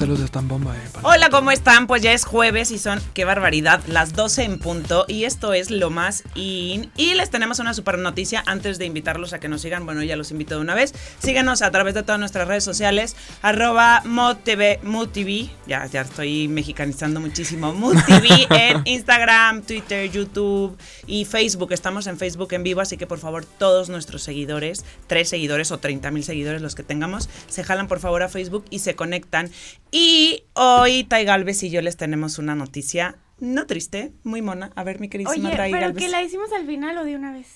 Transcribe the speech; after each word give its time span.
pelos 0.00 0.20
están 0.20 0.48
bomba, 0.48 0.74
eh. 0.74 0.80
Hola, 1.02 1.28
¿cómo 1.28 1.50
están? 1.50 1.86
Pues 1.86 2.00
ya 2.00 2.14
es 2.14 2.24
jueves 2.24 2.70
y 2.70 2.78
son, 2.78 3.02
qué 3.12 3.26
barbaridad, 3.26 3.82
las 3.86 4.14
12 4.14 4.44
en 4.44 4.58
punto. 4.58 5.04
Y 5.08 5.24
esto 5.24 5.52
es 5.52 5.70
lo 5.70 5.90
más 5.90 6.24
in. 6.34 6.90
Y 6.96 7.12
les 7.12 7.28
tenemos 7.28 7.58
una 7.58 7.74
super 7.74 7.98
noticia 7.98 8.42
antes 8.46 8.78
de 8.78 8.86
invitarlos 8.86 9.34
a 9.34 9.40
que 9.40 9.48
nos 9.48 9.60
sigan. 9.60 9.84
Bueno, 9.84 10.02
ya 10.02 10.16
los 10.16 10.30
invito 10.30 10.54
de 10.54 10.62
una 10.62 10.74
vez. 10.74 10.94
Síganos 11.18 11.60
a 11.60 11.70
través 11.70 11.92
de 11.92 12.02
todas 12.02 12.18
nuestras 12.18 12.48
redes 12.48 12.64
sociales. 12.64 13.14
Arroba 13.42 14.00
ModTV. 14.06 15.50
Ya, 15.66 15.84
ya 15.84 16.00
estoy 16.00 16.48
mexicanizando 16.48 17.20
muchísimo. 17.20 17.74
ModTV 17.74 18.46
en 18.54 18.80
Instagram, 18.86 19.60
Twitter, 19.60 20.10
YouTube 20.10 20.78
y 21.06 21.26
Facebook. 21.26 21.72
Estamos 21.72 22.06
en 22.06 22.16
Facebook 22.16 22.54
en 22.54 22.62
vivo, 22.62 22.80
así 22.80 22.96
que 22.96 23.06
por 23.06 23.18
favor, 23.18 23.44
todos 23.44 23.90
nuestros 23.90 24.22
seguidores, 24.22 24.82
tres 25.08 25.28
seguidores 25.28 25.70
o 25.72 25.78
30 25.78 26.10
mil 26.10 26.24
seguidores, 26.24 26.62
los 26.62 26.74
que 26.74 26.84
tengamos, 26.84 27.28
se 27.48 27.64
jalan 27.64 27.86
por 27.86 28.00
favor 28.00 28.22
a 28.22 28.30
Facebook 28.30 28.64
y 28.70 28.78
se 28.78 28.94
conectan. 28.94 29.50
Y 29.90 30.44
hoy 30.54 31.04
Tai 31.04 31.24
Galvez 31.24 31.62
y 31.62 31.70
yo 31.70 31.82
les 31.82 31.96
tenemos 31.96 32.38
una 32.38 32.54
noticia 32.54 33.16
no 33.40 33.66
triste, 33.66 34.12
muy 34.22 34.42
mona. 34.42 34.70
A 34.76 34.84
ver, 34.84 35.00
mi 35.00 35.08
queridísima 35.08 35.48
Oye, 35.48 35.56
Tai 35.56 35.72
pero 35.72 35.86
Galvez. 35.86 36.04
que 36.04 36.10
la 36.10 36.22
hicimos 36.22 36.52
al 36.52 36.66
final 36.66 36.98
o 36.98 37.04
de 37.04 37.16
una 37.16 37.32
vez. 37.32 37.46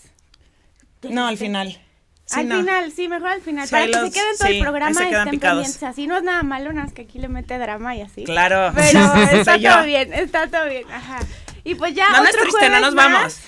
No, 1.03 1.27
al 1.27 1.37
final. 1.37 1.79
Sí, 2.25 2.41
al 2.41 2.49
no. 2.49 2.57
final, 2.61 2.91
sí, 2.93 3.07
mejor 3.07 3.29
al 3.29 3.43
final. 3.43 3.67
Sí, 3.67 3.73
para 3.73 3.87
que 3.87 3.93
se 3.93 4.11
queden 4.11 4.37
todo 4.39 4.49
sí, 4.49 4.55
el 4.55 4.63
programa 4.63 5.01
y 5.03 5.05
estén 5.05 5.31
picados. 5.31 5.63
pendientes. 5.63 5.83
Así 5.83 6.07
no 6.07 6.17
es 6.17 6.23
nada 6.23 6.43
malo, 6.43 6.73
nada 6.73 6.87
más 6.87 6.95
que 6.95 7.03
aquí 7.03 7.19
le 7.19 7.29
mete 7.29 7.59
drama 7.59 7.95
y 7.95 8.01
así. 8.01 8.25
Claro. 8.25 8.73
Pero 8.75 9.15
está 9.33 9.59
todo 9.59 9.85
bien, 9.85 10.13
está 10.15 10.47
todo 10.47 10.69
bien. 10.71 10.91
Ajá. 10.91 11.21
Y 11.65 11.75
pues 11.75 11.95
ya. 11.95 12.09
No, 12.11 12.23
no 12.23 12.25
es 12.25 12.35
otro 12.35 12.45
triste, 12.45 12.71
no 12.71 12.81
nos 12.81 12.95
más. 12.95 13.13
vamos. 13.13 13.41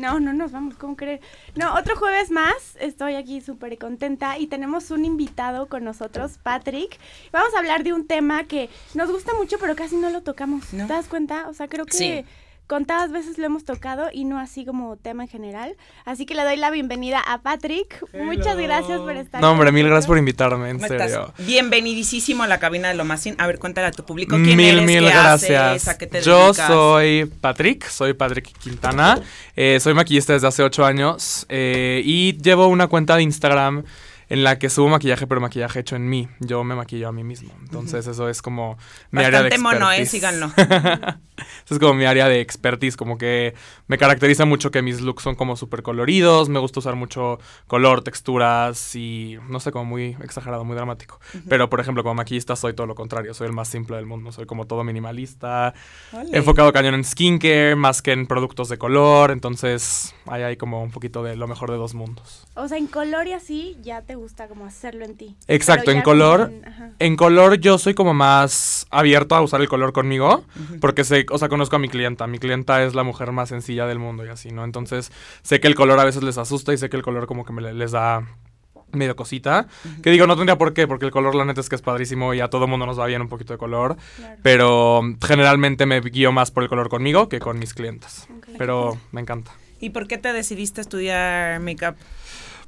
No, 0.00 0.20
no 0.20 0.32
nos 0.32 0.52
vamos, 0.52 0.76
¿cómo 0.76 0.96
creer? 0.96 1.20
No, 1.54 1.74
otro 1.74 1.96
jueves 1.96 2.30
más, 2.30 2.76
estoy 2.80 3.14
aquí 3.14 3.40
súper 3.40 3.78
contenta 3.78 4.38
y 4.38 4.46
tenemos 4.46 4.90
un 4.90 5.04
invitado 5.04 5.68
con 5.68 5.84
nosotros, 5.84 6.38
Patrick. 6.42 6.98
Vamos 7.32 7.54
a 7.54 7.58
hablar 7.58 7.82
de 7.82 7.92
un 7.92 8.06
tema 8.06 8.44
que 8.44 8.68
nos 8.94 9.10
gusta 9.10 9.32
mucho, 9.34 9.56
pero 9.58 9.74
casi 9.74 9.96
no 9.96 10.10
lo 10.10 10.22
tocamos. 10.22 10.72
¿No? 10.72 10.86
¿Te 10.86 10.92
das 10.92 11.08
cuenta? 11.08 11.48
O 11.48 11.54
sea, 11.54 11.68
creo 11.68 11.86
que 11.86 11.96
Sí. 11.96 12.24
Contadas 12.66 13.12
veces 13.12 13.38
lo 13.38 13.46
hemos 13.46 13.64
tocado 13.64 14.08
y 14.12 14.24
no 14.24 14.38
así 14.38 14.64
como 14.64 14.96
tema 14.96 15.24
en 15.24 15.28
general. 15.28 15.76
Así 16.04 16.26
que 16.26 16.34
le 16.34 16.42
doy 16.42 16.56
la 16.56 16.70
bienvenida 16.70 17.20
a 17.20 17.42
Patrick. 17.42 18.04
Muchas 18.12 18.56
gracias 18.56 18.98
por 19.00 19.12
estar 19.16 19.40
No, 19.40 19.52
hombre, 19.52 19.70
mil 19.72 19.86
gracias 19.86 20.06
por 20.06 20.18
invitarme, 20.18 20.70
en 20.70 20.80
serio. 20.80 21.32
Bienvenidísimo 21.38 22.42
a 22.42 22.46
la 22.46 22.58
cabina 22.58 22.88
de 22.88 22.94
lo 22.94 23.04
más 23.04 23.22
sin. 23.22 23.40
A 23.40 23.46
ver, 23.46 23.58
cuéntale 23.58 23.86
a 23.86 23.90
tu 23.92 24.04
público 24.04 24.36
quién 24.36 24.56
Mil, 24.56 24.68
eres, 24.78 24.84
mil 24.86 24.98
qué 25.04 25.10
gracias. 25.10 25.62
haces, 25.62 25.88
a 25.88 25.98
qué 25.98 26.06
te 26.06 26.22
Yo 26.22 26.46
dedicas. 26.46 26.66
soy 26.66 27.24
Patrick, 27.40 27.86
soy 27.88 28.14
Patrick 28.14 28.52
Quintana. 28.58 29.20
eh, 29.54 29.78
soy 29.80 29.94
maquillista 29.94 30.32
desde 30.32 30.48
hace 30.48 30.62
ocho 30.62 30.84
años 30.84 31.46
eh, 31.48 32.02
y 32.04 32.36
llevo 32.42 32.66
una 32.68 32.88
cuenta 32.88 33.16
de 33.16 33.22
Instagram 33.22 33.84
en 34.28 34.44
la 34.44 34.58
que 34.58 34.70
subo 34.70 34.88
maquillaje, 34.88 35.26
pero 35.26 35.40
maquillaje 35.40 35.80
hecho 35.80 35.96
en 35.96 36.08
mí. 36.08 36.28
Yo 36.40 36.64
me 36.64 36.74
maquillo 36.74 37.08
a 37.08 37.12
mí 37.12 37.24
mismo. 37.24 37.52
Entonces, 37.60 38.06
eso 38.06 38.28
es 38.28 38.42
como 38.42 38.76
mi 39.10 39.22
área 39.22 39.42
de 39.42 39.50
Bastante 39.50 39.62
mono, 39.62 39.92
eh, 39.92 40.02
expertise. 40.02 40.10
síganlo. 40.10 40.52
Eso 41.64 41.74
es 41.74 41.80
como 41.80 41.94
mi 41.94 42.06
área 42.06 42.28
de 42.28 42.40
expertise, 42.40 42.96
como 42.96 43.18
que 43.18 43.54
me 43.88 43.98
caracteriza 43.98 44.46
mucho 44.46 44.70
que 44.70 44.82
mis 44.82 45.00
looks 45.00 45.22
son 45.22 45.34
como 45.34 45.56
súper 45.56 45.82
coloridos, 45.82 46.48
me 46.48 46.58
gusta 46.58 46.80
usar 46.80 46.96
mucho 46.96 47.38
color, 47.66 48.02
texturas 48.02 48.94
y 48.96 49.36
no 49.48 49.60
sé, 49.60 49.70
como 49.70 49.84
muy 49.84 50.16
exagerado, 50.22 50.64
muy 50.64 50.76
dramático. 50.76 51.20
Pero, 51.48 51.68
por 51.68 51.80
ejemplo, 51.80 52.02
como 52.02 52.14
maquillista 52.14 52.56
soy 52.56 52.74
todo 52.74 52.86
lo 52.86 52.94
contrario, 52.94 53.34
soy 53.34 53.48
el 53.48 53.52
más 53.52 53.68
simple 53.68 53.96
del 53.96 54.06
mundo, 54.06 54.32
soy 54.32 54.46
como 54.46 54.66
todo 54.66 54.82
minimalista, 54.84 55.74
enfocado 56.32 56.72
cañón 56.72 56.94
en 56.94 57.04
skincare, 57.04 57.76
más 57.76 58.00
que 58.00 58.12
en 58.12 58.26
productos 58.26 58.68
de 58.68 58.78
color, 58.78 59.30
entonces 59.30 60.14
ahí 60.26 60.42
hay 60.42 60.56
como 60.56 60.82
un 60.82 60.90
poquito 60.90 61.22
de 61.22 61.36
lo 61.36 61.46
mejor 61.46 61.70
de 61.70 61.76
dos 61.76 61.94
mundos. 61.94 62.46
O 62.54 62.66
sea, 62.68 62.78
en 62.78 62.86
color 62.86 63.26
y 63.26 63.32
así 63.32 63.76
ya 63.82 64.02
te 64.02 64.15
gusta 64.16 64.48
como 64.48 64.66
hacerlo 64.66 65.04
en 65.04 65.16
ti. 65.16 65.36
Exacto, 65.48 65.90
en 65.90 66.02
color, 66.02 66.50
en- 66.98 67.16
color 67.16 67.58
yo 67.58 67.78
soy 67.78 67.94
como 67.94 68.14
más 68.14 68.86
abierto 68.90 69.34
a 69.34 69.40
usar 69.42 69.60
el 69.60 69.68
color 69.68 69.92
conmigo, 69.92 70.44
porque 70.80 71.04
sé, 71.04 71.26
o 71.30 71.38
sea, 71.38 71.48
conozco 71.48 71.76
a 71.76 71.78
mi 71.78 71.88
clienta. 71.88 72.26
Mi 72.26 72.38
clienta 72.38 72.82
es 72.82 72.94
la 72.94 73.02
mujer 73.04 73.32
más 73.32 73.48
sencilla 73.50 73.86
del 73.86 73.98
mundo 73.98 74.24
y 74.26 74.28
así, 74.28 74.50
¿no? 74.50 74.64
Entonces 74.64 75.12
sé 75.42 75.60
que 75.60 75.68
el 75.68 75.74
color 75.74 75.98
a 76.00 76.04
veces 76.04 76.22
les 76.22 76.38
asusta 76.38 76.72
y 76.72 76.78
sé 76.78 76.88
que 76.88 76.96
el 76.96 77.02
color 77.02 77.26
como 77.26 77.44
que 77.44 77.52
me 77.52 77.62
le- 77.62 77.74
les 77.74 77.92
da 77.92 78.26
medio 78.92 79.16
cosita. 79.16 79.66
Que 80.02 80.10
digo, 80.10 80.26
no 80.26 80.36
tendría 80.36 80.56
por 80.56 80.72
qué, 80.72 80.86
porque 80.86 81.04
el 81.04 81.10
color 81.10 81.34
la 81.34 81.44
neta 81.44 81.60
es 81.60 81.68
que 81.68 81.74
es 81.74 81.82
padrísimo 81.82 82.32
y 82.34 82.40
a 82.40 82.48
todo 82.48 82.66
mundo 82.68 82.86
nos 82.86 82.98
va 82.98 83.06
bien 83.06 83.20
un 83.20 83.28
poquito 83.28 83.52
de 83.52 83.58
color. 83.58 83.96
Claro. 84.16 84.36
Pero 84.42 85.02
generalmente 85.26 85.86
me 85.86 86.00
guío 86.00 86.32
más 86.32 86.50
por 86.50 86.62
el 86.62 86.68
color 86.68 86.88
conmigo 86.88 87.28
que 87.28 87.38
con 87.40 87.58
mis 87.58 87.74
clientes. 87.74 88.28
Pero 88.56 88.96
me 89.12 89.20
encanta. 89.20 89.50
¿Y 89.80 89.90
por 89.90 90.06
qué 90.08 90.16
te 90.16 90.32
decidiste 90.32 90.80
estudiar 90.80 91.60
make-up? 91.60 91.96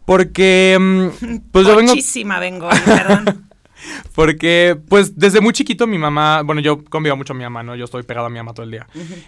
Porque, 0.09 0.75
mm, 0.81 1.37
pues 1.53 1.67
yo 1.67 1.77
vengo... 1.77 1.91
Muchísima 1.91 2.41
perdón. 2.41 3.47
Porque, 4.15 4.75
pues, 4.89 5.19
desde 5.19 5.43
muy 5.43 5.53
chiquito 5.53 5.87
mi 5.87 5.99
mamá, 5.99 6.41
bueno, 6.43 6.63
yo 6.63 6.83
convivo 6.83 7.15
mucho 7.15 7.35
a 7.35 7.37
mi 7.37 7.43
mamá, 7.43 7.63
¿no? 7.63 7.77
Yo 7.77 7.85
estoy 7.85 8.05
pegado 8.05 8.27
a 8.27 8.31
mi 8.31 8.39
mamá 8.39 8.55
todo 8.55 8.65
el 8.65 8.71
día. 8.71 8.87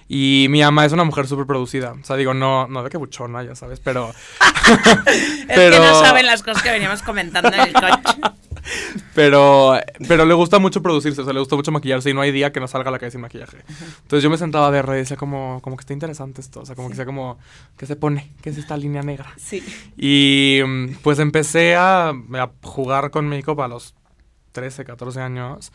Y 0.08 0.46
mi 0.48 0.62
mamá 0.62 0.86
es 0.86 0.92
una 0.92 1.04
mujer 1.04 1.26
súper 1.26 1.44
producida. 1.44 1.92
O 1.92 2.02
sea, 2.02 2.16
digo, 2.16 2.32
no, 2.32 2.66
no 2.66 2.82
de 2.82 2.88
que 2.88 2.96
buchona, 2.96 3.44
ya 3.44 3.54
sabes, 3.54 3.78
pero... 3.78 4.10
Es 5.48 5.58
que 5.58 5.78
no 5.78 6.00
saben 6.00 6.24
las 6.24 6.42
cosas 6.42 6.62
que 6.62 6.70
veníamos 6.70 7.02
comentando 7.02 7.52
en 7.52 7.60
el 7.60 7.72
coche. 7.74 8.02
Pero, 9.14 9.78
pero 10.08 10.24
le 10.24 10.34
gusta 10.34 10.58
mucho 10.58 10.82
producirse, 10.82 11.20
o 11.20 11.24
sea, 11.24 11.32
le 11.32 11.40
gusta 11.40 11.56
mucho 11.56 11.72
maquillarse 11.72 12.10
y 12.10 12.14
no 12.14 12.20
hay 12.20 12.32
día 12.32 12.52
que 12.52 12.60
no 12.60 12.68
salga 12.68 12.88
a 12.88 12.92
la 12.92 12.98
calle 12.98 13.10
sin 13.12 13.20
maquillaje. 13.20 13.58
Entonces 14.02 14.22
yo 14.22 14.30
me 14.30 14.38
sentaba 14.38 14.66
a 14.66 14.70
ver 14.70 14.86
y 14.88 14.98
decía 14.98 15.16
como, 15.16 15.60
como 15.62 15.76
que 15.76 15.82
está 15.82 15.92
interesante 15.92 16.40
esto, 16.40 16.60
o 16.60 16.66
sea, 16.66 16.74
como 16.74 16.88
que 16.88 16.96
sea 16.96 17.04
como, 17.04 17.38
¿qué 17.76 17.86
se 17.86 17.96
pone? 17.96 18.32
¿Qué 18.42 18.50
es 18.50 18.58
esta 18.58 18.76
línea 18.76 19.02
negra? 19.02 19.32
Sí. 19.36 19.62
Y 19.96 20.62
pues 21.02 21.18
empecé 21.18 21.76
a, 21.76 22.10
a 22.10 22.50
jugar 22.62 23.10
con 23.10 23.28
make-up 23.28 23.60
a 23.60 23.68
los 23.68 23.94
13, 24.52 24.84
14 24.84 25.20
años. 25.20 25.72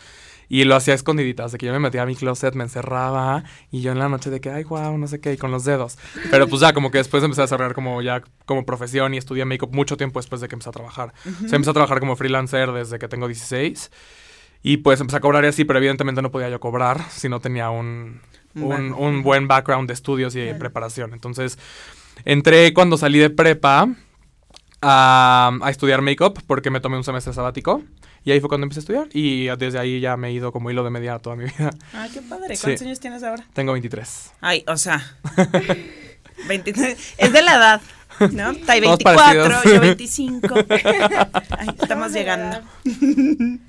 Y 0.47 0.63
lo 0.63 0.75
hacía 0.75 0.94
a 0.94 0.95
escondiditas, 0.95 1.51
de 1.51 1.57
que 1.57 1.66
yo 1.66 1.72
me 1.73 1.79
metía 1.79 2.03
a 2.03 2.06
mi 2.06 2.16
closet, 2.16 2.53
me 2.56 2.63
encerraba 2.63 3.44
y 3.72 3.81
yo 3.81 3.91
en 3.91 4.00
la 4.00 4.09
noche 4.09 4.29
de 4.29 4.39
que, 4.39 4.50
ay, 4.50 4.63
wow, 4.63 4.97
no 4.97 5.07
sé 5.07 5.19
qué, 5.19 5.33
y 5.33 5.38
con 5.38 5.51
los 5.51 5.66
dedos. 5.66 5.97
Pero 6.29 6.47
pues 6.47 6.61
ya, 6.61 6.73
como 6.73 6.91
que 6.91 7.00
después 7.00 7.23
empecé 7.23 7.41
a 7.41 7.45
desarrollar 7.45 7.73
como 7.73 8.01
ya 8.01 8.22
como 8.45 8.66
profesión 8.66 9.13
y 9.13 9.17
estudié 9.17 9.45
make-up 9.45 9.73
mucho 9.73 9.97
tiempo 9.97 10.19
después 10.19 10.41
de 10.41 10.47
que 10.47 10.55
empecé 10.55 10.69
a 10.69 10.73
trabajar. 10.73 11.13
O 11.25 11.47
sea, 11.47 11.55
empecé 11.55 11.72
a 11.72 11.73
trabajar 11.73 12.00
como 12.00 12.16
freelancer 12.16 12.72
desde 12.72 13.00
que 13.00 13.07
tengo 13.07 13.28
16. 13.28 13.91
Y 14.63 14.78
pues 14.78 15.00
empecé 15.00 15.17
a 15.17 15.19
cobrar 15.19 15.44
y 15.45 15.47
así, 15.47 15.63
pero 15.63 15.78
evidentemente 15.78 16.22
no 16.22 16.31
podía 16.31 16.50
yo 16.50 16.59
cobrar 16.59 17.03
si 17.11 17.29
no 17.29 17.39
tenía 17.39 17.69
un, 17.69 18.22
Un 18.55 19.22
buen 19.22 19.47
background 19.47 19.88
de 19.88 19.94
estudios 19.94 20.35
y 20.35 20.39
de 20.39 20.55
preparación. 20.55 21.13
Entonces, 21.13 21.59
entré 22.23 22.73
cuando 22.73 22.97
salí 22.97 23.19
de 23.19 23.29
prepa 23.29 23.88
a, 24.81 25.51
a 25.61 25.69
estudiar 25.69 26.01
make-up 26.01 26.41
porque 26.47 26.69
me 26.72 26.79
tomé 26.79 26.97
un 26.97 27.03
semestre 27.03 27.34
sabático. 27.34 27.84
Y 28.25 28.31
ahí 28.31 28.39
fue 28.39 28.49
cuando 28.49 28.65
empecé 28.65 28.79
a 28.79 28.81
estudiar. 28.81 29.07
Y 29.13 29.45
desde 29.57 29.77
ahí 29.79 29.99
ya 29.99 30.17
me 30.17 30.29
he 30.29 30.31
ido 30.33 30.51
como 30.51 30.71
hilo 30.71 30.83
de 30.83 30.89
media 30.89 31.19
toda 31.19 31.35
mi 31.35 31.45
vida. 31.57 31.69
Ay, 31.93 32.09
qué 32.11 32.21
padre. 32.21 32.55
Sí. 32.55 32.63
¿Cuántos 32.63 32.81
años 32.81 32.99
tienes 32.99 33.23
ahora? 33.23 33.45
Tengo 33.53 33.71
23. 33.73 34.31
Ay, 34.41 34.63
o 34.67 34.75
sea. 34.77 35.15
23. 36.47 37.13
Es 37.17 37.31
de 37.33 37.41
la 37.43 37.55
edad, 37.55 37.81
¿no? 38.31 38.53
Todos 38.53 38.65
24, 38.67 39.03
parecidos. 39.13 39.63
yo 39.63 39.79
25. 39.81 40.55
Ay, 41.57 41.67
estamos 41.79 42.11
llegando. 42.11 42.61
Oye, 42.85 43.59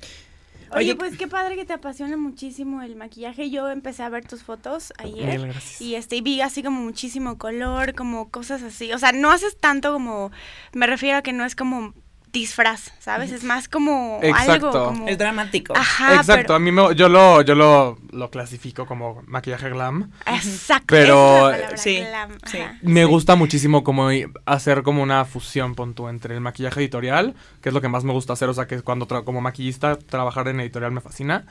Oye, 0.71 0.95
pues 0.95 1.17
qué 1.17 1.27
padre 1.27 1.55
que 1.55 1.63
te 1.63 1.73
apasiona 1.73 2.17
muchísimo 2.17 2.81
el 2.81 2.95
maquillaje. 2.97 3.49
Yo 3.49 3.69
empecé 3.69 4.03
a 4.03 4.09
ver 4.09 4.25
tus 4.27 4.43
fotos 4.43 4.91
ayer. 4.97 5.39
Gracias. 5.39 5.81
Y 5.81 5.95
este, 5.95 6.17
y 6.17 6.21
vi 6.21 6.41
así 6.41 6.61
como 6.61 6.81
muchísimo 6.81 7.37
color, 7.37 7.95
como 7.95 8.29
cosas 8.29 8.61
así. 8.63 8.91
O 8.91 8.97
sea, 8.97 9.11
no 9.13 9.31
haces 9.31 9.57
tanto 9.57 9.93
como. 9.93 10.31
Me 10.73 10.87
refiero 10.87 11.19
a 11.19 11.21
que 11.21 11.31
no 11.31 11.45
es 11.45 11.55
como 11.55 11.93
disfraz, 12.33 12.91
¿sabes? 12.99 13.31
Es 13.31 13.43
más 13.43 13.67
como 13.67 14.19
Exacto. 14.21 14.51
algo 14.51 14.71
como. 14.71 15.07
Es 15.07 15.17
dramático. 15.17 15.73
Ajá, 15.75 16.15
Exacto, 16.15 16.43
pero- 16.43 16.55
a 16.55 16.59
mí 16.59 16.71
me- 16.71 16.93
yo, 16.95 17.09
lo, 17.09 17.41
yo 17.41 17.55
lo, 17.55 17.97
lo 18.11 18.29
clasifico 18.29 18.85
como 18.85 19.23
maquillaje 19.27 19.69
glam. 19.69 20.11
Exacto. 20.25 20.85
Pero, 20.87 21.49
es 21.51 21.71
la 21.71 21.77
sí, 21.77 21.97
glam, 21.97 22.31
sí. 22.45 22.59
ajá. 22.59 22.77
Me 22.81 23.05
gusta 23.05 23.35
muchísimo 23.35 23.83
como 23.83 24.09
hacer 24.45 24.83
como 24.83 25.01
una 25.01 25.25
fusión, 25.25 25.73
pon 25.75 25.93
tú, 25.93 26.09
entre 26.09 26.35
el 26.35 26.41
maquillaje 26.41 26.79
editorial, 26.81 27.33
que 27.61 27.69
es 27.69 27.73
lo 27.73 27.81
que 27.81 27.87
más 27.87 28.03
me 28.03 28.13
gusta 28.13 28.33
hacer, 28.33 28.49
o 28.49 28.53
sea, 28.53 28.67
que 28.67 28.81
cuando 28.81 29.07
como 29.23 29.41
maquillista 29.41 29.97
trabajar 29.97 30.47
en 30.49 30.59
editorial 30.59 30.91
me 30.91 31.01
fascina, 31.01 31.45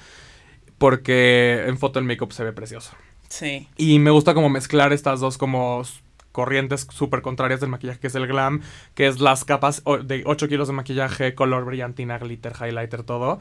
porque 0.78 1.64
en 1.66 1.78
foto 1.78 1.98
el 1.98 2.04
make-up 2.04 2.32
se 2.32 2.44
ve 2.44 2.52
precioso. 2.52 2.92
Sí. 3.28 3.68
Y 3.76 3.98
me 3.98 4.10
gusta 4.10 4.34
como 4.34 4.48
mezclar 4.48 4.92
estas 4.92 5.20
dos 5.20 5.36
como 5.38 5.82
corrientes 6.36 6.86
súper 6.90 7.22
contrarias 7.22 7.60
del 7.60 7.70
maquillaje, 7.70 7.98
que 7.98 8.08
es 8.08 8.14
el 8.14 8.26
glam, 8.26 8.60
que 8.94 9.06
es 9.06 9.20
las 9.20 9.46
capas 9.46 9.82
de 10.04 10.22
8 10.26 10.48
kilos 10.48 10.68
de 10.68 10.74
maquillaje, 10.74 11.34
color 11.34 11.64
brillantina, 11.64 12.18
glitter, 12.18 12.52
highlighter, 12.60 13.04
todo. 13.04 13.40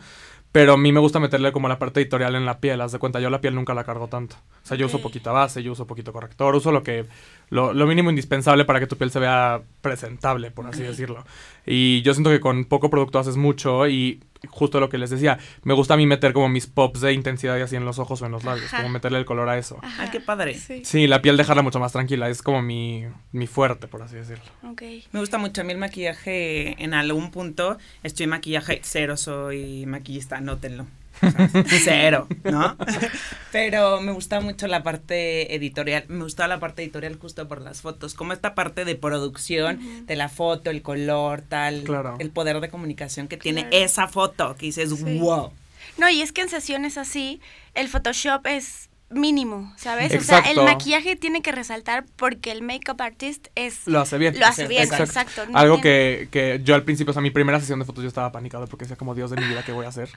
Pero 0.54 0.76
a 0.76 0.78
mí 0.78 0.94
me 0.94 1.02
gusta 1.02 1.20
meterle 1.20 1.52
como 1.52 1.68
la 1.68 1.78
parte 1.78 2.00
editorial 2.00 2.36
en 2.36 2.46
la 2.46 2.62
piel, 2.62 2.80
haz 2.80 2.94
de 2.94 3.00
cuenta, 3.00 3.20
yo 3.20 3.30
la 3.30 3.42
piel 3.42 3.54
nunca 3.54 3.74
la 3.74 3.84
cargo 3.84 4.08
tanto. 4.08 4.38
O 4.64 4.66
sea, 4.66 4.78
yo 4.78 4.86
uso 4.86 5.02
poquita 5.02 5.34
base, 5.34 5.62
yo 5.62 5.74
uso 5.74 5.86
poquito 5.86 6.14
corrector, 6.14 6.56
uso 6.56 6.72
lo 6.72 6.84
que, 6.84 7.06
lo, 7.50 7.74
lo 7.74 7.86
mínimo 7.86 8.10
indispensable 8.10 8.64
para 8.64 8.80
que 8.80 8.88
tu 8.88 8.96
piel 8.96 9.12
se 9.12 9.20
vea 9.20 9.62
presentable, 9.82 10.52
por 10.52 10.68
así 10.68 10.84
decirlo. 10.84 11.26
Y 11.66 12.02
yo 12.04 12.14
siento 12.14 12.30
que 12.30 12.40
con 12.40 12.64
poco 12.64 12.90
producto 12.90 13.20
haces 13.20 13.36
mucho 13.36 13.90
y 13.90 14.22
justo 14.50 14.80
lo 14.80 14.90
que 14.90 14.98
les 14.98 15.10
decía, 15.10 15.38
me 15.64 15.74
gusta 15.74 15.94
a 15.94 15.98
mí 15.98 16.06
meter 16.06 16.34
como 16.34 16.50
mis 16.50 16.68
pops 16.68 17.02
de 17.02 17.14
intensidad 17.14 17.58
y 17.58 17.62
así 17.62 17.76
en 17.76 17.86
los 17.86 18.00
ojos 18.00 18.22
o 18.22 18.26
en 18.26 18.32
los 18.32 18.44
labios, 18.44 18.68
Ajá. 18.68 18.78
como 18.78 18.90
meterle 18.90 19.20
el 19.20 19.26
color 19.26 19.50
a 19.50 19.58
eso. 19.58 19.80
Ajá, 19.82 20.04
Ay, 20.04 20.10
qué 20.12 20.20
padre. 20.20 20.54
Sí. 20.56 20.82
Sí, 20.86 21.08
la 21.08 21.22
piel 21.22 21.38
dejarla 21.38 21.62
mucho 21.62 21.80
más 21.80 21.92
tranquila, 21.92 22.30
es 22.30 22.42
como 22.42 22.62
mi, 22.62 23.06
mi 23.32 23.48
fuerte, 23.48 23.88
por 23.88 24.02
así 24.04 24.16
decirlo. 24.16 24.44
Ok. 24.70 24.82
Me 25.12 25.20
gusta 25.20 25.38
mucho 25.38 25.62
a 25.62 25.64
mí 25.64 25.74
el 25.74 25.80
maquillaje 25.80 26.82
en 26.84 26.94
algún 26.94 27.32
punto. 27.32 27.78
Estoy 28.04 28.28
maquillaje 28.28 28.80
cero, 28.84 29.18
soy 29.18 29.86
maquillista, 29.86 30.38
anótenlo. 30.38 30.86
Cero, 31.84 32.28
¿no? 32.44 32.78
Pero 33.52 34.02
me 34.02 34.12
gusta 34.12 34.42
mucho 34.42 34.68
la 34.68 34.84
parte 34.84 35.56
editorial. 35.56 36.06
Me 36.08 36.24
gustaba 36.24 36.48
la 36.48 36.60
parte 36.60 36.84
editorial 36.84 37.18
justo 37.18 37.48
por 37.48 37.62
las 37.62 37.82
fotos. 37.82 38.14
Como 38.14 38.34
esta 38.34 38.56
parte 38.56 38.86
de 38.86 38.96
producción 38.96 40.06
de 40.06 40.16
la 40.16 40.30
foto, 40.30 40.70
el 40.70 40.82
color, 40.82 41.42
tal. 41.42 41.84
Claro. 41.84 42.16
El 42.20 42.32
poder 42.32 42.60
de 42.60 42.70
comunicación 42.70 43.28
que 43.28 43.38
tiene 43.38 43.62
Claro. 43.62 43.86
esa 43.86 44.08
foto. 44.08 44.56
Que 44.56 44.68
dices, 44.68 44.90
Sí. 44.90 45.20
wow. 45.20 45.52
No, 45.98 46.10
y 46.10 46.22
es 46.22 46.32
que 46.32 46.42
en 46.42 46.50
sesiones 46.50 46.98
así, 46.98 47.40
el 47.74 47.88
Photoshop 47.88 48.46
es 48.48 48.90
mínimo, 49.10 49.72
¿sabes? 49.78 50.14
O 50.14 50.20
sea, 50.20 50.40
el 50.40 50.58
maquillaje 50.58 51.16
tiene 51.16 51.42
que 51.42 51.52
resaltar 51.52 52.06
porque 52.16 52.52
el 52.52 52.64
makeup 52.64 53.00
artist 53.00 53.48
es... 53.56 53.86
Lo 53.86 54.02
hace 54.02 54.18
bien. 54.18 54.38
Lo 54.38 54.46
hace 54.46 54.68
bien, 54.68 54.84
exacto. 54.84 55.04
exacto. 55.04 55.46
no 55.46 55.58
Algo 55.58 55.80
que, 55.80 56.28
que 56.32 56.60
yo 56.64 56.74
al 56.76 56.84
principio, 56.84 57.12
o 57.12 57.14
sea, 57.14 57.22
mi 57.22 57.30
primera 57.30 57.60
sesión 57.60 57.80
de 57.80 57.86
fotos 57.86 58.04
yo 58.04 58.08
estaba 58.08 58.32
panicado 58.32 58.68
porque 58.68 58.86
decía 58.86 58.98
como 58.98 59.14
Dios 59.14 59.30
de 59.30 59.38
mi 59.38 59.48
vida, 59.48 59.64
¿qué 59.64 59.72
voy 59.72 59.86
a 59.86 59.90
hacer? 59.90 60.10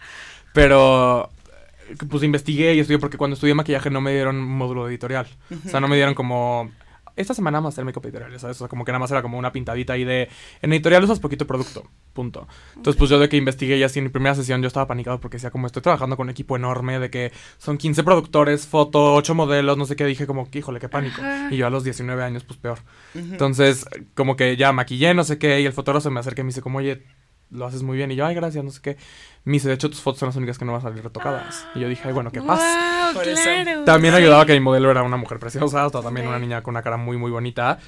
Pero 0.58 1.30
pues 2.10 2.24
investigué 2.24 2.74
y 2.74 2.80
estudié 2.80 2.98
porque 2.98 3.16
cuando 3.16 3.34
estudié 3.34 3.54
maquillaje 3.54 3.90
no 3.90 4.00
me 4.00 4.12
dieron 4.12 4.42
módulo 4.42 4.88
editorial. 4.88 5.28
O 5.64 5.68
sea, 5.68 5.78
no 5.78 5.86
me 5.86 5.94
dieron 5.94 6.14
como 6.14 6.68
esta 7.14 7.32
semana 7.32 7.58
vamos 7.58 7.72
a 7.72 7.74
hacer 7.74 7.84
make-up 7.84 8.04
editorial, 8.04 8.40
¿sabes? 8.40 8.56
O 8.56 8.58
sea, 8.58 8.68
como 8.68 8.84
que 8.84 8.90
nada 8.90 8.98
más 8.98 9.10
era 9.12 9.22
como 9.22 9.38
una 9.38 9.52
pintadita 9.52 9.92
ahí 9.92 10.02
de 10.02 10.28
en 10.60 10.72
editorial 10.72 11.04
usas 11.04 11.20
poquito 11.20 11.46
producto, 11.46 11.88
punto. 12.12 12.48
Entonces, 12.74 12.98
pues 12.98 13.08
yo 13.08 13.20
de 13.20 13.28
que 13.28 13.36
investigué 13.36 13.76
y 13.76 13.84
así 13.84 14.00
en 14.00 14.06
mi 14.06 14.10
primera 14.10 14.34
sesión 14.34 14.60
yo 14.60 14.66
estaba 14.66 14.88
panicado 14.88 15.20
porque 15.20 15.36
decía 15.36 15.52
como 15.52 15.68
estoy 15.68 15.80
trabajando 15.80 16.16
con 16.16 16.26
un 16.26 16.30
equipo 16.30 16.56
enorme 16.56 16.98
de 16.98 17.08
que 17.08 17.30
son 17.58 17.78
15 17.78 18.02
productores, 18.02 18.66
foto, 18.66 19.14
8 19.14 19.36
modelos, 19.36 19.78
no 19.78 19.84
sé 19.84 19.94
qué, 19.94 20.06
dije 20.06 20.26
como, 20.26 20.48
híjole, 20.52 20.80
qué 20.80 20.88
pánico. 20.88 21.20
Ajá. 21.20 21.48
Y 21.52 21.56
yo 21.58 21.68
a 21.68 21.70
los 21.70 21.84
19 21.84 22.20
años, 22.20 22.42
pues 22.42 22.58
peor. 22.58 22.80
Entonces, 23.14 23.86
como 24.14 24.34
que 24.34 24.56
ya 24.56 24.72
maquillé, 24.72 25.14
no 25.14 25.22
sé 25.22 25.38
qué, 25.38 25.60
y 25.60 25.66
el 25.66 25.72
fotógrafo 25.72 26.02
se 26.02 26.10
me 26.10 26.18
acerca 26.18 26.40
y 26.40 26.44
me 26.44 26.48
dice 26.48 26.62
como, 26.62 26.78
oye, 26.78 27.04
lo 27.50 27.66
haces 27.66 27.82
muy 27.82 27.96
bien. 27.96 28.10
Y 28.10 28.16
yo, 28.16 28.26
ay, 28.26 28.34
gracias, 28.34 28.64
no 28.64 28.70
sé 28.70 28.80
qué. 28.82 28.96
Me 29.44 29.54
dice, 29.54 29.68
de 29.68 29.74
hecho, 29.74 29.88
tus 29.88 30.00
fotos 30.00 30.18
son 30.20 30.28
las 30.28 30.36
únicas 30.36 30.58
que 30.58 30.64
no 30.64 30.72
van 30.72 30.80
a 30.80 30.84
salir 30.84 31.02
retocadas. 31.02 31.66
Y 31.74 31.80
yo 31.80 31.88
dije, 31.88 32.02
ay, 32.06 32.12
bueno, 32.12 32.30
qué 32.30 32.42
paz. 32.42 32.60
Wow, 32.60 33.14
Por 33.14 33.28
eso. 33.28 33.42
claro. 33.42 33.84
También 33.84 34.14
sí. 34.14 34.20
ayudaba 34.20 34.44
que 34.46 34.52
mi 34.52 34.60
modelo 34.60 34.90
era 34.90 35.02
una 35.02 35.16
mujer 35.16 35.38
preciosa, 35.38 35.86
o 35.86 35.90
sea, 35.90 36.00
también 36.02 36.26
Sí. 36.26 36.28
una 36.28 36.38
niña 36.38 36.62
con 36.62 36.72
una 36.74 36.82
cara 36.82 36.96
muy, 36.96 37.16
muy 37.16 37.30
bonita. 37.30 37.78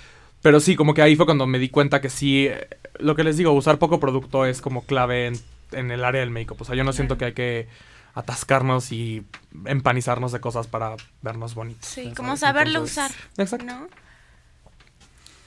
Pero 0.43 0.59
sí, 0.61 0.75
como 0.77 0.95
que 0.95 1.03
ahí 1.03 1.17
fue 1.17 1.27
cuando 1.27 1.47
me 1.47 1.59
di 1.59 1.69
cuenta 1.69 2.01
que 2.01 2.09
sí, 2.09 2.47
eh, 2.47 2.69
lo 2.99 3.15
que 3.15 3.25
les 3.25 3.37
digo, 3.37 3.53
usar 3.53 3.79
poco 3.79 4.01
producto 4.01 4.47
es 4.47 4.63
como 4.63 4.85
clave 4.85 5.27
en, 5.27 5.35
en 5.73 5.91
el 5.91 6.03
área 6.05 6.21
del 6.23 6.31
make-up. 6.31 6.57
O 6.61 6.65
sea, 6.65 6.75
yo 6.75 6.83
no 6.85 6.93
siento 6.95 7.19
que 7.19 7.27
hay 7.27 7.33
que 7.35 7.69
atascarnos 8.15 8.91
y 8.93 9.25
empanizarnos 9.67 10.33
de 10.33 10.41
cosas 10.41 10.67
para 10.67 10.97
vernos 11.23 11.55
bonitos. 11.55 11.87
Sí, 11.87 12.13
como 12.17 12.37
saberlo 12.37 12.79
Entonces, 12.81 13.05
usar, 13.05 13.11
Exacto. 13.37 13.67
¿no? 13.67 13.89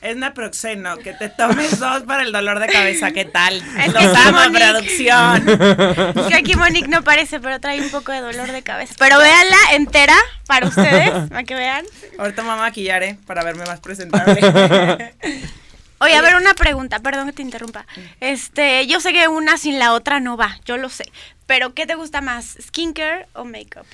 Es 0.03 0.17
naproxeno, 0.17 0.97
que 0.97 1.13
te 1.13 1.29
tomes 1.29 1.79
dos 1.79 2.03
para 2.03 2.23
el 2.23 2.33
dolor 2.33 2.59
de 2.59 2.67
cabeza. 2.67 3.11
¿Qué 3.11 3.23
tal? 3.23 3.63
Es 3.79 3.93
Los 3.93 4.03
amo, 4.03 4.39
producción. 4.53 5.45
Que 6.27 6.35
aquí 6.35 6.55
Monique 6.55 6.89
no 6.89 7.05
parece, 7.05 7.39
pero 7.39 7.61
trae 7.61 7.81
un 7.81 7.89
poco 7.89 8.11
de 8.11 8.19
dolor 8.19 8.51
de 8.51 8.61
cabeza. 8.63 8.95
Pero 8.99 9.17
véanla 9.17 9.57
entera 9.71 10.17
para 10.45 10.67
ustedes, 10.67 11.29
para 11.29 11.45
que 11.45 11.55
vean. 11.55 11.85
Ahorita 12.17 12.41
me 12.41 12.49
voy 12.49 12.57
a 12.57 12.61
maquillar, 12.61 13.01
¿eh? 13.01 13.17
Para 13.25 13.45
verme 13.45 13.63
más 13.63 13.79
presentable. 13.79 14.41
Oye, 15.99 16.17
a 16.17 16.21
ver, 16.21 16.35
una 16.35 16.53
pregunta, 16.53 16.99
perdón 16.99 17.27
que 17.27 17.33
te 17.33 17.41
interrumpa. 17.41 17.85
Este, 18.19 18.85
yo 18.87 18.99
sé 18.99 19.13
que 19.13 19.29
una 19.29 19.57
sin 19.57 19.79
la 19.79 19.93
otra 19.93 20.19
no 20.19 20.35
va, 20.35 20.59
yo 20.65 20.75
lo 20.75 20.89
sé. 20.89 21.05
Pero, 21.45 21.73
¿qué 21.73 21.85
te 21.85 21.95
gusta 21.95 22.19
más, 22.19 22.57
skincare 22.61 23.27
o 23.33 23.45
makeup? 23.45 23.85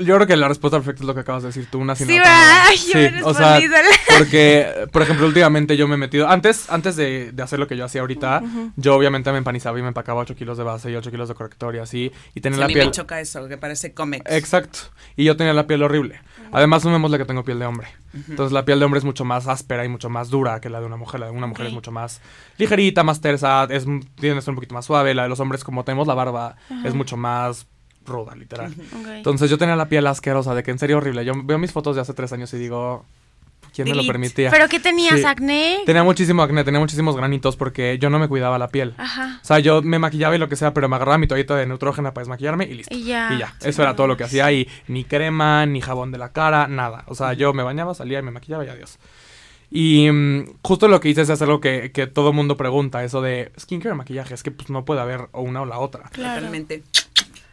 Yo 0.00 0.14
creo 0.16 0.26
que 0.26 0.36
la 0.36 0.48
respuesta 0.48 0.78
perfecta 0.78 1.02
es 1.02 1.06
lo 1.06 1.14
que 1.14 1.20
acabas 1.20 1.42
de 1.42 1.48
decir 1.48 1.66
tú, 1.70 1.78
una 1.78 1.94
sin 1.94 2.06
Sí, 2.06 2.16
no. 2.18 2.24
Ay, 2.26 2.76
yo 2.76 2.98
me 2.98 3.22
o 3.22 3.34
sea, 3.34 3.60
porque, 4.18 4.88
por 4.92 5.02
ejemplo, 5.02 5.26
últimamente 5.26 5.76
yo 5.76 5.88
me 5.88 5.94
he 5.94 5.98
metido, 5.98 6.28
antes, 6.28 6.70
antes 6.70 6.96
de, 6.96 7.32
de 7.32 7.42
hacer 7.42 7.58
lo 7.58 7.66
que 7.66 7.76
yo 7.76 7.84
hacía 7.84 8.00
ahorita, 8.02 8.42
yo 8.76 8.94
obviamente 8.94 9.30
me 9.32 9.38
empanizaba 9.38 9.78
y 9.78 9.82
me 9.82 9.88
empacaba 9.88 10.20
8 10.20 10.36
kilos 10.36 10.58
de 10.58 10.64
base 10.64 10.90
y 10.90 10.96
8 10.96 11.10
kilos 11.10 11.28
de 11.28 11.34
corrector 11.34 11.74
y 11.74 11.78
así, 11.78 12.12
y 12.34 12.40
tenía 12.40 12.56
Sí, 12.56 12.60
a 12.62 12.64
la 12.64 12.68
mí 12.68 12.74
piel... 12.74 12.86
me 12.86 12.92
choca 12.92 13.20
eso, 13.20 13.46
que 13.48 13.58
parece 13.58 13.92
cómics. 13.92 14.30
Exacto, 14.30 14.78
y 15.16 15.24
yo 15.24 15.36
tenía 15.36 15.52
la 15.52 15.66
piel 15.66 15.82
horrible. 15.82 16.20
Además, 16.52 16.82
sumémosle 16.82 17.18
que 17.18 17.24
tengo 17.24 17.44
piel 17.44 17.58
de 17.58 17.66
hombre. 17.66 17.88
Entonces, 18.28 18.52
la 18.52 18.64
piel 18.64 18.78
de 18.78 18.84
hombre 18.84 18.98
es 18.98 19.04
mucho 19.04 19.24
más 19.24 19.46
áspera 19.48 19.84
y 19.84 19.88
mucho 19.88 20.08
más 20.08 20.30
dura 20.30 20.60
que 20.60 20.70
la 20.70 20.80
de 20.80 20.86
una 20.86 20.96
mujer. 20.96 21.20
La 21.20 21.26
de 21.26 21.32
una 21.32 21.46
mujer 21.46 21.66
es 21.66 21.72
mucho 21.72 21.90
más 21.90 22.20
ligerita, 22.56 23.02
más 23.02 23.20
tersa, 23.20 23.64
es, 23.68 23.84
tiene 24.14 24.36
que 24.36 24.42
ser 24.42 24.50
un 24.50 24.54
poquito 24.54 24.74
más 24.74 24.84
suave. 24.86 25.12
La 25.14 25.24
de 25.24 25.28
los 25.28 25.40
hombres, 25.40 25.64
como 25.64 25.84
tenemos 25.84 26.06
la 26.06 26.14
barba, 26.14 26.56
es 26.84 26.94
mucho 26.94 27.16
más 27.16 27.66
ruda, 28.06 28.34
literal. 28.34 28.72
Ok. 28.72 29.06
Entonces 29.08 29.50
yo 29.50 29.58
tenía 29.58 29.76
la 29.76 29.88
piel 29.88 30.06
asquerosa, 30.06 30.54
de 30.54 30.62
que 30.62 30.70
en 30.70 30.78
serio 30.78 30.98
horrible. 30.98 31.24
Yo 31.24 31.32
veo 31.44 31.58
mis 31.58 31.72
fotos 31.72 31.96
de 31.96 32.02
hace 32.02 32.14
tres 32.14 32.32
años 32.32 32.52
y 32.54 32.58
digo, 32.58 33.04
¿quién 33.74 33.84
me 33.86 33.90
lo 33.90 33.96
Delete. 33.96 34.12
permitía? 34.12 34.50
¿Pero 34.50 34.68
qué 34.68 34.80
tenías, 34.80 35.18
Sí. 35.20 35.24
acné? 35.24 35.78
Tenía 35.84 36.02
muchísimo 36.04 36.42
acné, 36.42 36.64
tenía 36.64 36.80
muchísimos 36.80 37.14
granitos 37.16 37.56
porque 37.56 37.98
yo 38.00 38.08
no 38.10 38.18
me 38.18 38.28
cuidaba 38.28 38.58
la 38.58 38.68
piel. 38.68 38.94
Ajá. 38.96 39.38
O 39.42 39.44
sea, 39.44 39.58
yo 39.58 39.82
me 39.82 39.98
maquillaba 39.98 40.34
y 40.34 40.38
lo 40.38 40.48
que 40.48 40.56
sea, 40.56 40.72
pero 40.72 40.88
me 40.88 40.96
agarraba 40.96 41.18
mi 41.18 41.26
toallita 41.26 41.54
de 41.56 41.66
neutrógena 41.66 42.14
para 42.14 42.22
desmaquillarme 42.22 42.64
y 42.64 42.74
listo. 42.74 42.94
Y 42.94 43.04
ya. 43.04 43.32
Y 43.34 43.38
ya, 43.38 43.54
eso 43.62 43.82
era 43.82 43.94
todo 43.96 44.06
lo 44.06 44.16
que 44.16 44.24
hacía 44.24 44.50
y 44.52 44.68
ni 44.88 45.04
crema, 45.04 45.66
ni 45.66 45.80
jabón 45.80 46.12
de 46.12 46.18
la 46.18 46.32
cara, 46.32 46.68
nada. 46.68 47.04
O 47.08 47.14
sea, 47.14 47.32
yo 47.34 47.52
me 47.52 47.62
bañaba, 47.62 47.94
salía 47.94 48.18
y 48.18 48.22
me 48.22 48.30
maquillaba 48.30 48.64
y 48.64 48.68
adiós. 48.68 48.98
Y 49.68 50.08
mm, 50.10 50.58
justo 50.62 50.86
lo 50.86 51.00
que 51.00 51.08
hice 51.08 51.22
es 51.22 51.28
hacer 51.30 51.48
lo 51.48 51.60
que, 51.60 51.90
que 51.92 52.06
todo 52.06 52.32
mundo 52.32 52.56
pregunta, 52.56 53.02
eso 53.02 53.20
de 53.20 53.50
skincare, 53.58 53.96
maquillaje, 53.96 54.32
es 54.32 54.44
que 54.44 54.52
pues 54.52 54.70
no 54.70 54.84
puede 54.84 55.00
haber 55.00 55.28
o 55.32 55.42
una 55.42 55.60
o 55.62 55.66
la 55.66 55.80
otra. 55.80 56.04
Claro. 56.12 56.36
Totalmente. 56.36 56.84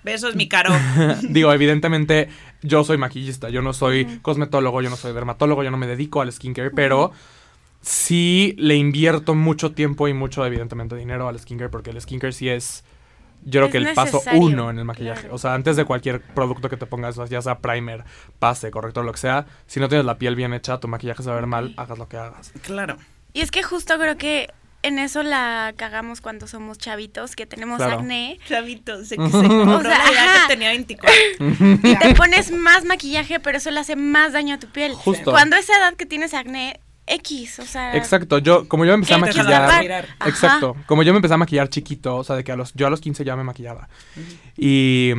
Besos, 0.03 0.35
mi 0.35 0.47
caro. 0.47 0.71
Digo, 1.23 1.53
evidentemente 1.53 2.29
yo 2.61 2.83
soy 2.83 2.97
maquillista, 2.97 3.49
yo 3.49 3.61
no 3.61 3.73
soy 3.73 4.19
cosmetólogo, 4.21 4.81
yo 4.81 4.89
no 4.89 4.95
soy 4.95 5.13
dermatólogo, 5.13 5.63
yo 5.63 5.71
no 5.71 5.77
me 5.77 5.87
dedico 5.87 6.21
al 6.21 6.31
skincare, 6.31 6.71
pero 6.71 7.11
sí 7.81 8.55
le 8.57 8.75
invierto 8.75 9.35
mucho 9.35 9.71
tiempo 9.73 10.07
y 10.07 10.13
mucho, 10.13 10.45
evidentemente, 10.45 10.95
dinero 10.95 11.27
al 11.27 11.39
skincare, 11.39 11.69
porque 11.69 11.89
el 11.91 12.01
skincare 12.01 12.33
sí 12.33 12.49
es, 12.49 12.83
yo 13.43 13.59
creo 13.59 13.65
Es 13.65 13.71
que 13.71 13.77
el 13.79 13.93
paso 13.93 14.21
uno 14.33 14.69
en 14.69 14.79
el 14.79 14.85
maquillaje. 14.85 15.21
claro. 15.21 15.35
O 15.35 15.37
sea, 15.37 15.53
antes 15.53 15.75
de 15.75 15.85
cualquier 15.85 16.21
producto 16.21 16.69
que 16.69 16.77
te 16.77 16.85
pongas, 16.85 17.17
ya 17.29 17.41
sea 17.41 17.59
primer, 17.59 18.03
pase, 18.39 18.71
corrector, 18.71 19.03
lo 19.03 19.11
que 19.11 19.19
sea, 19.19 19.45
si 19.67 19.79
no 19.79 19.89
tienes 19.89 20.05
la 20.05 20.17
piel 20.17 20.35
bien 20.35 20.53
hecha, 20.53 20.79
tu 20.79 20.87
maquillaje 20.87 21.23
se 21.23 21.29
va 21.29 21.35
a 21.35 21.39
ver 21.39 21.47
mal, 21.47 21.73
hagas 21.77 21.97
lo 21.97 22.07
que 22.07 22.17
hagas. 22.17 22.53
Claro. 22.61 22.97
Y 23.33 23.41
es 23.41 23.51
que 23.51 23.63
justo 23.63 23.97
creo 23.97 24.15
que 24.17 24.49
en 24.83 24.99
eso 24.99 25.23
la 25.23 25.73
cagamos 25.75 26.21
cuando 26.21 26.45
somos 26.47 26.77
chavitos, 26.77 27.35
que 27.35 27.45
tenemos 27.45 27.77
Claro. 27.77 27.99
acné. 27.99 28.37
Chavito, 28.47 29.03
sé 29.03 29.17
que 29.17 29.29
se 29.29 29.37
O 29.37 29.41
sea, 29.81 29.97
la 29.97 30.11
idea 30.11 30.23
ajá. 30.35 30.47
que 30.47 30.53
tenía 30.53 30.69
24. 30.69 31.15
Y 31.83 31.95
te 31.95 32.13
pones 32.15 32.51
más 32.51 32.85
maquillaje, 32.85 33.39
pero 33.39 33.57
eso 33.57 33.71
le 33.71 33.79
hace 33.79 33.95
más 33.95 34.33
daño 34.33 34.55
a 34.55 34.59
tu 34.59 34.67
piel. 34.67 34.93
Justo. 34.93 35.31
Cuando 35.31 35.55
esa 35.55 35.75
edad 35.77 35.95
que 35.95 36.05
tienes 36.05 36.33
acné, 36.33 36.79
X, 37.07 37.59
o 37.59 37.65
sea... 37.65 37.95
Exacto, 37.97 38.37
yo, 38.37 38.67
como 38.67 38.85
yo 38.85 38.91
me 38.91 38.95
empecé 38.95 39.13
a 39.15 39.17
maquillar... 39.17 40.07
Exacto. 40.25 40.75
Como 40.85 41.03
yo 41.03 41.11
me 41.13 41.17
empecé 41.17 41.33
a 41.33 41.37
maquillar 41.37 41.67
chiquito, 41.69 42.15
o 42.17 42.23
sea, 42.23 42.35
de 42.37 42.43
que 42.43 42.51
a 42.51 42.55
los, 42.55 42.73
yo 42.75 42.87
a 42.87 42.89
los 42.89 43.01
15 43.01 43.25
ya 43.25 43.35
me 43.35 43.43
maquillaba. 43.43 43.89
Y 44.57 45.11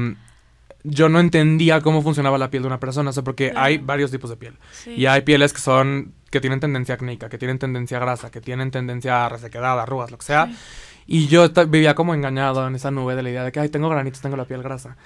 yo 0.83 1.09
no 1.09 1.21
entendía 1.21 1.81
cómo 1.81 2.03
funcionaba 2.03 2.39
la 2.39 2.51
piel 2.51 2.63
de 2.63 2.67
una 2.69 2.81
persona, 2.81 3.11
o 3.11 3.13
sea, 3.13 3.23
porque 3.23 3.51
Claro. 3.51 3.67
hay 3.67 3.79
varios 3.79 4.11
tipos 4.11 4.31
de 4.31 4.37
piel. 4.37 4.57
Sí. 4.73 4.91
Y 4.93 5.07
hay 5.07 5.23
pieles 5.23 5.53
que 5.53 5.61
son, 5.61 6.13
que 6.35 6.41
tienen 6.41 6.59
tendencia 6.59 6.97
acnéica, 6.97 7.29
que 7.29 7.39
tienen 7.39 7.61
tendencia 7.61 7.99
a 7.99 8.01
grasa, 8.01 8.29
que 8.29 8.41
tienen 8.41 8.73
tendencia 8.73 9.25
a 9.25 9.29
resequedad, 9.29 9.79
arrugas, 9.79 10.11
lo 10.11 10.19
que 10.19 10.25
sea. 10.25 10.51
Y 11.07 11.29
yo 11.29 11.49
vivía 11.69 11.95
como 11.95 12.13
engañado 12.13 12.67
en 12.67 12.75
esa 12.75 12.91
nube 12.91 13.15
de 13.15 13.23
la 13.23 13.31
idea 13.31 13.45
de 13.45 13.53
que, 13.53 13.61
ay, 13.61 13.69
tengo 13.69 13.89
granitos, 13.89 14.21
tengo 14.21 14.37
la 14.37 14.45
piel 14.45 14.61
grasa. 14.61 14.97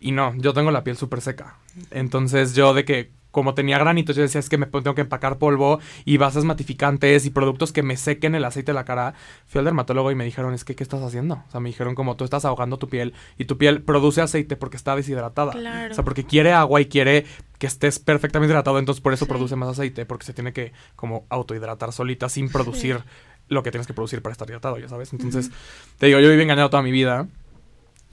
Y 0.00 0.12
no, 0.12 0.34
yo 0.36 0.52
tengo 0.52 0.70
la 0.70 0.84
piel 0.84 0.98
súper 0.98 1.22
seca. 1.22 1.56
Entonces 1.90 2.54
yo 2.54 2.74
de 2.74 2.84
que 2.84 3.10
como 3.36 3.52
tenía 3.52 3.76
granitos, 3.78 4.16
yo 4.16 4.22
decía, 4.22 4.38
es 4.38 4.48
que 4.48 4.56
me 4.56 4.64
tengo 4.64 4.94
que 4.94 5.02
empacar 5.02 5.36
polvo 5.36 5.78
y 6.06 6.16
bases 6.16 6.44
matificantes 6.44 7.26
y 7.26 7.30
productos 7.30 7.70
que 7.70 7.82
me 7.82 7.98
sequen 7.98 8.34
el 8.34 8.46
aceite 8.46 8.72
de 8.72 8.74
la 8.76 8.86
cara. 8.86 9.12
Fui 9.46 9.58
al 9.58 9.66
dermatólogo 9.66 10.10
y 10.10 10.14
me 10.14 10.24
dijeron, 10.24 10.54
es 10.54 10.64
que, 10.64 10.74
¿qué 10.74 10.82
estás 10.82 11.02
haciendo? 11.02 11.34
O 11.46 11.50
sea, 11.50 11.60
me 11.60 11.68
dijeron 11.68 11.94
como 11.94 12.16
tú 12.16 12.24
estás 12.24 12.46
ahogando 12.46 12.78
tu 12.78 12.88
piel 12.88 13.12
y 13.36 13.44
tu 13.44 13.58
piel 13.58 13.82
produce 13.82 14.22
aceite 14.22 14.56
porque 14.56 14.78
está 14.78 14.96
deshidratada. 14.96 15.52
Claro. 15.52 15.92
O 15.92 15.94
sea, 15.94 16.02
porque 16.02 16.24
quiere 16.24 16.54
agua 16.54 16.80
y 16.80 16.86
quiere 16.86 17.26
que 17.58 17.66
estés 17.66 17.98
perfectamente 17.98 18.52
hidratado, 18.52 18.78
entonces 18.78 19.02
por 19.02 19.12
eso 19.12 19.26
Sí. 19.26 19.28
produce 19.28 19.54
más 19.54 19.68
aceite, 19.68 20.06
porque 20.06 20.24
se 20.24 20.32
tiene 20.32 20.54
que 20.54 20.72
como 20.94 21.26
autohidratar 21.28 21.92
solita 21.92 22.30
sin 22.30 22.48
producir 22.48 23.00
lo 23.48 23.62
que 23.62 23.70
tienes 23.70 23.86
que 23.86 23.92
producir 23.92 24.22
para 24.22 24.32
estar 24.32 24.48
hidratado, 24.48 24.78
ya 24.78 24.88
sabes. 24.88 25.12
Entonces, 25.12 25.50
te 25.98 26.06
digo, 26.06 26.20
yo 26.20 26.30
viví 26.30 26.42
engañado 26.42 26.70
toda 26.70 26.82
mi 26.82 26.90
vida. 26.90 27.28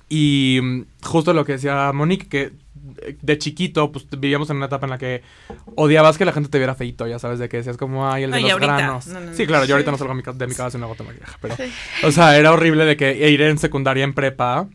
Y 0.09 0.59
mm, 0.61 0.81
justo 1.01 1.31
lo 1.33 1.45
que 1.45 1.53
decía 1.53 1.89
Monique, 1.93 2.27
que 2.27 2.51
de 3.21 3.37
chiquito, 3.37 3.91
pues 3.91 4.07
vivíamos 4.09 4.49
en 4.49 4.57
una 4.57 4.67
etapa 4.67 4.85
en 4.85 4.89
la 4.91 4.97
que 4.97 5.21
odiabas 5.75 6.17
que 6.17 6.25
la 6.25 6.33
gente 6.33 6.49
te 6.49 6.57
viera 6.57 6.75
feito, 6.75 7.07
ya 7.07 7.19
sabes, 7.19 7.39
de 7.39 7.49
que 7.49 7.57
decías 7.57 7.77
como, 7.77 8.09
ay, 8.09 8.23
el 8.23 8.31
de 8.31 8.37
No, 8.37 8.43
los 8.43 8.51
ahorita, 8.53 8.77
granos. 8.77 9.07
no, 9.07 9.19
no, 9.19 9.25
no. 9.27 9.33
Sí, 9.33 9.45
claro, 9.47 9.65
yo 9.65 9.75
ahorita 9.75 9.91
no 9.91 9.97
salgo 9.97 10.13
de 10.13 10.47
mi 10.47 10.53
casa 10.53 10.71
sin 10.71 10.79
una 10.79 10.87
gota 10.87 11.03
de 11.03 11.09
maquillaje, 11.09 11.37
pero... 11.41 11.55
O 12.03 12.11
sea, 12.11 12.37
era 12.37 12.51
horrible 12.51 12.85
de 12.85 12.97
que 12.97 13.29
ir 13.29 13.41
en 13.41 13.57
secundaria, 13.57 14.03
en 14.03 14.13
prepa, 14.13 14.67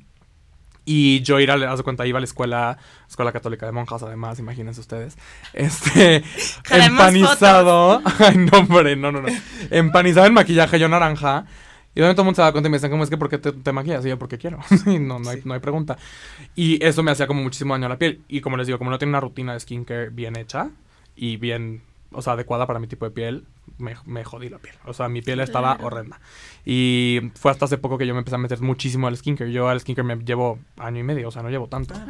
y 0.90 1.20
yo 1.20 1.38
ir 1.38 1.50
a, 1.50 1.54
haz 1.70 1.76
de 1.76 1.84
cuenta, 1.84 2.06
iba 2.06 2.16
a 2.16 2.20
la 2.20 2.24
escuela, 2.24 2.78
escuela 3.06 3.30
católica 3.30 3.66
de 3.66 3.72
monjas, 3.72 4.02
además, 4.02 4.38
imagínense 4.38 4.80
ustedes. 4.80 5.18
Este, 5.52 6.24
empanizado. 6.70 8.00
Ay, 8.18 8.38
no, 8.38 8.60
hombre, 8.60 8.96
no, 8.96 9.12
no, 9.12 9.20
no. 9.20 9.28
Empanizado 9.70 10.26
en 10.26 10.32
maquillaje, 10.32 10.78
yo 10.78 10.88
naranja. 10.88 11.44
Y 11.98 12.00
de 12.00 12.06
repente 12.06 12.18
todo 12.18 12.22
el 12.22 12.26
mundo 12.26 12.36
se 12.36 12.42
da 12.42 12.52
cuenta 12.52 12.68
y 12.68 12.70
me 12.70 12.76
dicen, 12.76 12.92
¿cómo 12.92 13.02
es 13.02 13.10
que 13.10 13.16
por 13.16 13.28
qué 13.28 13.38
te, 13.38 13.50
te 13.50 13.72
maquillas? 13.72 14.06
Y 14.06 14.10
yo, 14.10 14.18
porque 14.20 14.38
quiero. 14.38 14.60
No, 15.00 15.18
no 15.18 15.30
hay, 15.30 15.42
no 15.44 15.52
hay 15.52 15.58
pregunta. 15.58 15.98
Y 16.54 16.84
eso 16.84 17.02
me 17.02 17.10
hacía 17.10 17.26
como 17.26 17.42
muchísimo 17.42 17.74
daño 17.74 17.86
a 17.86 17.88
la 17.88 17.98
piel. 17.98 18.22
Y 18.28 18.40
como 18.40 18.56
les 18.56 18.68
digo, 18.68 18.78
como 18.78 18.92
no 18.92 18.98
tiene 18.98 19.10
una 19.10 19.18
rutina 19.18 19.54
de 19.54 19.58
skincare 19.58 20.10
bien 20.10 20.38
hecha 20.38 20.70
y 21.16 21.38
bien, 21.38 21.82
o 22.12 22.22
sea, 22.22 22.34
adecuada 22.34 22.68
para 22.68 22.78
mi 22.78 22.86
tipo 22.86 23.04
de 23.04 23.10
piel, 23.10 23.46
me, 23.78 23.94
me 24.06 24.24
jodí 24.24 24.48
la 24.48 24.58
piel. 24.58 24.74
O 24.86 24.92
sea, 24.94 25.08
mi 25.08 25.20
piel 25.22 25.40
estaba 25.40 25.78
horrenda. 25.82 26.20
Y 26.64 27.20
fue 27.34 27.50
hasta 27.50 27.64
hace 27.64 27.78
poco 27.78 27.96
que 27.98 28.06
yo 28.06 28.14
me 28.14 28.18
empecé 28.20 28.34
a 28.36 28.38
meter 28.38 28.60
muchísimo 28.60 29.06
al 29.06 29.16
skincare. 29.16 29.52
Yo 29.52 29.68
al 29.68 29.80
skincare 29.80 30.06
me 30.06 30.16
llevo 30.24 30.58
año 30.76 31.00
y 31.00 31.02
medio, 31.02 31.28
o 31.28 31.30
sea, 31.30 31.42
no 31.42 31.50
llevo 31.50 31.68
tanto. 31.68 31.94
Ah. 31.96 32.06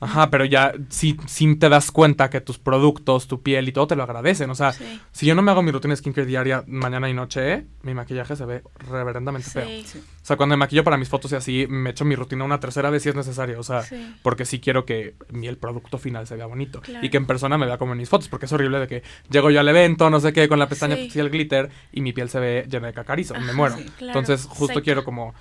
Ajá, 0.00 0.30
pero 0.30 0.44
ya 0.44 0.72
sí, 0.88 1.16
sí 1.26 1.54
te 1.56 1.68
das 1.68 1.90
cuenta 1.90 2.30
que 2.30 2.40
tus 2.40 2.58
productos, 2.58 3.28
tu 3.28 3.42
piel 3.42 3.68
y 3.68 3.72
todo 3.72 3.86
te 3.86 3.96
lo 3.96 4.02
agradecen. 4.02 4.50
O 4.50 4.54
sea, 4.54 4.72
Sí. 4.72 5.00
si 5.12 5.26
yo 5.26 5.34
no 5.34 5.42
me 5.42 5.50
hago 5.50 5.62
mi 5.62 5.70
rutina 5.70 5.92
de 5.92 5.96
skincare 5.98 6.26
diaria 6.26 6.64
mañana 6.66 7.08
y 7.10 7.14
noche, 7.14 7.66
mi 7.82 7.94
maquillaje 7.94 8.36
se 8.36 8.44
ve 8.46 8.62
reverendamente 8.88 9.50
feo. 9.50 9.66
Sí. 9.66 9.84
Sí. 9.86 10.02
O 10.22 10.26
sea, 10.30 10.36
cuando 10.36 10.54
me 10.54 10.58
maquillo 10.58 10.84
para 10.84 10.96
mis 10.98 11.08
fotos 11.08 11.32
y 11.32 11.36
así, 11.36 11.66
me 11.68 11.90
echo 11.90 12.04
mi 12.04 12.14
rutina 12.14 12.44
una 12.44 12.60
tercera 12.60 12.90
vez 12.90 13.02
si 13.02 13.08
es 13.08 13.14
necesario. 13.14 13.58
O 13.58 13.62
sea, 13.62 13.82
Sí. 13.82 14.14
porque 14.22 14.44
sí 14.44 14.60
quiero 14.60 14.84
que 14.84 15.14
mi, 15.30 15.48
el 15.48 15.56
producto 15.56 15.96
final 15.98 16.26
se 16.26 16.36
vea 16.36 16.44
bonito. 16.46 16.82
Claro. 16.82 17.04
Y 17.04 17.08
que 17.08 17.16
en 17.16 17.26
persona 17.26 17.56
me 17.56 17.64
vea 17.66 17.78
como 17.78 17.92
en 17.92 17.98
mis 17.98 18.08
fotos. 18.08 18.28
Porque 18.28 18.44
es 18.46 18.52
horrible 18.52 18.78
de 18.78 18.86
que 18.86 19.02
llego 19.30 19.50
yo 19.50 19.60
al 19.60 19.68
evento, 19.68 20.10
no 20.10 20.20
sé 20.20 20.32
qué, 20.34 20.46
con 20.48 20.58
la 20.58 20.68
pestaña 20.68 20.96
Sí. 20.96 21.10
y 21.14 21.18
el 21.18 21.30
glitter 21.30 21.70
y 21.92 22.02
mi 22.02 22.12
piel 22.12 22.28
se 22.28 22.38
ve 22.38 22.66
llena 22.70 22.88
de 22.88 22.92
cacarizo. 22.92 23.34
me 23.40 23.52
muero. 23.54 23.76
sí, 23.78 23.84
claro. 23.96 24.18
Entonces, 24.20 24.46
justo 24.46 24.74
Seca. 24.74 24.84
quiero 24.84 25.04
como 25.04 25.34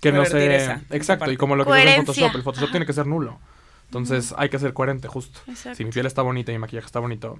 que 0.00 0.10
no 0.12 0.24
se... 0.26 0.56
esa- 0.56 0.82
Exacto, 0.90 1.30
y 1.30 1.36
como 1.36 1.54
lo 1.56 1.64
que 1.64 1.70
veo 1.70 1.78
en 1.80 1.84
Coherencia. 1.86 2.12
Photoshop, 2.14 2.36
el 2.36 2.42
Photoshop 2.42 2.64
Ajá. 2.64 2.72
tiene 2.72 2.86
que 2.86 2.92
ser 2.92 3.06
nulo. 3.06 3.38
Entonces, 3.86 4.34
hay 4.36 4.48
que 4.48 4.58
ser 4.58 4.72
coherente, 4.72 5.06
justo. 5.08 5.38
Exacto. 5.46 5.76
Si 5.76 5.84
mi 5.84 5.92
piel 5.92 6.06
está 6.06 6.22
bonita 6.22 6.50
y 6.50 6.56
mi 6.56 6.58
maquillaje 6.58 6.86
está 6.86 6.98
bonito, 6.98 7.38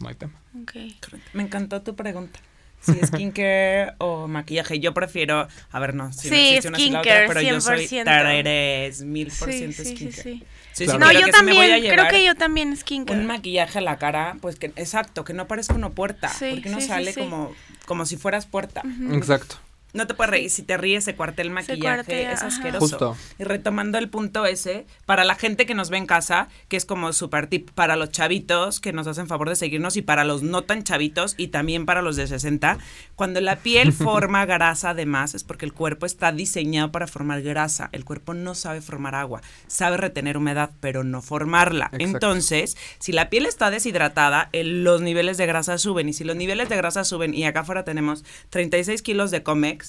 no 0.00 0.08
hay 0.08 0.14
tema. 0.14 0.34
Ok. 0.62 0.72
Correcto. 1.02 1.30
Me 1.32 1.42
encantó 1.42 1.82
tu 1.82 1.96
pregunta. 1.96 2.38
Si 2.80 2.92
skincare 3.04 3.94
o 3.98 4.28
maquillaje, 4.28 4.78
yo 4.78 4.94
prefiero, 4.94 5.48
a 5.70 5.78
ver, 5.80 5.94
no, 5.94 6.12
si 6.12 6.28
no 6.30 6.36
Sí, 6.36 6.42
existe 6.48 6.68
una 6.68 6.78
sin 6.78 6.92
la 6.92 7.00
otra, 7.00 7.24
pero 7.26 7.40
yo 7.40 7.60
soy 7.60 7.86
100%. 7.88 9.04
mil 9.04 9.26
por 9.38 9.50
Sí, 9.50 9.58
ciento 9.58 9.82
sí, 9.82 9.88
sí, 9.88 9.96
skincare. 9.96 10.22
sí. 10.22 10.42
Sí, 10.72 10.84
Claro. 10.84 10.98
sí, 10.98 11.04
No, 11.04 11.08
creo 11.08 11.20
yo 11.20 11.26
sí 11.26 11.32
también, 11.32 11.80
creo 11.88 12.08
que 12.08 12.24
yo 12.24 12.34
también 12.34 12.76
skincare. 12.76 13.18
un 13.18 13.26
maquillaje 13.26 13.78
a 13.78 13.82
la 13.82 13.96
cara, 13.96 14.36
pues 14.42 14.56
que, 14.56 14.66
exacto, 14.76 15.24
que 15.24 15.32
no 15.32 15.48
parezca 15.48 15.74
una 15.74 15.90
puerta, 15.90 16.28
Sí, 16.28 16.50
porque 16.50 16.68
no 16.68 16.76
sí, 16.76 16.82
sí, 16.82 16.88
sale 16.88 17.12
sí. 17.12 17.20
como, 17.20 17.54
como 17.86 18.04
si 18.06 18.16
fueras 18.18 18.46
puerta. 18.46 18.82
Exacto. 19.12 19.56
No 19.96 20.06
te 20.06 20.14
puedes 20.14 20.30
reír, 20.30 20.50
si 20.50 20.62
te 20.62 20.76
ríes 20.76 21.04
se 21.04 21.16
cuartea 21.16 21.44
el 21.44 21.50
maquillaje, 21.50 21.80
cuartea, 21.80 22.32
es 22.32 22.42
asqueroso. 22.42 22.80
Justo. 22.86 23.16
Y 23.38 23.44
retomando 23.44 23.98
el 23.98 24.08
punto 24.08 24.46
ese, 24.46 24.86
para 25.06 25.24
la 25.24 25.34
gente 25.34 25.66
que 25.66 25.74
nos 25.74 25.90
ve 25.90 25.96
en 25.98 26.06
casa, 26.06 26.48
que 26.68 26.76
es 26.76 26.84
como 26.84 27.12
súper 27.12 27.46
tip 27.46 27.70
para 27.72 27.96
los 27.96 28.10
chavitos 28.10 28.80
que 28.80 28.92
nos 28.92 29.06
hacen 29.06 29.26
favor 29.26 29.48
de 29.48 29.56
seguirnos 29.56 29.96
y 29.96 30.02
para 30.02 30.24
los 30.24 30.42
no 30.42 30.62
tan 30.62 30.82
chavitos 30.84 31.34
y 31.36 31.48
también 31.48 31.86
para 31.86 32.02
los 32.02 32.16
de 32.16 32.26
60, 32.26 32.78
cuando 33.14 33.40
la 33.40 33.56
piel 33.56 33.92
forma 33.92 34.44
grasa 34.46 34.90
además 34.90 35.34
es 35.34 35.44
porque 35.44 35.64
el 35.64 35.72
cuerpo 35.72 36.06
está 36.06 36.32
diseñado 36.32 36.92
para 36.92 37.06
formar 37.06 37.42
grasa. 37.42 37.88
El 37.92 38.04
cuerpo 38.04 38.34
no 38.34 38.54
sabe 38.54 38.80
formar 38.80 39.14
agua, 39.14 39.40
sabe 39.66 39.96
retener 39.96 40.36
humedad, 40.36 40.70
pero 40.80 41.04
no 41.04 41.22
formarla. 41.22 41.86
Exacto. 41.92 42.04
Entonces, 42.04 42.76
si 42.98 43.12
la 43.12 43.30
piel 43.30 43.46
está 43.46 43.70
deshidratada, 43.70 44.48
el- 44.52 44.84
los 44.84 45.00
niveles 45.00 45.36
de 45.38 45.46
grasa 45.46 45.78
suben. 45.78 46.08
Y 46.08 46.12
si 46.12 46.24
los 46.24 46.36
niveles 46.36 46.68
de 46.68 46.76
grasa 46.76 47.04
suben, 47.04 47.32
y 47.34 47.44
acá 47.44 47.60
afuera 47.60 47.84
tenemos 47.84 48.24
36 48.50 49.02
kilos 49.02 49.30
de 49.30 49.42
Comex, 49.42 49.85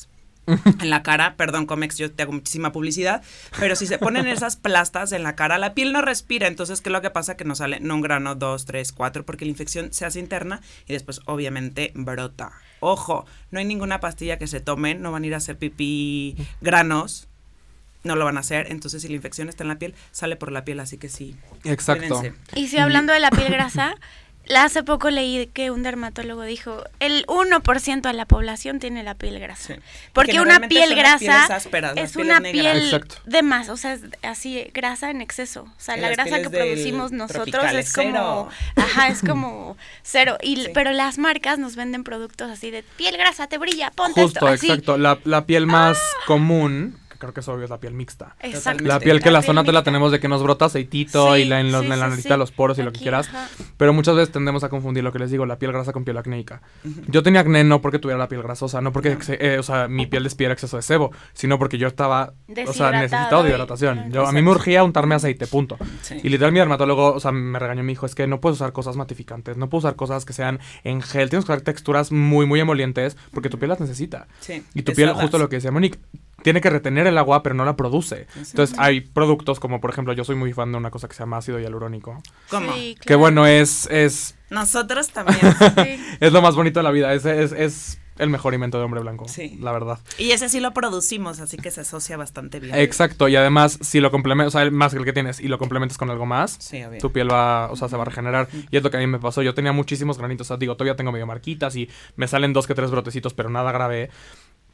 en 0.81 0.89
la 0.89 1.03
cara, 1.03 1.35
perdón 1.35 1.65
Comex, 1.65 1.97
yo 1.97 2.11
te 2.11 2.23
hago 2.23 2.31
muchísima 2.31 2.71
publicidad, 2.71 3.21
pero 3.59 3.75
si 3.75 3.85
se 3.85 3.97
ponen 3.97 4.27
esas 4.27 4.55
plastas 4.55 5.11
en 5.11 5.23
la 5.23 5.35
cara, 5.35 5.57
la 5.57 5.73
piel 5.73 5.91
no 5.91 6.01
respira, 6.01 6.47
entonces 6.47 6.81
¿qué 6.81 6.89
es 6.89 6.93
lo 6.93 7.01
que 7.01 7.09
pasa? 7.09 7.35
Que 7.35 7.43
nos 7.43 7.59
sale 7.59 7.79
no 7.79 7.95
un 7.95 8.01
grano, 8.01 8.35
dos, 8.35 8.65
tres, 8.65 8.91
cuatro, 8.91 9.25
porque 9.25 9.45
la 9.45 9.51
infección 9.51 9.91
se 9.91 10.05
hace 10.05 10.19
interna 10.19 10.61
y 10.87 10.93
después 10.93 11.21
obviamente 11.25 11.91
brota. 11.95 12.53
Ojo, 12.79 13.25
no 13.51 13.59
hay 13.59 13.65
ninguna 13.65 13.99
pastilla 13.99 14.37
que 14.37 14.47
se 14.47 14.61
tomen, 14.61 15.01
no 15.01 15.11
van 15.11 15.23
a 15.23 15.27
ir 15.27 15.33
a 15.33 15.37
hacer 15.37 15.57
pipí 15.57 16.37
granos, 16.61 17.27
no 18.03 18.15
lo 18.15 18.25
van 18.25 18.37
a 18.37 18.39
hacer, 18.39 18.71
entonces 18.71 19.01
si 19.01 19.09
la 19.09 19.15
infección 19.15 19.49
está 19.49 19.63
en 19.63 19.69
la 19.69 19.79
piel, 19.79 19.93
sale 20.11 20.35
por 20.35 20.51
la 20.51 20.63
piel, 20.63 20.79
así 20.79 20.97
que 20.97 21.09
sí. 21.09 21.35
Exacto. 21.63 22.19
Cuídense. 22.19 22.39
Y 22.55 22.67
si 22.67 22.77
hablando 22.77 23.11
de 23.13 23.19
la 23.19 23.31
piel 23.31 23.51
grasa, 23.51 23.95
hace 24.55 24.83
poco 24.83 25.09
leí 25.09 25.47
que 25.47 25.71
un 25.71 25.83
dermatólogo 25.83 26.43
dijo, 26.43 26.83
el 26.99 27.25
1% 27.27 28.01
de 28.01 28.13
la 28.13 28.25
población 28.25 28.79
tiene 28.79 29.03
la 29.03 29.15
piel 29.15 29.39
grasa. 29.39 29.75
Sí. 29.75 29.79
Porque 30.13 30.33
Que 30.33 30.39
una 30.41 30.59
piel 30.67 30.95
grasa 30.95 31.45
ásperas, 31.45 31.93
es 31.97 32.15
una 32.15 32.39
negras. 32.39 32.51
piel 32.51 32.85
Exacto. 32.85 33.15
de 33.25 33.41
más, 33.41 33.69
o 33.69 33.77
sea, 33.77 33.93
es 33.93 34.01
así, 34.23 34.69
grasa 34.73 35.09
en 35.09 35.21
exceso. 35.21 35.63
O 35.63 35.79
sea, 35.79 35.97
Y 35.97 36.01
la 36.01 36.09
grasa 36.09 36.41
que 36.41 36.49
producimos 36.49 37.11
nosotros 37.11 37.65
es 37.73 37.93
como, 37.93 38.09
cero. 38.11 38.49
ajá, 38.75 39.07
es 39.09 39.21
como 39.21 39.77
cero. 40.03 40.37
Y, 40.41 40.57
Sí. 40.57 40.69
Pero 40.73 40.91
las 40.91 41.17
marcas 41.17 41.59
nos 41.59 41.75
venden 41.75 42.03
productos 42.03 42.49
así 42.49 42.71
de 42.71 42.83
piel 42.83 43.15
grasa, 43.17 43.47
te 43.47 43.57
brilla, 43.57 43.91
ponte 43.91 44.21
Justo, 44.21 44.39
esto, 44.39 44.47
así. 44.47 44.67
exacto. 44.67 44.97
La, 44.97 45.19
la 45.23 45.45
piel 45.45 45.67
más 45.67 45.97
común, 46.25 46.97
que 47.06 47.06
creo 47.17 47.33
que 47.33 47.39
es 47.41 47.47
obvio, 47.47 47.63
es 47.65 47.69
la 47.69 47.79
piel 47.79 47.93
mixta. 47.93 48.35
Exacto. 48.41 48.83
La 48.83 48.99
piel 48.99 49.21
que 49.21 49.31
la 49.31 49.41
zona 49.41 49.63
te 49.63 49.71
la 49.71 49.83
tenemos 49.83 50.11
de 50.11 50.19
que 50.19 50.27
nos 50.27 50.41
brota 50.43 50.65
aceitito 50.65 51.35
Sí, 51.35 51.41
y 51.41 51.45
la, 51.45 51.59
en, 51.59 51.71
los, 51.71 51.81
sí, 51.81 51.91
en 51.91 51.99
la 51.99 52.05
sí, 52.05 52.09
naricita, 52.11 52.35
sí. 52.35 52.39
los 52.39 52.51
poros 52.51 52.77
y 52.79 52.83
lo 52.83 52.91
que 52.91 52.97
Aquí, 52.97 53.03
quieras. 53.03 53.27
ajá. 53.29 53.47
Pero 53.77 53.93
muchas 53.93 54.15
veces 54.15 54.31
tendemos 54.31 54.63
a 54.63 54.69
confundir 54.69 55.03
lo 55.03 55.11
que 55.11 55.19
les 55.19 55.31
digo, 55.31 55.45
la 55.45 55.57
piel 55.59 55.71
grasa 55.71 55.93
con 55.93 56.03
piel 56.03 56.17
acnéica. 56.17 56.61
Yo 57.07 57.23
tenía 57.23 57.41
acné 57.41 57.63
no 57.63 57.81
porque 57.81 57.99
tuviera 57.99 58.17
la 58.17 58.27
piel 58.27 58.41
grasosa, 58.43 58.81
no 58.81 58.91
porque 58.91 59.17
eh, 59.29 59.57
o 59.59 59.63
sea, 59.63 59.87
mi 59.87 60.05
piel 60.07 60.23
despidiera 60.23 60.53
exceso 60.53 60.77
de 60.77 60.83
sebo, 60.83 61.11
sino 61.33 61.57
porque 61.59 61.77
yo 61.77 61.87
estaba, 61.87 62.33
o 62.67 62.73
sea, 62.73 62.91
necesitado 62.91 63.43
de 63.43 63.49
y- 63.49 63.53
hidratación. 63.53 64.11
Yo, 64.11 64.27
a 64.27 64.31
mí 64.31 64.41
me 64.41 64.51
urgía 64.51 64.83
untarme 64.83 65.15
aceite, 65.15 65.47
punto. 65.47 65.77
Y 66.23 66.29
literal 66.29 66.51
mi 66.51 66.59
dermatólogo, 66.59 67.13
o 67.13 67.19
sea, 67.19 67.31
me 67.31 67.59
regañó, 67.59 67.83
me 67.83 67.91
dijo, 67.91 68.05
es 68.05 68.15
que 68.15 68.27
no 68.27 68.39
puedes 68.41 68.57
usar 68.57 68.71
cosas 68.73 68.95
matificantes, 68.95 69.57
no 69.57 69.69
puedes 69.69 69.85
usar 69.85 69.95
cosas 69.95 70.25
que 70.25 70.33
sean 70.33 70.59
en 70.83 71.01
gel, 71.01 71.29
tienes 71.29 71.45
que 71.45 71.51
usar 71.51 71.61
texturas 71.61 72.11
muy, 72.11 72.45
muy 72.45 72.59
emolientes 72.59 73.17
porque 73.31 73.49
tu 73.49 73.57
piel 73.59 73.69
las 73.69 73.79
necesita. 73.79 74.27
Sí, 74.39 74.63
Y 74.73 74.81
tu 74.83 74.93
piel, 74.93 75.11
justo 75.13 75.37
lo 75.37 75.49
que 75.49 75.57
decía 75.57 75.71
Monique, 75.71 75.99
tiene 76.43 76.61
que 76.61 76.69
retener 76.69 77.07
el 77.07 77.17
agua, 77.17 77.43
pero 77.43 77.55
no 77.55 77.65
la 77.65 77.75
produce. 77.75 78.27
Entonces 78.35 78.77
hay 78.79 79.01
productos 79.01 79.59
como, 79.59 79.81
por 79.81 79.89
ejemplo, 79.89 80.13
yo 80.13 80.23
soy 80.23 80.35
muy 80.35 80.53
fan 80.53 80.71
de 80.71 80.77
una 80.77 80.91
cosa 80.91 81.07
que 81.07 81.13
se 81.15 81.19
llama 81.19 81.37
ácido 81.37 81.59
hialurónico. 81.59 82.21
¿Cómo? 82.49 82.73
Sí, 82.73 82.95
Que 82.95 83.05
claro. 83.05 83.19
bueno, 83.19 83.45
es, 83.47 83.87
es, 83.91 84.35
Nosotros 84.49 85.09
también. 85.09 85.39
Sí. 85.83 85.99
es 86.19 86.31
lo 86.31 86.41
más 86.41 86.55
bonito 86.55 86.79
de 86.79 86.83
la 86.83 86.91
vida, 86.91 87.13
es, 87.13 87.25
es, 87.25 87.51
es 87.51 87.99
el 88.17 88.29
mejor 88.31 88.55
invento 88.55 88.79
de 88.79 88.83
hombre 88.83 88.99
blanco, 89.01 89.27
Sí. 89.27 89.57
la 89.61 89.71
verdad. 89.71 89.99
y 90.17 90.31
ese 90.31 90.49
sí 90.49 90.59
lo 90.59 90.73
producimos, 90.73 91.39
así 91.39 91.55
que 91.57 91.69
se 91.69 91.81
asocia 91.81 92.17
bastante 92.17 92.59
bien. 92.59 92.73
Exacto, 92.75 93.27
y 93.27 93.35
además, 93.35 93.77
si 93.81 93.99
lo 93.99 94.09
complementas, 94.09 94.55
o 94.55 94.57
sea, 94.57 94.63
el 94.63 94.71
más 94.71 94.91
que 94.93 94.97
el 94.99 95.05
que 95.05 95.13
tienes, 95.13 95.39
y 95.39 95.47
lo 95.47 95.59
complementas 95.59 95.97
con 95.99 96.09
algo 96.09 96.25
más, 96.25 96.57
Sí, 96.59 96.83
obvio. 96.83 96.99
tu 96.99 97.11
piel 97.11 97.31
va, 97.31 97.69
o 97.71 97.75
sea, 97.75 97.89
se 97.89 97.95
va 97.95 98.01
a 98.01 98.05
regenerar. 98.05 98.47
Y 98.71 98.77
es 98.77 98.81
lo 98.83 98.89
que 98.89 98.97
a 98.97 98.99
mí 98.99 99.05
me 99.07 99.19
pasó. 99.19 99.43
Yo 99.43 99.53
tenía 99.53 99.71
muchísimos 99.71 100.17
granitos. 100.17 100.47
O 100.47 100.49
sea, 100.49 100.57
digo, 100.57 100.75
todavía 100.75 100.95
tengo 100.95 101.11
medio 101.11 101.27
marquitas 101.27 101.75
y 101.75 101.89
me 102.15 102.27
salen 102.27 102.53
dos 102.53 102.65
que 102.65 102.73
tres 102.73 102.89
brotecitos, 102.89 103.35
pero 103.35 103.49
nada 103.51 103.71
grave. 103.71 104.09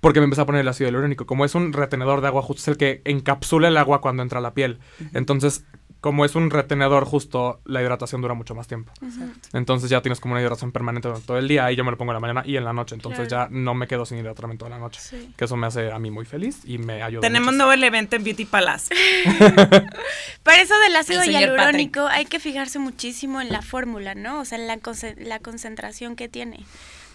Porque 0.03 0.19
me 0.19 0.25
empecé 0.25 0.41
a 0.41 0.45
poner 0.45 0.62
el 0.62 0.67
ácido 0.67 0.88
hialurónico. 0.89 1.25
Como 1.25 1.45
es 1.45 1.55
un 1.55 1.74
retenedor 1.74 2.22
de 2.22 2.27
agua, 2.27 2.43
justo 2.43 2.62
es 2.62 2.67
el 2.67 2.77
que 2.77 3.01
encapsula 3.05 3.69
el 3.69 3.77
agua 3.77 4.01
cuando 4.01 4.22
entra 4.22 4.38
a 4.38 4.41
la 4.41 4.53
piel. 4.53 4.77
Entonces, 5.13 5.63
como 6.01 6.25
es 6.25 6.36
un 6.36 6.50
retenedor, 6.50 7.05
justo 7.05 7.62
la 7.63 7.81
hidratación 7.81 8.22
dura 8.22 8.33
mucho 8.33 8.53
más 8.53 8.67
tiempo. 8.67 8.91
Entonces 9.53 9.89
ya 9.89 10.01
tienes 10.01 10.19
como 10.19 10.33
una 10.33 10.41
hidratación 10.41 10.74
permanente 10.74 11.07
durante 11.07 11.25
todo 11.25 11.38
el 11.38 11.48
día. 11.48 11.72
Y 11.72 11.77
yo 11.77 11.86
me 11.86 11.91
lo 11.91 11.98
pongo 11.98 12.12
en 12.12 12.15
la 12.15 12.19
mañana 12.19 12.43
y 12.45 12.57
en 12.57 12.65
la 12.65 12.74
noche. 12.74 12.95
Entonces 12.95 13.29
Claro. 13.29 13.50
ya 13.50 13.57
no 13.57 13.74
me 13.74 13.88
quedo 13.88 14.05
sin 14.05 14.17
hidratarme 14.17 14.57
toda 14.57 14.69
la 14.72 14.79
noche. 14.79 15.00
Sí. 15.00 15.33
Que 15.38 15.45
eso 15.45 15.55
me 15.55 15.67
hace 15.67 15.89
a 15.93 16.00
mí 16.00 16.12
muy 16.12 16.25
feliz 16.25 16.60
y 16.65 16.77
me 16.79 17.01
ayuda. 17.01 17.22
Tenemos 17.22 17.53
mucho. 17.53 17.65
nuevo 17.65 17.81
evento 17.81 18.17
en 18.17 18.25
Beauty 18.25 18.43
Palace. 18.43 18.93
Para 20.43 20.62
eso 20.62 20.77
del 20.79 20.95
ácido 20.98 21.24
hialurónico 21.24 22.07
hay 22.07 22.25
que 22.25 22.39
fijarse 22.41 22.79
muchísimo 22.79 23.39
en 23.39 23.50
la 23.50 23.62
fórmula, 23.62 24.13
¿no? 24.15 24.41
O 24.41 24.45
sea, 24.45 24.57
en 24.60 24.67
la, 24.67 24.77
conce- 24.79 25.15
la 25.17 25.39
concentración 25.39 26.17
que 26.17 26.27
tiene. 26.27 26.65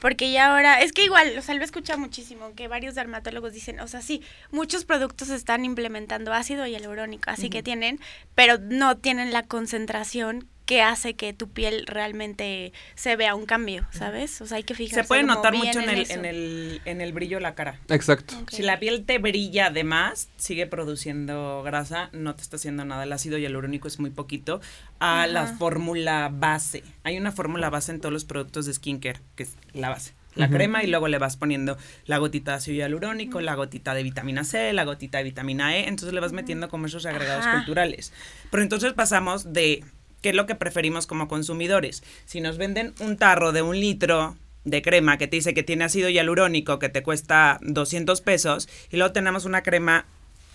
Porque 0.01 0.31
ya 0.31 0.53
ahora, 0.53 0.81
es 0.81 0.93
que 0.93 1.05
igual, 1.05 1.37
o 1.39 1.43
sea, 1.43 1.55
lo 1.55 1.63
he 1.63 1.65
escuchado 1.65 1.99
muchísimo, 1.99 2.55
que 2.55 2.69
varios 2.69 2.95
dermatólogos 2.95 3.53
dicen, 3.53 3.81
o 3.81 3.89
sea, 3.89 4.01
sí, 4.01 4.23
muchos 4.51 4.85
productos 4.85 5.31
están 5.31 5.65
implementando 5.65 6.33
ácido 6.33 6.67
hialurónico, 6.67 7.31
así 7.31 7.51
que 7.51 7.63
tienen, 7.63 8.01
pero 8.35 8.59
no 8.59 8.97
tienen 8.97 9.33
la 9.33 9.43
concentración 9.43 10.49
que 10.69 10.83
hace 10.83 11.15
que 11.15 11.33
tu 11.33 11.49
piel 11.49 11.87
realmente 11.87 12.75
se 12.95 13.17
vea 13.17 13.35
un 13.35 13.47
cambio, 13.47 13.87
¿sabes? 13.91 14.43
O 14.43 14.47
sea, 14.47 14.59
hay 14.59 14.65
que 14.65 14.75
fijarse 14.75 15.01
Se 15.01 15.09
puede 15.09 15.23
notar 15.23 15.55
mucho 15.55 15.81
en 15.81 15.89
el, 15.89 16.11
en, 16.11 16.27
el, 16.27 16.83
en 16.85 17.01
el 17.01 17.15
brillo 17.15 17.39
de 17.39 17.41
la 17.41 17.55
cara. 17.55 17.81
Exacto. 17.89 18.35
Si 18.51 18.63
la 18.63 18.79
piel 18.79 19.07
te 19.07 19.17
brilla 19.17 19.71
de 19.71 19.83
más, 19.83 20.29
sigue 20.37 20.67
produciendo 20.67 21.63
grasa, 21.63 22.11
no 22.13 22.35
te 22.35 22.43
está 22.43 22.57
haciendo 22.57 22.85
nada. 22.85 23.05
El 23.05 23.13
ácido 23.15 23.39
hialurónico 23.39 23.89
es 23.89 23.99
muy 23.99 24.11
poquito. 24.11 24.61
A 25.01 25.27
la 25.27 25.47
fórmula 25.47 26.31
base. 26.31 26.85
Hay 27.03 27.17
una 27.17 27.33
fórmula 27.33 27.71
base 27.71 27.93
en 27.93 28.01
todos 28.01 28.13
los 28.13 28.27
productos 28.27 28.67
de 28.67 28.75
skincare, 28.75 29.21
que 29.37 29.45
es 29.45 29.57
la 29.73 29.89
base. 29.89 30.13
La 30.35 30.51
crema 30.51 30.85
y 30.85 30.87
luego 30.87 31.09
le 31.09 31.17
vas 31.17 31.37
poniendo 31.39 31.79
la 32.05 32.19
gotita 32.19 32.53
de 32.53 32.57
ácido 32.59 32.77
hialurónico, 32.77 33.41
la 33.41 33.55
gotita 33.55 33.95
de 33.95 34.03
vitamina 34.03 34.45
C, 34.45 34.75
la 34.75 34.85
gotita 34.85 35.19
de 35.19 35.25
vitamina 35.25 35.77
E, 35.77 35.89
entonces 35.89 36.13
le 36.13 36.21
vas 36.21 36.33
metiendo 36.33 36.69
como 36.69 36.87
esos 36.87 37.07
agregados 37.07 37.47
Ajá. 37.47 37.57
culturales. 37.57 38.13
Pero 38.51 38.63
entonces 38.63 38.93
pasamos 38.93 39.53
de 39.53 39.83
qué 40.23 40.31
es 40.31 40.35
lo 40.35 40.47
que 40.47 40.55
preferimos 40.55 41.07
como 41.07 41.29
consumidores. 41.29 42.03
Si 42.27 42.41
nos 42.41 42.59
venden 42.59 42.95
un 43.01 43.17
tarro 43.17 43.53
de 43.53 43.63
un 43.63 43.79
litro 43.79 44.37
de 44.65 44.83
crema 44.83 45.19
que 45.19 45.27
te 45.27 45.37
dice 45.37 45.55
que 45.55 45.63
tiene 45.63 45.85
ácido 45.85 46.09
hialurónico 46.09 46.79
que 46.79 46.89
te 46.89 47.03
cuesta 47.03 47.59
200 47.63 48.21
pesos 48.21 48.69
y 48.91 48.97
luego 48.97 49.13
tenemos 49.13 49.45
una 49.45 49.63
crema 49.63 50.07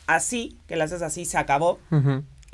así, 0.08 0.58
que 0.68 0.76
la 0.76 0.86
haces 0.86 1.02
así, 1.02 1.26
se 1.26 1.38
acabó. 1.38 1.80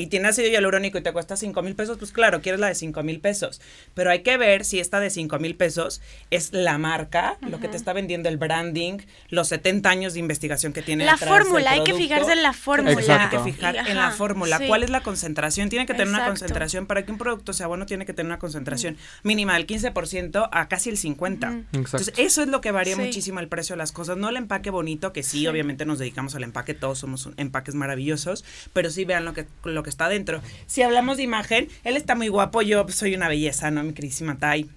Y 0.01 0.07
tiene 0.07 0.29
ácido 0.29 0.47
hialurónico 0.47 0.97
y 0.97 1.01
te 1.01 1.11
cuesta 1.11 1.35
5 1.35 1.61
mil 1.61 1.75
pesos, 1.75 1.97
pues 1.97 2.11
claro, 2.13 2.41
quieres 2.41 2.61
la 2.61 2.67
de 2.67 2.75
5 2.75 3.03
mil 3.03 3.19
pesos. 3.19 3.59
Pero 3.93 4.11
hay 4.11 4.23
que 4.23 4.37
ver 4.37 4.63
si 4.63 4.79
esta 4.79 5.01
de 5.01 5.09
5 5.09 5.39
mil 5.39 5.55
pesos 5.57 6.01
es 6.31 6.53
la 6.53 6.77
marca, 6.77 7.37
lo 7.41 7.59
que 7.59 7.67
te 7.67 7.75
está 7.75 7.91
vendiendo 7.91 8.29
el 8.29 8.37
branding, 8.37 8.99
los 9.29 9.49
70 9.49 9.89
años 9.89 10.13
de 10.13 10.19
investigación 10.19 10.71
que 10.71 10.81
tiene. 10.81 11.03
La 11.03 11.13
detrás 11.13 11.29
del 11.31 11.39
fórmula, 11.43 11.71
hay 11.71 11.83
que 11.83 11.93
fijarse 11.93 12.31
en 12.31 12.43
la 12.43 12.53
fórmula. 12.53 12.93
Exacto. 12.93 13.37
Hay 13.39 13.43
que 13.43 13.51
fijar 13.51 13.75
en 13.75 13.97
la 13.97 14.11
fórmula. 14.11 14.57
sí. 14.57 14.67
¿Cuál 14.67 14.83
es 14.83 14.89
la 14.89 15.01
concentración? 15.01 15.67
Tiene 15.67 15.85
que 15.85 15.93
tener 15.93 16.07
una 16.07 16.25
concentración. 16.25 16.85
Para 16.87 17.03
que 17.05 17.11
un 17.11 17.17
producto 17.17 17.51
sea 17.51 17.67
bueno, 17.67 17.85
tiene 17.85 18.05
que 18.05 18.13
tener 18.13 18.27
una 18.31 18.39
concentración 18.39 18.95
mínima 19.23 19.55
del 19.55 19.67
15% 19.67 20.47
a 20.51 20.67
casi 20.69 20.89
el 20.89 20.97
50%. 20.97 21.65
Entonces, 21.73 22.13
eso 22.15 22.41
es 22.41 22.47
lo 22.47 22.61
que 22.61 22.71
varía 22.71 22.95
Sí. 22.95 23.01
muchísimo 23.01 23.41
el 23.41 23.49
precio 23.49 23.73
de 23.73 23.77
las 23.77 23.91
cosas. 23.91 24.15
No 24.17 24.29
el 24.29 24.37
empaque 24.37 24.69
bonito, 24.69 25.11
que 25.11 25.23
sí, 25.23 25.45
obviamente 25.45 25.85
nos 25.85 25.99
dedicamos 25.99 26.35
al 26.35 26.43
empaque, 26.43 26.73
todos 26.73 26.99
somos 26.99 27.25
un- 27.25 27.33
empaques 27.37 27.75
maravillosos, 27.75 28.45
pero 28.71 28.89
sí 28.89 29.03
vean 29.03 29.25
lo 29.25 29.33
que, 29.33 29.45
lo 29.65 29.83
que 29.83 29.88
está 29.89 30.09
dentro. 30.09 30.41
Si 30.67 30.81
hablamos 30.81 31.17
de 31.17 31.23
imagen, 31.23 31.67
él 31.83 31.97
está 31.97 32.15
muy 32.15 32.27
guapo, 32.27 32.61
yo 32.61 32.87
soy 32.89 33.15
una 33.15 33.27
belleza, 33.27 33.71
¿no? 33.71 33.83
Mi 33.83 33.93
queridísima 33.93 34.37
Tai. 34.37 34.69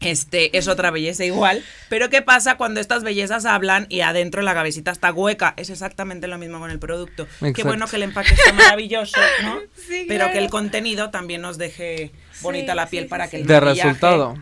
Este 0.00 0.56
es 0.58 0.68
otra 0.68 0.90
belleza 0.90 1.24
igual, 1.24 1.64
pero 1.88 2.10
¿qué 2.10 2.20
pasa 2.20 2.58
cuando 2.58 2.80
estas 2.80 3.02
bellezas 3.02 3.46
hablan 3.46 3.86
y 3.88 4.02
adentro 4.02 4.42
la 4.42 4.52
cabecita 4.52 4.90
está 4.90 5.10
hueca? 5.10 5.54
Es 5.56 5.70
exactamente 5.70 6.26
lo 6.26 6.36
mismo 6.36 6.58
con 6.58 6.70
el 6.70 6.78
producto. 6.78 7.26
Qué 7.54 7.62
bueno 7.62 7.86
que 7.86 7.96
el 7.96 8.02
empaque 8.02 8.34
está 8.34 8.52
maravilloso, 8.52 9.18
¿no? 9.42 9.60
Sí, 9.88 10.04
pero 10.06 10.30
que 10.32 10.38
el 10.38 10.50
contenido 10.50 11.10
también 11.10 11.40
nos 11.40 11.56
deje 11.56 12.10
bonita 12.42 12.72
Sí, 12.72 12.76
la 12.76 12.86
piel 12.88 13.04
sí, 13.04 13.08
para 13.08 13.24
sí, 13.24 13.30
que 13.30 13.36
el 13.38 13.46
de 13.46 13.60
resultado. 13.60 14.36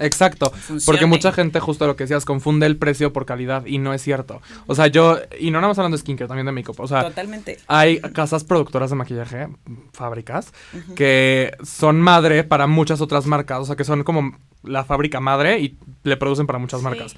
Exacto, 0.00 0.50
funcione. 0.50 0.82
porque 0.86 1.06
mucha 1.06 1.30
gente, 1.32 1.60
justo 1.60 1.86
lo 1.86 1.94
que 1.96 2.04
decías, 2.04 2.24
confunde 2.24 2.66
el 2.66 2.76
precio 2.76 3.12
por 3.12 3.26
calidad 3.26 3.64
y 3.66 3.78
no 3.78 3.92
es 3.94 4.02
cierto. 4.02 4.40
O 4.66 4.74
sea, 4.74 4.86
yo, 4.88 5.18
y 5.38 5.50
no 5.50 5.58
nada 5.60 5.68
más 5.68 5.78
hablando 5.78 5.96
de 5.96 6.00
skincare, 6.00 6.26
también 6.28 6.46
de 6.46 6.52
make-up. 6.52 6.76
O 6.80 6.88
sea, 6.88 7.02
Totalmente. 7.04 7.58
hay 7.68 8.00
casas 8.00 8.44
productoras 8.44 8.90
de 8.90 8.96
maquillaje, 8.96 9.48
fábricas, 9.92 10.52
que 10.96 11.52
son 11.62 12.00
madre 12.00 12.44
para 12.44 12.66
muchas 12.66 13.00
otras 13.00 13.26
marcas. 13.26 13.60
O 13.60 13.64
sea, 13.64 13.76
que 13.76 13.84
son 13.84 14.02
como 14.04 14.36
la 14.62 14.84
fábrica 14.84 15.20
madre 15.20 15.58
y 15.60 15.78
le 16.02 16.16
producen 16.16 16.46
para 16.46 16.58
muchas 16.58 16.80
Sí. 16.80 16.84
marcas. 16.84 17.14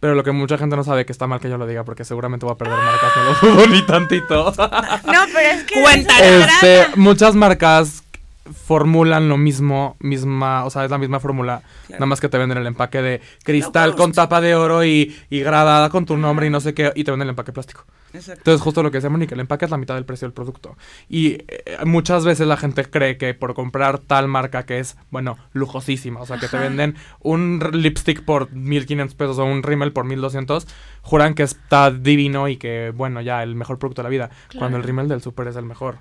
Pero 0.00 0.14
lo 0.14 0.22
que 0.22 0.32
mucha 0.32 0.58
gente 0.58 0.76
no 0.76 0.84
sabe 0.84 1.06
que 1.06 1.12
está 1.12 1.26
mal 1.26 1.40
que 1.40 1.48
yo 1.48 1.56
lo 1.56 1.66
diga 1.66 1.82
porque 1.84 2.04
seguramente 2.04 2.44
voy 2.44 2.52
a 2.54 2.58
perder 2.58 2.76
marcas, 2.76 3.10
no 3.16 3.48
lo 3.48 3.54
dudo 3.56 3.66
ni 3.68 3.80
tantito. 3.86 4.52
No, 4.58 5.20
pero 5.32 5.38
es 5.50 5.64
que. 5.64 5.80
Cuéntanos. 5.82 6.22
Este, 6.62 6.86
muchas 6.96 7.34
marcas 7.34 8.03
formulan 8.52 9.28
lo 9.28 9.36
mismo, 9.36 9.96
misma, 10.00 10.64
o 10.64 10.70
sea, 10.70 10.84
es 10.84 10.90
la 10.90 10.98
misma 10.98 11.20
fórmula, 11.20 11.62
Claro. 11.86 12.00
nada 12.00 12.06
más 12.06 12.20
que 12.20 12.28
te 12.28 12.38
venden 12.38 12.58
el 12.58 12.66
empaque 12.66 13.00
de 13.02 13.20
cristal 13.42 13.94
con 13.96 14.12
tapa 14.12 14.40
de 14.40 14.54
oro 14.54 14.84
y, 14.84 15.16
y 15.30 15.40
gradada 15.40 15.88
con 15.90 16.04
tu 16.06 16.16
nombre 16.16 16.46
y 16.46 16.50
no 16.50 16.60
sé 16.60 16.74
qué, 16.74 16.92
y 16.94 17.04
te 17.04 17.10
venden 17.10 17.26
el 17.28 17.30
empaque 17.30 17.52
plástico. 17.52 17.84
Exacto. 18.14 18.40
Entonces, 18.40 18.62
justo 18.62 18.82
lo 18.82 18.90
que 18.90 18.98
decía 18.98 19.10
Mónica, 19.10 19.34
el 19.34 19.40
empaque 19.40 19.64
es 19.64 19.70
la 19.70 19.76
mitad 19.76 19.94
del 19.96 20.04
precio 20.04 20.26
del 20.26 20.32
producto. 20.32 20.76
Y 21.08 21.32
eh, 21.48 21.78
muchas 21.84 22.24
veces 22.24 22.46
la 22.46 22.56
gente 22.56 22.84
cree 22.84 23.18
que 23.18 23.34
por 23.34 23.54
comprar 23.54 23.98
tal 23.98 24.28
marca 24.28 24.64
que 24.64 24.78
es, 24.78 24.96
bueno, 25.10 25.36
lujosísima, 25.52 26.20
o 26.20 26.26
sea, 26.26 26.38
que 26.38 26.48
te 26.48 26.56
venden 26.56 26.94
un 27.20 27.60
lipstick 27.72 28.24
por 28.24 28.52
1500 28.52 29.14
pesos 29.16 29.38
o 29.38 29.44
un 29.44 29.62
rímel 29.62 29.92
por 29.92 30.04
1200, 30.04 30.66
juran 31.02 31.34
que 31.34 31.42
está 31.42 31.90
divino 31.90 32.48
y 32.48 32.56
que, 32.56 32.92
bueno, 32.94 33.20
ya 33.20 33.42
el 33.42 33.54
mejor 33.56 33.78
producto 33.78 34.02
de 34.02 34.04
la 34.04 34.10
vida. 34.10 34.30
Cuando 34.58 34.76
el 34.76 34.82
rímel 34.84 35.08
del 35.08 35.20
súper 35.20 35.48
es 35.48 35.56
el 35.56 35.64
mejor. 35.64 35.98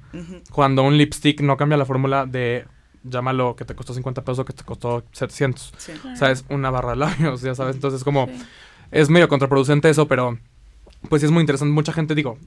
Cuando 0.51 0.83
un 0.83 0.97
lipstick 0.97 1.41
no 1.41 1.57
cambia 1.57 1.77
la 1.77 1.85
fórmula 1.85 2.25
de, 2.25 2.65
llámalo 3.03 3.55
que 3.55 3.65
te 3.65 3.75
costó 3.75 3.93
50 3.93 4.23
pesos 4.23 4.39
o 4.39 4.45
que 4.45 4.53
te 4.53 4.63
costó 4.63 5.03
700. 5.11 5.73
Sí. 5.77 5.91
O 6.13 6.15
sea, 6.15 6.31
es 6.31 6.45
una 6.49 6.69
barra 6.69 6.91
de 6.91 6.97
labios, 6.97 7.41
ya 7.41 7.55
sabes. 7.55 7.75
Entonces, 7.75 8.03
como, 8.03 8.27
Sí. 8.27 8.33
es 8.91 9.09
medio 9.09 9.27
contraproducente 9.27 9.89
eso, 9.89 10.07
pero 10.07 10.37
pues 11.09 11.21
sí 11.21 11.25
es 11.25 11.31
muy 11.31 11.41
interesante. 11.41 11.71
Mucha 11.73 11.93
gente, 11.93 12.15
digo, 12.15 12.37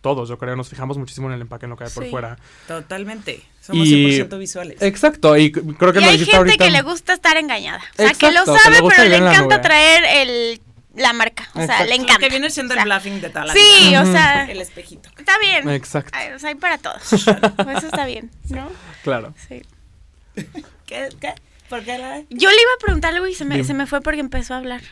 todos 0.00 0.28
yo 0.28 0.38
creo, 0.38 0.56
nos 0.56 0.68
fijamos 0.68 0.98
muchísimo 0.98 1.28
en 1.28 1.34
el 1.34 1.40
empaque, 1.42 1.66
en 1.66 1.70
lo 1.70 1.76
que 1.76 1.84
hay 1.84 1.90
por 1.90 2.04
Sí. 2.04 2.10
fuera. 2.10 2.38
Totalmente. 2.66 3.42
Somos 3.60 3.86
Y- 3.86 4.12
100% 4.20 4.38
visuales. 4.38 4.80
Exacto, 4.82 5.36
y 5.36 5.50
creo 5.52 5.92
que 5.92 5.98
Y 6.00 6.02
lo 6.04 6.08
hay 6.10 6.18
gente 6.18 6.36
ahorita. 6.36 6.64
que 6.64 6.70
le 6.70 6.82
gusta 6.82 7.12
estar 7.12 7.36
engañada. 7.36 7.82
O 7.98 8.02
sea, 8.02 8.14
que 8.14 8.32
lo 8.32 8.44
que 8.44 8.58
sabe, 8.58 8.80
le 8.82 8.88
pero 8.88 9.02
le 9.04 9.08
la 9.10 9.16
encanta 9.32 9.56
nube. 9.56 9.58
traer 9.58 10.04
el, 10.28 10.60
la 10.94 11.12
marca. 11.12 11.48
O 11.54 11.64
sea, 11.64 11.82
le 11.84 11.90
Lo 11.96 12.02
encanta. 12.04 12.18
que 12.20 12.28
viene 12.30 12.48
siendo 12.50 12.72
O 12.72 12.76
sea, 12.76 12.82
el 12.84 12.88
bluffing 12.88 13.20
de 13.20 13.28
tal 13.30 13.50
Sí, 13.50 13.94
o 13.96 14.04
sea, 14.06 14.44
El 14.50 14.60
espejito. 14.60 15.10
está 15.18 15.38
bien. 15.38 15.68
Exacto, 15.70 16.10
Ay, 16.14 16.32
o 16.32 16.38
sea, 16.38 16.48
hay 16.50 16.54
para 16.54 16.78
todos. 16.78 17.02
Pues 17.08 17.26
Eso 17.78 17.86
está 17.86 18.06
bien, 18.06 18.30
¿no? 18.48 18.68
claro. 19.02 19.34
Sí. 19.48 19.62
¿Qué? 20.86 21.08
¿Qué? 21.20 21.34
¿Por 21.68 21.82
qué 21.82 21.98
la.? 21.98 22.20
Yo 22.30 22.48
le 22.48 22.54
iba 22.56 22.70
a 22.76 22.84
preguntar 22.84 23.12
algo 23.14 23.26
y 23.26 23.34
se 23.34 23.44
me, 23.44 23.62
se 23.64 23.74
me 23.74 23.86
fue 23.86 24.00
porque 24.00 24.20
empezó 24.20 24.54
a 24.54 24.58
hablar. 24.58 24.82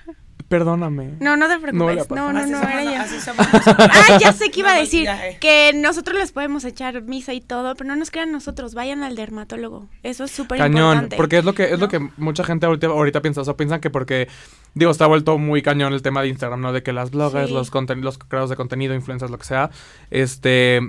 Perdóname. 0.58 1.14
No, 1.18 1.36
no 1.36 1.48
te 1.48 1.54
No 1.72 1.86
preocupes. 1.86 2.10
No, 2.10 2.32
no, 2.32 2.46
no, 2.46 2.60
somos, 2.60 2.74
era 2.74 3.06
somos. 3.20 3.46
Ah, 3.76 4.18
ya 4.20 4.32
sé 4.32 4.50
que 4.52 4.60
iba 4.60 4.70
a 4.70 4.74
No, 4.74 4.80
decir 4.80 5.08
eh. 5.08 5.36
que 5.40 5.72
nosotros 5.74 6.16
les 6.16 6.30
podemos 6.30 6.64
echar 6.64 7.02
misa 7.02 7.32
y 7.32 7.40
todo, 7.40 7.74
pero 7.74 7.88
no 7.88 7.96
nos 7.96 8.12
crean 8.12 8.30
nosotros, 8.30 8.74
vayan 8.74 9.02
al 9.02 9.16
dermatólogo. 9.16 9.88
Eso 10.04 10.22
es 10.24 10.30
súper 10.30 10.58
Cañón, 10.58 10.90
importante. 10.90 11.16
porque 11.16 11.38
es 11.38 11.44
lo 11.44 11.54
que 11.54 11.64
es 11.64 11.70
lo 11.80 11.86
¿no? 11.86 11.88
que 11.88 11.98
mucha 12.18 12.44
gente 12.44 12.66
ahorita, 12.66 12.86
ahorita 12.86 13.20
piensa, 13.20 13.40
o 13.40 13.44
sea, 13.44 13.54
piensan 13.56 13.80
que 13.80 13.90
porque 13.90 14.28
digo, 14.74 14.92
está 14.92 15.06
vuelto 15.08 15.38
muy 15.38 15.60
cañón 15.60 15.92
el 15.92 16.02
tema 16.02 16.22
de 16.22 16.28
Instagram, 16.28 16.60
¿no? 16.60 16.72
De 16.72 16.84
que 16.84 16.92
las 16.92 17.10
bloggers, 17.10 17.48
Sí. 17.48 17.54
los 17.54 17.72
conten- 17.72 18.00
los 18.02 18.16
creadores 18.18 18.50
de 18.50 18.56
contenido, 18.56 18.94
influencers, 18.94 19.30
lo 19.32 19.38
que 19.38 19.44
sea, 19.44 19.70
este 20.10 20.80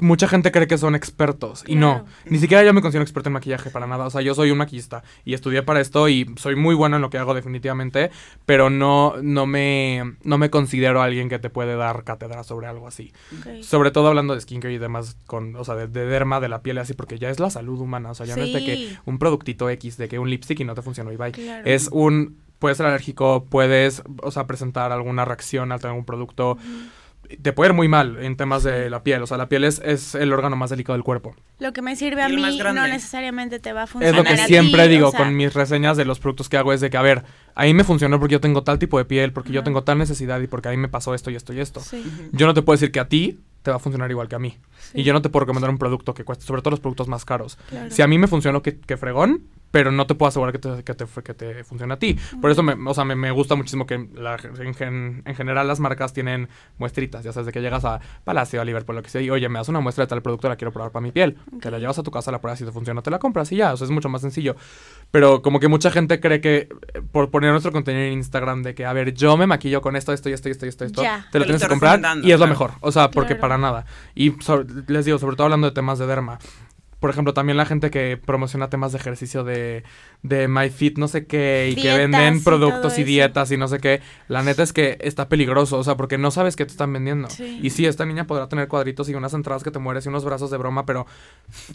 mucha 0.00 0.26
gente 0.28 0.50
cree 0.50 0.66
que 0.66 0.76
son 0.76 0.94
expertos 0.94 1.64
y 1.66 1.76
no, 1.76 2.04
ni 2.24 2.38
siquiera 2.38 2.64
yo 2.64 2.72
me 2.72 2.82
considero 2.82 3.04
experto 3.04 3.28
en 3.28 3.34
maquillaje 3.34 3.70
para 3.70 3.86
nada, 3.86 4.06
o 4.06 4.10
sea, 4.10 4.22
yo 4.22 4.34
soy 4.34 4.50
un 4.50 4.58
maquillista 4.58 5.04
y 5.24 5.34
estudié 5.34 5.62
para 5.62 5.80
esto 5.80 6.08
y 6.08 6.26
soy 6.36 6.56
muy 6.56 6.74
bueno 6.74 6.96
en 6.96 7.02
lo 7.02 7.10
que 7.10 7.18
hago 7.18 7.34
definitivamente, 7.34 8.10
pero 8.44 8.70
no 8.70 9.14
no 9.22 9.46
me 9.46 10.14
no 10.22 10.38
me 10.38 10.50
considero 10.50 11.00
alguien 11.00 11.28
que 11.28 11.38
te 11.38 11.50
puede 11.50 11.76
dar 11.76 12.04
cátedra 12.04 12.44
sobre 12.44 12.66
algo 12.66 12.88
así. 12.88 13.12
Sobre 13.62 13.90
todo 13.90 14.08
hablando 14.08 14.34
de 14.34 14.40
skincare 14.40 14.74
y 14.74 14.78
demás, 14.78 15.16
con, 15.26 15.56
o 15.56 15.64
sea, 15.64 15.74
de, 15.74 15.86
de 15.86 16.06
derma, 16.06 16.40
de 16.40 16.48
la 16.48 16.62
piel 16.62 16.78
así, 16.78 16.94
porque 16.94 17.18
ya 17.18 17.30
es 17.30 17.40
la 17.40 17.50
salud 17.50 17.80
humana. 17.80 18.10
O 18.10 18.14
sea, 18.14 18.26
ya 18.26 18.36
no 18.36 18.42
es 18.42 18.52
de 18.52 18.64
que 18.64 18.96
un 19.04 19.18
productito 19.18 19.68
X, 19.70 19.96
de 19.96 20.08
que 20.08 20.18
un 20.18 20.28
lipstick 20.30 20.60
y 20.60 20.64
no 20.64 20.74
te 20.74 20.82
funcionó 20.82 21.12
y 21.12 21.16
bye. 21.16 21.32
Claro. 21.32 21.62
Es 21.64 21.88
un, 21.92 22.38
puedes 22.58 22.76
ser 22.76 22.86
alérgico, 22.86 23.46
puedes, 23.48 24.02
o 24.22 24.30
sea, 24.30 24.46
presentar 24.46 24.92
alguna 24.92 25.24
reacción 25.24 25.72
al 25.72 25.80
tener 25.80 25.90
algún 25.90 26.04
producto. 26.04 26.58
Te 27.42 27.52
puede 27.52 27.70
ir 27.70 27.74
muy 27.74 27.88
mal 27.88 28.18
en 28.22 28.36
temas 28.36 28.62
de 28.62 28.90
la 28.90 29.02
piel. 29.02 29.22
O 29.22 29.26
sea, 29.26 29.36
la 29.36 29.48
piel 29.48 29.64
es, 29.64 29.80
es 29.84 30.14
el 30.14 30.32
órgano 30.32 30.56
más 30.56 30.70
delicado 30.70 30.94
del 30.94 31.02
cuerpo. 31.04 31.34
Lo 31.58 31.72
que 31.72 31.82
me 31.82 31.96
sirve 31.96 32.22
a 32.22 32.28
mí 32.28 32.36
no 32.36 32.86
necesariamente 32.86 33.58
te 33.58 33.72
va 33.72 33.82
a 33.82 33.84
Es 33.84 33.90
funcionar. 33.90 34.16
lo 34.18 34.24
que 34.24 34.34
a 34.40 34.46
siempre 34.46 34.84
ti, 34.84 34.88
digo 34.90 35.08
o 35.08 35.10
sea, 35.10 35.20
con 35.20 35.36
mis 35.36 35.54
reseñas 35.54 35.96
de 35.96 36.04
los 36.04 36.20
productos 36.20 36.48
que 36.48 36.56
hago, 36.56 36.72
es 36.72 36.80
de 36.80 36.90
que, 36.90 36.96
a 36.96 37.02
ver, 37.02 37.24
ahí 37.54 37.74
me 37.74 37.84
funcionó 37.84 38.18
porque 38.18 38.32
yo 38.32 38.40
tengo 38.40 38.62
tal 38.62 38.78
tipo 38.78 38.98
de 38.98 39.04
piel, 39.04 39.32
porque 39.32 39.52
yo 39.52 39.62
tengo 39.62 39.84
tal 39.84 39.98
necesidad 39.98 40.40
y 40.40 40.46
porque 40.46 40.68
ahí 40.68 40.76
me 40.76 40.88
pasó 40.88 41.14
esto 41.14 41.30
y 41.30 41.36
esto 41.36 41.52
y 41.52 41.60
esto. 41.60 41.80
Sí. 41.80 42.04
Yo 42.32 42.46
no 42.46 42.54
te 42.54 42.62
puedo 42.62 42.74
decir 42.76 42.92
que 42.92 43.00
a 43.00 43.08
ti 43.08 43.40
te 43.62 43.70
va 43.70 43.76
a 43.76 43.80
funcionar 43.80 44.10
igual 44.10 44.28
que 44.28 44.34
a 44.36 44.38
mí. 44.38 44.58
Sí. 44.92 45.00
Y 45.00 45.02
yo 45.04 45.12
no 45.12 45.22
te 45.22 45.30
puedo 45.30 45.44
recomendar 45.44 45.70
un 45.70 45.78
producto 45.78 46.12
que 46.14 46.24
cueste, 46.24 46.44
sobre 46.44 46.60
todo 46.62 46.70
los 46.72 46.80
productos 46.80 47.08
más 47.08 47.24
caros. 47.24 47.56
Claro. 47.70 47.90
Si 47.90 48.02
a 48.02 48.06
mí 48.06 48.18
me 48.18 48.26
funcionó, 48.26 48.62
que, 48.62 48.78
que 48.78 48.96
fregón, 48.96 49.44
pero 49.74 49.90
no 49.90 50.06
te 50.06 50.14
puedo 50.14 50.28
asegurar 50.28 50.52
que 50.52 50.60
te, 50.60 50.84
que 50.84 50.94
te, 50.94 51.04
que 51.24 51.34
te 51.34 51.64
funcione 51.64 51.94
a 51.94 51.98
ti. 51.98 52.16
Por 52.40 52.48
eso 52.48 52.62
me, 52.62 52.74
o 52.88 52.94
sea, 52.94 53.04
me, 53.04 53.16
me 53.16 53.32
gusta 53.32 53.56
muchísimo 53.56 53.86
que 53.86 54.08
la- 54.14 54.36
en, 54.60 55.22
en 55.24 55.34
general 55.34 55.66
las 55.66 55.80
marcas 55.80 56.12
tienen 56.12 56.48
muestritas. 56.78 57.24
Ya 57.24 57.32
sabes, 57.32 57.46
de 57.46 57.52
que 57.52 57.60
llegas 57.60 57.84
a 57.84 57.98
Palacio, 58.22 58.60
a 58.60 58.64
Liverpool, 58.64 58.94
lo 58.94 59.02
que 59.02 59.10
sea, 59.10 59.20
y 59.20 59.30
oye, 59.30 59.48
me 59.48 59.58
das 59.58 59.68
una 59.68 59.80
muestra 59.80 60.04
de 60.04 60.08
tal 60.10 60.22
producto, 60.22 60.48
la 60.48 60.54
quiero 60.54 60.70
probar 60.70 60.92
para 60.92 61.02
mi 61.02 61.10
piel. 61.10 61.36
Te 61.60 61.72
la 61.72 61.80
llevas 61.80 61.98
a 61.98 62.04
tu 62.04 62.12
casa, 62.12 62.30
la 62.30 62.40
pruebas, 62.40 62.60
si 62.60 62.64
te 62.64 62.70
funciona, 62.70 63.02
te 63.02 63.10
la 63.10 63.18
compras 63.18 63.50
y 63.50 63.56
ya. 63.56 63.72
O 63.72 63.76
sea, 63.76 63.84
es 63.86 63.90
mucho 63.90 64.08
más 64.08 64.20
sencillo. 64.20 64.54
Pero 65.10 65.42
como 65.42 65.58
que 65.58 65.66
mucha 65.66 65.90
gente 65.90 66.20
cree 66.20 66.40
que 66.40 66.68
eh, 66.94 67.02
por 67.10 67.30
poner 67.32 67.50
nuestro 67.50 67.72
contenido 67.72 68.04
en 68.06 68.12
Instagram 68.12 68.62
de 68.62 68.76
que, 68.76 68.86
a 68.86 68.92
ver, 68.92 69.12
yo 69.12 69.36
me 69.36 69.48
maquillo 69.48 69.80
con 69.80 69.96
esto, 69.96 70.12
esto 70.12 70.28
y 70.30 70.34
esto 70.34 70.48
y 70.48 70.52
esto 70.52 70.66
y 70.66 70.68
esto, 70.68 70.84
y 70.84 70.86
esto, 70.86 71.02
Ya. 71.02 71.16
te 71.18 71.24
lo 71.24 71.30
Te 71.32 71.38
lo 71.40 71.44
tienes 71.46 71.62
que 71.62 71.68
comprar 71.68 72.00
y 72.22 72.30
es 72.30 72.38
lo 72.38 72.46
mejor. 72.46 72.70
O 72.80 72.92
sea, 72.92 73.10
porque 73.10 73.30
Claro. 73.34 73.40
para 73.40 73.58
nada. 73.58 73.86
Y 74.14 74.30
sobre- 74.40 74.66
les 74.86 75.04
digo, 75.04 75.18
sobre 75.18 75.34
todo 75.34 75.46
hablando 75.46 75.66
de 75.68 75.74
temas 75.74 75.98
de 75.98 76.06
derma. 76.06 76.38
Por 77.04 77.10
ejemplo, 77.10 77.34
también 77.34 77.58
la 77.58 77.66
gente 77.66 77.90
que 77.90 78.16
promociona 78.16 78.70
temas 78.70 78.92
de 78.92 78.98
ejercicio 78.98 79.44
de, 79.44 79.84
de 80.24 80.48
MyFit, 80.48 80.96
no 80.96 81.06
sé 81.06 81.26
qué, 81.26 81.68
y 81.70 81.74
que 81.74 81.82
Dietas 81.82 81.98
venden 81.98 82.36
y 82.38 82.40
productos 82.40 82.96
y 82.98 83.02
eso. 83.02 83.06
dietas 83.06 83.52
y 83.52 83.58
no 83.58 83.68
sé 83.68 83.78
qué. 83.78 84.00
La 84.26 84.42
neta 84.42 84.62
es 84.62 84.72
que 84.72 84.96
está 85.02 85.28
peligroso, 85.28 85.78
o 85.78 85.84
sea, 85.84 85.96
porque 85.98 86.16
no 86.16 86.30
sabes 86.30 86.56
qué 86.56 86.64
te 86.64 86.72
están 86.72 86.90
vendiendo. 86.94 87.28
Sí. 87.28 87.60
Y 87.62 87.68
sí, 87.68 87.84
esta 87.84 88.06
niña 88.06 88.26
podrá 88.26 88.48
tener 88.48 88.66
cuadritos 88.66 89.06
y 89.10 89.14
unas 89.14 89.34
entradas 89.34 89.62
que 89.62 89.70
te 89.70 89.78
mueres 89.78 90.06
y 90.06 90.08
unos 90.08 90.24
brazos 90.24 90.50
de 90.50 90.56
broma, 90.56 90.86
pero 90.86 91.06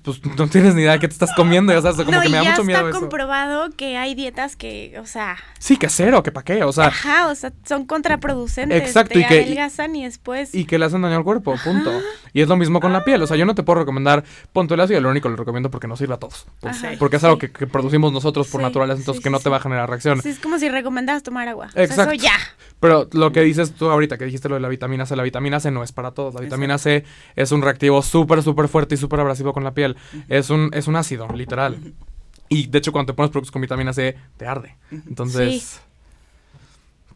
pues 0.03 0.19
no 0.35 0.47
tienes 0.47 0.73
ni 0.73 0.81
idea 0.81 0.93
de 0.93 0.99
qué 0.99 1.07
te 1.07 1.13
estás 1.13 1.31
comiendo. 1.35 1.77
O 1.77 1.81
sea, 1.81 1.91
como 1.93 2.11
no, 2.11 2.21
que 2.21 2.27
y 2.27 2.31
me 2.31 2.37
da 2.37 2.43
mucho 2.43 2.63
miedo 2.63 2.79
está 2.79 2.89
eso. 2.89 2.99
comprobado 3.01 3.69
que 3.77 3.97
hay 3.97 4.15
dietas 4.15 4.55
que, 4.55 4.97
o 4.99 5.05
sea, 5.05 5.37
Sí, 5.59 5.77
que 5.77 5.87
cero, 5.87 6.23
que 6.23 6.31
pa' 6.31 6.41
qué, 6.43 6.63
o 6.63 6.71
sea, 6.73 6.87
ajá, 6.87 7.27
o 7.27 7.35
sea, 7.35 7.53
son 7.65 7.85
contraproducentes. 7.85 8.81
Exacto, 8.81 9.13
te 9.13 9.19
y 9.19 9.25
que- 9.25 9.41
adelgazan 9.41 9.95
y 9.95 10.05
después. 10.05 10.55
y 10.55 10.65
que 10.65 10.79
le 10.79 10.85
hacen 10.85 11.03
daño 11.03 11.17
al 11.17 11.23
cuerpo, 11.23 11.53
punto. 11.63 11.91
Y 12.33 12.41
es 12.41 12.47
lo 12.47 12.55
mismo 12.57 12.79
con 12.79 12.93
la 12.93 13.03
piel, 13.03 13.21
o 13.21 13.27
sea, 13.27 13.37
yo 13.37 13.45
no 13.45 13.53
te 13.53 13.61
puedo 13.61 13.79
recomendar, 13.79 14.23
ponte 14.53 14.73
el 14.73 14.79
ácido 14.79 14.97
hialurónico, 14.97 15.29
lo 15.29 15.35
recomiendo 15.35 15.69
porque 15.69 15.87
nos 15.87 15.99
sirve 15.99 16.15
a 16.15 16.17
todos. 16.17 16.47
Pues, 16.59 16.83
Ajá, 16.83 16.93
porque 16.97 17.17
es 17.17 17.23
algo 17.23 17.37
que, 17.37 17.51
que 17.51 17.67
producimos 17.67 18.11
nosotros 18.11 18.38
por 18.47 18.61
Sí, 18.61 18.65
naturaleza, 18.65 18.99
entonces 18.99 19.19
sí, 19.19 19.23
que 19.23 19.29
sí, 19.29 19.33
no 19.33 19.39
te 19.39 19.49
va 19.49 19.57
a 19.57 19.59
generar 19.59 19.89
reacción. 19.89 20.21
Sí, 20.21 20.29
es 20.29 20.39
como 20.39 20.57
si 20.59 20.69
recomendaras 20.69 21.23
tomar 21.23 21.47
agua. 21.47 21.67
O 21.67 21.71
sea, 21.71 21.83
Exacto. 21.83 22.13
eso 22.13 22.23
ya. 22.23 22.33
Pero 22.79 23.07
lo 23.13 23.31
que 23.31 23.41
dices 23.41 23.73
tú 23.73 23.89
ahorita, 23.89 24.17
que 24.17 24.25
dijiste 24.25 24.47
lo 24.49 24.55
de 24.55 24.61
la 24.61 24.69
vitamina 24.69 25.05
C, 25.05 25.15
la 25.15 25.23
vitamina 25.23 25.59
C 25.59 25.71
no 25.71 25.83
es 25.83 25.91
para 25.91 26.11
todos. 26.11 26.33
La 26.33 26.41
vitamina 26.41 26.77
C 26.77 27.03
es 27.35 27.51
un 27.51 27.61
reactivo 27.61 28.01
súper, 28.01 28.41
súper 28.43 28.67
fuerte 28.67 28.95
y 28.95 28.97
súper 28.97 29.19
abrasivo 29.19 29.53
con 29.53 29.63
la 29.63 29.73
piel. 29.73 29.97
Es 30.29 30.49
un, 30.49 30.69
es 30.73 30.87
un 30.87 30.95
ácido, 30.95 31.27
literal. 31.33 31.77
Y 32.47 32.67
de 32.67 32.77
hecho, 32.79 32.91
cuando 32.91 33.13
te 33.13 33.15
pones 33.15 33.31
productos 33.31 33.51
con 33.51 33.61
vitamina 33.61 33.93
C, 33.93 34.15
te 34.37 34.47
arde. 34.47 34.75
Entonces, 34.91 35.81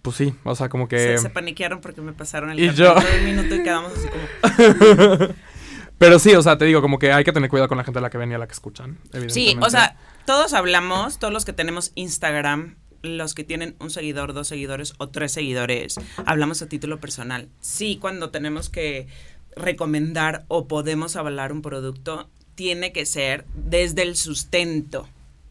pues 0.02 0.18
sí, 0.18 0.36
o 0.44 0.54
sea, 0.56 0.68
como 0.70 0.88
que... 0.90 0.98
Se, 1.00 1.18
se 1.18 1.30
paniquearon 1.30 1.80
porque 1.82 2.02
me 2.02 2.12
pasaron 2.14 2.50
el 2.52 2.60
Y 2.60 2.74
yo- 2.74 2.94
todo 2.94 3.08
el 3.08 3.24
minuto 3.24 3.56
y 3.56 3.64
quedamos 3.64 3.94
así 3.94 4.08
como. 4.10 5.28
Pero 5.98 6.20
sí, 6.20 6.36
o 6.36 6.42
sea, 6.42 6.58
te 6.58 6.66
digo, 6.66 6.82
como 6.82 7.00
que 7.00 7.14
hay 7.14 7.24
que 7.24 7.32
tener 7.32 7.50
cuidado 7.50 7.70
con 7.70 7.78
la 7.78 7.84
gente 7.86 8.00
a 8.00 8.02
la 8.02 8.10
que 8.10 8.18
ven 8.18 8.30
y 8.32 8.34
a 8.34 8.38
la 8.38 8.46
que 8.48 8.52
escuchan. 8.54 8.98
Sí, 9.30 9.56
o 9.62 9.70
sea, 9.70 9.96
todos 10.26 10.54
hablamos, 10.54 11.20
todos 11.20 11.34
los 11.34 11.46
que 11.46 11.54
tenemos 11.54 11.92
Instagram, 11.96 12.76
los 13.02 13.34
que 13.34 13.44
tienen 13.44 13.76
un 13.80 13.90
seguidor, 13.90 14.34
dos 14.34 14.48
seguidores 14.48 14.94
o 14.98 15.10
tres 15.10 15.32
seguidores, 15.32 15.96
hablamos 16.26 16.62
a 16.62 16.70
título 16.70 17.00
personal. 17.00 17.50
Sí, 17.60 17.98
cuando 18.00 18.32
tenemos 18.32 18.70
que 18.70 19.08
recomendar 19.56 20.46
o 20.48 20.68
podemos 20.68 21.16
avalar 21.16 21.52
un 21.52 21.62
producto, 21.62 22.30
tiene 22.56 22.92
que 22.92 23.06
ser 23.06 23.46
desde 23.54 24.04
el 24.04 24.16
sustento, 24.16 25.08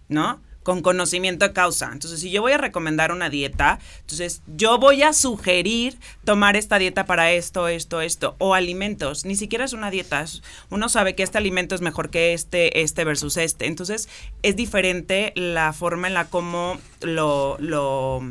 ¿no? 0.08 0.40
Con 0.62 0.82
conocimiento 0.82 1.46
de 1.46 1.52
causa. 1.52 1.90
Entonces, 1.92 2.20
si 2.20 2.30
yo 2.30 2.40
voy 2.42 2.52
a 2.52 2.58
recomendar 2.58 3.12
una 3.12 3.30
dieta, 3.30 3.80
entonces 4.00 4.42
yo 4.46 4.78
voy 4.78 5.02
a 5.02 5.12
sugerir 5.12 5.98
tomar 6.24 6.56
esta 6.56 6.78
dieta 6.78 7.04
para 7.04 7.32
esto, 7.32 7.68
esto, 7.68 8.00
esto, 8.00 8.36
o 8.38 8.54
alimentos. 8.54 9.24
Ni 9.24 9.36
siquiera 9.36 9.64
es 9.64 9.72
una 9.72 9.90
dieta. 9.90 10.24
Uno 10.70 10.88
sabe 10.88 11.14
que 11.14 11.22
este 11.22 11.38
alimento 11.38 11.74
es 11.74 11.80
mejor 11.80 12.10
que 12.10 12.32
este, 12.32 12.82
este 12.82 13.04
versus 13.04 13.36
este. 13.36 13.66
Entonces, 13.66 14.08
es 14.42 14.56
diferente 14.56 15.32
la 15.34 15.72
forma 15.72 16.08
en 16.08 16.14
la 16.14 16.26
cómo 16.26 16.78
lo, 17.00 17.56
lo, 17.58 18.22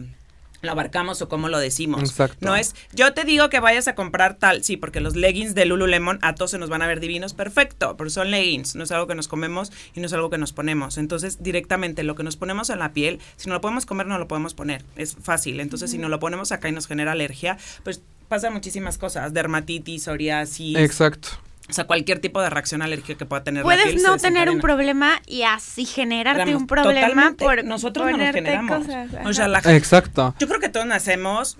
lo 0.62 0.71
abarcamos 0.71 1.21
o 1.21 1.30
cómo 1.30 1.50
lo 1.50 1.60
decimos. 1.60 2.02
Exacto. 2.02 2.45
No 2.45 2.56
es, 2.56 2.76
yo 2.93 3.13
te 3.13 3.24
digo 3.24 3.50
que 3.50 3.60
vayas 3.60 3.88
a 3.88 3.95
comprar 3.95 4.36
tal, 4.36 4.63
sí, 4.63 4.78
porque 4.78 5.00
los 5.00 5.15
leggings 5.15 5.56
de 5.56 5.65
Lululemon 5.65 6.19
a 6.21 6.36
todos 6.36 6.52
se 6.52 6.58
nos 6.58 6.69
van 6.69 6.82
a 6.82 6.88
ver 6.88 7.00
divinos, 7.00 7.34
perfecto, 7.34 7.95
pero 7.97 8.10
son 8.10 8.32
leggings, 8.32 8.76
no 8.76 8.84
es 8.84 8.91
algo 8.91 9.08
que 9.08 9.15
nos 9.15 9.28
comemos 9.28 9.71
y 9.93 10.00
no 10.00 10.06
es 10.06 10.13
algo 10.13 10.30
que 10.30 10.38
nos 10.38 10.54
ponemos. 10.54 10.97
Entonces, 10.97 11.41
directamente 11.41 12.04
lo 12.04 12.15
que 12.15 12.24
nos 12.24 12.38
ponemos 12.38 12.69
en 12.69 12.80
la 12.80 12.93
piel, 12.93 13.19
si 13.38 13.47
no 13.47 13.56
lo 13.56 13.62
podemos 13.62 13.86
comer, 13.86 14.08
no 14.08 14.17
lo 14.17 14.28
podemos 14.28 14.54
poner. 14.54 14.84
Es 14.95 15.15
fácil. 15.21 15.60
Entonces, 15.60 15.91
si 15.91 15.97
no 15.97 16.10
lo 16.10 16.19
ponemos 16.19 16.52
acá 16.52 16.69
y 16.69 16.71
nos 16.71 16.88
genera 16.88 17.12
alergia, 17.12 17.58
pues 17.84 18.02
pasan 18.28 18.54
muchísimas 18.54 18.97
cosas, 18.97 19.34
dermatitis, 19.34 20.04
psoriasis, 20.04 20.78
Exacto. 20.78 21.30
O 21.71 21.73
sea, 21.73 21.86
cualquier 21.86 22.19
tipo 22.19 22.41
de 22.41 22.49
reacción 22.49 22.81
alérgica 22.81 23.17
que 23.17 23.25
pueda 23.25 23.45
tener 23.45 23.63
la 23.63 23.73
piel. 23.73 23.81
Puedes 23.81 24.03
no 24.03 24.17
tener 24.17 24.49
un 24.49 24.60
problema 24.60 25.21
y 25.25 25.43
así 25.43 25.86
generarte 25.86 26.43
Ramos, 26.43 26.62
un 26.62 26.67
problema 26.67 27.34
por 27.38 27.63
nosotros 27.63 28.12
no 28.12 28.17
nos 28.17 28.31
generamos. 28.34 28.86
cosas, 28.86 29.10
O 29.25 29.31
sea, 29.31 29.47
la 29.47 29.60
Exacto. 29.60 30.36
Yo 30.38 30.49
creo 30.49 30.60
que 30.60 30.67
todos 30.67 30.86
nacemos, 30.86 31.57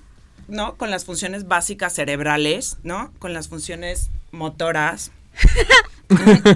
¿no? 0.50 0.76
Con 0.76 0.92
las 0.92 1.06
funciones 1.06 1.48
básicas 1.48 1.94
cerebrales, 1.94 2.78
¿no? 2.84 3.14
Con 3.20 3.34
las 3.34 3.48
funciones 3.48 4.12
motoras. 4.32 5.14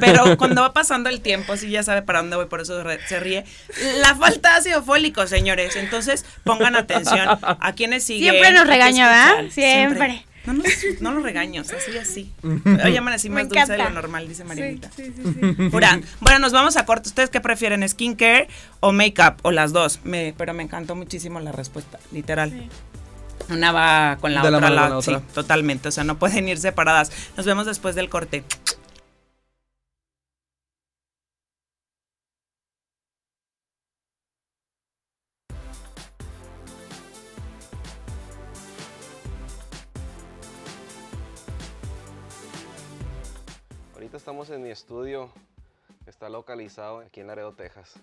Pero 0.02 0.36
cuando 0.38 0.62
va 0.62 0.74
pasando 0.74 1.10
el 1.10 1.22
tiempo, 1.22 1.56
sí 1.56 1.70
ya 1.70 1.82
sabe 1.82 2.02
para 2.02 2.20
dónde 2.20 2.36
voy, 2.36 2.48
por 2.48 2.60
eso 2.60 2.84
se 3.08 3.20
ríe. 3.22 3.46
La 4.02 4.16
falta 4.16 4.52
de 4.52 4.56
ácido 4.58 4.84
fólico, 4.84 5.28
señores. 5.28 5.78
Entonces, 5.78 6.26
pongan 6.44 6.76
atención 6.76 7.40
a 7.42 7.74
quienes 7.74 8.04
siguen. 8.04 8.34
Siempre 8.34 8.52
nos 8.52 8.68
regaña, 8.68 9.08
¿verdad? 9.08 9.50
Siempre. 9.50 10.26
No, 10.46 10.54
nos, 10.54 10.66
no 11.02 11.12
los 11.14 11.24
regaños, 11.24 11.72
así, 11.72 11.98
así. 11.98 12.32
Hoy 12.84 12.96
amanecí 12.98 13.30
Me 13.30 13.44
más 13.44 13.50
dulce 13.50 13.72
de 13.72 13.78
lo 13.80 13.90
normal, 13.90 14.28
dice 14.28 14.44
Marianita. 14.44 14.90
Sí, 14.96 15.04
sí, 15.16 15.22
sí, 15.24 15.56
sí. 15.58 15.70
Pura. 15.70 16.00
Bueno, 16.22 16.40
nos 16.40 16.52
vamos 16.52 16.78
a 16.78 16.86
corte. 16.86 17.10
¿Ustedes 17.10 17.30
qué 17.30 17.42
prefieren, 17.42 17.88
skincare 17.88 18.48
o 18.80 18.92
makeup? 18.92 19.36
O 19.44 19.52
las 19.52 19.74
dos. 19.74 20.00
Me, 20.04 20.34
pero 20.38 20.54
me 20.54 20.64
encantó 20.64 20.96
muchísimo 20.96 21.40
la 21.40 21.52
respuesta, 21.52 22.00
literal. 22.12 22.52
Sí. 22.52 22.70
Una 23.54 23.72
va 23.72 24.18
con 24.20 24.34
la 24.34 24.42
De 24.42 24.50
la 24.50 24.58
otra, 24.58 24.70
la- 24.72 24.90
la 24.90 25.02
sí, 25.02 25.14
otra. 25.14 25.28
totalmente. 25.34 25.90
O 25.90 25.92
sea, 25.92 26.04
no 26.04 26.18
pueden 26.18 26.48
ir 26.50 26.58
separadas. 26.58 27.12
Nos 27.38 27.46
vemos 27.46 27.66
después 27.66 27.94
del 27.96 28.10
corte. 28.10 28.44
Está 46.66 46.82
localizado 46.84 47.00
aquí 47.00 47.22
en 47.22 47.28
Laredo, 47.28 47.54
Texas. 47.54 48.00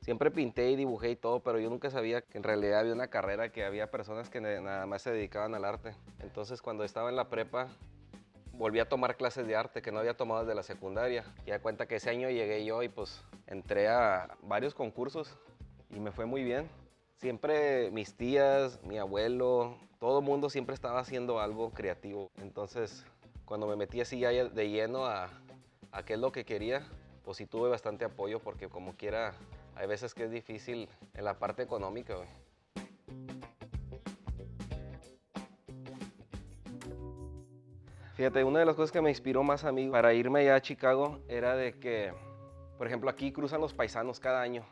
Siempre 0.00 0.30
pinté 0.30 0.70
y 0.70 0.76
dibujé 0.76 1.12
y 1.12 1.16
todo, 1.16 1.40
pero 1.40 1.58
yo 1.58 1.70
nunca 1.70 1.90
sabía 1.90 2.20
que 2.20 2.36
en 2.36 2.44
realidad 2.44 2.80
había 2.80 2.92
una 2.92 3.08
carrera, 3.08 3.50
que 3.50 3.64
había 3.64 3.90
personas 3.90 4.28
que 4.28 4.40
nada 4.40 4.84
más 4.84 5.00
se 5.00 5.10
dedicaban 5.10 5.54
al 5.54 5.64
arte. 5.64 5.94
Entonces 6.20 6.60
cuando 6.60 6.84
estaba 6.84 7.08
en 7.08 7.16
la 7.16 7.30
prepa, 7.30 7.68
volví 8.52 8.80
a 8.80 8.88
tomar 8.88 9.16
clases 9.16 9.46
de 9.46 9.56
arte 9.56 9.80
que 9.80 9.90
no 9.92 10.00
había 10.00 10.14
tomado 10.14 10.42
desde 10.42 10.54
la 10.54 10.62
secundaria. 10.62 11.24
Y 11.46 11.50
da 11.50 11.58
cuenta 11.60 11.86
que 11.86 11.96
ese 11.96 12.10
año 12.10 12.28
llegué 12.28 12.64
yo 12.66 12.82
y 12.82 12.88
pues 12.88 13.24
entré 13.46 13.88
a 13.88 14.36
varios 14.42 14.74
concursos 14.74 15.38
y 15.88 16.00
me 16.00 16.12
fue 16.12 16.26
muy 16.26 16.44
bien. 16.44 16.68
Siempre 17.16 17.90
mis 17.90 18.14
tías, 18.14 18.82
mi 18.82 18.98
abuelo, 18.98 19.78
todo 19.98 20.18
el 20.18 20.24
mundo 20.26 20.50
siempre 20.50 20.74
estaba 20.74 21.00
haciendo 21.00 21.40
algo 21.40 21.70
creativo. 21.70 22.30
Entonces, 22.42 23.06
cuando 23.46 23.66
me 23.66 23.76
metí 23.76 24.02
así 24.02 24.18
ya 24.18 24.28
de 24.28 24.68
lleno 24.68 25.06
a, 25.06 25.30
a 25.94 26.04
qué 26.04 26.14
es 26.14 26.18
lo 26.18 26.32
que 26.32 26.44
quería, 26.44 26.82
pues 27.24 27.36
sí 27.36 27.46
tuve 27.46 27.68
bastante 27.68 28.04
apoyo 28.04 28.40
porque 28.40 28.68
como 28.68 28.96
quiera, 28.96 29.34
hay 29.76 29.86
veces 29.86 30.12
que 30.12 30.24
es 30.24 30.30
difícil 30.30 30.88
en 31.14 31.24
la 31.24 31.38
parte 31.38 31.62
económica. 31.62 32.16
Fíjate, 38.14 38.42
una 38.44 38.58
de 38.58 38.66
las 38.66 38.74
cosas 38.74 38.90
que 38.90 39.00
me 39.00 39.10
inspiró 39.10 39.44
más 39.44 39.64
a 39.64 39.72
mí 39.72 39.88
para 39.88 40.12
irme 40.14 40.40
allá 40.40 40.56
a 40.56 40.60
Chicago 40.62 41.20
era 41.28 41.54
de 41.54 41.78
que, 41.78 42.12
por 42.76 42.88
ejemplo, 42.88 43.08
aquí 43.08 43.32
cruzan 43.32 43.60
los 43.60 43.72
paisanos 43.72 44.18
cada 44.18 44.40
año. 44.40 44.64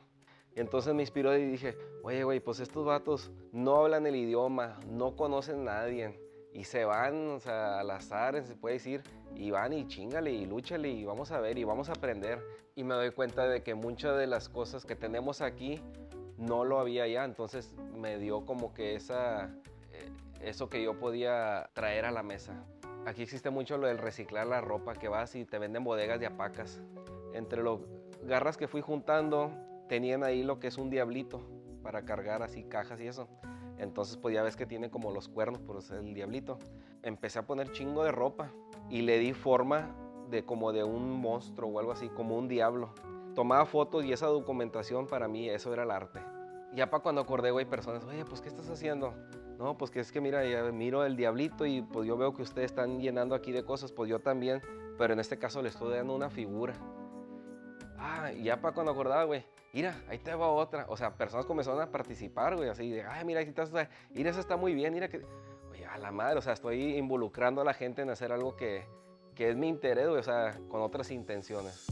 Entonces 0.56 0.92
me 0.92 1.02
inspiró 1.02 1.36
y 1.36 1.46
dije, 1.46 1.76
oye, 2.02 2.24
güey, 2.24 2.40
pues 2.40 2.58
estos 2.58 2.84
vatos 2.84 3.30
no 3.52 3.76
hablan 3.76 4.06
el 4.06 4.16
idioma, 4.16 4.78
no 4.88 5.14
conocen 5.14 5.60
a 5.68 5.74
nadie. 5.74 6.20
Y 6.52 6.64
se 6.64 6.84
van, 6.84 7.28
o 7.28 7.40
sea, 7.40 7.80
al 7.80 7.90
azar, 7.90 8.42
se 8.44 8.54
puede 8.54 8.74
decir, 8.74 9.02
y 9.34 9.50
van 9.50 9.72
y 9.72 9.86
chingale 9.86 10.30
y 10.30 10.44
lúchale 10.46 10.88
y 10.88 11.04
vamos 11.04 11.30
a 11.32 11.40
ver 11.40 11.58
y 11.58 11.64
vamos 11.64 11.88
a 11.88 11.92
aprender. 11.92 12.42
Y 12.74 12.84
me 12.84 12.94
doy 12.94 13.10
cuenta 13.10 13.48
de 13.48 13.62
que 13.62 13.74
muchas 13.74 14.18
de 14.18 14.26
las 14.26 14.48
cosas 14.48 14.84
que 14.84 14.96
tenemos 14.96 15.40
aquí 15.40 15.80
no 16.36 16.64
lo 16.64 16.78
había 16.78 17.04
allá. 17.04 17.24
Entonces 17.24 17.74
me 17.96 18.18
dio 18.18 18.44
como 18.44 18.74
que 18.74 18.94
esa, 18.94 19.46
eh, 19.92 20.10
eso 20.42 20.68
que 20.68 20.82
yo 20.82 20.98
podía 20.98 21.70
traer 21.72 22.04
a 22.04 22.10
la 22.10 22.22
mesa. 22.22 22.64
Aquí 23.06 23.22
existe 23.22 23.50
mucho 23.50 23.78
lo 23.78 23.88
del 23.88 23.98
reciclar 23.98 24.46
la 24.46 24.60
ropa, 24.60 24.94
que 24.94 25.08
vas 25.08 25.34
y 25.34 25.44
te 25.44 25.58
venden 25.58 25.84
bodegas 25.84 26.20
de 26.20 26.26
apacas. 26.26 26.80
Entre 27.34 27.62
los 27.62 27.80
garras 28.22 28.56
que 28.56 28.68
fui 28.68 28.80
juntando, 28.80 29.50
tenían 29.88 30.22
ahí 30.22 30.42
lo 30.42 30.60
que 30.60 30.68
es 30.68 30.78
un 30.78 30.90
diablito 30.90 31.40
para 31.82 32.04
cargar 32.04 32.42
así 32.42 32.62
cajas 32.62 33.00
y 33.00 33.08
eso. 33.08 33.28
Entonces 33.78 34.16
pues 34.16 34.34
ya 34.34 34.42
ves 34.42 34.56
que 34.56 34.66
tiene 34.66 34.90
como 34.90 35.10
los 35.10 35.28
cuernos 35.28 35.60
por 35.60 35.80
ser 35.82 35.98
el 35.98 36.14
diablito. 36.14 36.58
Empecé 37.02 37.38
a 37.38 37.46
poner 37.46 37.72
chingo 37.72 38.04
de 38.04 38.12
ropa 38.12 38.50
y 38.88 39.02
le 39.02 39.18
di 39.18 39.32
forma 39.32 39.94
de 40.30 40.44
como 40.44 40.72
de 40.72 40.84
un 40.84 41.20
monstruo 41.20 41.70
o 41.70 41.78
algo 41.78 41.92
así, 41.92 42.08
como 42.08 42.36
un 42.36 42.48
diablo. 42.48 42.90
Tomaba 43.34 43.64
fotos 43.66 44.04
y 44.04 44.12
esa 44.12 44.26
documentación 44.26 45.06
para 45.06 45.28
mí, 45.28 45.48
eso 45.48 45.72
era 45.72 45.84
el 45.84 45.90
arte. 45.90 46.20
Ya 46.74 46.90
para 46.90 47.02
cuando 47.02 47.20
acordé, 47.20 47.50
güey, 47.50 47.66
personas, 47.66 48.04
oye, 48.04 48.24
pues 48.24 48.40
¿qué 48.40 48.48
estás 48.48 48.68
haciendo? 48.70 49.14
No, 49.58 49.76
pues 49.76 49.90
que 49.90 50.00
es 50.00 50.10
que 50.10 50.20
mira, 50.20 50.44
ya 50.44 50.64
miro 50.72 51.04
el 51.04 51.16
diablito 51.16 51.66
y 51.66 51.82
pues 51.82 52.06
yo 52.08 52.16
veo 52.16 52.34
que 52.34 52.42
ustedes 52.42 52.72
están 52.72 53.00
llenando 53.00 53.34
aquí 53.34 53.52
de 53.52 53.64
cosas, 53.64 53.92
pues 53.92 54.08
yo 54.08 54.20
también, 54.20 54.62
pero 54.98 55.12
en 55.12 55.20
este 55.20 55.38
caso 55.38 55.62
le 55.62 55.68
estoy 55.68 55.94
dando 55.94 56.14
una 56.14 56.30
figura. 56.30 56.74
Ah, 57.98 58.32
ya 58.32 58.60
para 58.60 58.74
cuando 58.74 58.92
acordaba, 58.92 59.24
güey, 59.24 59.44
mira, 59.72 59.96
ahí 60.08 60.18
te 60.18 60.34
va 60.34 60.48
otra. 60.48 60.86
O 60.88 60.96
sea, 60.96 61.16
personas 61.16 61.46
comenzaron 61.46 61.80
a 61.80 61.90
participar, 61.90 62.56
güey, 62.56 62.68
así 62.68 62.90
de, 62.90 63.02
ay, 63.02 63.24
mira, 63.24 63.40
ahí 63.40 63.46
estás, 63.46 63.72
mira, 64.10 64.30
eso 64.30 64.40
está 64.40 64.56
muy 64.56 64.74
bien, 64.74 64.92
mira 64.92 65.08
que... 65.08 65.24
Oye, 65.70 65.86
a 65.86 65.96
la 65.96 66.10
madre, 66.12 66.38
o 66.38 66.42
sea, 66.42 66.52
estoy 66.52 66.96
involucrando 66.96 67.62
a 67.62 67.64
la 67.64 67.72
gente 67.72 68.02
en 68.02 68.10
hacer 68.10 68.30
algo 68.30 68.56
que, 68.56 68.84
que 69.34 69.48
es 69.48 69.56
mi 69.56 69.68
interés, 69.68 70.06
güey, 70.08 70.20
o 70.20 70.22
sea, 70.22 70.58
con 70.68 70.82
otras 70.82 71.10
intenciones. 71.10 71.86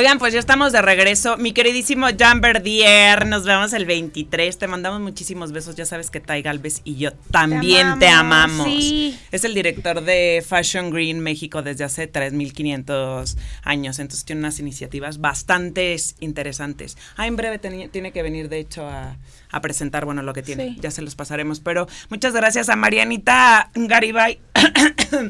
Oigan, 0.00 0.18
pues 0.18 0.32
ya 0.32 0.40
estamos 0.40 0.72
de 0.72 0.80
regreso. 0.80 1.36
Mi 1.36 1.52
queridísimo 1.52 2.06
Jan 2.18 2.40
Verdier, 2.40 3.26
nos 3.26 3.44
vemos 3.44 3.74
el 3.74 3.84
23. 3.84 4.56
Te 4.56 4.66
mandamos 4.66 4.98
muchísimos 4.98 5.52
besos. 5.52 5.74
Ya 5.76 5.84
sabes 5.84 6.08
que 6.08 6.20
Tai 6.20 6.40
Galvez 6.40 6.80
y 6.84 6.96
yo 6.96 7.12
también 7.30 7.98
te 7.98 8.08
amamos. 8.08 8.66
Sí. 8.66 9.20
Es 9.30 9.44
el 9.44 9.52
director 9.52 10.00
de 10.02 10.42
Fashion 10.48 10.88
Green 10.88 11.20
México 11.20 11.60
desde 11.60 11.84
hace 11.84 12.06
3500 12.06 13.36
años. 13.62 13.98
Entonces 13.98 14.24
tiene 14.24 14.38
unas 14.38 14.58
iniciativas 14.58 15.20
bastante 15.20 15.94
interesantes. 16.20 16.96
Ah, 17.18 17.26
en 17.26 17.36
breve 17.36 17.58
tiene 17.58 18.10
que 18.10 18.22
venir, 18.22 18.48
de 18.48 18.58
hecho, 18.58 18.86
a, 18.86 19.18
a 19.50 19.60
presentar, 19.60 20.06
bueno, 20.06 20.22
lo 20.22 20.32
que 20.32 20.42
tiene. 20.42 20.70
Sí. 20.70 20.78
Ya 20.80 20.90
se 20.90 21.02
los 21.02 21.14
pasaremos. 21.14 21.60
Pero 21.60 21.86
muchas 22.08 22.32
gracias 22.32 22.70
a 22.70 22.76
Marianita 22.76 23.68
Garibay. 23.74 24.40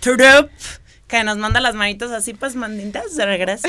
Turup, 0.00 0.50
que 1.12 1.24
nos 1.24 1.36
manda 1.36 1.60
las 1.60 1.74
manitos 1.74 2.10
así, 2.10 2.32
pues 2.32 2.56
manditas 2.56 3.14
de 3.14 3.26
regreso. 3.26 3.68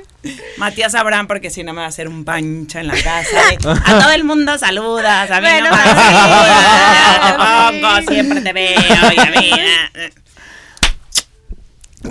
Matías 0.58 0.94
Abraham, 0.94 1.26
porque 1.26 1.50
si 1.50 1.64
no 1.64 1.72
me 1.72 1.80
va 1.80 1.86
a 1.86 1.88
hacer 1.88 2.06
un 2.06 2.24
pancho 2.24 2.78
en 2.78 2.86
la 2.86 2.94
casa. 2.94 3.36
a 3.84 3.98
todo 4.00 4.12
el 4.12 4.22
mundo 4.22 4.56
saludas, 4.58 5.28
a 5.28 5.40
mí 5.40 5.46
Bueno, 5.48 5.70
no 5.70 5.76
me 5.76 5.82
sí, 5.82 5.90
saludas, 5.90 7.20
te 7.26 7.80
pongo, 7.82 7.96
sí. 7.96 8.06
siempre 8.14 8.40
te 8.42 8.52
veo, 8.52 8.80
y 9.16 9.20
a 9.20 9.24
mí, 9.26 9.50
eh. 9.52 10.12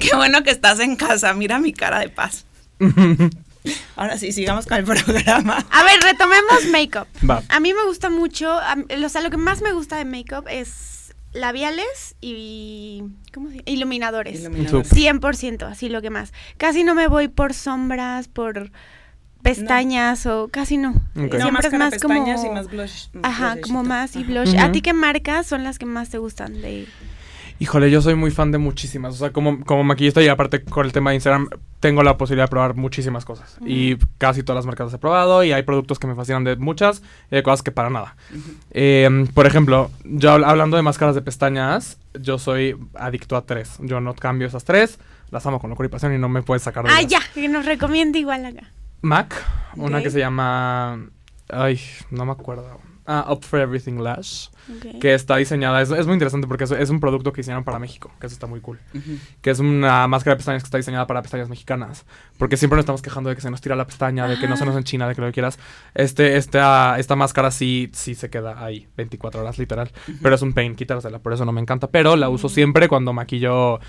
Qué 0.01 0.15
bueno 0.17 0.43
que 0.43 0.51
estás 0.51 0.81
en 0.81 0.97
casa, 0.97 1.33
mira 1.33 1.59
mi 1.59 1.71
cara 1.71 1.99
de 1.99 2.09
paz. 2.09 2.45
Ahora 3.95 4.17
sí, 4.17 4.33
sigamos 4.33 4.65
con 4.65 4.79
el 4.79 4.83
programa. 4.83 5.65
A 5.71 5.83
ver, 5.83 6.01
retomemos 6.01 6.65
make-up. 6.71 7.07
Va. 7.27 7.41
A 7.47 7.59
mí 7.61 7.73
me 7.73 7.85
gusta 7.85 8.09
mucho, 8.09 8.51
a 8.51 8.75
o 8.75 9.09
sea, 9.09 9.21
lo 9.21 9.29
que 9.29 9.37
más 9.37 9.61
me 9.61 9.71
gusta 9.71 9.95
de 9.95 10.03
make-up 10.03 10.49
es 10.49 11.02
labiales 11.33 12.15
y 12.21 13.03
¿cómo 13.33 13.49
se 13.49 13.57
llama? 13.57 13.63
iluminadores. 13.65 14.39
Iluminador. 14.39 14.85
100%, 14.85 15.63
así 15.63 15.89
lo 15.89 16.01
que 16.01 16.09
más. 16.09 16.33
Casi 16.57 16.83
no 16.83 16.95
me 16.95 17.07
voy 17.07 17.27
por 17.27 17.53
sombras, 17.53 18.27
por 18.27 18.71
pestañas 19.41 20.25
o 20.25 20.47
casi 20.47 20.77
no. 20.77 20.93
Siempre 21.13 21.39
es 21.39 21.51
más 21.51 21.99
como 21.99 22.13
pestañas 22.13 22.45
y 22.45 22.49
más 22.49 22.69
blush. 22.69 23.07
Ajá, 23.21 23.57
como 23.61 23.83
más 23.83 24.15
y 24.15 24.23
blush. 24.23 24.55
¿A 24.57 24.71
ti 24.71 24.81
qué 24.81 24.93
marcas 24.93 25.45
son 25.45 25.63
las 25.63 25.77
que 25.77 25.85
más 25.85 26.09
te 26.09 26.17
gustan 26.17 26.61
de 26.61 26.87
Híjole, 27.59 27.89
yo 27.91 28.01
soy 28.01 28.15
muy 28.15 28.31
fan 28.31 28.51
de 28.51 28.57
muchísimas. 28.57 29.13
O 29.13 29.17
sea, 29.17 29.31
como, 29.31 29.63
como 29.65 29.83
maquillista 29.83 30.21
y 30.21 30.27
aparte 30.27 30.63
con 30.63 30.85
el 30.85 30.91
tema 30.91 31.11
de 31.11 31.15
Instagram, 31.15 31.47
tengo 31.79 32.03
la 32.03 32.17
posibilidad 32.17 32.45
de 32.45 32.49
probar 32.49 32.75
muchísimas 32.75 33.23
cosas. 33.25 33.57
Y 33.65 33.95
casi 34.17 34.43
todas 34.43 34.57
las 34.57 34.65
marcas 34.65 34.87
las 34.87 34.93
he 34.95 34.97
probado 34.97 35.43
y 35.43 35.51
hay 35.53 35.63
productos 35.63 35.99
que 35.99 36.07
me 36.07 36.15
fascinan 36.15 36.43
de 36.43 36.55
muchas 36.57 37.01
y 37.31 37.35
hay 37.35 37.43
cosas 37.43 37.61
que 37.63 37.71
para 37.71 37.89
nada. 37.89 38.15
Eh, 38.71 39.25
por 39.33 39.45
ejemplo, 39.47 39.91
yo 40.03 40.31
habl- 40.35 40.45
hablando 40.45 40.77
de 40.77 40.83
máscaras 40.83 41.15
de 41.15 41.21
pestañas, 41.21 41.99
yo 42.19 42.37
soy 42.39 42.75
adicto 42.95 43.35
a 43.37 43.45
tres. 43.45 43.77
Yo 43.81 44.01
no 44.01 44.13
cambio 44.15 44.47
esas 44.47 44.63
tres, 44.65 44.99
las 45.31 45.45
amo 45.45 45.59
con 45.59 45.69
locura 45.69 45.87
y 45.87 45.89
pasión 45.91 46.13
y 46.13 46.17
no 46.17 46.29
me 46.29 46.41
puedes 46.41 46.63
sacar 46.63 46.83
de 46.85 46.91
Ah, 46.91 47.01
ya, 47.01 47.19
que 47.33 47.47
nos 47.47 47.65
recomienda 47.65 48.17
igual 48.19 48.45
acá. 48.45 48.71
MAC, 49.01 49.33
una 49.75 50.01
que 50.01 50.09
se 50.09 50.19
llama... 50.19 50.99
Ay, 51.49 51.79
no 52.09 52.25
me 52.25 52.31
acuerdo. 52.31 52.79
Ah, 53.05 53.25
Up 53.31 53.43
for 53.43 53.59
Everything 53.59 53.99
Lash, 53.99 54.47
Ok. 54.77 54.99
que 55.01 55.13
está 55.13 55.35
diseñada, 55.35 55.81
es, 55.81 55.89
es 55.91 56.05
muy 56.05 56.13
interesante 56.13 56.47
porque 56.47 56.63
es, 56.63 56.71
es 56.71 56.89
un 56.89 57.01
producto 57.01 57.33
que 57.33 57.41
diseñaron 57.41 57.65
para 57.65 57.79
México, 57.79 58.11
que 58.19 58.27
eso 58.27 58.33
está 58.33 58.47
muy 58.47 58.61
cool. 58.61 58.79
Ujú. 58.93 59.17
Que 59.41 59.49
es 59.49 59.59
una 59.59 60.07
máscara 60.07 60.35
de 60.35 60.37
pestañas 60.37 60.63
que 60.63 60.67
está 60.67 60.77
diseñada 60.77 61.05
para 61.05 61.21
pestañas 61.21 61.49
mexicanas. 61.49 62.05
Porque 62.37 62.55
siempre 62.55 62.77
nos 62.77 62.83
estamos 62.83 63.01
quejando 63.01 63.29
de 63.29 63.35
que 63.35 63.41
se 63.41 63.51
nos 63.51 63.59
tira 63.59 63.75
la 63.75 63.85
pestaña, 63.85 64.25
de 64.27 64.39
que 64.39 64.47
no 64.47 64.55
se 64.55 64.65
nos 64.65 64.75
enchina, 64.77 65.07
de 65.07 65.15
que 65.15 65.21
lo 65.21 65.27
que 65.27 65.33
quieras. 65.33 65.59
Este, 65.93 66.37
esta, 66.37 66.97
esta 66.97 67.15
máscara 67.17 67.51
sí, 67.51 67.89
sí 67.93 68.15
se 68.15 68.29
queda 68.29 68.63
ahí 68.63 68.87
24 68.95 69.41
horas 69.41 69.57
literal. 69.57 69.91
Pero 70.21 70.35
es 70.35 70.41
un 70.41 70.53
pain 70.53 70.75
quitársela, 70.75 71.19
por 71.19 71.33
eso 71.33 71.43
no 71.45 71.51
me 71.51 71.59
encanta. 71.61 71.87
Pero 71.87 72.15
la 72.15 72.29
uso 72.29 72.47
siempre 72.47 72.87
cuando 72.87 73.11
maquillo 73.11 73.79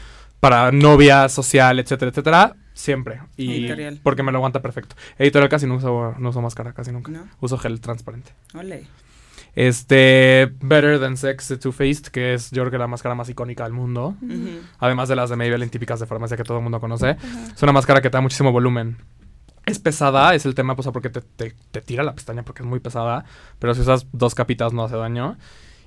para 0.41 0.73
novia, 0.73 1.29
social, 1.29 1.79
etcétera, 1.79 2.11
etcétera. 2.11 2.57
Siempre. 2.75 3.21
Y 3.37 3.67
Editorial. 3.67 4.01
porque 4.03 4.25
me 4.25 4.33
lo 4.33 4.39
aguanta 4.39 4.61
perfecto. 4.61 4.97
Editorial 5.19 5.49
casi 5.49 5.65
no 5.67 5.77
uso, 5.77 6.15
no 6.19 6.29
uso 6.31 6.43
máscara, 6.43 6.73
casi 6.73 6.91
nunca. 6.91 7.13
¿No? 7.13 7.29
Uso 7.41 7.57
gel 7.57 7.81
transparente. 7.81 8.33
Ole. 8.53 8.85
Este, 9.55 10.53
Better 10.61 10.99
Than 11.01 11.17
Sex 11.17 11.49
de 11.49 11.57
Too 11.59 11.73
Faced, 11.73 12.07
que 12.07 12.35
es 12.35 12.51
yo 12.51 12.63
creo 12.63 12.71
que 12.73 12.79
la 12.79 12.87
máscara 12.87 13.15
más 13.15 13.29
icónica 13.29 13.65
del 13.65 13.73
mundo. 13.73 14.17
Además 14.79 15.09
de 15.09 15.17
las 15.17 15.31
de 15.31 15.37
Maybelline 15.37 15.71
típicas 15.71 16.01
de 16.01 16.07
farmacia 16.07 16.37
que 16.37 16.43
todo 16.45 16.59
el 16.59 16.63
mundo 16.63 16.81
conoce. 16.81 17.17
Es 17.55 17.63
una 17.63 17.73
máscara 17.73 18.01
que 18.01 18.11
te 18.11 18.17
da 18.17 18.21
muchísimo 18.21 18.53
volumen. 18.53 18.97
Es 19.67 19.79
pesada, 19.79 20.35
es 20.35 20.45
el 20.45 20.55
tema, 20.55 20.77
pues, 20.77 20.87
porque 20.93 21.09
te, 21.09 21.23
te- 21.23 21.55
te 21.71 21.81
tira 21.81 22.03
la 22.03 22.15
pestaña 22.15 22.43
porque 22.43 22.63
es 22.63 22.69
muy 22.69 22.81
pesada. 22.81 23.25
Pero 23.59 23.75
si 23.75 23.81
usas 23.81 24.07
dos 24.13 24.35
capitas 24.35 24.73
no 24.73 24.85
hace 24.85 24.97
daño. 24.97 25.39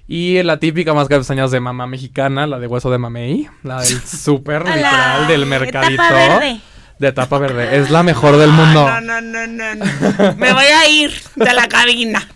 Y 0.08 0.42
la 0.44 0.58
típica 0.58 0.94
máscara 0.94 1.18
de 1.18 1.20
pestañas 1.22 1.52
de 1.52 1.60
mamá 1.60 1.86
mexicana, 1.86 2.48
la 2.48 2.58
de 2.60 2.68
hueso 2.68 2.90
de 2.90 2.98
mamey. 2.98 3.48
La 3.64 3.82
del 3.82 4.00
súper 4.06 4.62
literal 4.66 5.28
del 5.28 5.46
mercadito. 5.46 6.02
etapa 6.02 6.16
verde. 6.40 6.62
De 7.00 7.12
tapa 7.12 7.38
verde. 7.38 7.78
Es 7.78 7.90
la 7.92 8.02
mejor 8.04 8.38
del 8.38 8.50
mundo. 8.52 8.86
No, 8.90 9.02
no, 9.02 9.22
no, 9.22 9.46
no, 9.48 9.76
no. 9.76 9.86
Me 10.38 10.52
voy 10.54 10.66
a 10.66 10.90
ir 10.90 11.14
de 11.36 11.54
la 11.54 11.68
cabina. 11.68 12.28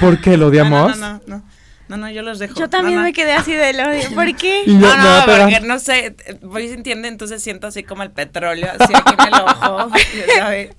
¿Por 0.00 0.20
qué 0.20 0.32
lo 0.36 0.46
No, 0.46 0.46
odiamos? 0.48 0.98
No, 0.98 1.06
no, 1.14 1.20
no, 1.26 1.36
no. 1.38 1.52
No, 1.88 1.96
no, 1.98 2.10
yo 2.10 2.22
los 2.22 2.38
dejo. 2.38 2.54
Yo 2.58 2.70
también 2.70 2.94
No, 2.94 3.00
no. 3.02 3.06
me 3.08 3.12
quedé 3.12 3.32
así 3.32 3.52
del 3.52 3.78
odio. 3.78 4.10
¿Por 4.14 4.34
qué? 4.36 4.62
Yo- 4.66 4.74
No, 4.74 4.96
no, 4.96 5.24
porque 5.26 5.60
no 5.60 5.78
sé, 5.78 6.16
eh, 6.26 6.38
voy 6.40 6.68
sintiendo, 6.68 7.06
entonces 7.06 7.42
siento 7.42 7.66
así 7.66 7.82
como 7.82 8.02
el 8.02 8.10
petróleo, 8.10 8.68
así 8.78 8.94
aquí 8.94 9.14
en 9.18 9.34
el 9.34 9.40
ojo, 9.40 9.90
sabes. 10.38 10.70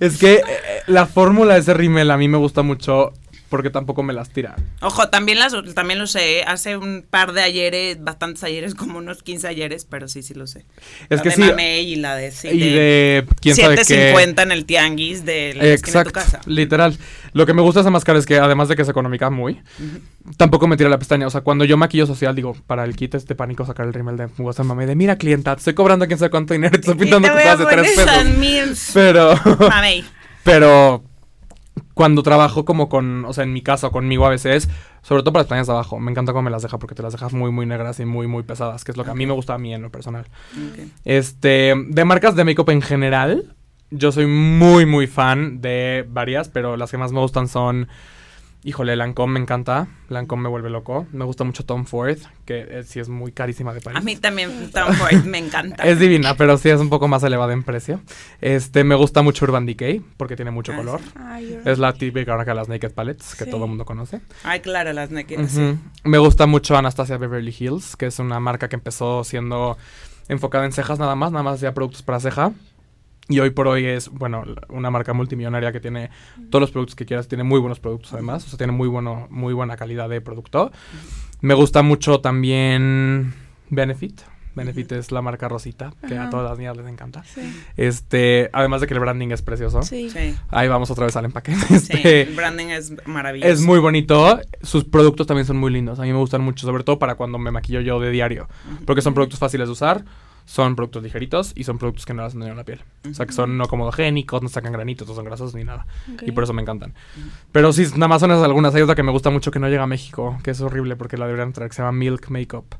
Es 0.00 0.16
que 0.18 0.34
eh, 0.34 0.42
la 0.86 1.06
fórmula 1.06 1.54
de 1.54 1.60
ese 1.60 1.74
rímel 1.74 2.10
a 2.10 2.16
mí 2.16 2.28
me 2.28 2.38
gusta 2.38 2.62
mucho 2.62 3.12
porque 3.54 3.70
tampoco 3.70 4.02
me 4.02 4.12
las 4.12 4.30
tira. 4.30 4.56
Ojo, 4.80 5.10
también 5.10 5.38
las 5.38 5.52
también 5.76 6.00
lo 6.00 6.08
sé, 6.08 6.40
¿eh? 6.40 6.44
hace 6.44 6.76
un 6.76 7.06
par 7.08 7.32
de 7.32 7.40
ayeres, 7.40 8.02
bastantes 8.02 8.42
ayeres, 8.42 8.74
como 8.74 8.98
unos 8.98 9.22
15 9.22 9.46
ayeres, 9.46 9.84
pero 9.88 10.08
sí, 10.08 10.24
sí 10.24 10.34
lo 10.34 10.48
sé. 10.48 10.66
Es 11.08 11.18
la 11.18 11.22
que 11.22 11.28
de 11.28 11.34
sí. 11.36 11.40
Mamey 11.42 11.92
y 11.92 11.94
la 11.94 12.16
de, 12.16 12.32
sí, 12.32 12.48
y 12.48 12.58
de 12.58 13.24
quién 13.40 13.54
sabe 13.54 13.76
qué. 13.76 13.84
750 13.84 14.42
en 14.42 14.50
el 14.50 14.64
tianguis 14.64 15.24
de 15.24 15.54
la 15.54 15.62
de 15.66 15.78
tu 15.78 15.86
Exacto, 15.86 16.10
casa. 16.10 16.40
literal. 16.46 16.98
Lo 17.32 17.46
que 17.46 17.54
me 17.54 17.62
gusta 17.62 17.78
de 17.78 17.82
esa 17.82 17.90
máscara 17.90 18.18
es 18.18 18.26
que 18.26 18.38
además 18.38 18.66
de 18.66 18.74
que 18.74 18.82
es 18.82 18.88
económica 18.88 19.30
muy, 19.30 19.62
tampoco 20.36 20.66
me 20.66 20.76
tira 20.76 20.90
la 20.90 20.98
pestaña. 20.98 21.28
O 21.28 21.30
sea, 21.30 21.42
cuando 21.42 21.64
yo 21.64 21.76
maquillo 21.76 22.06
social, 22.06 22.34
digo, 22.34 22.56
para 22.66 22.82
el 22.82 22.96
kit 22.96 23.14
este 23.14 23.36
pánico 23.36 23.64
sacar 23.64 23.86
el 23.86 23.94
rímel 23.94 24.16
de 24.16 24.26
WhatsApp 24.38 24.66
mami 24.66 24.84
de 24.84 24.96
mira 24.96 25.14
clienta, 25.14 25.54
te 25.54 25.60
estoy 25.60 25.74
cobrando 25.74 26.08
quién 26.08 26.18
sabe 26.18 26.30
cuánto 26.30 26.54
dinero 26.54 26.72
te 26.72 26.80
estoy 26.80 26.96
pintando 26.96 27.28
cosas 27.28 27.58
de 27.60 27.66
tres 27.66 27.92
pesos. 27.94 28.24
Mil 28.36 28.76
Pero, 28.92 29.36
Mamey. 29.68 30.04
pero 30.42 31.04
cuando 31.94 32.22
trabajo 32.22 32.64
como 32.64 32.88
con, 32.88 33.24
o 33.24 33.32
sea, 33.32 33.44
en 33.44 33.52
mi 33.52 33.62
casa 33.62 33.86
o 33.86 33.92
conmigo 33.92 34.26
a 34.26 34.30
veces, 34.30 34.68
sobre 35.02 35.22
todo 35.22 35.32
para 35.32 35.42
las 35.42 35.46
pestañas 35.46 35.66
de 35.68 35.72
abajo, 35.72 36.00
me 36.00 36.10
encanta 36.10 36.32
cómo 36.32 36.42
me 36.42 36.50
las 36.50 36.62
deja 36.62 36.78
porque 36.78 36.94
te 36.94 37.02
las 37.02 37.12
dejas 37.12 37.32
muy, 37.32 37.52
muy 37.52 37.66
negras 37.66 38.00
y 38.00 38.04
muy, 38.04 38.26
muy 38.26 38.42
pesadas, 38.42 38.84
que 38.84 38.90
es 38.90 38.96
lo 38.96 39.04
que 39.04 39.10
a 39.10 39.14
mí 39.14 39.26
me 39.26 39.32
gusta 39.32 39.54
a 39.54 39.58
mí 39.58 39.72
en 39.72 39.82
lo 39.82 39.90
personal. 39.90 40.26
Este, 41.04 41.74
de 41.88 42.04
marcas 42.04 42.34
de 42.34 42.44
make-up 42.44 42.70
en 42.70 42.82
general, 42.82 43.54
yo 43.90 44.10
soy 44.10 44.26
muy, 44.26 44.86
muy 44.86 45.06
fan 45.06 45.60
de 45.60 46.04
varias, 46.08 46.48
pero 46.48 46.76
las 46.76 46.90
que 46.90 46.98
más 46.98 47.12
me 47.12 47.20
gustan 47.20 47.46
son, 47.46 47.88
híjole, 48.64 48.96
Lancome 48.96 49.34
me 49.34 49.40
encanta, 49.40 49.86
Lancome 50.08 50.44
me 50.44 50.48
vuelve 50.48 50.70
loco, 50.70 51.06
me 51.12 51.24
gusta 51.24 51.44
mucho 51.44 51.64
Tom 51.64 51.84
Ford, 51.84 52.16
que 52.46 52.66
eh, 52.68 52.82
sí 52.84 52.98
es 52.98 53.08
muy 53.08 53.30
carísima 53.30 53.72
de 53.74 53.80
París. 53.80 53.98
A 53.98 54.02
mí 54.02 54.16
también 54.16 54.70
Tom 54.72 54.92
Ford 54.94 55.24
me 55.24 55.38
encanta. 55.38 55.82
Es 55.84 55.98
divina, 55.98 56.34
pero 56.36 56.56
sí 56.58 56.70
es 56.70 56.80
un 56.80 56.88
poco 56.88 57.06
más 57.06 57.22
elevada 57.22 57.52
en 57.52 57.62
precio. 57.62 58.00
Este, 58.40 58.82
me 58.84 58.94
gusta 58.94 59.22
mucho 59.22 59.44
Urban 59.44 59.66
Decay, 59.66 60.00
porque 60.16 60.34
tiene 60.36 60.50
mucho 60.50 60.72
Ah, 60.72 60.76
color. 60.76 61.00
sí. 61.00 61.10
Ay, 61.16 61.58
Es 61.64 61.78
la 61.78 61.92
típica 61.92 62.34
marca 62.36 62.52
de 62.52 62.56
las 62.56 62.68
Naked 62.68 62.92
Palettes, 62.92 63.34
que 63.34 63.44
Sí. 63.44 63.50
todo 63.50 63.64
el 63.64 63.68
mundo 63.68 63.84
conoce. 63.84 64.20
Ay, 64.42 64.60
claro, 64.60 64.92
las 64.92 65.10
naked. 65.10 65.46
Sí. 65.48 65.76
Me 66.04 66.18
gusta 66.18 66.46
mucho 66.46 66.76
Anastasia 66.76 67.18
Beverly 67.18 67.54
Hills, 67.58 67.96
que 67.96 68.06
es 68.06 68.18
una 68.18 68.40
marca 68.40 68.68
que 68.68 68.76
empezó 68.76 69.24
siendo 69.24 69.76
enfocada 70.28 70.64
en 70.64 70.72
cejas 70.72 70.98
nada 70.98 71.14
más, 71.14 71.32
nada 71.32 71.42
más 71.42 71.56
hacía 71.56 71.74
productos 71.74 72.02
para 72.02 72.18
ceja. 72.18 72.52
Y 73.28 73.40
hoy 73.40 73.50
por 73.50 73.68
hoy 73.68 73.86
es, 73.86 74.10
bueno, 74.10 74.44
una 74.68 74.90
marca 74.90 75.14
multimillonaria 75.14 75.72
que 75.72 75.80
tiene 75.80 76.10
todos 76.50 76.60
los 76.60 76.70
productos 76.70 76.94
que 76.94 77.06
quieras, 77.06 77.26
tiene 77.26 77.42
muy 77.42 77.58
buenos 77.58 77.80
productos 77.80 78.12
además, 78.12 78.44
o 78.46 78.48
sea, 78.50 78.58
tiene 78.58 78.72
muy, 78.72 78.86
bueno, 78.88 79.26
muy 79.30 79.54
buena 79.54 79.76
calidad 79.76 80.08
de 80.10 80.20
producto. 80.20 80.70
Me 81.40 81.54
gusta 81.54 81.82
mucho 81.82 82.20
también 82.20 83.32
Benefit. 83.70 84.20
Benefit 84.54 84.92
es 84.92 85.10
la 85.10 85.20
marca 85.20 85.48
rosita, 85.48 85.92
que 86.06 86.16
a 86.16 86.30
todas 86.30 86.48
las 86.48 86.58
niñas 86.58 86.76
les 86.76 86.86
encanta. 86.86 87.24
Sí. 87.24 87.40
Este, 87.76 88.50
además 88.52 88.80
de 88.80 88.86
que 88.86 88.94
el 88.94 89.00
branding 89.00 89.30
es 89.30 89.42
precioso. 89.42 89.82
Sí. 89.82 90.10
Sí, 90.10 90.36
Ahí 90.48 90.68
vamos 90.68 90.90
otra 90.92 91.06
vez 91.06 91.16
al 91.16 91.24
empaque. 91.24 91.54
sí, 91.56 91.74
Este, 91.74 92.22
el 92.22 92.36
branding 92.36 92.66
es 92.66 92.92
maravilloso. 93.06 93.52
es 93.52 93.62
muy 93.62 93.80
bonito. 93.80 94.38
Sus 94.62 94.84
productos 94.84 95.26
también 95.26 95.44
son 95.46 95.56
muy 95.56 95.72
lindos. 95.72 95.98
A 95.98 96.02
mí 96.02 96.12
me 96.12 96.18
gustan 96.18 96.40
mucho, 96.40 96.66
sobre 96.66 96.84
todo 96.84 97.00
para 97.00 97.16
cuando 97.16 97.36
me 97.38 97.50
maquillo 97.50 97.80
yo 97.80 97.98
de 97.98 98.10
diario. 98.10 98.48
Porque 98.86 99.02
son 99.02 99.12
productos 99.12 99.40
fáciles 99.40 99.66
de 99.66 99.72
usar, 99.72 100.04
son 100.46 100.76
productos 100.76 101.02
ligeritos 101.02 101.52
y 101.56 101.64
son 101.64 101.78
productos 101.78 102.04
que 102.04 102.14
no 102.14 102.24
hacen 102.24 102.40
daño 102.40 102.52
a 102.52 102.56
la 102.56 102.64
piel. 102.64 102.82
O 103.10 103.14
sea, 103.14 103.26
que 103.26 103.32
son 103.32 103.56
no 103.56 103.66
comodogénicos, 103.66 104.42
no 104.42 104.48
sacan 104.48 104.72
granitos, 104.72 105.08
no 105.08 105.14
son 105.14 105.24
grasosos 105.24 105.54
ni 105.54 105.64
nada. 105.64 105.86
Y 106.22 106.32
por 106.32 106.44
eso 106.44 106.52
me 106.52 106.62
encantan. 106.62 106.94
Pero 107.52 107.72
sí, 107.72 107.86
nada 107.94 108.08
más 108.08 108.20
son 108.20 108.30
esas 108.30 108.44
algunas. 108.44 108.74
Hay 108.74 108.82
otra 108.82 108.94
que 108.94 109.02
me 109.02 109.12
gusta 109.12 109.30
mucho 109.30 109.50
que 109.50 109.58
no 109.58 109.68
llega 109.68 109.82
a 109.82 109.86
México, 109.86 110.38
que 110.42 110.50
es 110.50 110.60
horrible 110.60 110.96
porque 110.96 111.16
la 111.16 111.26
deberían 111.26 111.52
traer, 111.52 111.70
que 111.70 111.76
se 111.76 111.82
llama 111.82 111.92
Milk 111.92 112.28
Makeup. 112.28 112.74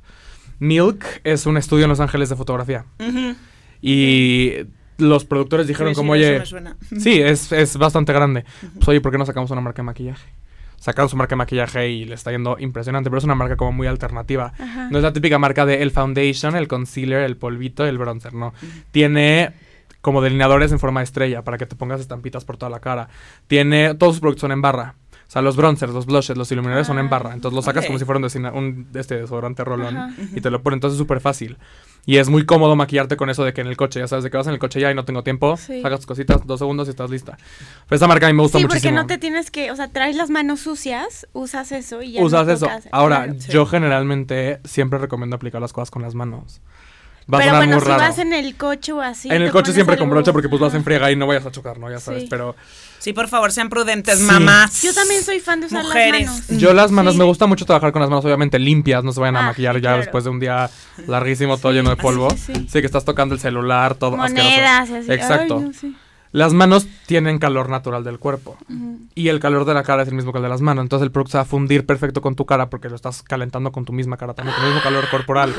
Milk 0.58 1.04
es 1.24 1.46
un 1.46 1.56
estudio 1.56 1.84
en 1.84 1.90
Los 1.90 2.00
Ángeles 2.00 2.28
de 2.28 2.36
fotografía. 2.36 2.84
Y 3.80 4.52
los 4.98 5.24
productores 5.24 5.66
dijeron 5.66 5.94
Sí, 5.94 5.96
como, 5.96 6.12
oye... 6.12 6.42
Sí, 6.98 7.20
es, 7.20 7.50
es 7.52 7.76
bastante 7.76 8.12
grande. 8.12 8.44
Pues 8.74 8.88
oye, 8.88 9.00
¿por 9.00 9.10
qué 9.10 9.18
no 9.18 9.26
sacamos 9.26 9.50
una 9.50 9.60
marca 9.60 9.82
de 9.82 9.86
maquillaje? 9.86 10.28
Sacaron 10.84 11.08
su 11.08 11.16
marca 11.16 11.30
de 11.30 11.36
maquillaje 11.36 11.88
y 11.88 12.04
le 12.04 12.14
está 12.14 12.30
yendo 12.30 12.58
impresionante, 12.58 13.08
pero 13.08 13.16
es 13.16 13.24
una 13.24 13.34
marca 13.34 13.56
como 13.56 13.72
muy 13.72 13.86
alternativa. 13.86 14.52
Ajá. 14.58 14.90
No 14.90 14.98
es 14.98 15.02
la 15.02 15.14
típica 15.14 15.38
marca 15.38 15.64
de 15.64 15.80
el 15.80 15.90
foundation, 15.90 16.56
el 16.56 16.68
concealer, 16.68 17.22
el 17.22 17.38
polvito, 17.38 17.86
el 17.86 17.96
bronzer, 17.96 18.34
no. 18.34 18.52
Tiene 18.90 19.54
como 20.02 20.20
delineadores 20.20 20.72
en 20.72 20.78
forma 20.78 21.00
de 21.00 21.04
estrella 21.04 21.42
para 21.42 21.56
que 21.56 21.64
te 21.64 21.74
pongas 21.74 22.02
estampitas 22.02 22.44
por 22.44 22.58
toda 22.58 22.68
la 22.68 22.80
cara. 22.80 23.08
Tiene, 23.46 23.94
todos 23.94 24.16
sus 24.16 24.20
productos 24.20 24.42
son 24.42 24.52
en 24.52 24.60
barra. 24.60 24.96
O 25.26 25.30
sea, 25.30 25.40
los 25.40 25.56
bronzers, 25.56 25.90
los 25.94 26.04
blushes, 26.04 26.36
los 26.36 26.52
iluminadores 26.52 26.86
son 26.86 26.98
en 26.98 27.08
barra. 27.08 27.32
Entonces 27.32 27.56
lo 27.56 27.62
sacas 27.62 27.86
como 27.86 27.98
si 27.98 28.04
fuera 28.04 28.20
un, 28.20 28.46
un 28.54 28.88
este 28.92 29.22
desodorante 29.22 29.64
rolón 29.64 29.96
Ajá. 29.96 30.14
y 30.36 30.42
te 30.42 30.50
lo 30.50 30.62
ponen. 30.62 30.76
Entonces 30.76 30.96
es 30.96 30.98
súper 30.98 31.20
fácil. 31.20 31.56
Y 32.06 32.18
es 32.18 32.28
muy 32.28 32.44
cómodo 32.44 32.76
maquillarte 32.76 33.16
con 33.16 33.30
eso 33.30 33.44
de 33.44 33.54
que 33.54 33.62
en 33.62 33.66
el 33.66 33.76
coche, 33.78 33.98
ya 34.00 34.06
sabes, 34.06 34.24
de 34.24 34.30
que 34.30 34.36
vas 34.36 34.46
en 34.46 34.52
el 34.52 34.58
coche 34.58 34.78
ya 34.78 34.90
y 34.90 34.94
no 34.94 35.04
tengo 35.06 35.22
tiempo, 35.22 35.56
Sí. 35.56 35.80
sacas 35.80 36.00
tus 36.00 36.06
cositas, 36.06 36.46
dos 36.46 36.58
segundos 36.60 36.86
y 36.86 36.90
estás 36.90 37.08
lista. 37.08 37.38
Pero 37.88 37.96
esa 37.96 38.06
marca 38.06 38.26
a 38.26 38.28
mí 38.30 38.36
me 38.36 38.42
gusta 38.42 38.58
Sí, 38.58 38.64
muchísimo. 38.64 38.90
porque 38.90 38.94
no 39.02 39.06
te 39.06 39.16
tienes 39.18 39.50
que, 39.50 39.70
o 39.70 39.76
sea, 39.76 39.88
traes 39.88 40.14
las 40.14 40.28
manos 40.28 40.60
sucias, 40.60 41.26
usas 41.32 41.72
eso 41.72 42.02
y 42.02 42.12
ya 42.12 42.22
Usas 42.22 42.46
no 42.46 42.52
eso. 42.52 42.66
tocas. 42.66 42.88
Ahora, 42.92 43.24
Claro. 43.24 43.40
Sí. 43.40 43.52
yo 43.52 43.64
generalmente 43.64 44.60
siempre 44.64 44.98
recomiendo 44.98 45.36
aplicar 45.36 45.60
las 45.62 45.72
cosas 45.72 45.90
con 45.90 46.02
las 46.02 46.14
manos. 46.14 46.60
Va 47.32 47.38
Pero 47.38 47.56
bueno, 47.56 47.80
si 47.80 47.86
raro. 47.86 48.00
vas 48.02 48.18
en 48.18 48.34
el 48.34 48.54
coche 48.54 48.92
o 48.92 49.00
así. 49.00 49.30
en 49.30 49.40
el 49.40 49.50
coche 49.50 49.72
siempre 49.72 49.96
con 49.96 50.10
brocha 50.10 50.30
porque 50.32 50.50
pues 50.50 50.60
vas 50.60 50.74
en 50.74 50.84
friega 50.84 51.10
y 51.10 51.16
no 51.16 51.26
vayas 51.26 51.46
a 51.46 51.50
chocar, 51.50 51.78
¿no? 51.78 51.90
Ya 51.90 51.98
sabes, 52.00 52.24
Sí. 52.24 52.28
pero... 52.28 52.54
Sí, 53.04 53.12
por 53.12 53.28
favor, 53.28 53.52
sean 53.52 53.68
prudentes, 53.68 54.18
Sí. 54.18 54.24
mamás. 54.24 54.82
Yo 54.82 54.94
también 54.94 55.22
soy 55.22 55.38
fan 55.38 55.60
de 55.60 55.66
usar 55.66 55.84
Mujeres. 55.84 56.26
las 56.26 56.48
manos. 56.48 56.62
Yo 56.62 56.72
las 56.72 56.90
manos, 56.90 57.12
Sí. 57.12 57.18
me 57.18 57.24
gusta 57.26 57.46
mucho 57.46 57.66
trabajar 57.66 57.92
con 57.92 58.00
las 58.00 58.08
manos 58.08 58.24
obviamente 58.24 58.58
limpias, 58.58 59.04
no 59.04 59.12
se 59.12 59.20
vayan 59.20 59.36
a 59.36 59.40
Ah, 59.40 59.42
maquillar 59.48 59.74
ya 59.76 59.80
claro. 59.80 59.98
después 59.98 60.24
de 60.24 60.30
un 60.30 60.40
día 60.40 60.70
larguísimo, 61.06 61.58
todo 61.58 61.72
Sí, 61.72 61.76
lleno 61.76 61.90
de 61.90 61.96
polvo. 61.96 62.30
sí, 62.30 62.38
sí. 62.54 62.66
Sí, 62.72 62.80
que 62.80 62.86
estás 62.86 63.04
tocando 63.04 63.34
el 63.34 63.40
celular, 63.40 63.94
todo 63.94 64.20
asqueroso. 64.22 64.48
Monedas 64.50 64.88
y 64.88 64.94
así. 64.96 65.12
Exacto. 65.12 65.56
Ay, 65.58 65.64
no, 65.64 65.72
sí. 65.74 65.94
Las 66.32 66.52
manos 66.54 66.86
tienen 67.06 67.38
calor 67.38 67.68
natural 67.68 68.02
del 68.04 68.18
cuerpo. 68.18 68.56
Y 69.14 69.28
el 69.28 69.38
calor 69.38 69.66
de 69.66 69.74
la 69.74 69.82
cara 69.84 70.02
es 70.02 70.08
el 70.08 70.14
mismo 70.14 70.32
que 70.32 70.38
el 70.38 70.42
de 70.42 70.48
las 70.48 70.62
manos. 70.62 70.82
Entonces 70.82 71.04
el 71.04 71.12
producto 71.12 71.32
se 71.32 71.38
va 71.38 71.42
a 71.42 71.44
fundir 71.44 71.86
perfecto 71.86 72.22
con 72.22 72.34
tu 72.34 72.44
cara 72.46 72.70
porque 72.70 72.88
lo 72.88 72.96
estás 72.96 73.22
calentando 73.22 73.70
con 73.70 73.84
tu 73.84 73.92
misma 73.92 74.16
cara, 74.16 74.34
también 74.34 74.54
con 74.56 74.64
el 74.64 74.70
mismo 74.72 74.82
calor 74.82 75.08
corporal. 75.10 75.54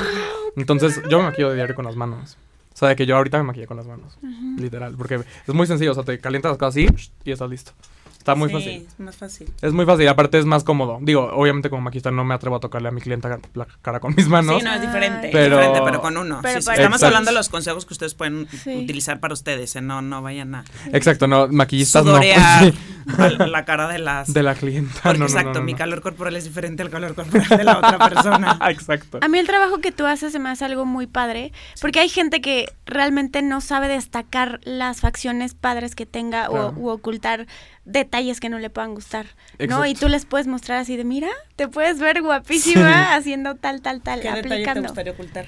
Entonces 0.58 1.00
yo 1.10 1.20
me 1.20 1.26
maquillo 1.26 1.50
de 1.50 1.56
diario 1.56 1.76
con 1.76 1.86
las 1.86 1.96
manos. 1.96 2.38
O 2.76 2.78
sea, 2.78 2.90
de 2.90 2.96
que 2.98 3.06
yo 3.06 3.16
ahorita 3.16 3.38
me 3.38 3.46
maquillé 3.46 3.68
con 3.68 3.78
las 3.78 3.88
manos. 3.88 4.18
Literal. 4.58 4.96
Porque 4.98 5.16
es 5.16 5.54
muy 5.54 5.66
sencillo. 5.66 5.92
O 5.92 5.96
sea, 5.96 6.04
te 6.04 6.20
calientas 6.20 6.52
las 6.52 6.58
cosas 6.58 6.74
así 6.76 6.88
y 7.24 7.32
estás 7.32 7.50
listo. 7.50 7.72
Está 8.18 8.34
muy 8.36 8.50
sí, 8.50 8.56
fácil. 8.56 8.88
es 8.92 9.00
más 9.00 9.16
fácil. 9.16 9.50
Es 9.62 9.72
muy 9.72 9.86
fácil. 9.86 10.08
Aparte 10.10 10.40
es 10.40 10.46
más 10.46 10.64
cómodo. 10.64 10.98
Digo, 11.02 11.30
obviamente 11.32 11.70
como 11.70 11.84
maquillista 11.84 12.10
no 12.12 12.26
me 12.26 12.34
atrevo 12.34 12.56
a 12.56 12.60
tocarle 12.60 12.88
a 12.88 12.92
mi 12.92 13.00
clienta 13.00 13.40
la 13.54 13.68
cara 13.84 14.00
con 14.00 14.16
mis 14.16 14.28
manos. 14.28 14.58
Sí, 14.58 14.64
no, 14.66 14.74
es 14.74 14.82
diferente. 14.82 15.30
Pero- 15.32 15.58
Pero, 15.58 15.58
diferente, 15.58 15.82
pero 15.86 16.02
con 16.02 16.18
uno. 16.18 16.40
Pero 16.42 16.56
Sí, 16.56 16.62
sí, 16.62 16.66
para- 16.66 16.78
Estamos 16.80 17.04
hablando 17.04 17.30
de 17.32 17.36
los 17.36 17.50
consejos 17.50 17.86
que 17.86 17.94
ustedes 17.94 18.16
pueden 18.16 18.48
Sí. 18.50 18.76
utilizar 18.84 19.20
para 19.20 19.34
ustedes. 19.36 19.76
¿eh? 19.76 19.82
No, 19.82 20.02
no 20.02 20.22
vayan 20.24 20.56
a 20.56 20.66
Exacto, 20.92 21.28
no. 21.28 21.48
Maquillistas 21.48 22.04
sudorear 22.04 22.66
no. 22.74 22.74
La 23.06 23.66
cara 23.66 23.88
de 23.88 24.00
las... 24.00 24.34
de 24.34 24.44
la 24.44 24.56
clienta. 24.56 24.94
Porque, 25.04 25.20
no, 25.20 25.26
no, 25.26 25.32
no, 25.32 25.40
exacto, 25.40 25.60
no, 25.60 25.66
mi 25.66 25.74
calor 25.76 26.02
corporal 26.02 26.36
es 26.36 26.44
diferente 26.44 26.82
al 26.84 26.90
calor 26.90 27.14
corporal 27.16 27.48
de 27.48 27.64
la 27.64 27.78
otra 27.78 27.98
persona. 28.00 28.58
Exacto. 28.70 29.20
A 29.22 29.28
mí 29.28 29.38
el 29.40 29.48
trabajo 29.48 29.80
que 29.80 29.92
tú 29.92 30.06
haces 30.06 30.32
se 30.32 30.40
me 30.40 30.50
hace 30.50 30.66
algo 30.66 30.86
muy 30.86 31.08
padre, 31.08 31.52
porque 31.82 32.00
hay 32.00 32.10
gente 32.10 32.42
que 32.42 32.66
realmente 32.86 33.42
no 33.42 33.62
sabe 33.62 33.88
destacar 33.88 34.60
las 34.64 35.02
facciones 35.02 35.54
padres 35.54 35.96
que 35.96 36.06
tenga 36.06 36.48
Claro. 36.48 36.68
o 36.70 36.80
u 36.80 36.90
ocultar 36.90 37.48
detalles 37.86 38.40
que 38.40 38.50
no 38.50 38.60
le 38.60 38.70
puedan 38.70 38.94
gustar, 38.96 39.26
¿no? 39.60 39.66
Exacto. 39.66 39.86
Y 39.86 39.94
tú 39.96 40.10
les 40.10 40.26
puedes 40.26 40.48
mostrar 40.48 40.80
así 40.80 40.98
de, 40.98 41.04
mira, 41.04 41.30
te 41.56 41.68
puedes 41.68 42.00
ver 42.00 42.22
guapísima 42.22 43.16
haciendo 43.16 43.56
tal, 43.56 43.82
tal, 43.82 44.02
tal, 44.02 44.20
¿Qué 44.22 44.28
detalle 44.28 44.42
te 44.48 44.54
aplicando. 44.56 44.82
gustaría 44.90 45.14
ocultar? 45.14 45.46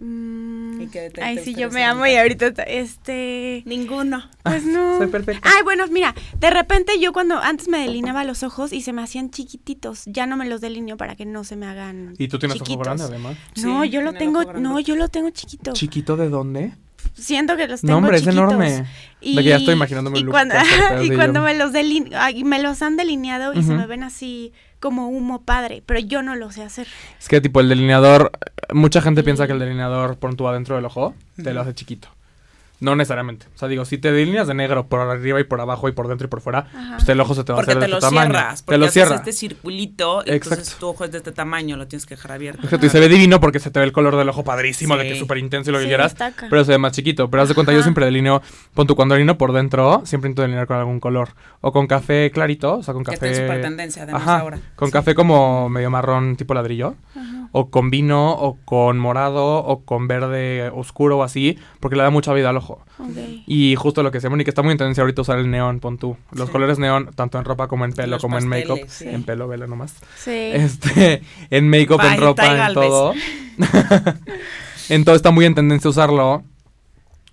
Mm, 0.00 0.80
¿Y 0.82 0.86
qué 0.88 1.10
ay, 1.20 1.38
sí, 1.44 1.54
yo 1.54 1.70
me 1.70 1.84
amo 1.84 2.06
y 2.06 2.14
ahorita, 2.16 2.46
este... 2.64 3.62
Ninguno. 3.66 4.22
Pues 4.44 4.64
no. 4.64 4.98
Soy 4.98 5.08
perfecta. 5.08 5.48
Ay, 5.48 5.62
bueno, 5.64 5.84
mira, 5.88 6.14
de 6.38 6.50
repente 6.50 6.98
yo 7.00 7.12
cuando 7.12 7.36
antes 7.38 7.68
me 7.68 7.78
delineaba 7.78 8.22
los 8.24 8.42
ojos 8.42 8.72
y 8.72 8.82
se 8.82 8.92
me 8.92 9.02
hacían 9.02 9.30
chiquititos, 9.30 10.04
ya 10.06 10.26
no 10.26 10.36
me 10.36 10.48
los 10.48 10.60
delineo 10.60 10.96
para 10.96 11.16
que 11.16 11.26
no 11.26 11.42
se 11.44 11.56
me 11.56 11.66
hagan 11.66 12.14
Y 12.18 12.28
tú 12.28 12.38
tienes 12.38 12.56
ojo 12.56 12.64
chiquitos. 12.64 12.84
grande 12.84 13.04
además. 13.04 13.36
No, 13.62 13.82
Sí, 13.82 13.90
yo 13.90 14.02
lo 14.02 14.10
el 14.10 14.18
tengo, 14.18 14.52
no, 14.54 14.78
yo 14.80 14.94
lo 14.96 15.08
tengo 15.08 15.30
chiquito. 15.30 15.72
¿Chiquito 15.72 16.16
de 16.16 16.28
dónde? 16.28 16.72
Siento 17.14 17.56
que 17.56 17.66
los 17.66 17.80
tengo 17.80 17.92
No, 17.92 17.98
hombre, 17.98 18.16
es 18.18 18.22
chiquitos. 18.22 18.38
enorme. 18.52 18.84
De 19.20 19.34
que 19.42 19.42
ya 19.42 19.56
estoy 19.56 19.74
imaginándome 19.74 20.18
y 20.18 20.20
un 20.22 20.26
look 20.26 20.32
cuando, 20.34 20.54
y 21.02 21.10
cuando 21.10 21.40
yo. 21.40 21.44
me 21.46 21.54
los 21.54 21.72
deline- 21.72 22.12
ay, 22.14 22.44
me 22.44 22.62
los 22.62 22.80
han 22.82 22.96
delineado 22.96 23.52
y 23.54 23.62
se 23.64 23.72
me 23.74 23.86
ven 23.86 24.04
así 24.04 24.52
como 24.80 25.08
humo 25.08 25.42
padre, 25.42 25.82
pero 25.84 26.00
yo 26.00 26.22
no 26.22 26.36
lo 26.36 26.50
sé 26.52 26.62
hacer. 26.62 26.86
Es 27.18 27.28
que 27.28 27.40
tipo 27.40 27.60
el 27.60 27.68
delineador, 27.68 28.32
mucha 28.72 29.00
gente 29.00 29.22
piensa 29.22 29.46
que 29.46 29.52
el 29.52 29.58
delineador 29.58 30.16
pon 30.16 30.36
tú 30.36 30.48
adentro 30.48 30.76
del 30.76 30.84
ojo, 30.84 31.14
te 31.42 31.52
lo 31.52 31.60
hace 31.60 31.74
chiquito. 31.74 32.08
No 32.80 32.94
necesariamente. 32.94 33.46
O 33.54 33.58
sea, 33.58 33.66
digo, 33.66 33.84
si 33.84 33.98
te 33.98 34.12
delineas 34.12 34.46
de 34.46 34.54
negro 34.54 34.86
por 34.86 35.00
arriba 35.00 35.40
y 35.40 35.44
por 35.44 35.60
abajo 35.60 35.88
y 35.88 35.92
por 35.92 36.06
dentro 36.06 36.26
y 36.26 36.30
por 36.30 36.40
fuera, 36.40 36.68
Ajá. 36.72 36.96
pues 36.98 37.08
el 37.08 37.20
ojo 37.20 37.34
se 37.34 37.42
te 37.42 37.52
va 37.52 37.56
Porque 37.56 37.72
a 37.72 37.74
hacer 37.74 37.80
te 37.80 37.86
de 37.86 37.90
lo 37.90 37.98
tu 37.98 38.06
tamaño. 38.06 38.30
cierras. 38.34 38.60
te 38.60 38.64
Porque 38.66 38.78
lo 38.78 38.84
haces 38.84 38.92
cierra. 38.94 39.16
este 39.16 39.32
circulito 39.32 40.22
y 40.24 40.30
entonces 40.30 40.58
Exacto. 40.60 40.80
tu 40.80 40.88
ojo 40.90 41.04
es 41.04 41.10
de 41.10 41.18
este 41.18 41.32
tamaño, 41.32 41.76
lo 41.76 41.88
tienes 41.88 42.06
que 42.06 42.14
dejar 42.14 42.32
abierto. 42.32 42.62
Exacto, 42.62 42.86
y 42.86 42.88
se 42.88 43.00
ve 43.00 43.08
divino 43.08 43.40
porque 43.40 43.58
se 43.58 43.70
te 43.72 43.80
ve 43.80 43.84
el 43.86 43.92
color 43.92 44.14
del 44.16 44.28
ojo 44.28 44.44
padrísimo, 44.44 44.96
de 44.96 45.04
que 45.04 45.12
es 45.14 45.18
súper 45.18 45.38
intenso 45.38 45.70
y 45.70 45.72
lo 45.72 45.78
que 45.78 45.84
Sí, 45.84 45.88
quieras, 45.88 46.12
destaca. 46.12 46.46
pero 46.48 46.64
se 46.64 46.70
ve 46.72 46.78
más 46.78 46.92
chiquito. 46.92 47.28
Pero 47.28 47.42
haz 47.42 47.48
de 47.48 47.54
cuenta, 47.56 47.72
yo 47.72 47.82
siempre 47.82 48.04
delineo, 48.04 48.42
pon 48.74 48.86
tú 48.86 48.94
cuando 48.94 49.14
delineo 49.16 49.36
por 49.38 49.52
dentro, 49.52 50.02
siempre 50.04 50.28
intento 50.28 50.42
delinear 50.42 50.66
con 50.68 50.76
algún 50.76 51.00
color. 51.00 51.30
O 51.60 51.72
con 51.72 51.88
café 51.88 52.30
clarito, 52.30 52.76
o 52.76 52.82
sea, 52.84 52.94
con 52.94 53.02
Que 53.02 53.12
café... 53.12 53.30
está 53.30 53.40
en 53.42 53.48
súper 53.48 53.60
tendencia, 53.62 54.02
además, 54.04 54.22
Ajá, 54.22 54.38
ahora. 54.38 54.58
con 54.76 54.88
Sí. 54.88 54.92
café 54.92 55.14
como 55.16 55.68
medio 55.68 55.90
marrón 55.90 56.36
tipo 56.36 56.54
ladrillo. 56.54 56.94
O 57.50 57.70
con 57.70 57.88
vino, 57.88 58.32
o 58.32 58.58
con 58.66 58.98
morado, 58.98 59.64
o 59.64 59.82
con 59.84 60.06
verde 60.06 60.70
oscuro 60.74 61.16
o 61.18 61.22
así, 61.22 61.58
porque 61.80 61.96
le 61.96 62.02
da 62.02 62.10
mucha 62.10 62.34
vida 62.34 62.50
al 62.50 62.58
ojo. 62.58 62.67
Y 63.46 63.74
justo 63.76 64.02
lo 64.02 64.10
que 64.10 64.20
se 64.20 64.28
y 64.28 64.44
que 64.44 64.50
está 64.50 64.62
muy 64.62 64.72
en 64.72 64.78
tendencia 64.78 65.02
ahorita 65.02 65.22
usar 65.22 65.38
el 65.38 65.50
neón, 65.50 65.80
pon 65.80 65.98
tú. 65.98 66.16
Los 66.32 66.46
Sí. 66.46 66.52
colores 66.52 66.78
neón, 66.78 67.10
tanto 67.14 67.38
en 67.38 67.44
ropa 67.44 67.66
como 67.68 67.84
en 67.84 67.92
pelo, 67.92 68.12
Los 68.16 68.22
como 68.22 68.38
en 68.38 68.46
make-up. 68.48 68.80
sí. 68.88 69.08
En 69.08 69.22
pelo, 69.24 69.48
vela 69.48 69.66
nomás. 69.66 69.94
Sí. 70.16 70.30
Este, 70.52 71.22
en 71.50 71.68
make-up, 71.70 72.00
en 72.02 72.20
ropa, 72.20 72.68
en 72.68 72.74
todo. 72.74 73.14
en 74.88 75.04
todo 75.04 75.14
está 75.14 75.30
muy 75.30 75.44
en 75.44 75.54
tendencia 75.54 75.90
usarlo. 75.90 76.42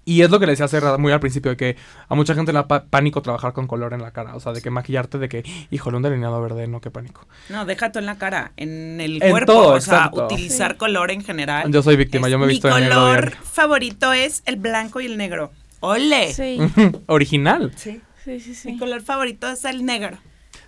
Y 0.07 0.21
es 0.21 0.29
lo 0.29 0.39
que 0.39 0.45
le 0.45 0.51
decía 0.51 0.65
hace 0.65 0.79
muy 0.99 1.11
al 1.11 1.19
principio, 1.19 1.49
de 1.51 1.57
que 1.57 1.75
a 2.07 2.13
mucha 2.15 2.35
gente 2.35 2.53
le 2.53 2.59
da 2.59 2.67
pa- 2.67 2.85
pánico 2.85 3.21
trabajar 3.23 3.53
con 3.53 3.65
color 3.65 3.93
en 3.93 4.01
la 4.03 4.11
cara. 4.11 4.35
O 4.35 4.39
sea, 4.39 4.53
de 4.53 4.61
que 4.61 4.69
maquillarte, 4.69 5.17
de 5.17 5.27
que, 5.27 5.43
híjole, 5.71 5.97
un 5.97 6.03
delineado 6.03 6.39
verde, 6.41 6.67
no, 6.67 6.79
qué 6.79 6.91
pánico. 6.91 7.27
No, 7.49 7.65
deja 7.65 7.91
tú 7.91 7.97
en 7.99 8.05
la 8.05 8.17
cara, 8.19 8.51
en 8.55 9.01
el 9.01 9.21
En 9.23 9.31
cuerpo. 9.31 9.51
todo, 9.51 9.67
o 9.73 9.81
sea, 9.81 9.95
exacto. 9.97 10.25
utilizar 10.25 10.73
Sí. 10.73 10.77
color 10.77 11.09
en 11.09 11.23
general. 11.23 11.71
Yo 11.71 11.81
soy 11.81 11.95
víctima, 11.95 12.27
Es- 12.27 12.31
yo 12.31 12.37
me 12.39 12.45
he 12.45 12.49
visto 12.49 12.67
de 12.67 12.81
Mi 12.81 12.87
color 12.87 13.31
favorito 13.43 14.13
es 14.13 14.43
el 14.45 14.57
blanco 14.57 15.01
y 15.01 15.07
el 15.07 15.17
negro. 15.17 15.51
¡Ole! 15.79 16.31
Sí. 16.33 16.59
Original. 17.07 17.71
Sí. 17.75 17.99
Sí, 18.23 18.39
sí, 18.39 18.55
sí. 18.55 18.71
Mi 18.71 18.77
color 18.77 19.01
favorito 19.01 19.47
es 19.49 19.65
el 19.65 19.85
negro. 19.85 20.17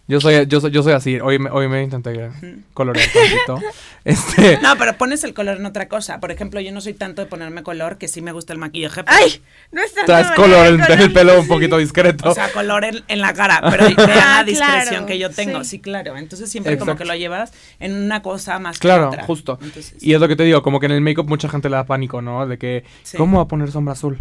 Yo 0.08 0.22
soy, 0.22 0.46
yo 0.48 0.62
soy, 0.62 0.72
yo 0.72 0.84
soy 0.84 0.94
así. 0.94 1.20
Hoy 1.20 1.38
me, 1.38 1.50
hoy 1.50 1.68
me 1.68 1.84
intenté 1.84 2.30
colorear 2.74 3.08
tantito. 3.12 3.60
Este, 4.06 4.58
No, 4.62 4.78
pero 4.78 4.94
pones 4.98 5.26
el 5.26 5.34
color 5.34 5.58
en 5.58 5.66
otra 5.66 5.90
cosa. 5.90 6.22
Por 6.22 6.32
ejemplo, 6.32 6.62
yo 6.62 6.72
no 6.72 6.80
soy 6.80 6.94
tanto 6.94 7.22
de 7.22 7.28
ponerme 7.28 7.62
color, 7.62 7.98
que 7.98 8.08
sí 8.08 8.22
me 8.22 8.32
gusta 8.32 8.54
el 8.54 8.60
maquillaje. 8.60 9.04
pero- 9.04 9.18
¡Ay! 9.18 9.42
No 9.74 9.82
es 9.82 9.94
traes 10.06 10.32
color 10.32 10.66
en, 10.68 10.80
el 11.02 11.12
pelo 11.12 11.38
un 11.42 11.46
poquito 11.48 11.78
discreto. 11.78 12.30
O 12.30 12.34
sea, 12.34 12.50
color 12.54 12.86
en, 12.86 13.04
en 13.10 13.20
la 13.20 13.34
cara, 13.34 13.60
pero 13.70 13.84
vean 13.98 14.10
Ah, 14.10 14.36
la 14.38 14.44
discreción 14.46 14.86
claro, 14.90 15.06
que 15.08 15.20
yo 15.20 15.30
tengo. 15.30 15.64
sí. 15.66 15.72
Sí, 15.72 15.80
claro. 15.80 16.16
Entonces 16.16 16.50
siempre 16.50 16.78
como 16.78 16.96
que 16.96 17.04
lo 17.04 17.16
llevas 17.16 17.52
en 17.80 17.96
una 17.96 18.22
cosa 18.22 18.60
más 18.60 18.80
que 18.80 18.88
Claro, 18.88 19.10
otra. 19.10 19.24
justo. 19.26 19.60
Entonces, 19.62 20.02
Y 20.02 20.14
es 20.14 20.22
lo 20.22 20.30
que 20.30 20.38
te 20.38 20.44
digo, 20.44 20.62
como 20.64 20.80
que 20.80 20.86
en 20.86 20.94
el 20.94 21.02
make-up 21.02 21.28
mucha 21.28 21.50
gente 21.50 21.70
le 21.70 21.76
da 21.76 21.84
pánico, 21.86 22.22
¿no? 22.22 22.48
De 22.48 22.58
que, 22.58 22.86
Sí. 23.04 23.18
¿cómo 23.18 23.40
va 23.40 23.44
a 23.44 23.48
poner 23.50 23.72
sombra 23.72 23.92
azul? 23.92 24.20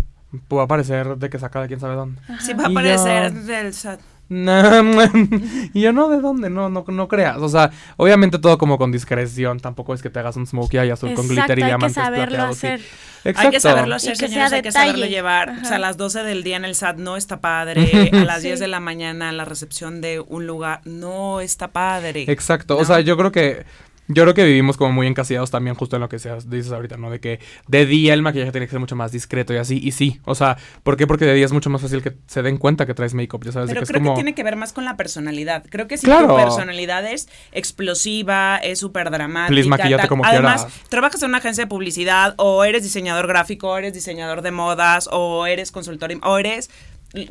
Puede 0.48 0.64
aparecer 0.64 1.16
de 1.16 1.30
que 1.30 1.38
saca 1.38 1.62
de 1.62 1.68
quién 1.68 1.78
sabe 1.78 1.94
dónde. 1.94 2.20
sí 2.40 2.52
va 2.54 2.66
a 2.66 2.70
Y 2.70 2.74
parecer 2.74 3.32
yo- 3.32 3.40
del 3.42 3.72
SAT. 3.72 4.00
y 5.72 5.80
yo 5.80 5.92
no, 5.92 6.08
¿de 6.08 6.20
dónde? 6.20 6.50
No, 6.50 6.68
no, 6.68 6.84
no 6.86 7.08
creas. 7.08 7.38
O 7.38 7.48
sea, 7.48 7.70
obviamente 7.96 8.38
todo 8.38 8.58
como 8.58 8.76
con 8.78 8.90
discreción. 8.90 9.60
Tampoco 9.60 9.94
es 9.94 10.02
que 10.02 10.10
te 10.10 10.18
hagas 10.18 10.36
un 10.36 10.46
smokey 10.46 10.80
eye 10.80 10.92
azul 10.92 11.14
con 11.14 11.26
Exacto, 11.26 11.54
glitter 11.54 11.58
y 11.58 11.62
hay 11.62 11.78
que 11.78 11.90
saberlo 11.90 12.38
sí. 12.46 12.66
hacer. 12.66 12.80
Exacto. 13.24 13.40
Hay 13.40 13.50
que 13.50 13.60
saberlo 13.60 13.94
Y 13.94 13.96
hacer, 13.96 14.12
que 14.12 14.16
sea 14.18 14.28
señores, 14.28 14.52
hay 14.52 14.62
que 14.62 14.72
saberlo 14.72 15.06
llevar. 15.06 15.50
O 15.50 15.52
Ajá. 15.52 15.64
sea, 15.64 15.76
a 15.76 15.80
las 15.80 15.96
12 15.96 16.22
del 16.24 16.42
día 16.42 16.56
en 16.56 16.64
el 16.64 16.74
SAT 16.74 16.96
no 16.98 17.16
está 17.16 17.40
padre. 17.40 18.10
A 18.12 18.24
las 18.24 18.40
Sí. 18.42 18.48
10 18.48 18.60
de 18.60 18.68
la 18.68 18.80
mañana 18.80 19.30
en 19.30 19.36
la 19.36 19.44
recepción 19.44 20.00
de 20.00 20.20
un 20.20 20.46
lugar 20.46 20.80
no 20.84 21.40
está 21.40 21.68
padre. 21.68 22.24
Exacto. 22.28 22.76
O 22.76 22.80
¿no? 22.80 22.84
sea, 22.84 23.00
yo 23.00 23.16
creo 23.16 23.32
que. 23.32 23.64
Yo 24.08 24.22
creo 24.22 24.34
que 24.34 24.44
vivimos 24.44 24.76
como 24.76 24.92
muy 24.92 25.06
encasillados 25.06 25.50
también 25.50 25.74
justo 25.76 25.96
en 25.96 26.02
lo 26.02 26.08
que 26.08 26.18
seas, 26.18 26.48
dices 26.48 26.70
ahorita, 26.72 26.96
¿no? 26.96 27.10
De 27.10 27.18
que 27.20 27.40
de 27.66 27.86
día 27.86 28.14
el 28.14 28.22
maquillaje 28.22 28.52
tiene 28.52 28.66
que 28.66 28.70
ser 28.70 28.80
mucho 28.80 28.94
más 28.96 29.10
discreto 29.12 29.52
y 29.52 29.56
así, 29.56 29.80
y 29.82 29.92
sí. 29.92 30.20
O 30.24 30.34
sea, 30.34 30.56
¿por 30.82 30.96
qué? 30.96 31.06
Porque 31.06 31.24
de 31.24 31.34
día 31.34 31.44
es 31.44 31.52
mucho 31.52 31.70
más 31.70 31.82
fácil 31.82 32.02
que 32.02 32.16
se 32.26 32.42
den 32.42 32.56
cuenta 32.56 32.86
que 32.86 32.94
traes 32.94 33.14
make-up, 33.14 33.44
ya 33.44 33.52
sabes, 33.52 33.68
de 33.68 33.74
Pero 33.74 33.82
es 33.84 33.88
creo 33.90 34.00
como... 34.00 34.12
que 34.14 34.18
tiene 34.22 34.34
que 34.34 34.42
ver 34.44 34.56
más 34.56 34.72
con 34.72 34.84
la 34.84 34.96
personalidad. 34.96 35.64
Creo 35.68 35.88
que 35.88 35.98
si 35.98 36.06
Claro. 36.06 36.28
tu 36.28 36.36
personalidad 36.36 37.04
es 37.04 37.28
explosiva, 37.52 38.58
es 38.58 38.78
súper 38.78 39.10
dramática. 39.10 39.48
Please, 39.48 39.68
maquíllate 39.68 40.02
tal. 40.02 40.08
como 40.08 40.24
Además, 40.24 40.64
quieras. 40.66 40.88
trabajas 40.88 41.22
en 41.22 41.28
una 41.30 41.38
agencia 41.38 41.64
de 41.64 41.68
publicidad, 41.68 42.34
o 42.38 42.64
eres 42.64 42.82
diseñador 42.82 43.26
gráfico, 43.26 43.70
o 43.70 43.76
eres 43.78 43.92
diseñador 43.92 44.42
de 44.42 44.50
modas, 44.50 45.08
o 45.12 45.46
eres 45.46 45.72
consultor, 45.72 46.12
o 46.22 46.38
eres 46.38 46.70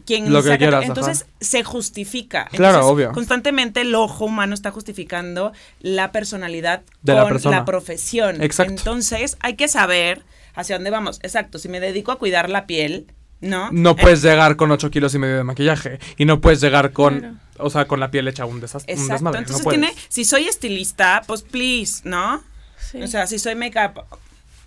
quien 0.05 0.31
Lo 0.33 0.41
que 0.41 0.49
sea 0.49 0.57
quieras, 0.57 0.85
Entonces 0.85 1.21
ajá. 1.23 1.31
se 1.41 1.63
justifica. 1.63 2.45
Claro, 2.51 2.75
Entonces, 2.79 2.91
obvio. 2.93 3.11
Constantemente 3.11 3.81
el 3.81 3.93
ojo 3.95 4.25
humano 4.25 4.53
está 4.53 4.71
justificando 4.71 5.51
la 5.81 6.11
personalidad 6.11 6.81
De 7.01 7.13
con 7.13 7.21
la 7.23 7.27
persona. 7.29 7.65
profesión. 7.65 8.41
Exacto. 8.41 8.71
Entonces 8.73 9.37
hay 9.41 9.55
que 9.55 9.67
saber 9.67 10.23
hacia 10.55 10.75
dónde 10.77 10.89
vamos. 10.89 11.19
Exacto. 11.23 11.59
Si 11.59 11.69
me 11.69 11.79
dedico 11.79 12.11
a 12.11 12.17
cuidar 12.17 12.49
la 12.49 12.65
piel, 12.67 13.07
¿no? 13.41 13.69
No 13.71 13.91
Eh, 13.91 13.95
puedes 14.01 14.21
llegar 14.21 14.55
con 14.55 14.71
8 14.71 14.89
kilos 14.91 15.13
y 15.15 15.19
medio 15.19 15.37
de 15.37 15.43
maquillaje. 15.43 15.99
Y 16.17 16.25
no 16.25 16.41
puedes 16.41 16.61
llegar 16.61 16.91
con, 16.93 17.19
Claro. 17.19 17.35
o 17.57 17.69
sea, 17.69 17.85
con 17.87 17.99
la 17.99 18.09
piel 18.11 18.27
hecha 18.27 18.45
un, 18.45 18.59
desastre, 18.61 18.93
un 18.93 18.99
Exacto. 18.99 19.13
desmadre. 19.15 19.39
Entonces 19.39 19.65
no 19.65 19.69
tiene, 19.71 19.93
si 20.09 20.25
soy 20.25 20.45
estilista, 20.47 21.21
pues 21.27 21.41
please, 21.43 22.01
¿no? 22.05 22.41
Sí. 22.91 23.01
O 23.01 23.07
sea, 23.07 23.27
si 23.27 23.37
soy 23.39 23.55
make-up 23.55 24.03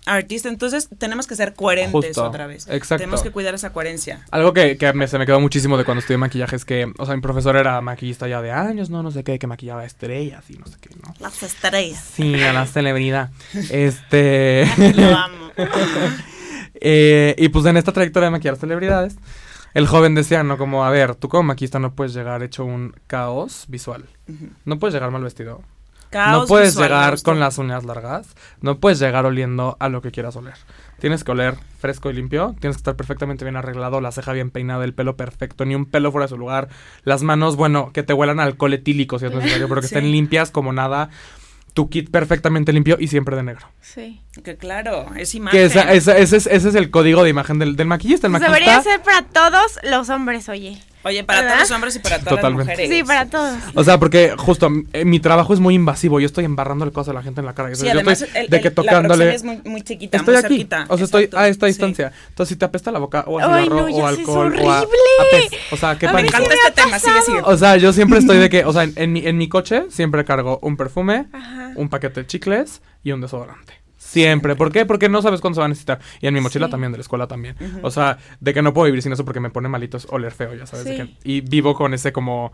artist, 0.05 0.45
entonces 0.45 0.89
tenemos 0.97 1.27
que 1.27 1.35
ser 1.35 1.53
coherentes 1.53 1.91
Justo, 1.91 2.23
otra 2.25 2.47
vez. 2.47 2.67
exacto. 2.67 2.97
Tenemos 3.03 3.21
que 3.21 3.31
cuidar 3.31 3.53
esa 3.53 3.71
coherencia. 3.71 4.25
Algo 4.31 4.53
que, 4.53 4.77
que 4.77 4.91
me- 4.93 5.07
se 5.07 5.17
me 5.19 5.25
quedó 5.25 5.39
muchísimo 5.39 5.77
de 5.77 5.85
cuando 5.85 5.99
estudié 5.99 6.17
maquillaje 6.17 6.55
es 6.55 6.65
que, 6.65 6.91
o 6.97 7.05
sea, 7.05 7.15
mi 7.15 7.21
profesor 7.21 7.55
era 7.57 7.79
maquillista 7.81 8.27
ya 8.27 8.41
de 8.41 8.51
años, 8.51 8.89
no, 8.89 9.03
no 9.03 9.11
sé 9.11 9.23
qué, 9.23 9.37
que 9.39 9.47
maquillaba 9.47 9.85
estrellas 9.85 10.43
y 10.49 10.53
no 10.57 10.65
sé 10.65 10.77
qué, 10.81 10.89
¿no? 11.03 11.13
Las 11.19 11.43
estrellas. 11.43 12.03
Sí, 12.15 12.41
a 12.43 12.53
la 12.53 12.65
celebridad. 12.65 13.29
Este. 13.71 14.65
Lo 14.95 15.15
amo. 15.15 15.51
Eh, 16.81 17.35
y 17.37 17.49
pues 17.49 17.65
en 17.65 17.75
esta 17.77 17.91
trayectoria 17.91 18.27
de 18.27 18.31
maquillar 18.31 18.55
celebridades, 18.55 19.17
el 19.73 19.85
joven 19.87 20.15
decía, 20.15 20.43
¿no? 20.43 20.57
Como, 20.57 20.85
a 20.85 20.89
ver, 20.89 21.15
tú 21.15 21.27
como 21.27 21.43
maquillista 21.43 21.77
no 21.79 21.93
puedes 21.93 22.13
llegar 22.13 22.41
hecho 22.43 22.63
un 22.63 22.95
caos 23.07 23.65
visual. 23.67 24.05
No 24.65 24.79
puedes 24.79 24.93
llegar 24.93 25.11
mal 25.11 25.23
vestido. 25.23 25.61
Caos 26.09 26.41
no 26.43 26.47
puedes 26.47 26.69
visual, 26.69 26.89
llegar 26.89 27.21
con 27.23 27.39
las 27.39 27.57
uñas 27.57 27.85
largas. 27.85 28.27
No 28.61 28.79
puedes 28.79 28.99
llegar 28.99 29.25
oliendo 29.25 29.77
a 29.79 29.89
lo 29.89 30.01
que 30.01 30.11
quieras 30.11 30.35
oler. 30.35 30.55
Tienes 30.99 31.23
que 31.23 31.31
oler 31.31 31.55
fresco 31.79 32.09
y 32.09 32.13
limpio. 32.13 32.55
Tienes 32.59 32.75
que 32.77 32.81
estar 32.81 32.95
perfectamente 32.95 33.45
bien 33.45 33.55
arreglado, 33.55 34.01
la 34.01 34.11
ceja 34.11 34.33
bien 34.33 34.49
peinada, 34.49 34.83
el 34.83 34.93
pelo 34.93 35.15
perfecto, 35.15 35.63
ni 35.65 35.75
un 35.75 35.85
pelo 35.85 36.11
fuera 36.11 36.25
de 36.25 36.29
su 36.29 36.37
lugar. 36.37 36.67
Las 37.03 37.21
manos, 37.23 37.55
bueno, 37.55 37.91
que 37.93 38.03
te 38.03 38.13
huelan 38.13 38.39
a 38.39 38.43
alcohol 38.43 38.73
etílico 38.73 39.17
si 39.19 39.27
es 39.27 39.33
necesario, 39.33 39.69
pero 39.69 39.81
que 39.81 39.87
Sí. 39.89 39.95
estén 39.95 40.11
limpias 40.11 40.51
como 40.51 40.73
nada. 40.73 41.09
Tu 41.75 41.87
kit 41.89 42.09
perfectamente 42.09 42.73
limpio 42.73 42.97
y 42.99 43.07
siempre 43.07 43.35
de 43.35 43.43
negro. 43.43 43.67
Sí. 43.79 44.21
Que 44.43 44.57
claro, 44.57 45.05
es 45.15 45.35
imagen. 45.35 45.57
Que 45.57 45.65
esa- 45.65 45.93
esa- 45.93 46.17
ese, 46.17 46.37
es, 46.37 46.47
ese 46.47 46.69
es 46.69 46.75
el 46.75 46.89
código 46.89 47.23
de 47.23 47.29
imagen 47.29 47.59
del, 47.59 47.75
del 47.75 47.87
maquillista. 47.87 48.25
El 48.27 48.31
Pues 48.33 48.41
maquillista 48.41 48.81
debería 48.81 48.97
ser 48.97 49.01
para 49.03 49.21
todos 49.27 49.79
los 49.83 50.09
hombres, 50.09 50.49
oye. 50.49 50.81
Oye, 51.03 51.23
para 51.23 51.39
¿Verdad? 51.41 51.55
todos 51.55 51.69
los 51.69 51.75
hombres 51.75 51.95
y 51.95 51.99
para 51.99 52.19
todas 52.19 52.35
Totalmente. 52.35 52.71
las 52.71 52.77
mujeres. 52.77 52.97
Sí, 52.97 53.03
para 53.05 53.25
todos. 53.25 53.57
O 53.73 53.83
sea, 53.85 53.97
porque 53.99 54.33
justo 54.37 54.69
eh, 54.91 55.05
mi 55.05 55.21
trabajo 55.21 55.53
es 55.53 55.61
muy 55.61 55.73
invasivo. 55.75 56.19
Yo 56.19 56.25
estoy 56.25 56.43
embarrándole 56.43 56.91
cosas 56.91 57.11
a 57.11 57.13
la 57.13 57.23
gente 57.23 57.39
en 57.39 57.45
la 57.45 57.53
cara. 57.55 57.73
Sí, 57.73 57.85
yo 57.85 57.91
además 57.93 58.21
estoy 58.21 58.41
el- 58.41 58.49
de 58.49 58.59
que 58.59 58.69
la 58.69 58.75
tocándole. 58.75 59.25
proximidad 59.25 59.35
es 59.35 59.43
muy, 59.63 59.71
muy 59.71 59.81
chiquita, 59.81 60.17
estoy 60.17 60.35
muy 60.35 60.43
aquí. 60.43 60.53
cerquita. 60.55 60.85
O 60.89 60.97
sea, 60.97 61.05
estoy 61.05 61.29
a 61.33 61.47
esta 61.47 61.65
sí. 61.67 61.69
distancia. 61.71 62.11
Entonces, 62.27 62.49
si 62.53 62.59
te 62.59 62.65
apesta 62.65 62.91
la 62.91 62.99
boca 62.99 63.23
o 63.27 63.39
a 63.39 63.43
Ay, 63.55 63.63
cigarro 63.63 63.81
no, 63.81 63.89
ya 63.89 63.95
o 64.03 64.07
alcohol 64.07 64.55
o 64.61 64.69
a, 64.71 64.77
a 64.77 64.81
horrible. 64.81 64.97
pez. 65.49 65.59
O 65.71 65.77
sea, 65.77 65.97
qué 65.97 66.07
Me 66.09 66.21
encanta 66.21 66.53
este 66.53 66.71
tema, 66.83 66.99
sigue, 66.99 67.21
sigue. 67.25 67.41
O 67.45 67.57
sea, 67.57 67.77
yo 67.77 67.93
siempre 67.93 68.19
estoy 68.19 68.37
de 68.37 68.49
que, 68.49 68.65
o 68.65 68.73
sea, 68.73 68.83
en, 68.83 68.93
en 68.97 69.13
mi, 69.13 69.25
en 69.25 69.37
mi 69.37 69.47
coche 69.47 69.83
siempre 69.89 70.25
cargo 70.25 70.59
un 70.61 70.75
perfume, 70.75 71.27
Ajá. 71.31 71.71
un 71.75 71.87
paquete 71.87 72.21
de 72.21 72.27
chicles 72.27 72.81
y 73.03 73.13
un 73.13 73.21
desodorante. 73.21 73.73
Siempre. 74.09 74.55
¿Por 74.55 74.71
qué? 74.71 74.85
Porque 74.85 75.07
no 75.09 75.21
sabes 75.21 75.39
cuándo 75.41 75.55
se 75.55 75.59
va 75.59 75.65
a 75.65 75.69
necesitar. 75.69 75.99
Y 76.21 76.27
en 76.27 76.33
mi 76.33 76.41
mochila 76.41 76.65
Sí. 76.67 76.71
también, 76.71 76.91
de 76.91 76.97
la 76.97 77.01
escuela 77.01 77.27
también. 77.27 77.55
O 77.83 77.91
sea, 77.91 78.17
de 78.39 78.53
que 78.53 78.61
no 78.61 78.73
puedo 78.73 78.85
vivir 78.85 79.01
sin 79.01 79.13
eso 79.13 79.23
porque 79.25 79.39
me 79.39 79.49
pone 79.49 79.69
malitos 79.69 80.07
oler 80.09 80.31
feo, 80.31 80.53
ya 80.55 80.65
sabes. 80.65 80.85
de 80.85 80.91
Sí. 80.95 80.97
que- 80.97 81.29
y 81.29 81.41
vivo 81.41 81.73
con 81.75 81.93
ese 81.93 82.11
como 82.11 82.51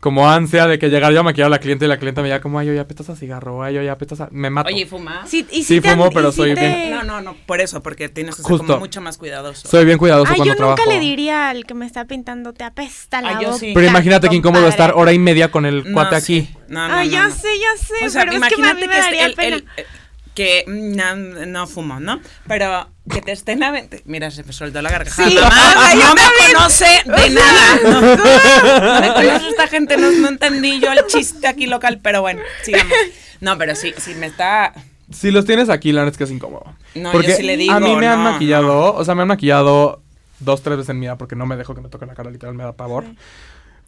como 0.00 0.28
ansia 0.28 0.66
de 0.66 0.78
que 0.78 0.90
llegar 0.90 1.14
yo 1.14 1.20
a 1.20 1.22
maquillar 1.22 1.46
a 1.46 1.50
la 1.50 1.58
cliente 1.60 1.86
y 1.86 1.88
la 1.88 1.96
clienta 1.98 2.20
me 2.20 2.26
diga 2.28 2.42
como, 2.42 2.58
ay, 2.58 2.66
yo 2.66 2.74
ya 2.74 2.82
a 2.82 3.16
cigarro, 3.16 3.62
ay, 3.62 3.74
yo 3.76 3.82
ya 3.82 3.92
a... 3.92 4.28
Me 4.32 4.50
mato. 4.50 4.68
Oye. 4.68 4.86
Sí, 5.24 5.46
y 5.50 5.62
Sí 5.62 5.80
te 5.80 5.92
fumo, 5.92 6.10
pero 6.10 6.30
sí 6.30 6.36
soy 6.36 6.54
te- 6.54 6.60
bien- 6.60 6.90
No, 6.90 7.04
no, 7.04 7.22
no, 7.22 7.34
por 7.46 7.62
eso, 7.62 7.82
porque 7.82 8.10
tienes 8.10 8.34
que 8.36 8.42
ser 8.42 8.50
Justo. 8.50 8.66
como 8.66 8.80
mucho 8.80 9.00
más 9.00 9.16
cuidadoso. 9.16 9.66
Soy 9.66 9.86
bien 9.86 9.96
cuidadoso 9.96 10.30
Ay, 10.30 10.40
yo 10.40 10.44
cuando 10.44 10.62
nunca 10.64 10.74
trabajo. 10.82 10.90
le 10.92 11.00
diría 11.00 11.48
al 11.48 11.64
que 11.64 11.72
me 11.72 11.86
está 11.86 12.04
pintando, 12.04 12.52
te 12.52 12.64
apesta 12.64 13.22
la 13.22 13.40
yo 13.40 13.48
boca. 13.52 13.60
sí. 13.60 13.72
Pero 13.74 13.86
imagínate 13.86 14.28
qué 14.28 14.36
incómodo 14.36 14.68
estar 14.68 14.92
hora 14.94 15.14
y 15.14 15.18
media 15.18 15.50
con 15.50 15.64
el 15.64 15.84
No, 15.84 15.92
cuate 15.94 16.20
sí. 16.20 16.50
aquí. 16.50 16.58
No, 16.68 16.86
no, 16.86 16.94
Ay, 16.96 17.06
no, 17.06 17.12
ya 17.14 17.28
no. 17.28 17.34
sé, 17.34 17.48
ya 17.58 17.82
sé, 17.82 18.06
O 18.06 18.10
sea, 18.10 18.24
pero 18.24 18.32
es 18.34 18.38
que 18.40 18.44
a 18.44 18.48
imagínate 18.48 18.74
mí 18.74 18.80
que, 18.82 18.88
me 18.88 18.96
daría 18.98 19.26
el- 19.26 19.34
pena. 19.34 19.56
el- 19.56 19.64
eh, 19.78 19.86
que 20.34 20.64
mm, 20.66 20.96
no, 20.96 21.16
no 21.46 21.66
fumo, 21.66 22.00
¿no? 22.00 22.20
Pero 22.48 22.88
que 23.10 23.20
te 23.22 23.32
estén 23.32 23.60
avent- 23.60 24.02
Mira, 24.04 24.30
se 24.30 24.42
me 24.44 24.52
soltó 24.52 24.82
la 24.82 24.90
gargajada. 24.90 25.28
Sí. 25.28 25.36
Mamá, 25.36 25.94
yo 25.94 26.00
no 26.00 26.14
me 26.14 26.20
también. 26.22 26.52
conoce 26.54 27.02
de 27.04 27.30
nada. 27.30 27.80
No, 27.84 28.00
no 28.00 29.00
me 29.00 29.14
conoce 29.14 29.48
esta 29.50 29.68
gente, 29.68 29.96
no, 29.96 30.10
no 30.10 30.28
entendí 30.28 30.80
yo 30.80 30.92
el 30.92 31.06
chiste 31.06 31.46
aquí 31.46 31.66
local, 31.66 32.00
pero 32.02 32.20
bueno, 32.22 32.40
sigamos. 32.62 32.92
No, 33.40 33.58
pero 33.58 33.74
sí, 33.74 33.92
sí 33.98 34.14
me 34.14 34.26
está... 34.26 34.72
Si 35.12 35.30
los 35.30 35.44
tienes 35.44 35.68
aquí, 35.68 35.92
la 35.92 36.00
verdad 36.00 36.12
es 36.14 36.18
que 36.18 36.24
es 36.24 36.30
incómodo. 36.30 36.64
No, 36.94 37.10
yo 37.10 37.12
porque 37.12 37.34
sí 37.34 37.42
le 37.42 37.56
digo, 37.56 37.74
a 37.74 37.80
mí 37.80 37.94
me 37.94 38.08
han 38.08 38.24
no, 38.24 38.32
maquillado, 38.32 38.94
o 38.94 39.04
sea, 39.04 39.14
me 39.14 39.22
han 39.22 39.28
maquillado 39.28 40.00
dos, 40.40 40.62
tres 40.62 40.78
veces 40.78 40.90
en 40.90 40.98
mi 41.00 41.06
vida 41.06 41.16
porque 41.18 41.36
no 41.36 41.44
me 41.46 41.56
dejo 41.56 41.74
que 41.74 41.82
me 41.82 41.88
toque 41.90 42.06
la 42.06 42.14
cara, 42.14 42.30
literal, 42.30 42.54
me 42.54 42.64
da 42.64 42.72
pavor. 42.72 43.04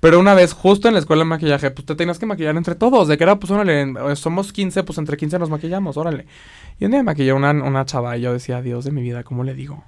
Pero 0.06 0.20
una 0.20 0.34
vez, 0.34 0.52
justo 0.52 0.86
en 0.86 0.94
la 0.94 1.00
escuela 1.00 1.24
de 1.24 1.30
maquillaje, 1.30 1.72
pues 1.72 1.84
te 1.84 1.96
tenías 1.96 2.20
que 2.20 2.26
maquillar 2.26 2.56
entre 2.56 2.76
todos. 2.76 3.08
De 3.08 3.18
que 3.18 3.24
era, 3.24 3.40
pues, 3.40 3.50
órale, 3.50 3.82
eh, 3.82 4.14
somos 4.14 4.52
15, 4.52 4.84
pues 4.84 4.98
entre 4.98 5.16
15 5.16 5.36
nos 5.40 5.50
maquillamos, 5.50 5.96
órale. 5.96 6.26
Y 6.78 6.84
un 6.84 6.92
día 6.92 7.00
me 7.00 7.06
maquilló 7.06 7.34
una, 7.34 7.50
una 7.50 7.84
chava 7.86 8.16
y 8.16 8.20
yo 8.20 8.32
decía, 8.32 8.62
Dios 8.62 8.84
de 8.84 8.92
mi 8.92 9.02
vida, 9.02 9.24
¿cómo 9.24 9.42
le 9.42 9.54
digo? 9.54 9.82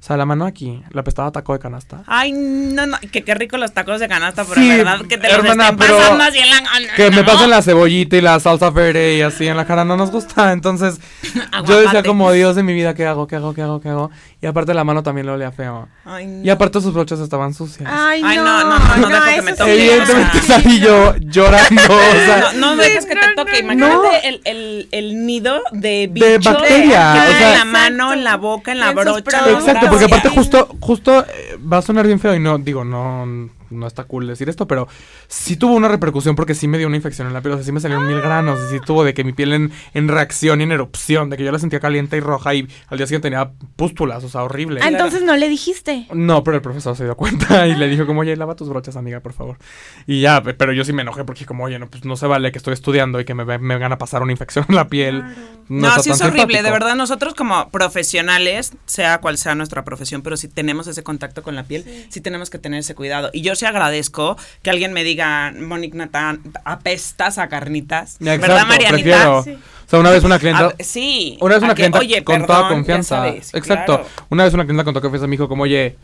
O 0.00 0.02
sea, 0.04 0.16
la 0.16 0.24
mano 0.24 0.46
aquí, 0.46 0.80
la 0.90 1.00
apestaba 1.00 1.28
a 1.28 1.32
taco 1.32 1.54
de 1.54 1.58
canasta. 1.58 2.04
Ay, 2.06 2.30
no, 2.30 2.86
no, 2.86 2.98
que 3.10 3.24
qué 3.24 3.34
rico 3.34 3.56
los 3.56 3.72
tacos 3.72 3.98
de 3.98 4.06
canasta, 4.06 4.44
pero 4.44 4.60
Sí, 4.60 4.68
de 4.68 4.76
verdad 4.76 5.00
que 5.08 5.18
te 5.18 5.26
los 5.26 5.38
hermana, 5.38 5.64
estén 5.64 5.76
pero 5.76 5.96
pasando 5.96 6.22
así 6.22 6.38
en 6.38 6.50
la... 6.50 6.94
Que 6.94 7.10
me 7.10 7.16
no. 7.16 7.24
pasen 7.26 7.50
la 7.50 7.62
cebollita 7.62 8.16
y 8.16 8.20
la 8.20 8.38
salsa 8.38 8.70
verde 8.70 9.16
y 9.16 9.22
así 9.22 9.48
en 9.48 9.56
la 9.56 9.66
cara 9.66 9.84
no 9.84 9.96
nos 9.96 10.12
gusta. 10.12 10.52
Entonces, 10.52 11.00
yo 11.66 11.80
decía 11.80 12.04
como, 12.04 12.30
Dios 12.30 12.54
de 12.54 12.62
mi 12.62 12.74
vida, 12.74 12.94
¿qué 12.94 13.06
hago? 13.06 13.26
¿Qué 13.26 13.34
hago? 13.34 13.54
¿Qué 13.54 13.62
hago? 13.62 13.80
¿Qué 13.80 13.88
hago? 13.88 14.12
Y 14.40 14.46
aparte 14.46 14.72
la 14.72 14.84
mano 14.84 15.02
también 15.02 15.26
le 15.26 15.32
olía 15.32 15.50
feo. 15.50 15.88
Ay, 16.04 16.26
no. 16.28 16.44
Y 16.44 16.50
aparte 16.50 16.80
sus 16.80 16.94
brochas 16.94 17.18
estaban 17.18 17.54
sucias. 17.54 17.90
Ay, 17.92 18.22
Ay, 18.24 18.36
no, 18.36 18.44
no, 18.44 18.78
no, 18.78 18.96
no, 18.98 19.08
no 19.08 19.08
dejo 19.08 19.34
que 19.34 19.42
me 19.42 19.52
toque, 19.52 19.74
Evidentemente 19.74 20.42
salí 20.42 20.78
yo 20.80 21.14
llorando, 21.20 21.82
o 21.82 22.24
sea, 22.24 22.52
No, 22.54 22.60
no 22.74 22.76
dejes 22.76 23.04
que 23.06 23.16
te 23.16 23.26
no, 23.26 23.34
toque. 23.34 23.62
no, 23.64 23.72
Imagínate 23.72 23.96
no. 23.96 24.12
el, 24.22 24.40
el, 24.44 24.88
el 24.92 25.26
nido 25.26 25.60
de 25.72 26.08
bicho. 26.12 26.26
De 26.28 26.38
bacteria, 26.38 27.12
que 27.14 27.20
o 27.34 27.36
sea- 27.38 27.52
en 27.52 27.58
la 27.58 27.64
mano, 27.64 28.12
en 28.12 28.22
la 28.22 28.36
boca, 28.36 28.70
en 28.70 28.78
la 28.78 28.92
brocha. 28.92 29.50
Exacto, 29.50 29.88
porque 29.90 30.04
aparte 30.04 30.28
justo, 30.28 30.68
justo 30.78 31.26
eh, 31.26 31.58
va 31.60 31.78
a 31.78 31.82
sonar 31.82 32.06
bien 32.06 32.20
feo 32.20 32.32
y 32.36 32.38
no, 32.38 32.58
digo, 32.58 32.84
no, 32.84 33.26
no 33.70 33.86
está 33.86 34.04
cool 34.04 34.26
decir 34.26 34.48
esto, 34.48 34.66
pero 34.66 34.88
sí 35.26 35.56
tuvo 35.56 35.74
una 35.74 35.88
repercusión 35.88 36.36
porque 36.36 36.54
sí 36.54 36.68
me 36.68 36.78
dio 36.78 36.86
una 36.86 36.96
infección 36.96 37.26
en 37.28 37.34
la 37.34 37.40
piel, 37.40 37.54
o 37.54 37.56
sea, 37.56 37.64
sí 37.64 37.72
me 37.72 37.80
salieron 37.80 38.06
mil 38.06 38.20
granos, 38.20 38.58
y 38.68 38.74
sí 38.74 38.80
tuvo 38.84 39.04
de 39.04 39.14
que 39.14 39.24
mi 39.24 39.32
piel 39.32 39.52
en, 39.52 39.72
en 39.94 40.08
reacción 40.08 40.60
y 40.60 40.64
en 40.64 40.72
erupción, 40.72 41.30
de 41.30 41.36
que 41.36 41.44
yo 41.44 41.52
la 41.52 41.58
sentía 41.58 41.80
caliente 41.80 42.16
y 42.16 42.20
roja 42.20 42.54
y 42.54 42.68
al 42.88 42.98
día 42.98 43.06
siguiente 43.06 43.30
tenía 43.30 43.50
pústulas, 43.76 44.24
o 44.24 44.28
sea, 44.28 44.42
horrible. 44.42 44.80
Ah, 44.82 44.88
entonces 44.88 45.22
no 45.22 45.36
le 45.36 45.48
dijiste. 45.48 46.06
No, 46.12 46.42
pero 46.44 46.56
el 46.56 46.62
profesor 46.62 46.96
se 46.96 47.04
dio 47.04 47.16
cuenta 47.16 47.66
y 47.66 47.74
le 47.74 47.88
dijo 47.88 48.06
como, 48.06 48.20
oye, 48.20 48.36
lava 48.36 48.54
tus 48.56 48.68
brochas, 48.68 48.96
amiga, 48.96 49.20
por 49.20 49.32
favor. 49.32 49.58
Y 50.06 50.20
ya, 50.20 50.42
pe- 50.42 50.54
pero 50.54 50.72
yo 50.72 50.84
sí 50.84 50.92
me 50.92 51.02
enojé 51.02 51.24
porque 51.24 51.44
como, 51.46 51.64
oye, 51.64 51.78
no, 51.78 51.88
pues 51.88 52.04
no 52.04 52.16
se 52.16 52.26
vale 52.26 52.52
que 52.52 52.58
estoy 52.58 52.74
estudiando 52.74 53.20
y 53.20 53.24
que 53.24 53.34
me, 53.34 53.44
me 53.58 53.78
van 53.78 53.92
a 53.92 53.98
pasar 53.98 54.22
una 54.22 54.32
infección 54.32 54.64
en 54.68 54.74
la 54.74 54.88
piel. 54.88 55.22
No, 55.68 55.88
está 55.88 56.02
sí 56.02 56.10
es 56.10 56.18
tan 56.18 56.28
horrible, 56.28 56.44
simpático. 56.46 56.62
de 56.64 56.70
verdad. 56.70 56.94
Nosotros 56.96 57.34
como 57.34 57.68
profesionales, 57.70 58.72
sea 58.86 59.18
cual 59.20 59.36
sea 59.38 59.54
nuestra 59.54 59.84
profesión, 59.84 60.22
pero 60.22 60.36
si 60.36 60.48
tenemos 60.48 60.86
ese 60.86 61.02
contacto 61.02 61.42
con 61.42 61.54
la 61.54 61.64
piel, 61.64 61.84
sí, 62.08 62.20
tenemos 62.20 62.48
que 62.50 62.58
tener 62.58 62.80
ese 62.80 62.94
cuidado. 62.94 63.30
Y 63.32 63.42
yo 63.42 63.54
sí 63.58 63.66
agradezco 63.66 64.36
que 64.62 64.70
alguien 64.70 64.92
me 64.92 65.04
diga, 65.04 65.52
Monique 65.58 65.96
Natán, 65.96 66.40
apestas 66.64 67.38
a 67.38 67.48
carnitas. 67.48 68.16
Ya, 68.20 68.32
¿Verdad, 68.38 68.50
exacto, 68.62 68.68
Marianita? 68.68 68.92
prefiero. 69.02 69.42
Sí. 69.42 69.52
O 69.86 69.90
sea, 69.90 69.98
una 70.00 70.10
vez 70.10 70.22
una 70.24 70.38
clienta... 70.38 70.66
Ah, 70.66 70.74
sí. 70.80 71.38
Una 71.40 71.54
vez 71.54 71.62
una 71.62 71.72
que, 71.74 71.76
clienta 71.76 71.98
oye, 71.98 72.22
con 72.24 72.40
perdón, 72.42 72.46
toda 72.56 72.68
confianza. 72.68 73.16
sabes, 73.16 73.54
Exacto. 73.54 73.96
claro. 73.96 74.08
Una 74.28 74.44
vez 74.44 74.52
una 74.54 74.64
clienta 74.64 74.84
con 74.84 74.92
toda 74.94 75.00
confianza 75.02 75.26
me 75.26 75.30
dijo 75.32 75.48
como, 75.48 75.62
oye, 75.62 75.96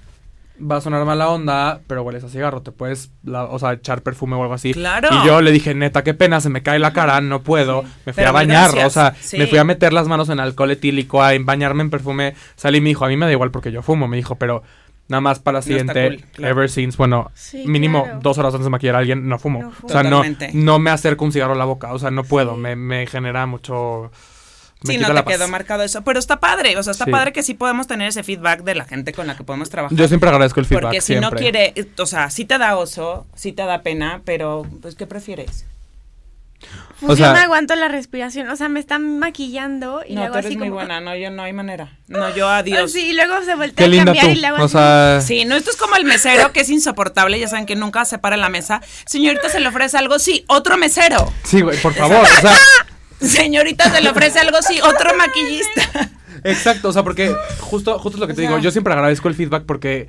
va 0.59 0.77
a 0.77 0.81
sonar 0.81 1.05
mala 1.05 1.29
onda, 1.29 1.81
pero 1.87 2.03
hueles 2.03 2.25
a 2.25 2.29
cigarro, 2.31 2.63
te 2.63 2.71
puedes, 2.73 3.11
la- 3.25 3.45
o 3.45 3.59
sea, 3.59 3.73
echar 3.75 4.01
perfume 4.03 4.37
o 4.37 4.43
algo 4.43 4.55
así. 4.55 4.73
Claro. 4.73 5.09
Y 5.13 5.27
yo 5.27 5.43
le 5.43 5.51
dije, 5.53 5.75
neta, 5.75 6.03
qué 6.03 6.15
pena, 6.15 6.41
se 6.41 6.49
me 6.49 6.63
cae 6.63 6.79
la 6.79 6.95
cara, 6.95 7.21
no 7.21 7.43
puedo. 7.43 7.83
Me 7.83 8.13
fui 8.13 8.15
Pero 8.15 8.29
a 8.31 8.33
bañar, 8.33 8.71
gracias. 8.71 8.87
o 8.87 8.91
sea, 8.91 9.15
Sí. 9.21 9.37
me 9.37 9.47
fui 9.49 9.59
a 9.59 9.65
meter 9.65 9.93
las 9.93 10.09
manos 10.09 10.31
en 10.31 10.41
alcohol 10.41 10.71
etílico, 10.71 11.23
a 11.23 11.33
bañarme 11.41 11.83
en 11.83 11.91
perfume. 11.91 12.35
Salí 12.57 12.79
y 12.79 12.81
me 12.81 12.89
dijo, 12.89 13.05
a 13.05 13.09
mí 13.09 13.17
me 13.19 13.27
da 13.27 13.33
igual 13.33 13.51
porque 13.51 13.71
yo 13.71 13.83
fumo, 13.83 14.09
me 14.09 14.17
dijo, 14.17 14.37
pero 14.37 14.63
nada 15.09 15.21
más 15.21 15.39
para 15.39 15.57
la 15.57 15.61
No 15.61 15.67
siguiente, 15.67 16.09
cool, 16.09 16.25
claro. 16.33 16.51
ever 16.55 16.71
since, 16.71 16.97
bueno, 16.97 17.31
Sí, 17.35 17.65
mínimo 17.67 18.05
claro. 18.05 18.21
dos 18.23 18.39
horas 18.39 18.55
antes 18.55 18.65
de 18.65 18.71
maquillar 18.71 18.97
a 18.97 18.99
alguien, 18.99 19.29
no 19.29 19.39
fumo. 19.39 19.63
No 19.63 19.71
fumo. 19.71 19.89
O 19.89 19.93
sea, 19.93 20.03
no, 20.03 20.23
no 20.53 20.79
me 20.79 20.91
acerco 20.91 21.25
un 21.25 21.33
cigarro 21.33 21.53
a 21.53 21.57
la 21.57 21.65
boca, 21.67 21.93
o 21.93 21.99
sea, 21.99 22.11
no 22.11 22.25
puedo, 22.25 22.57
me, 22.57 22.77
me 22.77 23.07
genera 23.07 23.47
mucho... 23.47 24.11
Me 24.87 24.93
Sí, 24.95 24.99
no 24.99 25.15
te 25.15 25.25
quedó 25.25 25.49
marcado 25.49 25.83
eso. 25.83 26.03
Pero 26.05 26.19
está 26.19 26.41
padre, 26.41 26.77
o 26.77 26.83
sea, 26.83 26.91
está 26.91 27.07
Sí. 27.07 27.11
padre 27.11 27.33
que 27.33 27.43
sí 27.43 27.55
podemos 27.55 27.87
tener 27.87 28.09
ese 28.09 28.23
feedback 28.23 28.65
de 28.65 28.75
la 28.75 28.85
gente 28.85 29.15
con 29.15 29.27
la 29.27 29.35
que 29.35 29.43
podemos 29.43 29.71
trabajar. 29.71 29.97
Yo 29.97 30.07
siempre 30.09 30.29
agradezco 30.29 30.61
el 30.61 30.67
feedback, 30.67 30.83
Porque 30.85 31.01
si 31.01 31.17
no 31.17 31.31
quiere, 31.31 31.73
o 31.99 32.05
sea, 32.05 32.29
sí 32.29 32.45
te 32.45 32.59
da 32.59 32.77
oso, 32.77 33.27
sí 33.35 33.53
te 33.53 33.63
da 33.65 33.83
pena, 33.83 34.21
pero 34.27 34.67
pues 34.83 34.95
¿qué 34.95 35.07
prefieres? 35.07 35.65
Pues 37.01 37.13
O 37.13 37.17
yo 37.17 37.25
sea- 37.25 37.33
me 37.35 37.41
aguanto 37.41 37.75
la 37.75 37.89
respiración. 37.89 38.49
O 38.49 38.57
sea, 38.57 38.69
me 38.69 38.81
están 38.81 39.19
maquillando 39.19 40.03
y 40.09 40.15
no, 40.15 40.21
luego 40.21 40.33
tú 40.35 40.39
eres 40.39 40.47
así 40.51 40.57
muy 40.57 40.69
como. 40.69 40.81
buena, 40.81 41.01
no, 41.01 41.15
yo 41.17 41.31
no 41.31 41.43
hay 41.43 41.53
manera. 41.53 41.99
No, 42.09 42.35
yo 42.35 42.49
adiós. 42.49 42.93
Sí, 42.93 43.09
y 43.11 43.13
luego 43.15 43.35
se 43.45 43.55
voltea 43.57 43.89
Qué 43.89 44.01
a 44.01 44.05
cambiar 44.05 44.27
tú. 44.27 44.33
y 44.33 44.41
luego 44.41 44.63
O 44.65 44.69
sea, 44.69 45.21
Sí, 45.21 45.45
no, 45.45 45.57
esto 45.57 45.71
es 45.71 45.77
como 45.77 45.97
el 45.97 46.05
mesero 46.05 46.53
que 46.53 46.61
es 46.61 46.71
insoportable, 46.71 47.39
ya 47.39 47.49
saben 47.49 47.67
que 47.67 47.77
nunca 47.77 48.05
se 48.05 48.19
para 48.19 48.37
en 48.37 48.41
la 48.43 48.49
mesa. 48.49 48.81
Señorita, 49.07 49.49
¿se 49.51 49.61
le 49.61 49.69
ofrece 49.69 49.99
algo? 49.99 50.19
Sí, 50.19 50.45
otro 50.47 50.77
mesero. 50.79 51.31
sí, 51.43 51.61
güey, 51.61 51.77
por 51.79 51.93
favor, 51.95 52.23
o 52.23 52.41
sea, 52.41 52.55
Señorita, 53.21 53.91
¿se 53.91 54.01
le 54.03 54.09
ofrece 54.11 54.39
algo? 54.41 54.59
Sí, 54.63 54.79
otro 54.81 55.17
maquillista. 55.17 56.11
exacto, 56.45 56.89
o 56.89 56.93
sea, 56.93 57.03
porque 57.03 57.35
justo, 57.61 57.99
justo 57.99 58.17
es 58.17 58.21
lo 58.21 58.27
que 58.27 58.35
te 58.35 58.43
O 58.43 58.49
digo, 58.49 58.59
yo 58.59 58.71
siempre 58.71 58.93
agradezco 58.93 59.29
el 59.29 59.35
feedback 59.35 59.65
porque 59.67 60.09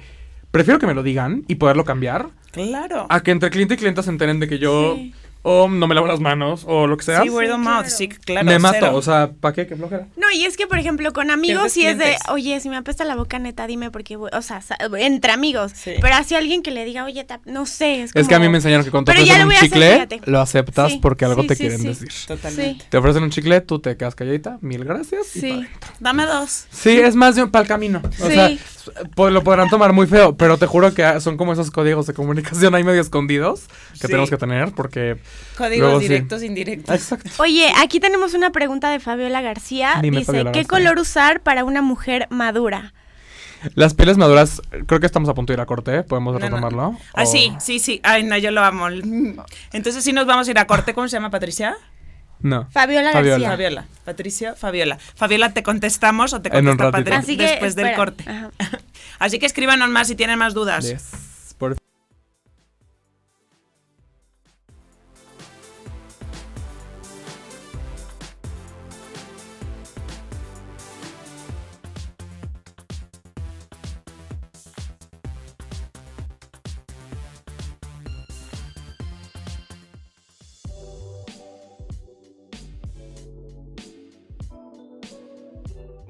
prefiero 0.52 0.80
que 0.80 0.88
me 0.88 0.94
lo 0.94 1.04
digan 1.04 1.44
y 1.48 1.56
poderlo 1.56 1.86
cambiar 1.86 2.28
Claro. 2.52 3.08
a 3.10 3.20
que 3.22 3.32
entre 3.32 3.50
cliente 3.50 3.74
y 3.74 3.78
clienta 3.78 4.02
se 4.04 4.10
enteren 4.10 4.40
de 4.40 4.48
que 4.48 4.60
yo 4.60 4.96
Sí. 4.96 5.14
O 5.48 5.70
no 5.70 5.86
me 5.86 5.94
lavo 5.94 6.08
las 6.08 6.20
manos, 6.20 6.64
o 6.68 6.88
lo 6.88 6.98
que 6.98 7.04
sea. 7.06 7.22
Sí, 7.22 7.30
word 7.30 7.52
of 7.52 7.60
mouth, 7.60 7.82
claro. 7.84 7.90
sí, 7.90 8.08
claro. 8.10 8.46
me 8.48 8.58
mato, 8.58 8.78
cero. 8.80 8.96
o 8.96 9.02
sea, 9.04 9.30
¿para 9.40 9.54
qué? 9.54 9.68
¿Qué 9.68 9.76
flojera? 9.76 10.08
No, 10.18 10.32
y 10.34 10.44
es 10.46 10.58
que, 10.58 10.66
por 10.66 10.80
ejemplo, 10.80 11.14
con 11.14 11.30
amigos 11.30 11.72
sí 11.72 11.86
es 11.86 12.00
de, 12.00 12.16
oye, 12.30 12.60
si 12.60 12.70
me 12.70 12.78
apesta 12.78 13.04
la 13.06 13.16
boca, 13.16 13.38
neta, 13.38 13.68
dime 13.68 13.92
porque, 13.92 14.16
voy- 14.18 14.32
o 14.34 14.42
sea, 14.42 14.64
entre 14.98 15.32
amigos. 15.32 15.72
Sí. 15.76 15.92
Pero 16.02 16.16
así 16.16 16.34
alguien 16.34 16.64
que 16.64 16.72
le 16.72 16.84
diga, 16.84 17.06
oye, 17.06 17.24
tap- 17.28 17.46
no 17.46 17.68
sé. 17.68 18.02
Es, 18.02 18.12
Es 18.16 18.28
que 18.28 18.34
a 18.34 18.40
mí 18.40 18.46
como- 18.46 18.54
me 18.54 18.58
enseñaron 18.58 18.84
que 18.84 18.90
cuando 18.90 19.12
te 19.12 19.20
ofrecen 19.20 19.42
un 19.42 19.46
voy 19.48 19.56
a 19.56 19.60
hacer, 19.60 19.70
chicle, 20.10 20.22
lo 20.32 20.40
aceptas 20.42 20.92
Sí, 20.94 21.00
porque 21.00 21.26
algo 21.26 21.44
sí, 21.44 21.48
te 21.48 21.56
sí, 21.56 21.60
quieren 21.62 21.80
sí. 21.82 21.88
decir. 21.90 22.10
Totalmente. 22.28 22.84
Sí. 22.84 22.90
Te 22.90 22.98
ofrecen 22.98 23.22
un 23.24 23.30
chicle, 23.30 23.62
tú 23.62 23.78
te 23.80 23.96
quedas 23.98 24.16
calladita, 24.16 24.58
mil 24.62 24.84
gracias. 24.84 25.28
Sí. 25.28 25.64
Dame 26.00 26.26
dos. 26.26 26.66
Sí, 26.72 26.98
es 27.00 27.16
más 27.16 27.36
de 27.36 27.46
para 27.46 27.62
el 27.62 27.68
camino. 27.68 28.02
O 28.04 28.28
Sí. 28.28 28.34
sea, 28.34 28.50
pues, 29.16 29.34
lo 29.34 29.44
podrán 29.44 29.70
tomar 29.70 29.94
muy 29.94 30.08
feo, 30.08 30.36
pero 30.38 30.58
te 30.58 30.66
juro 30.68 30.94
que 30.94 31.20
son 31.22 31.38
como 31.38 31.54
esos 31.54 31.72
códigos 31.72 32.08
de 32.08 32.14
comunicación 32.14 32.76
ahí 32.76 32.84
medio 32.84 33.02
escondidos 33.02 33.62
que 33.94 34.00
Sí. 34.00 34.08
tenemos 34.08 34.30
que 34.30 34.38
tener 34.38 34.72
porque... 34.74 35.18
Códigos 35.58 35.80
Luego 35.88 36.00
sí. 36.02 36.08
directos, 36.08 36.44
indirectos. 36.44 36.94
Exacto. 36.96 37.30
Oye, 37.38 37.72
aquí 37.78 38.00
tenemos 38.00 38.34
una 38.34 38.52
pregunta 38.52 38.90
de 38.90 39.00
Fabiola 39.00 39.42
García. 39.42 40.00
Dime, 40.02 40.18
Dice, 40.20 40.28
Fabiola 40.28 40.52
¿qué 40.52 40.60
García. 40.64 40.78
color 40.78 41.00
usar 41.00 41.42
para 41.42 41.64
una 41.64 41.82
mujer 41.82 42.28
madura? 42.30 42.94
Las 43.74 43.96
pieles 43.96 44.18
maduras, 44.18 44.62
creo 44.86 45.00
que 45.00 45.08
estamos 45.08 45.28
a 45.28 45.34
punto 45.34 45.52
de 45.52 45.56
ir 45.58 45.62
a 45.62 45.66
corte, 45.66 46.04
¿podemos 46.04 46.34
No, 46.34 46.40
no. 46.40 46.46
retomarlo? 46.46 46.98
Ah, 47.16 47.24
O- 47.24 47.26
sí, 47.26 47.52
sí, 47.60 47.80
sí. 47.80 48.00
Ay, 48.04 48.24
no, 48.24 48.38
yo 48.38 48.52
lo 48.52 48.64
amo. 48.64 48.88
Entonces 49.74 50.04
sí 50.04 50.14
nos 50.14 50.28
vamos 50.28 50.48
a 50.48 50.52
ir 50.52 50.60
a 50.60 50.68
corte. 50.68 50.94
¿Cómo 50.94 51.08
se 51.08 51.18
llama, 51.18 51.32
Patricia? 51.32 51.76
No. 52.46 52.68
Fabiola, 52.70 53.12
Fabiola. 53.12 53.32
García. 53.32 53.50
Fabiola. 53.50 53.86
Patricia, 54.04 54.56
Fabiola. 54.56 55.00
Fabiola, 55.16 55.52
¿te 55.52 55.64
contestamos 55.64 56.32
o 56.34 56.42
te 56.44 56.52
contesta 56.52 57.22
que, 57.26 57.36
después 57.38 57.76
del 57.76 57.96
corte? 57.96 58.24
Ajá. 58.30 58.52
Así 59.20 59.40
que 59.40 59.48
escríbanos 59.48 59.90
más 59.90 60.08
si 60.08 60.16
tienen 60.16 60.38
más 60.38 60.54
dudas. 60.54 60.88
Yes. 60.88 61.10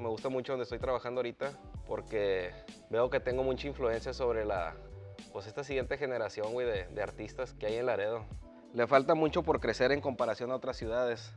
Me 0.06 0.12
gusta 0.12 0.30
mucho 0.30 0.52
donde 0.54 0.66
estoy 0.66 0.78
trabajando 0.78 1.18
ahorita 1.18 1.52
porque 1.88 2.52
veo 2.92 3.10
que 3.10 3.20
tengo 3.20 3.42
mucha 3.42 3.68
influencia 3.68 4.14
sobre 4.14 4.46
la, 4.46 4.76
pues 5.34 5.48
esta 5.48 5.64
siguiente 5.64 5.98
generación, 5.98 6.54
güey, 6.54 6.68
de, 6.68 7.02
artistas 7.02 7.56
que 7.56 7.66
hay 7.66 7.78
en 7.78 7.88
Laredo. 7.88 8.24
Le 8.76 8.86
falta 8.86 9.16
mucho 9.16 9.42
por 9.42 9.60
crecer 9.60 9.92
en 9.92 10.02
comparación 10.02 10.52
a 10.52 10.58
otras 10.58 10.78
ciudades. 10.78 11.34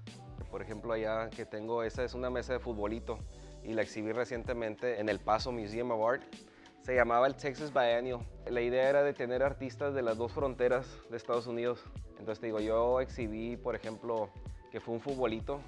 Por 0.51 0.61
ejemplo, 0.61 0.93
allá 0.93 1.31
que 1.31 1.47
tengo, 1.47 1.83
esa 1.83 2.05
es 2.05 2.13
una 2.13 2.29
mesa 2.29 2.53
de 2.53 2.59
futbolito 2.59 3.19
y 3.65 3.73
la 3.73 3.81
exhibí 3.81 4.13
recientemente 4.13 5.01
en 5.01 5.09
El 5.09 5.19
Paso 5.19 5.51
Museum 5.51 5.91
of 5.93 6.07
Art. 6.07 6.23
Se 6.83 6.95
llamaba 6.95 7.27
el 7.27 7.37
Texas 7.37 7.73
Biennial. 7.73 8.21
La 8.51 8.61
idea 8.61 8.87
era 8.87 9.03
de 9.03 9.15
tener 9.15 9.43
artistas 9.43 9.95
de 9.95 10.03
las 10.03 10.19
dos 10.19 10.33
fronteras 10.33 10.87
de 11.09 11.17
Estados 11.17 11.47
Unidos. 11.47 11.83
Entonces 12.19 12.39
te 12.39 12.49
digo, 12.49 12.61
yo 12.61 13.01
exhibí, 13.01 13.57
por 13.57 13.75
ejemplo, 13.75 14.29
que 14.71 14.79
fue 14.79 14.93
un 14.93 15.01
futbolito 15.01 15.63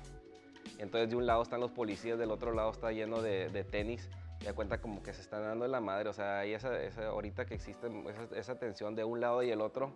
entonces 0.79 1.11
de 1.11 1.17
un 1.17 1.27
lado 1.27 1.43
están 1.43 1.61
los 1.61 1.71
policías, 1.71 2.19
del 2.19 2.31
otro 2.31 2.53
lado 2.53 2.71
está 2.71 2.93
lleno 2.93 3.23
de, 3.23 3.49
de 3.49 3.65
tenis. 3.65 4.09
Y 4.41 4.45
da 4.45 4.55
cuenta 4.55 4.81
como 4.81 5.03
que 5.03 5.13
se 5.13 5.21
están 5.21 5.43
dando 5.43 5.67
en 5.67 5.71
la 5.71 5.81
madre. 5.81 6.09
O 6.09 6.13
sea, 6.15 6.39
hay 6.39 6.55
esa, 6.55 6.81
esa- 6.83 7.09
ahorita 7.09 7.45
que 7.45 7.55
existe 7.55 7.89
esa, 8.35 8.59
tensión 8.59 8.95
de 8.95 9.05
un 9.05 9.21
lado 9.21 9.43
y 9.43 9.51
el 9.51 9.61
otro. 9.61 9.93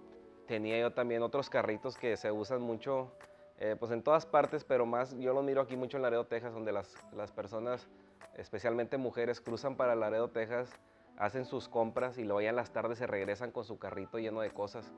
Tenía 0.47 0.79
yo 0.79 0.93
también 0.93 1.23
otros 1.23 1.49
carritos 1.49 1.97
que 1.97 2.19
se 2.19 2.31
usan 2.31 2.61
mucho, 2.61 3.11
eh, 3.59 3.77
pues 3.79 3.91
en 3.93 4.03
todas 4.03 4.27
partes, 4.27 4.63
pero 4.63 4.85
más 4.85 5.17
yo 5.19 5.33
los 5.33 5.43
miro 5.43 5.63
aquí 5.63 5.77
mucho 5.77 5.97
en 5.97 6.03
Laredo, 6.03 6.27
Texas, 6.27 6.53
donde 6.53 6.73
las, 6.73 6.95
las 7.15 7.33
personas, 7.33 7.89
especialmente 8.37 8.99
mujeres, 8.99 9.41
cruzan 9.41 9.77
para 9.77 9.95
Laredo, 9.95 10.29
Texas, 10.29 10.71
hacen 11.17 11.47
sus 11.47 11.69
compras 11.69 12.19
y 12.19 12.25
luego 12.25 12.43
ya 12.43 12.53
las 12.53 12.71
tardes 12.71 12.99
se 12.99 13.07
regresan 13.07 13.51
con 13.53 13.65
su 13.65 13.79
carrito 13.79 14.19
lleno 14.19 14.43
de 14.43 14.51
cosas. 14.51 14.93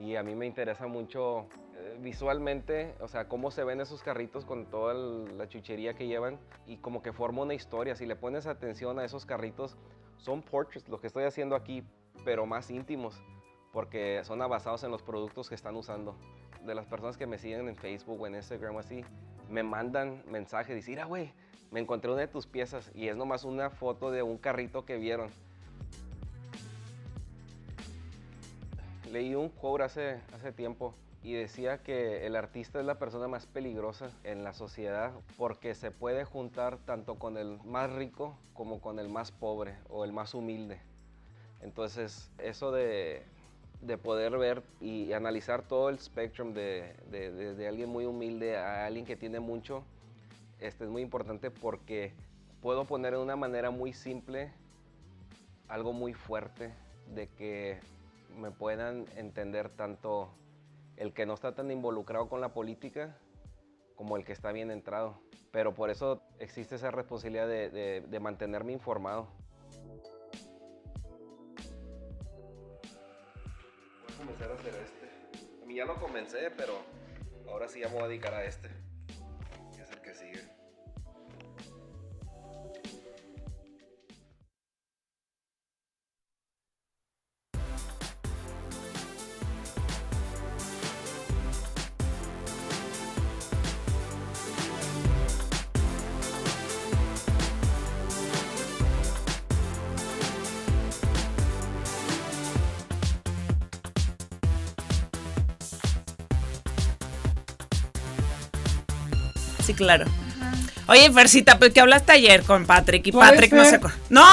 Y 0.00 0.16
a 0.16 0.22
mí 0.22 0.34
me 0.34 0.46
interesa 0.46 0.86
mucho 0.86 1.48
eh, 1.74 1.96
visualmente, 2.00 2.94
o 3.00 3.08
sea, 3.08 3.28
cómo 3.28 3.50
se 3.50 3.64
ven 3.64 3.80
esos 3.80 4.02
carritos 4.02 4.44
con 4.44 4.66
toda 4.66 4.94
la 4.94 5.48
chuchería 5.48 5.94
que 5.94 6.06
llevan 6.06 6.38
y 6.66 6.76
como 6.76 7.02
que 7.02 7.12
forma 7.12 7.42
una 7.42 7.54
historia. 7.54 7.96
Si 7.96 8.06
le 8.06 8.16
pones 8.16 8.46
atención 8.46 8.98
a 8.98 9.04
esos 9.04 9.26
carritos, 9.26 9.76
son 10.16 10.42
portraits, 10.42 10.88
lo 10.88 11.00
que 11.00 11.08
estoy 11.08 11.24
haciendo 11.24 11.56
aquí, 11.56 11.82
pero 12.24 12.46
más 12.46 12.70
íntimos, 12.70 13.20
porque 13.72 14.22
son 14.24 14.38
basados 14.38 14.84
en 14.84 14.90
los 14.90 15.02
productos 15.02 15.48
que 15.48 15.54
están 15.54 15.76
usando. 15.76 16.14
De 16.64 16.74
las 16.74 16.86
personas 16.86 17.16
que 17.16 17.26
me 17.26 17.38
siguen 17.38 17.68
en 17.68 17.76
Facebook 17.76 18.20
o 18.20 18.26
en 18.26 18.34
Instagram 18.34 18.76
o 18.76 18.78
así, 18.78 19.04
me 19.48 19.62
mandan 19.62 20.22
mensajes, 20.28 20.74
dicen, 20.74 20.94
mira, 20.94 21.04
güey, 21.06 21.32
me 21.70 21.80
encontré 21.80 22.10
una 22.10 22.20
de 22.20 22.28
tus 22.28 22.46
piezas 22.46 22.90
y 22.94 23.08
es 23.08 23.16
nomás 23.16 23.44
una 23.44 23.70
foto 23.70 24.10
de 24.10 24.22
un 24.22 24.38
carrito 24.38 24.84
que 24.84 24.96
vieron. 24.96 25.30
Leí 29.12 29.34
un 29.34 29.48
quote 29.48 29.84
hace, 29.84 30.20
hace 30.34 30.52
tiempo 30.52 30.94
y 31.22 31.32
decía 31.32 31.78
que 31.78 32.26
el 32.26 32.36
artista 32.36 32.78
es 32.78 32.86
la 32.86 32.98
persona 32.98 33.26
más 33.28 33.46
peligrosa 33.46 34.10
en 34.24 34.44
la 34.44 34.52
sociedad 34.52 35.12
porque 35.36 35.74
se 35.74 35.90
puede 35.90 36.24
juntar 36.24 36.78
tanto 36.78 37.16
con 37.16 37.36
el 37.36 37.58
más 37.64 37.90
rico 37.92 38.36
como 38.54 38.80
con 38.80 38.98
el 38.98 39.08
más 39.08 39.30
pobre 39.32 39.74
o 39.88 40.04
el 40.04 40.12
más 40.12 40.34
humilde. 40.34 40.78
Entonces, 41.60 42.30
eso 42.38 42.70
de, 42.70 43.22
de 43.82 43.98
poder 43.98 44.36
ver 44.38 44.62
y 44.80 45.12
analizar 45.12 45.62
todo 45.62 45.88
el 45.88 45.98
spectrum 45.98 46.52
de, 46.54 46.94
de- 47.10 47.54
de- 47.54 47.68
alguien 47.68 47.88
muy 47.88 48.04
humilde 48.04 48.56
a 48.56 48.86
alguien 48.86 49.06
que 49.06 49.16
tiene 49.16 49.40
mucho, 49.40 49.82
este 50.60 50.84
es 50.84 50.90
muy 50.90 51.02
importante 51.02 51.50
porque 51.50 52.12
puedo 52.62 52.84
poner 52.84 53.12
de 53.14 53.18
una 53.18 53.36
manera 53.36 53.70
muy 53.70 53.92
simple 53.92 54.52
algo 55.68 55.92
muy 55.92 56.14
fuerte 56.14 56.72
de 57.14 57.28
que 57.28 57.78
me 58.36 58.50
puedan 58.50 59.06
entender 59.16 59.68
tanto 59.70 60.30
el 60.96 61.12
que 61.12 61.26
no 61.26 61.34
está 61.34 61.54
tan 61.54 61.70
involucrado 61.70 62.28
con 62.28 62.40
la 62.40 62.52
política 62.52 63.16
como 63.96 64.16
el 64.16 64.24
que 64.24 64.32
está 64.32 64.52
bien 64.52 64.70
entrado. 64.70 65.20
Pero 65.50 65.74
por 65.74 65.90
eso 65.90 66.22
existe 66.38 66.74
esa 66.76 66.90
responsabilidad 66.90 67.48
de, 67.48 68.02
de- 68.02 68.20
mantenerme 68.20 68.72
informado. 68.72 69.28
Voy 74.02 74.12
a 74.12 74.16
comenzar 74.18 74.50
a 74.50 74.54
hacer 74.54 74.74
este. 74.74 75.62
A 75.62 75.66
mí 75.66 75.74
ya 75.76 75.84
lo 75.84 75.94
comencé, 75.96 76.50
pero 76.56 76.74
ahora 77.48 77.68
sí 77.68 77.80
ya 77.80 77.88
me 77.88 77.94
voy 77.94 78.04
a 78.04 78.08
dedicar 78.08 78.34
a 78.34 78.44
este. 78.44 78.68
Claro. 109.78 110.04
Oye, 110.88 111.10
Fercita, 111.12 111.58
pues 111.58 111.72
que 111.72 111.80
hablaste 111.80 112.12
ayer 112.12 112.42
con 112.42 112.66
Patrick 112.66 113.06
y 113.06 113.12
Patrick 113.12 113.52
no 113.52 113.64
se... 113.64 113.80
¡No! 114.10 114.24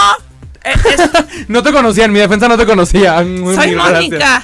Eh, 0.64 0.74
es- 0.93 1.48
No 1.48 1.62
te 1.64 1.72
conocía, 1.72 2.06
en 2.06 2.12
mi 2.14 2.20
defensa 2.20 2.48
no 2.48 2.58
te 2.58 2.66
conocía. 2.66 3.22
Muy 3.22 3.56
soy. 3.56 3.76
Mónica. 3.76 4.43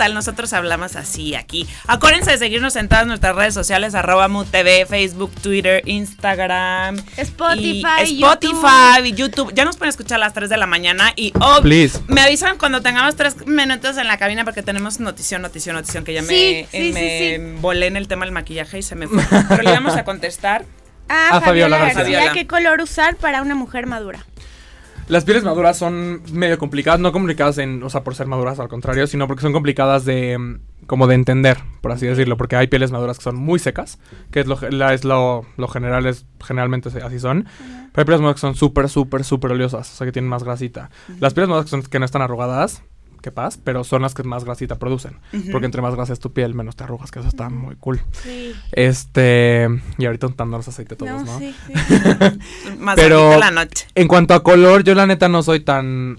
¿Qué 0.00 0.04
tal? 0.04 0.14
Nosotros 0.14 0.54
hablamos 0.54 0.96
así 0.96 1.34
aquí. 1.34 1.68
Acuérdense 1.86 2.30
de 2.30 2.38
seguirnos 2.38 2.74
en 2.76 2.88
todas 2.88 3.06
nuestras 3.06 3.36
redes 3.36 3.52
sociales, 3.52 3.94
arroba 3.94 4.28
MUTV, 4.28 4.86
Facebook, 4.88 5.30
Twitter, 5.42 5.82
Instagram. 5.84 6.96
Spotify, 7.18 8.06
y 8.06 8.22
Spotify 8.22 9.02
y 9.04 9.12
YouTube. 9.12 9.52
Ya 9.52 9.66
nos 9.66 9.76
pueden 9.76 9.90
escuchar 9.90 10.16
a 10.16 10.20
las 10.20 10.32
3 10.32 10.48
de 10.48 10.56
la 10.56 10.64
mañana 10.64 11.12
y 11.16 11.34
oh, 11.38 11.60
Please. 11.60 12.00
me 12.08 12.22
avisan 12.22 12.56
cuando 12.56 12.80
tengamos 12.80 13.14
tres 13.14 13.46
minutos 13.46 13.98
en 13.98 14.06
la 14.06 14.16
cabina 14.16 14.42
porque 14.46 14.62
tenemos 14.62 15.00
notición, 15.00 15.42
notición, 15.42 15.76
notición, 15.76 16.02
que 16.02 16.14
ya 16.14 16.22
Sí, 16.22 16.66
me, 16.72 16.80
sí, 16.80 16.92
me 16.94 17.36
sí, 17.36 17.60
volé 17.60 17.86
en 17.86 17.98
el 17.98 18.08
tema 18.08 18.24
del 18.24 18.32
maquillaje 18.32 18.78
y 18.78 18.82
se 18.82 18.94
me 18.94 19.06
fue. 19.06 19.22
Pero 19.50 19.62
le 19.62 19.70
vamos 19.70 19.96
a 19.96 20.04
contestar. 20.04 20.64
Ah, 21.10 21.42
Fabiola 21.44 21.44
Fabiola 21.44 21.76
García. 21.76 21.94
García. 21.96 22.18
Fabiola. 22.20 22.32
¿Qué 22.32 22.46
color 22.46 22.80
usar 22.80 23.16
para 23.16 23.42
una 23.42 23.54
mujer 23.54 23.84
madura? 23.84 24.24
Las 25.10 25.24
pieles 25.24 25.42
maduras 25.42 25.76
son 25.76 26.22
medio 26.32 26.56
complicadas, 26.56 27.00
no 27.00 27.10
complicadas 27.10 27.58
en, 27.58 27.82
o 27.82 27.90
sea, 27.90 28.04
por 28.04 28.14
ser 28.14 28.28
maduras, 28.28 28.60
al 28.60 28.68
contrario, 28.68 29.08
sino 29.08 29.26
porque 29.26 29.42
son 29.42 29.52
complicadas 29.52 30.04
de, 30.04 30.38
mm, 30.38 30.86
como 30.86 31.08
de 31.08 31.16
entender, 31.16 31.58
por 31.80 31.90
así 31.90 32.06
decirlo, 32.06 32.36
porque 32.36 32.54
hay 32.54 32.68
pieles 32.68 32.92
maduras 32.92 33.18
que 33.18 33.24
son 33.24 33.34
muy 33.34 33.58
secas, 33.58 33.98
que 34.30 34.38
es 34.40 34.46
lo, 34.46 34.56
la- 34.70 34.94
es 34.94 35.04
lo, 35.04 35.44
lo 35.56 35.66
general, 35.68 36.06
es, 36.06 36.26
generalmente 36.44 36.90
así 37.02 37.18
son, 37.18 37.46
pero 37.92 38.02
hay 38.02 38.04
pieles 38.04 38.20
maduras 38.20 38.36
que 38.36 38.40
son 38.40 38.54
súper, 38.54 38.88
súper, 38.88 39.24
súper 39.24 39.50
oleosas, 39.50 39.92
o 39.92 39.96
sea, 39.96 40.04
que 40.06 40.12
tienen 40.12 40.28
más 40.28 40.44
grasita. 40.44 40.90
Las 41.18 41.34
pieles 41.34 41.48
maduras 41.48 41.64
que, 41.64 41.70
son, 41.70 41.82
que 41.82 41.98
no 41.98 42.04
están 42.04 42.22
arrugadas, 42.22 42.84
quepas, 43.20 43.58
pero 43.62 43.84
son 43.84 44.02
las 44.02 44.14
que 44.14 44.22
más 44.22 44.44
grasita 44.44 44.78
producen. 44.78 45.18
Porque 45.52 45.66
entre 45.66 45.82
más 45.82 45.94
grasa 45.94 46.12
es 46.12 46.20
tu 46.20 46.32
piel, 46.32 46.54
menos 46.54 46.76
te 46.76 46.84
arrugas, 46.84 47.10
que 47.10 47.18
eso 47.20 47.28
está 47.28 47.48
muy 47.50 47.76
cool. 47.76 48.00
Sí. 48.12 48.52
Este, 48.72 49.68
y 49.98 50.06
ahorita 50.06 50.26
untándonos 50.26 50.66
aceite 50.68 50.96
todos, 50.96 51.10
No, 51.12 51.24
¿no? 51.24 51.38
sí, 51.38 51.54
sí. 51.66 51.72
Más 52.78 52.96
Pero- 52.96 53.38
la 53.38 53.50
noche. 53.50 53.86
En 53.94 54.08
cuanto 54.08 54.34
a 54.34 54.42
color, 54.42 54.84
yo 54.84 54.94
la 54.94 55.06
neta 55.06 55.28
no 55.28 55.42
soy 55.42 55.60
tan... 55.60 56.18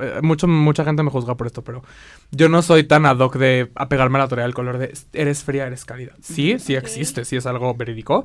eh, 0.00 0.20
Mucho, 0.22 0.46
mucha 0.46 0.84
gente 0.84 1.02
me 1.02 1.10
juzga 1.10 1.36
por 1.36 1.46
esto, 1.46 1.62
pero 1.62 1.82
yo 2.30 2.48
no 2.48 2.62
soy 2.62 2.84
tan 2.84 3.06
ad 3.06 3.18
hoc 3.18 3.36
de 3.36 3.70
apegarme 3.74 4.18
a 4.18 4.22
la 4.22 4.28
teoría 4.28 4.44
del 4.44 4.54
color 4.54 4.78
de 4.78 4.92
eres 5.12 5.44
fría, 5.44 5.66
eres 5.66 5.84
cálida. 5.84 6.12
Sí, 6.20 6.58
sí 6.58 6.74
existe, 6.74 7.24
sí 7.24 7.36
es 7.36 7.46
algo 7.46 7.74
verídico, 7.74 8.24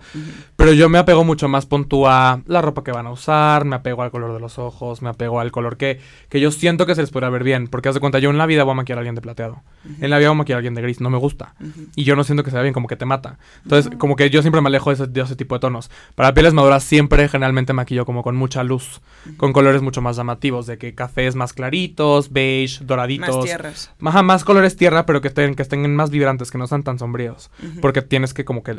pero 0.56 0.74
yo 0.74 0.90
me 0.90 0.98
apego 0.98 1.24
mucho 1.24 1.48
más 1.48 1.66
punto 1.66 2.08
a 2.08 2.42
la 2.46 2.62
ropa 2.62 2.84
que 2.84 2.92
van 2.92 3.08
a 3.08 3.12
usar, 3.12 3.66
me 3.66 3.76
apego 3.76 4.04
al 4.04 4.12
color 4.12 4.34
de 4.34 4.40
los 4.40 4.60
ojos, 4.60 5.02
me 5.02 5.10
apego 5.10 5.40
al 5.40 5.52
color 5.52 5.78
que, 5.78 6.00
que 6.30 6.40
yo 6.40 6.52
siento 6.52 6.86
que 6.86 6.96
se 6.96 7.02
les 7.02 7.12
podrá 7.12 7.30
ver 7.30 7.44
bien. 7.44 7.68
Porque 7.68 7.90
haz 7.90 7.96
de 7.96 8.02
cuenta, 8.02 8.20
yo 8.20 8.30
en 8.30 8.38
la 8.38 8.46
vida 8.46 8.64
voy 8.64 8.72
a 8.72 8.76
maquillar 8.76 8.98
a 8.98 9.02
alguien 9.02 9.16
de 9.16 9.22
plateado. 9.22 9.62
En 10.02 10.10
la 10.10 10.18
vida 10.18 10.30
voy 10.30 10.36
a 10.36 10.40
maquillar 10.40 10.58
a 10.58 10.60
alguien 10.60 10.76
de 10.76 10.82
gris, 10.82 11.02
no 11.02 11.10
me 11.10 11.18
gusta. 11.18 11.56
Y 11.96 12.04
yo 12.04 12.16
no 12.16 12.24
siento 12.24 12.44
que 12.44 12.50
se 12.50 12.56
vea 12.56 12.64
bien, 12.64 12.74
como 12.74 12.88
que 12.88 12.96
te 12.96 13.06
mata. 13.06 13.38
Entonces, 13.64 13.92
como 13.98 14.16
que 14.16 14.30
yo 14.30 14.42
siempre 14.42 14.62
me 14.62 14.68
alejo 14.68 14.90
de 14.90 14.96
ese, 14.96 15.08
de 15.08 15.22
ese 15.22 15.36
tipo 15.36 15.56
de 15.56 15.60
tonos. 15.60 15.90
Para 16.16 16.34
pieles 16.34 16.54
maduras 16.54 16.84
siempre 16.84 17.28
generalmente 17.30 17.74
maquillo 17.74 18.06
como 18.06 18.24
con 18.24 18.36
mucha 18.36 18.64
luz, 18.64 19.02
con 19.38 19.54
colores 19.54 19.82
mucho 19.82 20.02
más 20.02 20.18
llamativos, 20.18 20.66
de 20.68 20.78
que 20.78 20.96
cafés 20.96 21.36
más 21.36 21.49
claritos, 21.54 22.32
beige, 22.32 22.84
doraditos. 22.84 23.36
Más 23.36 23.46
tierras. 23.46 23.92
Ajá, 24.04 24.22
más 24.24 24.44
colores 24.44 24.76
tierra, 24.76 25.06
pero 25.06 25.22
que 25.22 25.28
estén, 25.30 25.56
que 25.56 25.62
estén 25.62 25.96
más 25.96 26.10
vibrantes, 26.10 26.52
que 26.52 26.58
no 26.58 26.68
sean 26.68 26.84
tan 26.84 27.00
sombríos. 27.00 27.50
Porque 27.82 28.02
tienes 28.02 28.34
que 28.34 28.46
como 28.46 28.64
que, 28.64 28.78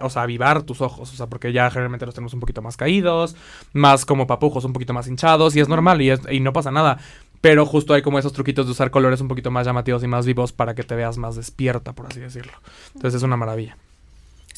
o 0.00 0.10
sea, 0.10 0.22
avivar 0.22 0.62
tus 0.62 0.80
ojos. 0.80 1.12
O 1.12 1.16
sea, 1.16 1.26
porque 1.26 1.52
ya 1.52 1.70
generalmente 1.70 2.06
los 2.06 2.14
tenemos 2.14 2.34
un 2.34 2.40
poquito 2.40 2.62
más 2.62 2.76
caídos, 2.76 3.36
más 3.72 4.04
como 4.04 4.26
papujos, 4.26 4.64
un 4.64 4.72
poquito 4.72 4.92
más 4.92 5.06
hinchados, 5.08 5.56
y 5.56 5.60
es 5.60 5.68
normal, 5.68 6.00
y, 6.02 6.10
es- 6.10 6.20
y 6.30 6.40
no 6.40 6.52
pasa 6.52 6.70
nada. 6.70 6.98
Pero 7.40 7.64
justo 7.64 7.94
hay 7.94 8.02
como 8.02 8.18
esos 8.18 8.32
truquitos 8.34 8.66
de 8.66 8.72
usar 8.72 8.90
colores 8.90 9.20
un 9.22 9.28
poquito 9.28 9.50
más 9.50 9.66
llamativos 9.66 10.04
y 10.04 10.06
más 10.06 10.26
vivos 10.26 10.52
para 10.52 10.74
que 10.74 10.82
te 10.82 10.94
veas 10.94 11.16
más 11.16 11.36
despierta, 11.36 11.94
por 11.94 12.06
así 12.06 12.20
decirlo. 12.20 12.52
Entonces 12.94 13.14
es 13.18 13.22
una 13.22 13.36
maravilla. 13.38 13.78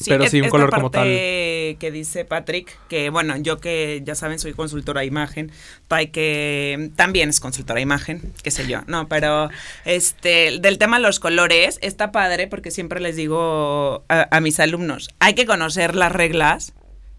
Pero 0.07 0.27
sí, 0.27 0.41
un 0.41 0.49
color 0.49 0.69
como 0.69 0.91
parte 0.91 1.77
que 1.79 1.91
dice 1.91 2.25
Patrick, 2.25 2.77
que 2.87 3.09
bueno, 3.09 3.37
yo 3.37 3.59
que 3.59 4.01
ya 4.03 4.15
saben, 4.15 4.39
soy 4.39 4.53
consultora 4.53 5.01
de 5.01 5.07
imagen, 5.07 5.51
Tai 5.87 6.07
que 6.07 6.91
también 6.95 7.29
es 7.29 7.39
consultora 7.39 7.75
de 7.77 7.81
imagen, 7.81 8.33
qué 8.43 8.51
sé 8.51 8.67
yo, 8.67 8.81
no, 8.87 9.07
pero 9.07 9.49
este, 9.85 10.59
del 10.59 10.77
tema 10.77 10.97
de 10.97 11.03
los 11.03 11.19
colores, 11.19 11.79
está 11.81 12.11
padre 12.11 12.47
porque 12.47 12.71
siempre 12.71 12.99
les 12.99 13.15
digo 13.15 14.03
a, 14.09 14.27
a 14.29 14.39
mis 14.39 14.59
alumnos, 14.59 15.09
hay 15.19 15.33
que 15.33 15.45
conocer 15.45 15.95
las 15.95 16.11
reglas 16.11 16.73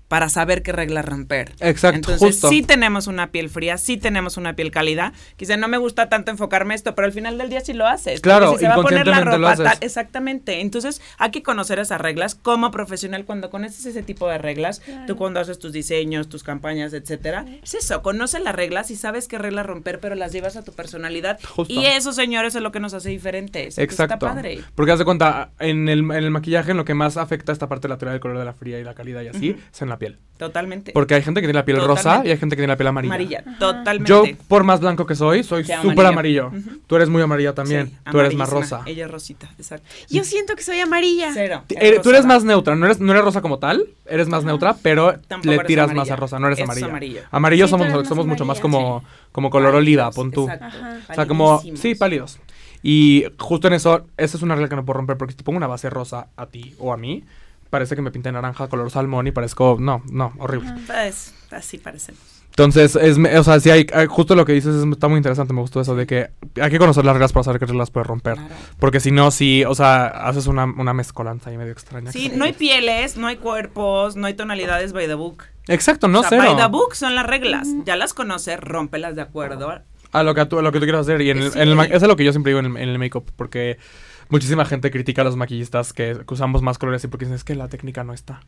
para 0.08 0.28
saber 0.28 0.62
qué 0.62 0.72
reglas 0.72 1.04
romper. 1.04 1.52
Exacto, 1.60 1.96
Entonces, 1.96 2.20
justo. 2.34 2.48
sí 2.48 2.62
tenemos 2.62 3.06
una 3.06 3.30
piel 3.30 3.48
fría, 3.50 3.78
sí 3.78 3.96
tenemos 3.96 4.36
una 4.36 4.54
piel 4.54 4.70
cálida. 4.70 5.12
Quizá 5.36 5.56
no 5.56 5.68
me 5.68 5.78
gusta 5.78 6.08
tanto 6.08 6.30
enfocarme 6.30 6.74
esto, 6.74 6.94
pero 6.94 7.06
al 7.06 7.12
final 7.12 7.38
del 7.38 7.50
día 7.50 7.60
sí 7.60 7.72
lo 7.72 7.86
haces. 7.86 8.20
Claro, 8.20 8.52
si 8.52 8.58
se 8.60 8.68
va 8.68 8.74
a 8.74 8.76
poner 8.76 9.06
la 9.06 9.18
inconscientemente 9.20 9.38
lo 9.38 9.48
ropa 9.50 9.70
tal-. 9.70 9.78
Exactamente. 9.80 10.60
Entonces, 10.60 11.00
hay 11.18 11.30
que 11.30 11.42
conocer 11.42 11.78
esas 11.78 12.00
reglas 12.00 12.34
como 12.34 12.70
profesional 12.70 13.24
cuando 13.24 13.50
conoces 13.50 13.84
ese 13.86 14.02
tipo 14.02 14.28
de 14.28 14.38
reglas. 14.38 14.82
Tú 15.06 15.16
cuando 15.16 15.40
haces 15.40 15.58
tus 15.58 15.72
diseños, 15.72 16.28
tus 16.28 16.42
campañas, 16.42 16.92
etcétera. 16.92 17.44
Es 17.62 17.74
eso, 17.74 18.02
conoce 18.02 18.38
las 18.40 18.54
reglas 18.54 18.90
y 18.90 18.96
sabes 18.96 19.28
qué 19.28 19.38
reglas 19.38 19.66
romper, 19.66 20.00
pero 20.00 20.14
las 20.14 20.32
llevas 20.32 20.56
a 20.56 20.62
tu 20.62 20.72
personalidad. 20.72 21.38
Justo. 21.54 21.72
Y 21.72 21.86
eso, 21.86 22.12
señores, 22.12 22.54
es 22.54 22.62
lo 22.62 22.72
que 22.72 22.80
nos 22.80 22.94
hace 22.94 23.08
diferentes. 23.08 23.78
Exacto. 23.78 24.14
Está 24.14 24.18
padre. 24.34 24.60
Porque 24.74 24.92
haz 24.92 24.98
de 24.98 25.04
cuenta, 25.04 25.50
en 25.58 25.88
el, 25.88 26.00
en 26.00 26.12
el 26.12 26.30
maquillaje 26.30 26.72
en 26.72 26.76
lo 26.76 26.84
que 26.84 26.94
más 26.94 27.16
afecta 27.16 27.52
esta 27.52 27.68
parte 27.68 27.88
de 27.88 27.94
la 27.94 27.98
teoría 27.98 28.12
del 28.12 28.20
color 28.20 28.38
de 28.38 28.44
la 28.44 28.52
fría 28.52 28.78
y 28.78 28.84
la 28.84 28.94
calidad 28.94 29.22
y 29.22 29.28
así, 29.28 29.50
Ujú. 29.52 29.60
es 29.72 29.82
en 29.82 29.88
la 29.88 29.93
piel. 29.98 30.18
Totalmente. 30.36 30.90
Porque 30.92 31.14
hay 31.14 31.22
gente 31.22 31.40
que 31.40 31.46
tiene 31.46 31.58
la 31.60 31.64
piel 31.64 31.76
rosa 31.76 32.02
Totalmente. 32.02 32.28
y 32.28 32.32
hay 32.32 32.38
gente 32.38 32.56
que 32.56 32.60
tiene 32.62 32.72
la 32.72 32.76
piel 32.76 32.88
amarilla. 32.88 33.14
Amarilla, 33.14 33.44
totalmente. 33.58 34.08
Yo, 34.10 34.24
por 34.48 34.64
más 34.64 34.80
blanco 34.80 35.06
que 35.06 35.14
soy, 35.14 35.44
soy 35.44 35.64
súper 35.64 36.06
amarillo. 36.06 36.50
Tú 36.88 36.96
eres 36.96 37.08
muy 37.08 37.22
amarilla 37.22 37.54
también. 37.54 37.86
Sí, 37.88 37.96
Tú 38.10 38.18
eres 38.18 38.34
más 38.34 38.50
rosa. 38.50 38.82
Ella 38.84 39.04
es 39.04 39.10
rosita, 39.10 39.48
exacto. 39.58 39.86
Yo 40.10 40.24
siento 40.24 40.56
que 40.56 40.62
soy 40.62 40.80
amarilla. 40.80 41.30
Cero. 41.32 41.62
Eh, 41.68 42.00
tú 42.02 42.10
eres 42.10 42.26
más 42.26 42.42
neutra, 42.42 42.74
no 42.74 42.86
eres, 42.86 42.98
no 43.00 43.12
eres 43.12 43.24
rosa 43.24 43.40
como 43.42 43.58
tal, 43.60 43.86
eres 44.06 44.28
más 44.28 44.44
neutra, 44.44 44.74
pero 44.82 45.18
Tampoco 45.28 45.52
le 45.54 45.58
tiras 45.64 45.84
amarilla. 45.84 46.00
más 46.02 46.10
a 46.10 46.16
rosa, 46.16 46.38
no 46.40 46.46
eres 46.48 46.58
Es 46.58 46.64
amarilla. 46.64 46.86
amarillo. 46.88 47.20
Amarillo 47.30 47.66
Sí, 47.68 47.72
tú 47.72 47.78
somos, 47.78 48.08
somos 48.08 48.26
mucho 48.26 48.44
más 48.44 48.58
como, 48.60 49.04
como 49.30 49.50
color 49.50 49.76
oliva, 49.76 50.10
pon 50.10 50.32
tú. 50.32 50.48
Exacto. 50.50 50.76
O 51.10 51.14
sea, 51.14 51.26
como, 51.26 51.62
sí, 51.76 51.94
pálidos. 51.94 52.38
Y 52.82 53.24
justo 53.38 53.68
en 53.68 53.74
eso, 53.74 54.06
esa 54.16 54.36
es 54.36 54.42
una 54.42 54.54
regla 54.56 54.68
que 54.68 54.76
no 54.76 54.84
puedo 54.84 54.98
romper, 54.98 55.16
porque 55.16 55.32
si 55.32 55.38
te 55.38 55.44
pongo 55.44 55.56
una 55.56 55.66
base 55.68 55.88
rosa 55.88 56.26
a 56.36 56.46
ti 56.46 56.74
o 56.78 56.92
a 56.92 56.96
mí, 56.98 57.24
parece 57.74 57.96
que 57.96 58.02
me 58.02 58.12
pinté 58.12 58.30
naranja, 58.30 58.68
color 58.68 58.88
salmón 58.88 59.26
y 59.26 59.32
parezco, 59.32 59.76
no, 59.80 60.00
no, 60.12 60.32
horrible. 60.38 60.72
Pues, 60.86 61.34
así 61.50 61.78
parecen. 61.78 62.14
Entonces, 62.50 62.94
es, 62.94 63.18
o 63.18 63.42
sea, 63.42 63.58
sí 63.58 63.68
hay, 63.70 63.84
hay- 63.92 64.06
justo 64.06 64.36
lo 64.36 64.44
que 64.44 64.52
dices 64.52 64.76
es- 64.76 64.84
está 64.84 65.08
muy 65.08 65.16
interesante, 65.16 65.52
me 65.52 65.60
gustó 65.60 65.80
eso 65.80 65.96
de 65.96 66.06
que 66.06 66.30
hay 66.62 66.70
que 66.70 66.78
conocer 66.78 67.04
las 67.04 67.14
reglas 67.14 67.32
para 67.32 67.42
saber 67.42 67.58
qué 67.58 67.66
reglas 67.66 67.90
puedes 67.90 68.06
romper. 68.06 68.34
Claro. 68.34 68.54
Porque 68.78 69.00
si 69.00 69.10
no, 69.10 69.32
sí, 69.32 69.64
o 69.64 69.74
sea, 69.74 70.06
haces 70.06 70.46
una, 70.46 70.64
una 70.66 70.94
mezcolanza 70.94 71.50
ahí 71.50 71.58
medio 71.58 71.72
extraña. 71.72 72.12
Sí, 72.12 72.30
no 72.32 72.44
hay 72.44 72.52
pieles, 72.52 73.16
no 73.16 73.26
hay 73.26 73.38
cuerpos, 73.38 74.14
no 74.14 74.28
hay 74.28 74.34
tonalidades 74.34 74.92
by 74.92 75.08
the 75.08 75.14
book. 75.14 75.42
Exacto, 75.66 76.06
no 76.06 76.20
o 76.20 76.22
sea, 76.22 76.30
cero. 76.30 76.44
by 76.44 76.56
the 76.56 76.68
book 76.70 76.94
son 76.94 77.16
las 77.16 77.26
reglas. 77.26 77.66
Ya 77.84 77.96
las 77.96 78.14
conoces, 78.14 78.60
rómpelas 78.60 79.16
de 79.16 79.22
acuerdo. 79.22 79.82
A 80.12 80.22
lo 80.22 80.32
que 80.36 80.46
tú, 80.46 80.60
a 80.60 80.62
lo 80.62 80.70
que 80.70 80.78
tú 80.78 80.84
quieras 80.84 81.00
hacer. 81.00 81.22
Y 81.22 81.30
en 81.30 81.38
el, 81.38 81.46
en 81.56 81.80
eso 81.80 81.96
es 81.96 82.02
lo 82.02 82.14
que 82.14 82.22
yo 82.24 82.30
siempre 82.30 82.50
digo 82.50 82.60
en 82.60 82.66
el, 82.66 82.76
en 82.76 82.88
el 82.88 82.98
make-up, 83.00 83.32
porque 83.34 83.78
muchísima 84.28 84.64
gente 84.64 84.90
critica 84.90 85.22
a 85.22 85.24
los 85.24 85.36
maquillistas 85.36 85.92
que, 85.92 86.24
que 86.26 86.34
usamos 86.34 86.62
más 86.62 86.78
colores 86.78 87.04
y 87.04 87.08
porque 87.08 87.24
dicen, 87.24 87.36
es 87.36 87.44
que 87.44 87.54
la 87.54 87.68
técnica 87.68 88.04
no 88.04 88.12
está. 88.12 88.40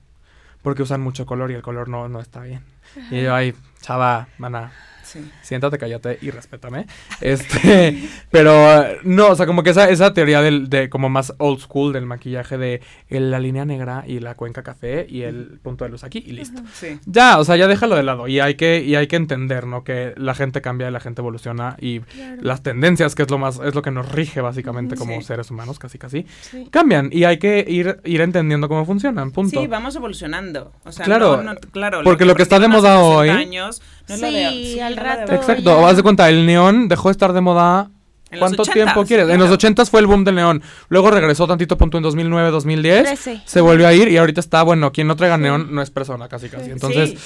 Porque 0.62 0.82
usan 0.82 1.00
mucho 1.00 1.26
color 1.26 1.50
y 1.50 1.54
el 1.54 1.62
color 1.62 1.88
no, 1.88 2.08
no 2.08 2.20
está 2.20 2.40
bien. 2.40 2.62
Y 3.10 3.22
yo, 3.22 3.34
ay, 3.34 3.54
chava, 3.80 4.28
mana, 4.38 4.72
Sí. 5.06 5.20
siéntate, 5.42 5.78
cállate 5.78 6.18
y 6.20 6.30
respétame. 6.30 6.86
Este, 7.20 8.08
pero 8.30 8.82
eh, 8.82 8.98
no, 9.04 9.28
o 9.28 9.36
sea, 9.36 9.46
como 9.46 9.62
que 9.62 9.70
esa, 9.70 9.88
esa 9.88 10.12
teoría 10.14 10.42
del, 10.42 10.68
de 10.68 10.88
como 10.90 11.08
más 11.08 11.32
old 11.38 11.60
school 11.60 11.92
del 11.92 12.06
maquillaje 12.06 12.58
de 12.58 12.80
el- 13.08 13.30
la 13.30 13.38
línea 13.38 13.64
negra 13.64 14.04
y 14.06 14.20
la 14.20 14.34
cuenca 14.34 14.62
café 14.62 15.06
y 15.08 15.22
el 15.22 15.58
punto 15.62 15.84
de 15.84 15.90
luz 15.90 16.04
aquí 16.04 16.22
y 16.26 16.32
listo. 16.32 16.60
Sí. 16.74 16.98
Ya, 17.06 17.38
o 17.38 17.44
sea, 17.44 17.56
ya 17.56 17.66
déjalo 17.68 17.94
de 17.96 18.02
lado 18.02 18.28
y 18.28 18.40
hay 18.40 18.54
que, 18.56 18.82
y 18.82 18.94
hay 18.96 19.06
que 19.06 19.16
entender, 19.16 19.66
¿no? 19.66 19.84
Que 19.84 20.12
la 20.16 20.34
gente 20.34 20.60
cambia 20.60 20.88
y 20.88 20.90
la 20.92 21.00
gente 21.00 21.20
evoluciona 21.20 21.76
y 21.80 22.00
Claro. 22.00 22.42
las 22.42 22.62
tendencias, 22.62 23.14
que 23.14 23.22
es 23.22 23.30
lo 23.30 23.38
más, 23.38 23.60
es 23.64 23.74
lo 23.74 23.82
que 23.82 23.90
nos 23.90 24.10
rige 24.12 24.40
básicamente 24.40 24.96
como 24.96 25.14
Sí. 25.20 25.22
seres 25.26 25.50
humanos, 25.50 25.78
casi 25.78 25.98
casi, 25.98 26.26
Sí. 26.40 26.68
cambian 26.70 27.10
y 27.12 27.24
hay 27.24 27.38
que 27.38 27.64
ir, 27.68 28.00
ir 28.04 28.20
entendiendo 28.20 28.68
cómo 28.68 28.84
funcionan, 28.84 29.30
punto. 29.30 29.60
Sí, 29.60 29.66
vamos 29.66 29.94
evolucionando. 29.96 30.72
O 30.84 30.92
sea, 30.92 31.04
Claro, 31.04 31.38
no- 31.42 31.54
no- 31.54 31.60
claro. 31.72 32.00
porque 32.04 32.24
lo 32.24 32.34
que 32.34 32.42
está 32.42 32.58
de 32.58 32.68
moda 32.68 32.98
unos 32.98 33.18
60 33.18 33.18
hoy- 33.18 33.28
años, 33.30 33.82
no 34.08 34.16
lo 34.16 34.28
Sí, 34.28 34.80
al 34.80 34.96
rato 34.96 35.32
Exacto, 35.32 35.80
ya. 35.80 35.88
haz 35.88 35.96
de 35.96 36.02
cuenta, 36.02 36.28
el 36.28 36.46
neón 36.46 36.88
dejó 36.88 37.08
de 37.08 37.12
estar 37.12 37.32
de 37.32 37.40
moda. 37.40 37.90
En 38.30 38.40
los 38.40 38.48
¿Cuánto 38.48 38.64
80s, 38.64 38.72
tiempo 38.72 39.04
quieres? 39.04 39.28
En 39.28 39.38
los 39.38 39.50
80s 39.50 39.88
fue 39.88 40.00
el 40.00 40.06
boom 40.08 40.24
del 40.24 40.34
neón. 40.34 40.60
Luego 40.88 41.10
regresó 41.12 41.46
tantito 41.46 41.78
punto 41.78 41.96
en 41.96 42.02
2009, 42.02 42.50
2010. 42.50 43.04
Trece. 43.04 43.40
Se 43.44 43.60
volvió 43.60 43.86
a 43.86 43.92
ir 43.92 44.08
y 44.08 44.16
ahorita 44.16 44.40
está, 44.40 44.62
bueno, 44.64 44.90
quien 44.90 45.06
no 45.06 45.14
traiga 45.14 45.38
neón 45.38 45.68
no 45.72 45.80
es 45.80 45.90
persona, 45.90 46.28
casi 46.28 46.48
casi. 46.48 46.70
Entonces, 46.70 47.10
Sí. 47.10 47.18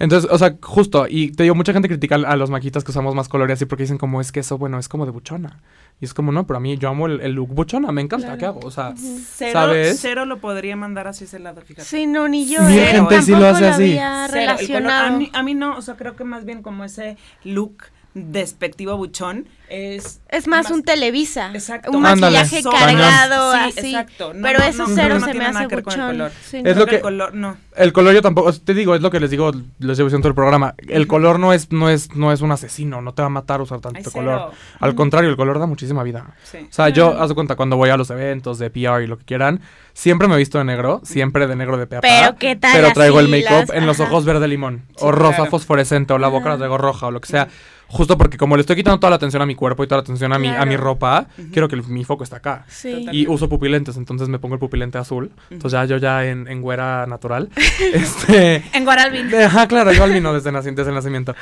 Entonces, 0.00 0.28
o 0.32 0.36
sea, 0.38 0.56
justo, 0.60 1.06
y 1.08 1.30
te 1.30 1.44
digo, 1.44 1.54
mucha 1.54 1.72
gente 1.72 1.86
critica 1.86 2.16
a 2.16 2.34
los 2.36 2.50
maquitas 2.50 2.82
que 2.82 2.90
usamos 2.90 3.14
más 3.14 3.28
colores 3.28 3.54
así 3.54 3.66
porque 3.66 3.84
dicen 3.84 3.98
como 3.98 4.20
es 4.20 4.32
que 4.32 4.40
eso, 4.40 4.58
bueno, 4.58 4.78
es 4.78 4.88
como 4.88 5.04
de 5.06 5.12
buchona. 5.12 5.60
Y 6.00 6.06
es 6.06 6.14
como, 6.14 6.32
no, 6.32 6.46
pero 6.46 6.56
a 6.56 6.60
mí 6.60 6.76
yo 6.78 6.88
amo 6.88 7.06
el, 7.06 7.20
el 7.20 7.32
look 7.32 7.50
buchona, 7.54 7.92
me 7.92 8.00
encanta, 8.00 8.26
Claro. 8.26 8.38
¿qué 8.38 8.46
hago? 8.46 8.60
O 8.64 8.70
sea, 8.70 8.94
Cero, 8.96 9.52
¿sabes? 9.52 10.00
cero 10.00 10.24
lo 10.24 10.38
podría 10.40 10.74
mandar 10.74 11.06
hacia 11.06 11.26
ese 11.26 11.38
lado, 11.38 11.60
fíjate. 11.60 11.86
Sí, 11.86 12.06
no, 12.06 12.26
ni 12.26 12.48
yo. 12.48 12.62
Mil 12.62 12.78
¿eh? 12.78 12.86
gente 12.86 13.22
sí 13.22 13.32
lo 13.32 13.46
hace 13.46 13.68
así. 13.68 13.82
había 13.98 14.26
Cero, 14.30 14.40
color- 14.42 14.56
relacionado. 14.58 15.06
a, 15.06 15.10
mí, 15.18 15.30
a 15.32 15.42
mí 15.42 15.54
no, 15.54 15.76
o 15.76 15.82
sea, 15.82 15.96
creo 15.96 16.16
que 16.16 16.24
más 16.24 16.44
bien 16.44 16.62
como 16.62 16.84
ese 16.84 17.16
look 17.44 17.84
despectivo 18.14 18.96
buchón 18.96 19.46
es... 19.68 20.20
Es 20.28 20.48
más, 20.48 20.68
un 20.72 20.82
Televisa. 20.82 21.50
Exacto. 21.54 21.92
Un 21.92 22.04
Ándale. 22.04 22.38
maquillaje 22.38 22.62
cargado, 22.68 23.52
Sí, 23.52 23.58
así. 23.78 23.88
exacto. 23.90 24.34
No, 24.34 24.42
Pero 24.42 24.58
no, 24.58 24.64
eso 24.64 24.88
no, 24.88 24.94
cero 24.96 25.18
no 25.20 25.26
se 25.26 25.34
me 25.34 25.46
hace 25.46 25.68
que 25.68 25.76
ver 25.76 25.84
con 25.84 25.92
el 25.94 25.98
buchón. 26.00 26.10
color. 26.16 26.32
Sí, 26.44 26.56
Es 26.64 26.74
no. 26.74 26.80
lo 26.80 26.86
que 26.86 26.96
el 26.96 27.00
color, 27.02 27.34
no. 27.34 27.56
el 27.76 27.92
color 27.92 28.14
yo 28.14 28.20
tampoco, 28.22 28.52
te 28.52 28.74
digo, 28.74 28.96
es 28.96 29.00
lo 29.00 29.12
que 29.12 29.20
les 29.20 29.30
digo, 29.30 29.52
les 29.78 29.96
llevo 29.96 30.08
diciendo 30.08 30.26
el 30.26 30.34
programa. 30.34 30.74
El 30.88 31.06
color 31.06 31.38
no 31.38 31.52
es, 31.52 31.70
no 31.70 31.88
es, 31.88 32.12
no 32.16 32.32
es 32.32 32.40
un 32.40 32.50
asesino, 32.50 33.00
no 33.00 33.14
te 33.14 33.22
va 33.22 33.26
a 33.26 33.30
matar 33.30 33.60
usar 33.60 33.78
tanto 33.80 34.00
Ay, 34.04 34.12
color. 34.12 34.50
Al 34.80 34.94
contrario, 34.96 35.30
el 35.30 35.36
color 35.36 35.60
da 35.60 35.66
muchísima 35.66 36.02
vida. 36.02 36.34
Sí. 36.42 36.58
O 36.68 36.72
sea, 36.72 36.88
yo, 36.88 37.16
haz 37.20 37.28
de 37.28 37.34
cuenta, 37.36 37.54
cuando 37.54 37.76
voy 37.76 37.90
a 37.90 37.96
los 37.96 38.10
eventos 38.10 38.58
de 38.58 38.70
PR 38.70 39.02
y 39.04 39.06
lo 39.06 39.18
que 39.18 39.24
quieran, 39.24 39.60
siempre 39.94 40.26
me 40.26 40.34
he 40.34 40.38
visto 40.38 40.58
de 40.58 40.64
negro, 40.64 41.00
siempre 41.04 41.46
de 41.46 41.54
negro 41.54 41.76
de 41.76 41.86
peapa. 41.86 42.08
Pero, 42.08 42.36
¿qué 42.36 42.56
tal 42.56 42.72
Pero 42.74 42.92
traigo 42.92 43.20
el 43.20 43.26
así 43.32 43.44
make-up 43.44 43.68
las- 43.68 43.76
en 43.76 43.86
los 43.86 44.00
ojos 44.00 44.24
verde 44.24 44.48
limón, 44.48 44.82
Sí, 44.90 44.94
o 45.04 45.12
rosa 45.12 45.36
claro. 45.36 45.50
fosforescente, 45.52 46.12
o 46.12 46.18
la 46.18 46.26
boca 46.26 46.48
la 46.48 46.56
traigo 46.56 46.76
roja, 46.76 47.06
o 47.06 47.10
lo 47.12 47.20
que 47.20 47.28
sea. 47.28 47.46
Justo 47.92 48.16
porque 48.16 48.38
como 48.38 48.56
le 48.56 48.60
estoy 48.60 48.76
quitando 48.76 49.00
toda 49.00 49.10
la 49.10 49.16
atención 49.16 49.42
a 49.42 49.46
mi 49.46 49.56
cuerpo 49.56 49.82
y 49.82 49.88
toda 49.88 49.98
la 49.98 50.02
atención 50.02 50.32
a 50.32 50.38
mi, 50.38 50.46
a 50.48 50.64
mi 50.64 50.76
ropa, 50.76 51.26
quiero 51.52 51.66
que 51.68 51.74
el- 51.74 51.84
mi 51.88 52.04
foco 52.04 52.22
esté 52.22 52.36
acá. 52.36 52.64
Sí. 52.68 53.06
Y 53.10 53.26
uso 53.26 53.48
pupilentes, 53.48 53.96
entonces 53.96 54.28
me 54.28 54.38
pongo 54.38 54.54
el 54.54 54.60
pupilente 54.60 54.96
azul. 54.96 55.32
Entonces 55.50 55.72
ya 55.72 55.84
yo 55.86 55.96
ya 55.96 56.24
en, 56.24 56.46
en 56.46 56.62
güera 56.62 57.06
natural. 57.06 57.48
este... 57.92 58.62
En 58.72 58.84
Guaralvin. 58.84 59.34
Ajá, 59.34 59.66
claro, 59.66 59.92
yo 59.92 60.04
albino 60.04 60.32
desde, 60.32 60.52
desde 60.52 60.88
el 60.88 60.94
nacimiento. 60.94 61.34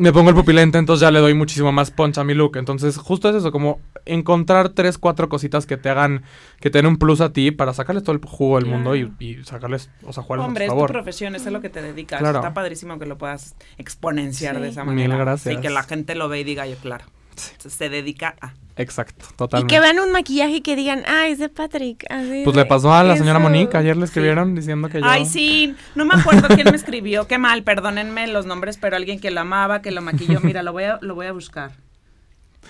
Me 0.00 0.12
pongo 0.12 0.30
el 0.30 0.34
pupilente, 0.34 0.78
entonces 0.78 1.02
ya 1.02 1.10
le 1.10 1.18
doy 1.20 1.34
muchísimo 1.34 1.72
más 1.72 1.90
punch 1.90 2.16
a 2.18 2.24
mi 2.24 2.32
look. 2.34 2.56
Entonces, 2.56 2.96
justo 2.96 3.28
es 3.28 3.36
eso, 3.36 3.52
como 3.52 3.80
encontrar 4.06 4.70
tres, 4.70 4.96
cuatro 4.96 5.28
cositas 5.28 5.66
que 5.66 5.76
te 5.76 5.90
hagan, 5.90 6.22
que 6.58 6.70
te 6.70 6.78
den 6.78 6.86
un 6.86 6.96
plus 6.96 7.20
a 7.20 7.32
ti 7.32 7.50
para 7.50 7.74
sacarles 7.74 8.02
todo 8.02 8.16
el 8.16 8.22
jugo 8.24 8.56
del 8.58 8.64
mundo 8.66 8.96
y, 8.96 9.12
y 9.18 9.44
sacarles, 9.44 9.90
o 10.04 10.12
sea, 10.12 10.22
jugarles 10.22 10.46
Hombre, 10.48 10.64
a 10.64 10.66
es 10.66 10.70
tu 10.70 10.74
tu 10.74 10.78
favor. 10.80 10.90
profesión, 10.92 11.34
es 11.34 11.46
a 11.46 11.50
lo 11.50 11.60
que 11.60 11.68
te 11.68 11.82
dedicas. 11.82 12.18
Claro. 12.18 12.38
Está 12.38 12.54
padrísimo 12.54 12.98
que 12.98 13.04
lo 13.06 13.18
puedas 13.18 13.54
exponenciar 13.76 14.56
Sí. 14.56 14.62
de 14.62 14.68
esa 14.70 14.84
Mil 14.84 14.94
manera. 14.94 15.16
gracias. 15.18 15.54
Y 15.54 15.60
que 15.60 15.68
la 15.70 15.82
gente 15.82 16.14
lo 16.14 16.28
ve 16.28 16.40
y 16.40 16.44
diga, 16.44 16.66
yo, 16.66 16.76
claro. 16.76 17.04
Se, 17.58 17.70
se 17.70 17.88
dedica 17.88 18.34
a. 18.40 18.52
Exacto, 18.76 19.26
Y 19.30 19.34
totalmente. 19.36 19.74
que 19.74 19.80
vean 19.80 19.98
un 19.98 20.10
maquillaje 20.10 20.56
y 20.56 20.60
que 20.62 20.74
digan, 20.74 21.02
ah, 21.06 21.26
es 21.28 21.38
de 21.38 21.48
Patrick. 21.50 22.04
así 22.08 22.42
Pues 22.44 22.56
de- 22.56 22.62
le 22.62 22.66
pasó 22.66 22.92
a 22.94 23.02
la 23.04 23.16
señora 23.16 23.38
eso. 23.38 23.48
Monique, 23.48 23.76
ayer 23.76 23.96
le 23.96 24.04
escribieron 24.06 24.54
diciendo 24.54 24.88
que 24.88 25.00
yo... 25.00 25.06
Ay, 25.06 25.26
sí, 25.26 25.74
no 25.94 26.04
me 26.06 26.14
acuerdo 26.14 26.48
quién 26.48 26.70
me 26.70 26.76
escribió, 26.76 27.26
qué 27.26 27.36
mal, 27.36 27.62
perdónenme 27.62 28.26
los 28.28 28.46
nombres, 28.46 28.78
pero 28.78 28.96
alguien 28.96 29.20
que 29.20 29.30
lo 29.30 29.40
amaba, 29.40 29.82
que 29.82 29.90
lo 29.90 30.00
maquilló, 30.00 30.40
mira, 30.40 30.62
lo 30.62 30.72
voy 30.72 30.84
a, 30.84 30.98
lo 31.02 31.14
voy 31.14 31.26
a 31.26 31.32
buscar. 31.32 31.72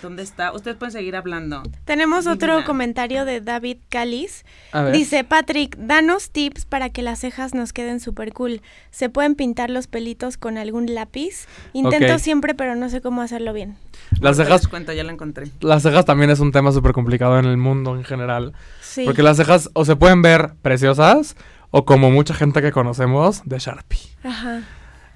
¿Dónde 0.03 0.23
está? 0.23 0.53
Ustedes 0.53 0.77
pueden 0.77 0.93
seguir 0.93 1.15
hablando. 1.17 1.63
Tenemos 1.85 2.27
otro 2.27 2.55
Divina. 2.55 2.67
comentario 2.67 3.25
de 3.25 3.41
David 3.41 3.79
Calis. 3.89 4.45
Dice, 4.93 5.25
Patrick, 5.25 5.77
danos 5.77 6.31
tips 6.31 6.65
para 6.65 6.89
que 6.89 7.03
las 7.03 7.19
cejas 7.21 7.55
nos 7.55 7.73
queden 7.73 8.01
súper 8.01 8.33
cool. 8.33 8.63
¿Se 8.91 9.11
pueden 9.11 9.35
pintar 9.35 9.69
los 9.69 9.89
pelitos 9.89 10.37
con 10.39 10.57
algún 10.57 10.95
lápiz? 10.95 11.47
Intento 11.75 12.19
siempre, 12.19 12.55
pero 12.55 12.77
no 12.77 12.89
sé 12.89 13.01
cómo 13.01 13.21
hacerlo 13.21 13.53
bien. 13.53 13.77
Las 14.21 14.37
cejas, 14.37 14.63
les 14.63 14.69
cuento, 14.69 14.93
ya 14.93 15.05
lo 15.05 15.11
encontré. 15.11 15.51
las 15.61 15.83
cejas 15.83 16.05
también 16.05 16.31
es 16.31 16.41
un 16.41 16.53
tema 16.53 16.73
súper 16.73 16.93
complicado 16.93 17.39
en 17.39 17.45
el 17.45 17.57
mundo 17.57 17.95
en 17.97 18.05
general. 18.05 18.55
Sí. 18.81 19.05
Porque 19.05 19.23
las 19.23 19.37
cejas 19.37 19.71
o 19.75 19.85
se 19.85 19.97
pueden 19.97 20.23
ver 20.23 20.55
preciosas 20.63 21.37
o 21.71 21.85
como 21.85 22.11
mucha 22.11 22.35
gente 22.35 22.63
que 22.63 22.73
conocemos, 22.73 23.43
de 23.45 23.59
Sharpie. 23.59 24.01
Ajá. 24.25 24.63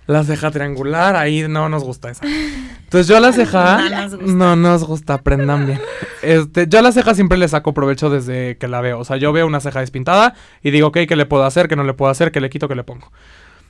La 0.06 0.22
ceja 0.22 0.50
triangular, 0.50 1.16
ahí 1.16 1.46
no 1.48 1.68
nos 1.68 1.82
gusta 1.82 2.10
esa. 2.10 2.26
Entonces 2.26 3.06
yo 3.06 3.18
la 3.20 3.32
ceja 3.32 3.78
No 3.90 4.02
nos 4.02 4.14
gusta. 4.16 4.32
no 4.34 4.56
nos 4.56 4.84
gusta, 4.84 5.14
aprendan 5.14 5.66
bien. 5.66 5.80
Este, 6.22 6.66
yo 6.68 6.78
a 6.78 6.82
la 6.82 6.92
ceja 6.92 7.14
siempre 7.14 7.38
le 7.38 7.48
saco 7.48 7.72
provecho 7.72 8.10
desde 8.10 8.56
que 8.58 8.68
la 8.68 8.80
veo. 8.82 8.98
O 8.98 9.04
sea, 9.04 9.16
yo 9.16 9.32
veo 9.32 9.46
una 9.46 9.60
ceja 9.60 9.80
despintada 9.80 10.34
y 10.62 10.70
digo, 10.70 10.88
ok, 10.88 10.98
¿qué 11.08 11.16
le 11.16 11.24
puedo 11.26 11.44
hacer? 11.44 11.68
¿Qué 11.68 11.76
no 11.76 11.84
le 11.84 11.94
puedo 11.94 12.10
hacer? 12.10 12.32
¿Qué 12.32 12.40
le 12.40 12.50
quito? 12.50 12.68
¿Qué 12.68 12.74
le 12.74 12.84
pongo? 12.84 13.10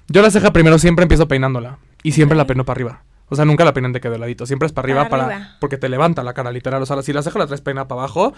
Yo 0.09 0.23
la 0.23 0.31
ceja 0.31 0.53
primero 0.53 0.79
siempre 0.79 1.05
empiezo 1.05 1.29
peinándola 1.29 1.79
y 2.03 2.13
siempre 2.13 2.37
la 2.37 2.47
peino 2.47 2.65
para 2.65 2.75
arriba. 2.77 3.03
O 3.31 3.37
sea, 3.37 3.47
nunca 3.47 3.65
la 3.65 3.73
peinan 3.73 3.93
de 3.93 4.01
que 4.01 4.11
de 4.11 4.19
ladito, 4.19 4.45
siempre 4.45 4.67
es 4.67 4.73
para 4.73 4.85
arriba, 4.87 5.09
Para 5.09 5.23
para, 5.25 5.37
arriba. 5.37 5.57
porque 5.59 5.79
te 5.79 5.89
levanta 5.89 6.23
la 6.23 6.35
cara, 6.35 6.53
literal. 6.53 6.83
O 6.83 6.87
sea, 6.87 7.01
si 7.03 7.13
la 7.15 7.23
ceja 7.23 7.39
la 7.39 7.47
traes 7.47 7.63
peinada 7.63 7.89
para 7.89 8.03
abajo, 8.03 8.35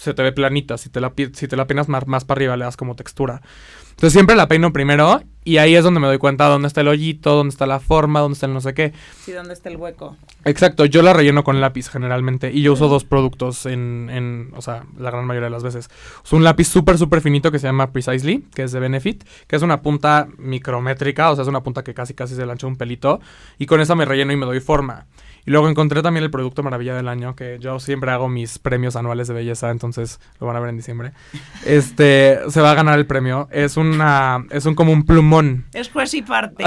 se 0.00 0.14
te 0.14 0.22
ve 0.22 0.32
planita. 0.32 0.78
Si 0.78 0.88
te 0.88 0.98
la, 1.00 1.12
si 1.34 1.46
te 1.46 1.56
la 1.56 1.66
peinas 1.66 1.88
más, 1.88 2.06
más 2.06 2.24
para 2.24 2.38
arriba, 2.38 2.56
le 2.56 2.64
das 2.64 2.76
como 2.76 2.96
textura. 2.96 3.42
Entonces 3.90 4.14
siempre 4.14 4.34
la 4.34 4.48
peino 4.48 4.72
primero 4.72 5.20
y 5.44 5.58
ahí 5.58 5.74
es 5.74 5.84
donde 5.84 6.00
me 6.00 6.06
doy 6.06 6.16
cuenta 6.16 6.46
dónde 6.46 6.68
está 6.68 6.80
el 6.80 6.88
hoyito, 6.88 7.34
dónde 7.34 7.50
está 7.50 7.66
la 7.66 7.80
forma, 7.80 8.20
dónde 8.20 8.32
está 8.32 8.46
el 8.46 8.54
no 8.54 8.62
sé 8.62 8.72
qué. 8.72 8.94
Sí, 9.22 9.32
¿dónde 9.32 9.52
está 9.52 9.68
el 9.68 9.76
hueco? 9.76 10.16
Exacto, 10.46 10.86
yo 10.86 11.02
la 11.02 11.12
relleno 11.12 11.44
con 11.44 11.60
lápiz 11.60 11.90
generalmente 11.90 12.50
y 12.50 12.62
yo 12.62 12.72
uso 12.72 12.88
dos 12.88 13.04
productos 13.04 13.66
en, 13.66 14.08
en, 14.10 14.52
o 14.56 14.62
sea, 14.62 14.84
la 14.98 15.10
gran 15.10 15.26
mayoría 15.26 15.48
de 15.48 15.50
las 15.50 15.62
veces. 15.62 15.90
Uso 16.24 16.36
un 16.36 16.44
lápiz 16.44 16.66
súper, 16.66 16.96
súper 16.96 17.20
finito 17.20 17.52
que 17.52 17.58
se 17.58 17.66
llama 17.66 17.92
Precisely, 17.92 18.46
que 18.54 18.62
es 18.62 18.72
de 18.72 18.80
Benefit, 18.80 19.24
que 19.46 19.56
es 19.56 19.60
una 19.60 19.82
punta 19.82 20.28
micrométrica, 20.38 21.30
o 21.30 21.34
sea, 21.34 21.42
es 21.42 21.48
una 21.48 21.62
punta 21.62 21.84
que 21.84 21.92
casi, 21.92 22.14
casi 22.14 22.34
se 22.34 22.46
le 22.46 22.52
ancha 22.52 22.66
un 22.66 22.76
pelito 22.76 23.20
y 23.58 23.66
con 23.66 23.82
esa 23.82 23.94
me 23.94 24.06
relleno 24.06 24.32
y 24.32 24.36
me 24.36 24.46
doy 24.46 24.60
forma. 24.60 25.08
Y 25.46 25.50
luego 25.50 25.68
encontré 25.68 26.02
también 26.02 26.24
el 26.24 26.30
producto 26.30 26.62
maravilla 26.62 26.94
del 26.94 27.08
año, 27.08 27.34
que 27.34 27.58
yo 27.60 27.80
siempre 27.80 28.10
hago 28.10 28.28
mis 28.28 28.58
premios 28.58 28.96
anuales 28.96 29.28
de 29.28 29.34
belleza, 29.34 29.70
entonces 29.70 30.20
lo 30.38 30.46
van 30.46 30.56
a 30.56 30.60
ver 30.60 30.70
en 30.70 30.76
diciembre. 30.76 31.12
Este, 31.66 32.38
se 32.48 32.60
va 32.60 32.72
a 32.72 32.74
ganar 32.74 32.98
el 32.98 33.06
premio. 33.06 33.48
Es 33.50 33.76
una, 33.76 34.44
es 34.50 34.66
un 34.66 34.74
como 34.74 34.92
un 34.92 35.04
plumón. 35.04 35.66
Es 35.72 35.90
juez 35.90 36.14
y 36.14 36.22
parte. 36.22 36.64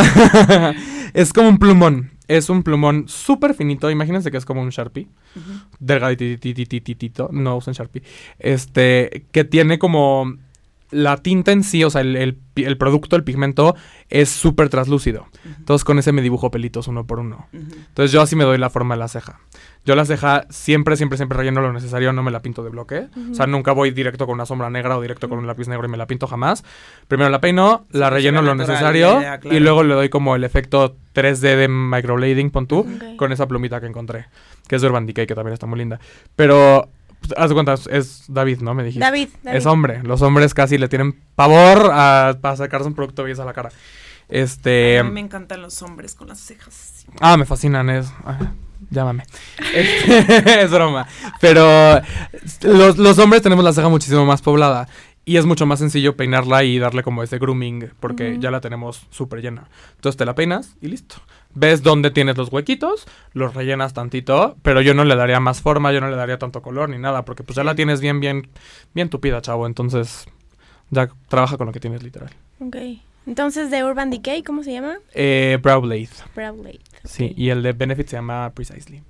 es 1.14 1.34
como 1.34 1.50
un 1.50 1.58
plumón. 1.58 2.12
Es 2.28 2.50
un 2.50 2.64
plumón 2.64 3.06
súper 3.08 3.54
finito. 3.54 3.90
Imagínense 3.90 4.32
que 4.32 4.38
es 4.38 4.46
como 4.46 4.62
un 4.62 4.70
Sharpie. 4.70 5.08
Delgaditititititito. 5.80 7.30
No 7.32 7.58
usen 7.58 7.74
Sharpie. 7.74 8.04
Este, 8.40 9.26
que 9.32 9.44
tiene 9.44 9.78
como 9.78 10.38
la 10.94 11.18
tinta 11.18 11.52
en 11.52 11.64
sí, 11.64 11.84
o 11.84 11.90
sea, 11.90 12.02
el, 12.02 12.16
el 12.16 12.36
pi- 12.36 12.66
el 12.66 12.78
producto, 12.78 13.16
el 13.16 13.24
pigmento, 13.24 13.76
es 14.10 14.30
súper 14.30 14.70
translúcido. 14.70 15.28
Entonces 15.58 15.84
con 15.84 16.00
ese 16.00 16.12
me 16.12 16.22
dibujo 16.22 16.52
pelitos 16.52 16.88
uno 16.88 17.06
por 17.06 17.20
uno. 17.20 17.48
Entonces 17.52 18.12
yo 18.12 18.22
así 18.22 18.36
me 18.36 18.44
doy 18.44 18.58
la 18.58 18.70
forma 18.70 18.96
de 18.96 19.00
la 19.00 19.08
ceja. 19.08 19.40
Yo 19.86 19.96
la 19.96 20.06
ceja 20.06 20.46
siempre, 20.50 20.96
siempre, 20.96 21.18
siempre 21.18 21.38
relleno 21.38 21.60
lo 21.60 21.74
necesario, 21.74 22.14
no 22.14 22.24
me 22.24 22.32
la 22.32 22.42
pinto 22.42 22.64
de 22.64 22.70
bloque. 22.70 23.08
O 23.32 23.36
sea, 23.36 23.48
nunca 23.48 23.74
voy 23.74 23.92
directo 23.92 24.26
con 24.26 24.36
una 24.36 24.46
sombra 24.46 24.70
negra 24.70 24.98
o 24.98 25.02
directo 25.02 25.28
con 25.28 25.40
un 25.40 25.48
lápiz 25.48 25.68
negro 25.68 25.88
y 25.88 25.90
me 25.92 25.98
la 25.98 26.08
pinto 26.08 26.26
jamás. 26.28 26.64
Primero 27.10 27.30
la 27.30 27.42
peino, 27.42 27.86
la 27.92 28.10
relleno 28.10 28.42
lo 28.42 28.56
necesario 28.56 29.14
la 29.16 29.20
idea, 29.20 29.40
claro. 29.40 29.58
y 29.58 29.60
luego 29.60 29.84
le 29.84 29.94
doy 29.96 30.08
como 30.10 30.36
el 30.38 30.44
efecto 30.46 30.96
3D 31.14 31.58
de 31.58 31.68
microblading, 31.68 32.50
pon 32.52 32.66
tú, 32.68 32.88
con 33.18 33.32
esa 33.34 33.48
plumita 33.48 33.82
que 33.82 33.88
encontré, 33.88 34.28
que 34.68 34.78
es 34.78 34.82
de 34.82 34.88
Urban 34.88 35.06
Decay, 35.06 35.28
que 35.28 35.36
también 35.36 35.54
está 35.54 35.66
muy 35.66 35.80
linda. 35.80 36.00
Pero, 36.38 36.88
pues, 37.28 37.34
haz 37.38 37.50
de 37.50 37.54
cuenta, 37.54 37.76
es 37.90 38.26
David, 38.28 38.60
¿no? 38.60 38.74
Me 38.74 38.84
dijiste. 38.84 39.04
David, 39.04 39.30
David. 39.42 39.58
Es 39.58 39.66
hombre. 39.66 40.04
Los 40.04 40.22
hombres 40.22 40.54
casi 40.54 40.78
le 40.78 40.88
tienen 40.88 41.20
pavor 41.36 41.90
a, 41.92 42.38
para 42.42 42.56
sacarse 42.58 42.88
un 42.88 42.94
producto 42.94 43.24
belleza 43.24 43.44
a 43.44 43.46
la 43.46 43.54
cara. 43.54 43.72
Este... 44.30 45.00
A 45.00 45.04
mí 45.04 45.12
me 45.12 45.20
encantan 45.20 45.62
los 45.62 45.82
hombres 45.82 46.16
con 46.16 46.28
las 46.28 46.40
cejas. 46.40 47.06
Ah, 47.20 47.38
me 47.38 47.46
fascinan, 47.46 47.90
es. 47.90 48.08
ah, 48.26 48.52
llámame. 48.90 49.24
Este, 49.74 50.62
es 50.64 50.72
broma. 50.72 51.08
Pero 51.40 52.02
los, 52.62 52.98
los 52.98 53.20
hombres 53.20 53.42
tenemos 53.42 53.64
la 53.64 53.74
ceja 53.74 53.90
muchísimo 53.90 54.26
más 54.26 54.42
poblada. 54.42 54.88
Y 55.26 55.38
es 55.38 55.46
mucho 55.46 55.66
más 55.66 55.80
sencillo 55.80 56.18
peinarla 56.18 56.66
y 56.66 56.80
darle 56.80 57.02
como 57.02 57.24
ese 57.24 57.40
grooming, 57.40 57.92
porque 58.02 58.38
ya 58.40 58.52
la 58.52 58.60
tenemos 58.60 59.08
súper 59.10 59.42
llena. 59.42 59.70
Entonces 59.96 60.18
te 60.18 60.26
la 60.26 60.36
peinas 60.36 60.76
y 60.82 60.90
listo. 60.90 61.16
Ves 61.56 61.84
dónde 61.84 62.12
tienes 62.12 62.38
los 62.38 62.52
huequitos, 62.52 63.06
los 63.34 63.54
rellenas 63.54 63.94
tantito, 63.94 64.56
pero 64.64 64.82
yo 64.82 64.94
no 64.94 65.06
le 65.06 65.16
daría 65.16 65.40
más 65.40 65.62
forma, 65.62 65.92
yo 65.92 66.02
no 66.02 66.10
le 66.10 66.16
daría 66.16 66.40
tanto 66.40 66.62
color 66.62 66.90
ni 66.90 66.98
nada, 66.98 67.26
porque 67.26 67.44
pues 67.44 67.56
ya 67.56 67.64
la 67.64 67.76
tienes 67.76 68.02
bien, 68.02 68.20
bien, 68.20 68.48
bien 68.94 69.10
tupida, 69.10 69.42
chavo. 69.42 69.68
Entonces 69.68 70.26
ya 70.90 71.10
trabaja 71.28 71.58
con 71.58 71.68
lo 71.68 71.74
que 71.74 71.80
tienes 71.80 72.04
literal. 72.04 72.32
Ok. 72.60 72.78
Entonces, 73.26 73.72
de 73.72 73.84
Urban 73.84 74.10
Decay, 74.10 74.44
¿cómo 74.44 74.64
se 74.64 74.74
llama? 74.74 74.96
Eh, 75.14 75.58
Brow 75.62 75.82
Blade, 75.82 76.10
Brow 76.36 76.56
Blade. 76.58 76.82
sí, 77.06 77.34
y 77.38 77.50
el 77.50 77.64
de 77.64 77.72
Benefit 77.72 78.08
se 78.08 78.18
llama 78.18 78.52
Precisely. 78.54 79.02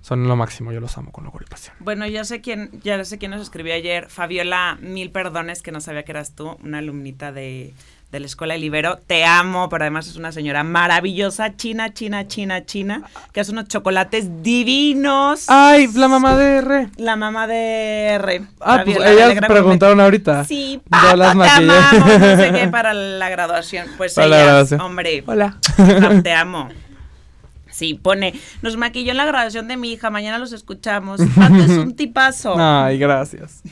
Son 0.00 0.26
lo 0.28 0.36
máximo, 0.36 0.72
yo 0.72 0.80
los 0.80 0.96
amo 0.98 1.10
con 1.12 1.24
locura 1.24 1.44
y 1.46 1.50
pasión. 1.50 1.74
Bueno, 1.80 2.06
ya 2.06 2.24
sé 2.24 2.40
quién, 2.40 2.70
ya 2.82 3.02
sé 3.04 3.18
quién 3.18 3.30
nos 3.30 3.40
escribió 3.42 3.74
ayer. 3.74 4.08
Fabiola, 4.08 4.78
mil 4.80 5.10
perdones 5.10 5.62
que 5.62 5.72
no 5.72 5.80
sabía 5.80 6.04
que 6.04 6.12
eras 6.12 6.34
tú, 6.34 6.56
una 6.62 6.78
alumnita 6.78 7.32
de, 7.32 7.74
de 8.12 8.20
la 8.20 8.26
escuela 8.26 8.54
de 8.54 8.60
Libero. 8.60 8.98
Te 9.06 9.24
amo, 9.24 9.68
pero 9.68 9.84
además 9.84 10.06
es 10.08 10.16
una 10.16 10.32
señora 10.32 10.62
maravillosa, 10.64 11.56
china, 11.56 11.92
china, 11.92 12.26
china, 12.26 12.64
china, 12.64 13.02
que 13.32 13.40
hace 13.40 13.52
unos 13.52 13.68
chocolates 13.68 14.42
divinos. 14.42 15.44
¡Ay, 15.48 15.88
la 15.94 16.08
mamá 16.08 16.36
de 16.36 16.56
R! 16.58 16.88
La 16.96 17.16
mamá 17.16 17.46
de 17.46 18.06
R. 18.14 18.42
Ah, 18.60 18.82
pues 18.84 18.96
ellas 18.98 19.34
preguntaron 19.46 20.00
ahorita. 20.00 20.44
Sí, 20.44 20.80
Yo 20.84 20.90
Pato, 20.90 21.16
las 21.16 21.32
te 21.32 21.36
maquillé. 21.36 21.70
amamos, 21.70 22.18
no 22.20 22.36
sé 22.36 22.52
qué, 22.52 22.68
para 22.72 22.94
la 22.94 23.28
graduación. 23.28 23.86
Pues 23.96 24.14
Para 24.14 24.28
la 24.28 24.36
ellas, 24.36 24.46
graduación. 24.48 24.80
hombre, 24.80 25.24
Hola. 25.26 25.58
te 26.22 26.32
amo. 26.32 26.68
Sí, 27.78 27.94
pone, 27.94 28.34
nos 28.60 28.76
maquilló 28.76 29.12
en 29.12 29.18
la 29.18 29.24
graduación 29.24 29.68
de 29.68 29.76
mi 29.76 29.92
hija, 29.92 30.10
mañana 30.10 30.36
los 30.38 30.52
escuchamos. 30.52 31.20
Pato 31.36 31.54
es 31.54 31.70
un 31.70 31.94
tipazo. 31.94 32.56
Ay, 32.58 32.98
gracias. 32.98 33.62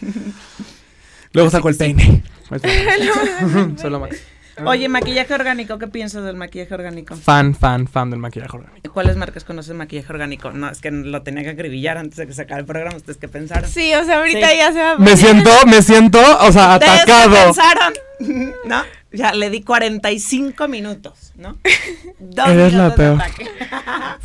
Luego 1.32 1.50
saco 1.50 1.68
el 1.68 1.76
peine. 1.76 2.22
Solo 3.76 3.98
Max. 3.98 4.22
Oye, 4.64 4.88
maquillaje 4.88 5.34
orgánico, 5.34 5.78
¿qué 5.78 5.86
piensas 5.86 6.24
del 6.24 6.36
maquillaje 6.36 6.72
orgánico? 6.74 7.14
Fan, 7.14 7.54
fan, 7.54 7.86
fan 7.86 8.10
del 8.10 8.18
maquillaje 8.20 8.56
orgánico. 8.56 8.92
¿Cuáles 8.92 9.16
marcas 9.16 9.44
conoces 9.44 9.74
maquillaje 9.74 10.10
orgánico? 10.12 10.50
No, 10.52 10.70
es 10.70 10.80
que 10.80 10.90
lo 10.90 11.22
tenía 11.22 11.42
que 11.42 11.50
acribillar 11.50 11.98
antes 11.98 12.16
de 12.16 12.26
que 12.26 12.32
sacara 12.32 12.60
el 12.60 12.66
programa. 12.66 12.96
¿Ustedes 12.96 13.18
qué 13.18 13.28
pensaron? 13.28 13.68
Sí, 13.68 13.92
o 13.94 14.04
sea, 14.04 14.18
ahorita 14.18 14.48
Sí. 14.50 14.56
ya 14.56 14.72
se 14.72 14.78
va. 14.80 14.96
Me 14.98 15.16
siento, 15.16 15.50
me 15.66 15.82
siento, 15.82 16.18
o 16.40 16.52
sea, 16.52 16.74
¿Ustedes 16.74 17.04
qué 17.04 17.12
atacado. 17.12 17.44
pensaron? 17.44 17.92
¿No? 18.66 18.82
Ya 19.12 19.32
le 19.32 19.50
di 19.50 19.62
45 19.62 20.68
minutos, 20.68 21.32
¿no? 21.36 21.58
Dos 22.18 22.48
Eres 22.48 22.72
la 22.72 22.84
minutos 22.84 22.98
de 22.98 23.04
peor. 23.04 23.22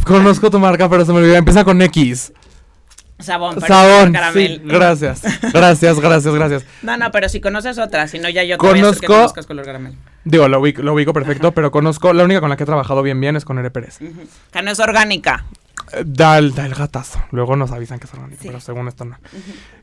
Conozco 0.05 0.49
tu 0.49 0.59
marca, 0.59 0.89
pero 0.89 1.05
se 1.05 1.11
me 1.11 1.19
olvidó. 1.19 1.35
Empieza 1.35 1.63
con 1.65 1.81
X. 1.81 2.31
Sabón, 3.21 3.55
pero 3.55 3.67
Sabón. 3.67 4.13
caramel. 4.13 4.57
Sí, 4.57 4.61
gracias. 4.65 5.21
Gracias, 5.53 5.99
gracias, 5.99 6.33
gracias. 6.33 6.65
No, 6.81 6.97
no, 6.97 7.11
pero 7.11 7.29
si 7.29 7.39
conoces 7.41 7.77
otra, 7.77 8.07
si 8.07 8.19
no 8.19 8.29
ya 8.29 8.43
yo 8.43 8.57
te 8.57 8.65
voy 8.67 8.79
a 8.79 8.83
hacer 8.89 8.99
que 9.01 9.07
Conozco- 9.07 9.13
conozcas 9.15 9.45
color 9.47 9.65
caramel. 9.65 9.95
Digo, 10.23 10.47
lo 10.47 10.59
ubico, 10.59 10.81
lo 10.81 10.93
ubico 10.93 11.13
perfecto, 11.13 11.51
pero 11.53 11.71
conozco, 11.71 12.13
la 12.13 12.23
única 12.23 12.39
con 12.41 12.49
la 12.49 12.57
que 12.57 12.63
he 12.63 12.65
trabajado 12.65 13.01
bien 13.01 13.19
bien 13.19 13.35
es 13.35 13.45
con 13.45 13.57
Ere 13.59 13.71
Pérez. 13.71 13.99
Que 14.51 14.61
no 14.61 14.71
es 14.71 14.79
orgánica. 14.79 15.45
Eh, 15.93 16.03
Da 16.05 16.37
el, 16.37 16.53
da 16.53 16.65
el 16.65 16.75
gatazo. 16.75 17.19
Luego 17.31 17.55
nos 17.55 17.71
avisan 17.71 17.99
que 17.99 18.05
es 18.05 18.13
orgánico, 18.13 18.41
Sí. 18.41 18.47
pero 18.47 18.59
según 18.59 18.87
esto 18.87 19.03
no. 19.05 19.17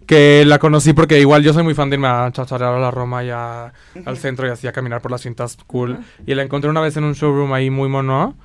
Que 0.07 0.45
la 0.47 0.59
conocí 0.59 0.93
porque 0.93 1.19
igual 1.21 1.43
yo 1.43 1.53
soy 1.53 1.65
muy 1.65 1.75
fan 1.75 1.91
de 1.91 1.97
irme 1.97 2.09
a 2.09 2.31
chacharear 2.33 2.75
a 2.75 2.79
la 2.79 2.91
Roma 2.91 3.25
y 3.25 3.31
a- 3.31 3.73
al 4.07 4.17
centro 4.17 4.47
y 4.47 4.51
así 4.51 4.67
a 4.67 4.73
caminar 4.73 5.03
por 5.03 5.11
las 5.11 5.21
cintas 5.23 5.57
cool. 5.67 5.99
Y 6.27 6.35
la 6.35 6.43
encontré 6.45 6.71
una 6.71 6.81
vez 6.81 6.97
en 6.97 7.05
un 7.05 7.13
showroom 7.15 7.53
ahí 7.53 7.69
muy 7.71 7.89
mono. 7.89 8.37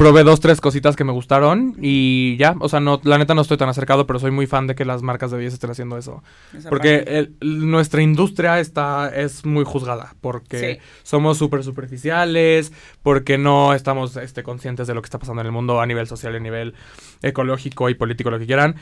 Probé 0.00 0.24
dos, 0.24 0.40
tres 0.40 0.62
cositas 0.62 0.96
que 0.96 1.04
me 1.04 1.12
gustaron 1.12 1.76
y 1.78 2.34
ya, 2.38 2.56
o 2.58 2.70
sea, 2.70 2.80
no, 2.80 3.02
la 3.04 3.18
neta 3.18 3.34
no 3.34 3.42
estoy 3.42 3.58
tan 3.58 3.68
acercado, 3.68 4.06
pero 4.06 4.18
soy 4.18 4.30
muy 4.30 4.46
fan 4.46 4.66
de 4.66 4.74
que 4.74 4.86
las 4.86 5.02
marcas 5.02 5.30
de 5.30 5.36
belleza 5.36 5.56
estén 5.56 5.68
haciendo 5.70 5.98
eso. 5.98 6.22
Esa 6.56 6.70
Porque 6.70 7.04
el- 7.06 7.36
nuestra 7.70 8.00
industria 8.00 8.60
está, 8.60 9.10
es 9.14 9.44
muy 9.44 9.62
juzgada, 9.64 10.14
porque 10.22 10.58
Sí. 10.58 10.88
somos 11.02 11.36
súper 11.36 11.62
superficiales, 11.64 12.72
porque 13.02 13.36
no 13.36 13.74
estamos 13.74 14.16
este, 14.16 14.42
conscientes 14.42 14.86
de 14.86 14.94
lo 14.94 15.02
que 15.02 15.06
está 15.06 15.18
pasando 15.18 15.42
en 15.42 15.46
el 15.48 15.52
mundo 15.52 15.82
a 15.82 15.86
nivel 15.86 16.06
social 16.06 16.34
a 16.34 16.38
nivel 16.40 16.72
ecológico 17.20 17.90
y 17.90 17.94
político, 17.94 18.30
lo 18.30 18.38
que 18.38 18.46
quieran. 18.46 18.76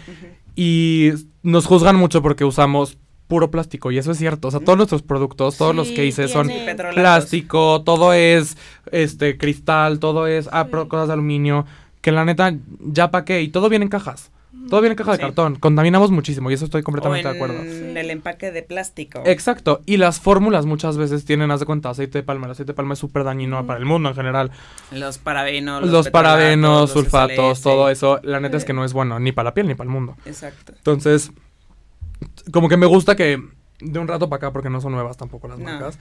Y 0.55 1.11
nos 1.43 1.67
juzgan 1.67 1.97
mucho 1.97 2.23
porque 2.23 2.45
usamos 2.45 2.97
puro 3.29 3.51
plástico, 3.51 3.91
y 3.93 3.99
eso 3.99 4.11
es 4.13 4.19
cierto. 4.19 4.49
O 4.49 4.51
sea, 4.51 4.61
todos 4.61 4.77
nuestros 4.77 5.03
productos, 5.03 5.57
todos 5.57 5.75
los 5.77 5.89
Sí, 5.89 5.95
que 5.95 6.07
hice 6.07 6.27
son 6.29 6.51
plástico, 6.95 7.83
todo 7.83 8.13
es 8.13 8.57
este 8.91 9.37
cristal, 9.39 9.99
todo 10.01 10.27
es 10.27 10.49
ah, 10.53 10.67
pero 10.71 10.89
cosas 10.89 11.09
de 11.09 11.15
aluminio, 11.15 11.67
que 12.01 12.11
la 12.13 12.25
neta, 12.25 12.55
ya 12.81 13.11
pa' 13.11 13.25
qué, 13.25 13.43
y 13.43 13.49
todo 13.49 13.69
viene 13.69 13.85
en 13.85 13.91
cajas. 13.91 14.31
Todo 14.69 14.81
viene 14.81 14.93
en 14.93 14.97
caja 14.99 15.13
de 15.13 15.19
cartón. 15.19 15.57
Contaminamos 15.57 16.11
muchísimo 16.11 16.51
y 16.51 16.55
eso 16.55 16.65
estoy 16.67 16.83
completamente 16.83 17.27
o 17.27 17.31
de 17.33 17.37
acuerdo. 17.37 17.63
en 17.63 17.97
el 17.97 18.11
empaque 18.11 18.51
de 18.51 18.63
plástico. 18.63 19.23
Exacto, 19.25 19.83
y 19.87 19.97
las 19.97 20.21
fórmulas 20.21 20.67
muchas 20.67 20.97
veces 20.99 21.25
tienen, 21.25 21.51
haz 21.51 21.61
de 21.61 21.67
cuenta, 21.67 21.89
aceite 21.91 22.19
de 22.19 22.23
palma. 22.23 22.47
El 22.47 22.53
aceite 22.53 22.73
de 22.73 22.77
palma 22.77 22.93
es 22.95 22.99
súper 22.99 23.25
dañino 23.25 23.63
Mm. 23.63 23.67
para 23.67 23.79
el 23.79 23.87
mundo 23.87 24.11
en 24.11 24.15
general. 24.15 24.51
Los 24.91 25.17
parabenos, 25.19 25.83
Los, 25.83 26.07
petalatos, 26.07 26.11
parabenos, 26.11 26.81
los 26.83 26.91
sulfatos, 26.91 27.59
SLS. 27.59 27.63
todo 27.63 27.89
eso, 27.89 28.21
la 28.25 28.41
neta 28.41 28.57
es 28.59 28.65
que 28.65 28.73
no 28.75 28.85
es 28.85 28.93
bueno 28.93 29.19
ni 29.21 29.33
para 29.33 29.45
la 29.51 29.55
piel 29.55 29.69
ni 29.69 29.75
para 29.75 29.89
el 29.89 29.93
mundo. 29.93 30.17
Exacto. 30.27 30.73
Entonces, 30.77 31.31
como 32.53 32.69
que 32.69 32.77
me 32.77 32.87
gusta 32.87 33.17
que 33.17 33.43
de 33.81 33.99
un 33.99 34.09
rato 34.09 34.29
para 34.29 34.39
acá, 34.39 34.53
porque 34.53 34.71
no 34.71 34.81
son 34.81 34.93
nuevas 34.93 35.17
tampoco 35.17 35.47
las 35.49 35.59
No. 35.59 35.65
marcas, 35.65 35.99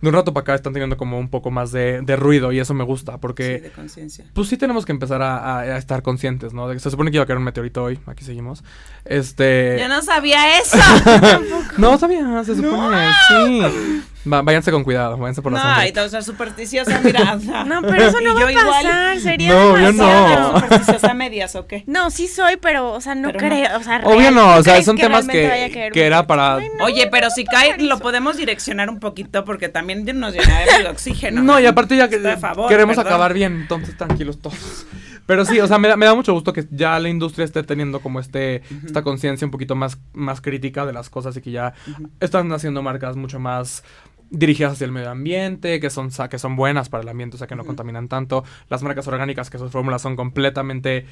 de 0.00 0.08
un 0.08 0.14
rato 0.14 0.32
para 0.32 0.42
acá 0.42 0.54
están 0.54 0.72
teniendo 0.72 0.96
como 0.96 1.18
un 1.18 1.28
poco 1.28 1.50
más 1.50 1.72
de, 1.72 2.00
de 2.02 2.14
ruido 2.16 2.52
y 2.52 2.60
eso 2.60 2.72
me 2.72 2.84
gusta, 2.84 3.12
Sí, 3.14 3.18
porque 3.20 3.58
de 3.58 3.70
conciencia. 3.72 4.24
pues 4.32 4.48
sí 4.48 4.56
tenemos 4.56 4.86
que 4.86 4.92
empezar 4.92 5.20
a, 5.22 5.38
a- 5.38 5.60
a 5.60 5.76
estar 5.76 6.02
conscientes, 6.02 6.52
¿no? 6.54 6.68
De 6.68 6.74
que 6.74 6.80
se 6.80 6.90
supone 6.90 7.10
que 7.10 7.16
iba 7.16 7.24
a 7.24 7.26
caer 7.26 7.38
un 7.38 7.44
meteorito 7.44 7.82
hoy, 7.82 7.98
aquí 8.06 8.24
seguimos. 8.24 8.62
Este... 9.04 9.76
Yo 9.80 9.88
no 9.88 10.00
sabía 10.02 10.58
eso. 10.60 10.78
No, 11.78 11.98
sabía, 11.98 12.42
se 12.44 12.54
supone, 12.56 12.96
sí. 13.28 14.02
Va- 14.30 14.42
váyanse 14.42 14.70
con 14.70 14.84
cuidado, 14.84 15.16
váyanse 15.16 15.42
por 15.42 15.52
la 15.52 15.76
no, 15.78 15.86
y 15.86 15.92
todo 15.92 16.08
ser 16.08 16.22
supersticiosa, 16.24 17.00
mira. 17.02 17.36
No, 17.66 17.82
pero 17.82 18.04
eso 18.04 18.20
Y 18.20 18.24
no 18.24 18.34
va 18.34 18.40
yo 18.40 18.46
a 18.46 18.52
igual. 18.52 18.66
pasar, 18.84 19.20
sería 19.20 19.48
No, 19.50 19.76
yo 19.78 19.86
demasiado. 19.86 20.52
no. 20.52 20.60
supersticiosa 20.60 21.10
a 21.10 21.14
medias 21.14 21.54
o 21.56 21.66
qué? 21.66 21.84
No, 21.86 22.10
sí 22.10 22.28
soy, 22.28 22.56
pero, 22.56 22.92
o 22.92 23.00
sea, 23.00 23.14
no 23.14 23.28
Pero 23.32 23.40
no. 23.40 23.48
creo, 23.48 23.76
o 23.78 23.82
sea, 23.82 24.00
Obvio 24.04 24.18
real, 24.18 24.34
no, 24.34 24.56
o 24.56 24.62
sea, 24.62 24.74
crees 24.74 24.86
son 24.86 24.96
temas 24.96 25.26
realmente 25.26 25.48
vaya 25.48 25.64
a 25.64 25.68
que, 25.68 25.74
caer 25.74 25.92
que 25.92 26.00
un 26.00 26.06
era 26.06 26.26
para... 26.26 26.56
Ay, 26.56 26.68
no. 26.78 26.84
Oye, 26.84 27.08
pero 27.10 27.30
si 27.30 27.44
cae, 27.44 27.78
lo 27.78 27.98
podemos 27.98 28.36
direccionar 28.36 28.90
un 28.90 29.00
poquito 29.00 29.44
porque 29.44 29.68
también 29.68 30.04
nos 30.18 30.32
llenaremos 30.34 30.78
de 30.82 30.88
oxígeno. 30.88 31.42
No, 31.42 31.58
y 31.60 31.66
aparte 31.66 31.96
ya 31.96 32.08
que 32.08 32.16
a 32.28 32.36
favor, 32.36 32.68
queremos 32.68 32.96
perdón. 32.96 33.12
acabar 33.12 33.32
bien, 33.34 33.52
entonces 33.62 33.96
tranquilos 33.96 34.40
todos. 34.40 34.86
Pero 35.26 35.44
sí, 35.44 35.60
o 35.60 35.66
sea, 35.66 35.76
me 35.78 35.88
da, 35.88 35.96
me 35.98 36.06
da 36.06 36.14
mucho 36.14 36.32
gusto 36.32 36.54
que 36.54 36.64
ya 36.70 36.98
la 36.98 37.10
industria 37.10 37.44
esté 37.44 37.62
teniendo 37.62 38.00
como 38.00 38.18
este 38.18 38.62
esta 38.86 39.02
conciencia 39.02 39.44
un 39.46 39.50
poquito 39.50 39.74
más, 39.74 39.98
más 40.14 40.40
crítica 40.40 40.86
de 40.86 40.94
las 40.94 41.10
cosas 41.10 41.36
y 41.36 41.42
que 41.42 41.50
ya 41.50 41.74
están 42.18 42.50
haciendo 42.50 42.82
marcas 42.82 43.14
mucho 43.14 43.38
más 43.38 43.84
dirigidas 44.30 44.72
hacia 44.72 44.84
el 44.84 44.92
medio 44.92 45.10
ambiente, 45.10 45.80
que 45.80 45.90
son, 45.90 46.10
que 46.30 46.38
son 46.38 46.56
buenas 46.56 46.88
para 46.88 47.02
el 47.02 47.08
ambiente, 47.08 47.36
o 47.36 47.38
sea, 47.38 47.46
que 47.46 47.56
no 47.56 47.64
contaminan 47.64 48.08
tanto. 48.08 48.44
Las 48.68 48.82
marcas 48.82 49.06
orgánicas, 49.08 49.50
que 49.50 49.58
sus 49.58 49.70
fórmulas 49.70 50.02
son 50.02 50.16
completamente 50.16 51.06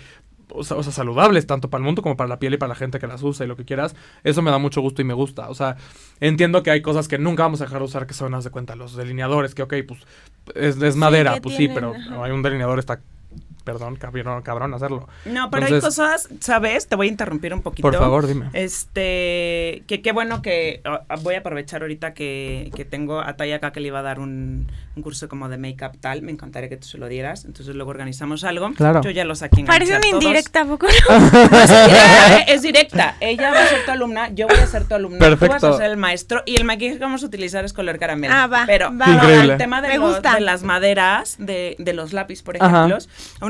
o 0.51 0.63
sea, 0.63 0.77
o 0.77 0.83
sea, 0.83 0.93
saludables, 0.93 1.47
tanto 1.47 1.71
para 1.71 1.81
el 1.81 1.85
mundo 1.85 2.03
como 2.03 2.17
para 2.17 2.29
la 2.29 2.39
piel 2.39 2.55
y 2.55 2.57
para 2.57 2.69
la 2.69 2.75
gente 2.75 2.99
que 2.99 3.07
las 3.07 3.23
usa 3.23 3.45
y 3.45 3.49
lo 3.49 3.57
que 3.57 3.65
quieras. 3.65 3.97
Eso 4.23 4.43
me 4.43 4.51
da 4.51 4.59
mucho 4.59 4.81
gusto 4.81 5.03
y 5.03 5.05
me 5.05 5.15
gusta. 5.15 5.49
O 5.49 5.55
sea, 5.55 5.77
entiendo 6.21 6.63
que 6.63 6.71
hay 6.71 6.83
cosas 6.83 7.09
que 7.09 7.19
nunca 7.19 7.43
vamos 7.43 7.61
a 7.61 7.65
dejar 7.65 7.81
de 7.81 7.85
usar, 7.85 8.07
que 8.07 8.15
son, 8.15 8.35
haz 8.35 8.45
de 8.45 8.51
cuenta, 8.51 8.77
los 8.77 8.97
delineadores, 8.97 9.55
que 9.55 9.63
ok, 9.63 9.75
pues 9.87 10.01
es, 10.55 10.81
es 10.81 10.97
madera, 10.97 11.37
pues 11.43 11.57
sí, 11.57 11.69
pero 11.69 11.95
hay 12.23 12.31
un 12.31 12.43
delineador, 12.43 12.79
está, 12.79 13.01
perdón, 13.67 13.97
cabrón, 13.97 14.41
cabrón 14.43 14.73
hacerlo. 14.73 15.09
No, 15.27 15.51
pero 15.51 15.67
hay 15.67 15.81
cosas, 15.81 16.29
¿sabes? 16.41 16.87
Te 16.87 16.95
voy 16.97 17.09
a 17.09 17.11
interrumpir 17.11 17.53
un 17.53 17.61
poquito. 17.61 17.83
Por 17.83 17.99
favor, 17.99 18.27
dime. 18.27 18.49
Este, 18.55 19.83
que 19.87 20.01
qué 20.03 20.13
bueno 20.13 20.41
que 20.41 20.81
voy 21.23 21.35
a 21.35 21.39
aprovechar 21.41 21.83
ahorita 21.83 22.15
que, 22.15 22.71
que 22.75 22.85
tengo 22.85 23.21
a 23.21 23.37
Tai 23.37 23.53
acá 23.53 23.73
que 23.73 23.81
le 23.81 23.89
iba 23.89 23.99
a 23.99 24.03
dar 24.03 24.21
un, 24.21 24.71
un 24.95 25.03
curso 25.03 25.29
como 25.29 25.49
de 25.49 25.59
make-up 25.59 25.99
tal. 26.01 26.23
Me 26.23 26.31
encantaría 26.31 26.69
que 26.69 26.77
tú 26.77 26.87
se 26.87 26.97
lo 26.97 27.09
dieras. 27.09 27.45
Entonces 27.45 27.75
luego 27.75 27.91
organizamos 27.91 28.45
algo. 28.45 28.73
Claro. 28.75 29.03
Yo 29.03 29.11
ya 29.11 29.25
los 29.25 29.43
aquí 29.43 29.65
Parece 29.65 29.97
una 29.97 30.07
indirecta, 30.07 30.63
¿a 30.63 30.65
poco 30.65 30.87
no? 30.87 31.17
es 31.59 31.69
directa, 31.69 32.39
es 32.47 32.63
directa. 32.63 33.17
Ella 33.21 33.51
va 33.51 33.63
a 33.65 33.67
ser 33.67 33.85
tu 33.85 33.91
alumna, 33.91 34.29
yo 34.31 34.47
voy 34.47 34.57
a 34.59 34.67
ser 34.67 34.87
tu 34.87 34.95
alumna. 34.95 35.19
Tú 35.19 35.25
vas 35.25 35.39
Perfecto. 35.39 35.69
a 35.75 35.77
ser 35.77 35.91
el 35.91 35.97
maestro. 35.97 36.43
Y 36.47 36.57
el 36.57 36.65
maquillaje 36.65 36.99
que 36.99 37.05
vamos 37.05 37.23
a 37.23 37.27
utilizar 37.27 37.65
es 37.65 37.73
color 37.73 37.99
caramelo. 37.99 38.33
Ah, 38.35 38.47
va, 38.47 38.65
Pero 38.67 38.97
va, 38.97 39.07
Increíble. 39.09 39.53
el 39.55 39.59
tema 39.59 39.83
de, 39.83 39.89
Me 39.89 39.99
los- 39.99 40.13
gusta. 40.15 40.35
de 40.35 40.41
las 40.41 40.63
maderas, 40.63 41.37
de, 41.39 41.75
de 41.79 41.93
los 41.93 42.13
lápiz, 42.13 42.43
por 42.43 42.57
Ajá. 42.63 42.87
ejemplo, 42.87 42.99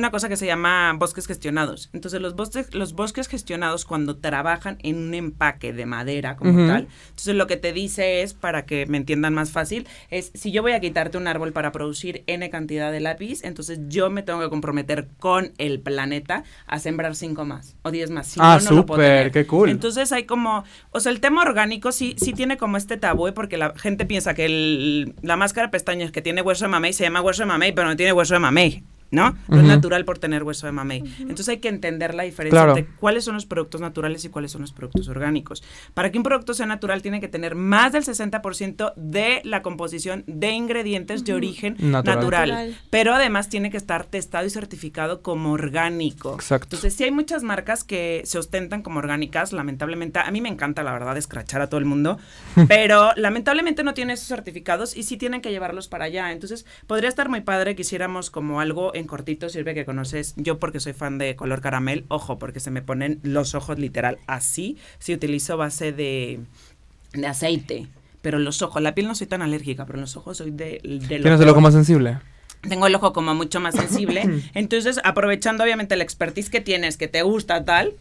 una 0.06 0.12
cosa 0.12 0.28
que 0.28 0.36
se 0.36 0.46
llama 0.46 0.92
bosques 0.96 1.26
gestionados. 1.26 1.90
Entonces, 1.92 2.20
los 2.20 2.36
bosques, 2.36 2.72
los 2.72 2.92
bosques 2.92 3.26
gestionados, 3.26 3.84
cuando 3.84 4.16
trabajan 4.18 4.78
en 4.84 4.98
un 4.98 5.14
empaque 5.14 5.72
de 5.72 5.84
madera 5.84 6.36
como 6.36 6.52
Ujú. 6.52 6.68
tal, 6.68 6.86
entonces 7.08 7.34
lo 7.34 7.48
que 7.48 7.56
te 7.56 7.72
dice 7.72 8.22
es, 8.22 8.32
para 8.32 8.66
que 8.66 8.86
me 8.86 8.98
entiendan 8.98 9.34
más 9.34 9.50
fácil, 9.50 9.88
es 10.10 10.30
si 10.32 10.52
yo 10.52 10.62
voy 10.62 10.72
a 10.72 10.80
quitarte 10.80 11.18
un 11.18 11.26
árbol 11.26 11.52
para 11.52 11.72
producir 11.72 12.22
N 12.28 12.48
cantidad 12.50 12.92
de 12.92 13.00
lápiz, 13.00 13.42
entonces 13.42 13.80
yo 13.88 14.08
me 14.08 14.22
tengo 14.22 14.38
que 14.38 14.48
comprometer 14.48 15.08
con 15.18 15.52
el 15.58 15.80
planeta 15.80 16.44
a 16.68 16.78
sembrar 16.78 17.16
cinco 17.16 17.44
más 17.44 17.74
o 17.82 17.90
diez 17.90 18.10
más. 18.10 18.28
Si 18.28 18.38
Ah, 18.40 18.60
no, 18.62 18.68
súper, 18.68 19.32
qué 19.32 19.44
cool. 19.44 19.70
Entonces 19.70 20.12
hay 20.12 20.22
como, 20.22 20.62
o 20.92 21.00
sea, 21.00 21.10
el 21.10 21.18
tema 21.18 21.42
orgánico 21.42 21.90
sí, 21.90 22.14
sí 22.16 22.32
tiene 22.32 22.58
como 22.58 22.76
este 22.76 22.96
tabú, 22.96 23.34
porque 23.34 23.56
la 23.56 23.74
gente 23.76 24.06
piensa 24.06 24.34
que 24.34 24.44
el- 24.44 25.16
la 25.22 25.36
máscara 25.36 25.66
de 25.66 25.72
pestañas 25.72 26.12
que 26.12 26.22
tiene 26.22 26.42
hueso 26.42 26.64
de 26.64 26.68
mamey 26.68 26.92
se 26.92 27.02
llama 27.02 27.22
hueso 27.22 27.42
de 27.42 27.46
mamey, 27.46 27.72
pero 27.72 27.88
no 27.88 27.96
tiene 27.96 28.12
hueso 28.12 28.34
de 28.34 28.40
mamey. 28.40 28.84
¿No? 29.10 29.36
No 29.48 29.58
es 29.58 29.64
natural 29.64 30.04
por 30.04 30.18
tener 30.18 30.42
hueso 30.42 30.66
de 30.66 30.72
mamey. 30.72 31.02
Entonces 31.20 31.48
hay 31.48 31.58
que 31.58 31.68
entender 31.68 32.14
la 32.14 32.24
diferencia 32.24 32.56
Claro. 32.58 32.76
entre 32.76 32.92
cuáles 32.96 33.24
son 33.24 33.34
los 33.34 33.46
productos 33.46 33.80
naturales 33.80 34.24
y 34.24 34.28
cuáles 34.28 34.50
son 34.52 34.62
los 34.62 34.72
productos 34.72 35.08
orgánicos. 35.08 35.62
Para 35.94 36.10
que 36.10 36.18
un 36.18 36.24
producto 36.24 36.54
sea 36.54 36.66
natural 36.66 37.02
tiene 37.02 37.20
que 37.20 37.28
tener 37.28 37.54
más 37.54 37.92
del 37.92 38.02
60% 38.04 38.92
de 38.96 39.40
la 39.44 39.62
composición 39.62 40.24
de 40.26 40.50
ingredientes 40.50 41.24
de 41.24 41.34
origen 41.34 41.76
Natural. 41.78 42.16
natural. 42.16 42.48
Natural. 42.50 42.78
Pero 42.90 43.14
además 43.14 43.48
tiene 43.48 43.70
que 43.70 43.76
estar 43.76 44.04
testado 44.06 44.46
y 44.46 44.50
certificado 44.50 45.22
como 45.22 45.52
orgánico. 45.52 46.34
Exacto. 46.34 46.66
Entonces 46.76 46.94
sí 46.94 47.04
hay 47.04 47.10
muchas 47.10 47.42
marcas 47.42 47.84
que 47.84 48.22
se 48.24 48.38
ostentan 48.38 48.82
como 48.82 48.98
orgánicas, 48.98 49.52
lamentablemente. 49.52 50.18
A 50.18 50.30
mí 50.30 50.40
me 50.40 50.48
encanta, 50.48 50.82
la 50.82 50.92
verdad, 50.92 51.16
escrachar 51.16 51.60
a 51.60 51.68
todo 51.68 51.78
el 51.78 51.84
mundo, 51.86 52.18
pero 52.68 53.10
lamentablemente 53.16 53.84
no 53.84 53.94
tiene 53.94 54.14
esos 54.14 54.26
certificados 54.28 54.96
y 54.96 55.02
sí 55.02 55.16
tienen 55.16 55.40
que 55.40 55.50
llevarlos 55.50 55.88
para 55.88 56.06
allá. 56.06 56.32
Entonces 56.32 56.66
podría 56.86 57.08
estar 57.08 57.28
muy 57.28 57.40
padre 57.42 57.76
que 57.76 57.82
hiciéramos 57.82 58.30
como 58.30 58.60
algo 58.60 58.94
en 58.98 59.06
cortito, 59.06 59.48
sirve 59.48 59.74
que 59.74 59.84
conoces, 59.84 60.34
yo 60.36 60.58
porque 60.58 60.80
soy 60.80 60.92
fan 60.92 61.18
de 61.18 61.36
color 61.36 61.60
caramel, 61.60 62.04
ojo, 62.08 62.38
porque 62.38 62.60
se 62.60 62.70
me 62.70 62.82
ponen 62.82 63.20
los 63.22 63.54
ojos 63.54 63.78
literal 63.78 64.18
así, 64.26 64.76
si 64.98 65.14
utilizo 65.14 65.56
base 65.56 65.92
de, 65.92 66.40
de 67.12 67.26
aceite. 67.26 67.88
Pero 68.22 68.38
los 68.38 68.60
ojos, 68.62 68.82
la 68.82 68.94
piel 68.94 69.06
no 69.06 69.14
soy 69.14 69.26
tan 69.26 69.42
alérgica, 69.42 69.86
pero 69.86 70.00
los 70.00 70.16
ojos 70.16 70.38
soy 70.38 70.50
de, 70.50 70.80
de 70.82 71.18
Tienes 71.20 71.40
el 71.40 71.48
ojo 71.48 71.60
más 71.60 71.74
sensible. 71.74 72.18
tengo 72.68 72.86
el 72.88 72.94
ojo 72.94 73.12
como 73.12 73.34
mucho 73.34 73.60
más 73.60 73.74
sensible. 73.74 74.24
Entonces, 74.54 74.98
aprovechando 75.04 75.62
obviamente 75.62 75.94
la 75.96 76.02
expertise 76.02 76.50
que 76.50 76.60
tienes, 76.60 76.96
que 76.96 77.06
te 77.06 77.22
gusta 77.22 77.64
tal, 77.64 77.92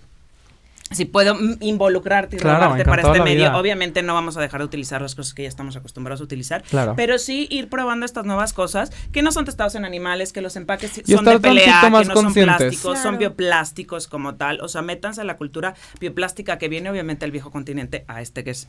si 0.92 1.06
puedo 1.06 1.36
involucrarte 1.62 2.36
y 2.36 2.40
Claro, 2.40 2.66
robarte 2.66 2.86
para 2.86 3.02
este 3.02 3.22
medio, 3.24 3.46
vida. 3.46 3.58
obviamente 3.58 4.04
no 4.04 4.14
vamos 4.14 4.38
a 4.38 4.42
dejar 4.42 4.62
de 4.62 4.66
utilizar 4.66 5.02
las 5.02 5.16
cosas 5.16 5.34
que 5.34 5.42
ya 5.44 5.50
estamos 5.50 5.76
acostumbrados 5.76 6.22
a 6.22 6.24
utilizar, 6.24 6.62
Claro. 6.64 6.94
pero 6.96 7.18
sí 7.18 7.48
ir 7.50 7.70
probando 7.70 8.06
estas 8.06 8.26
nuevas 8.26 8.54
cosas 8.54 8.92
que 9.12 9.22
no 9.24 9.32
son 9.32 9.46
testados 9.46 9.74
en 9.76 9.84
animales, 9.84 10.32
que 10.32 10.42
los 10.42 10.56
empaques 10.56 11.02
Y 11.06 11.14
son 11.16 11.26
de 11.26 11.40
pelea, 11.40 11.82
que 11.82 11.90
no 11.90 12.04
son 12.04 12.34
plásticos, 12.34 13.00
son 13.00 13.18
bioplásticos 13.18 14.08
como 14.08 14.36
tal, 14.36 14.62
o 14.62 14.68
sea, 14.68 14.82
métanse 14.84 15.22
a 15.22 15.24
la 15.24 15.38
cultura 15.38 15.74
bioplástica 16.00 16.58
que 16.58 16.70
viene 16.70 16.90
obviamente 16.90 17.26
del 17.26 17.32
viejo 17.32 17.52
continente 17.52 18.06
a 18.08 18.22
este 18.22 18.44
que 18.44 18.52
es 18.52 18.68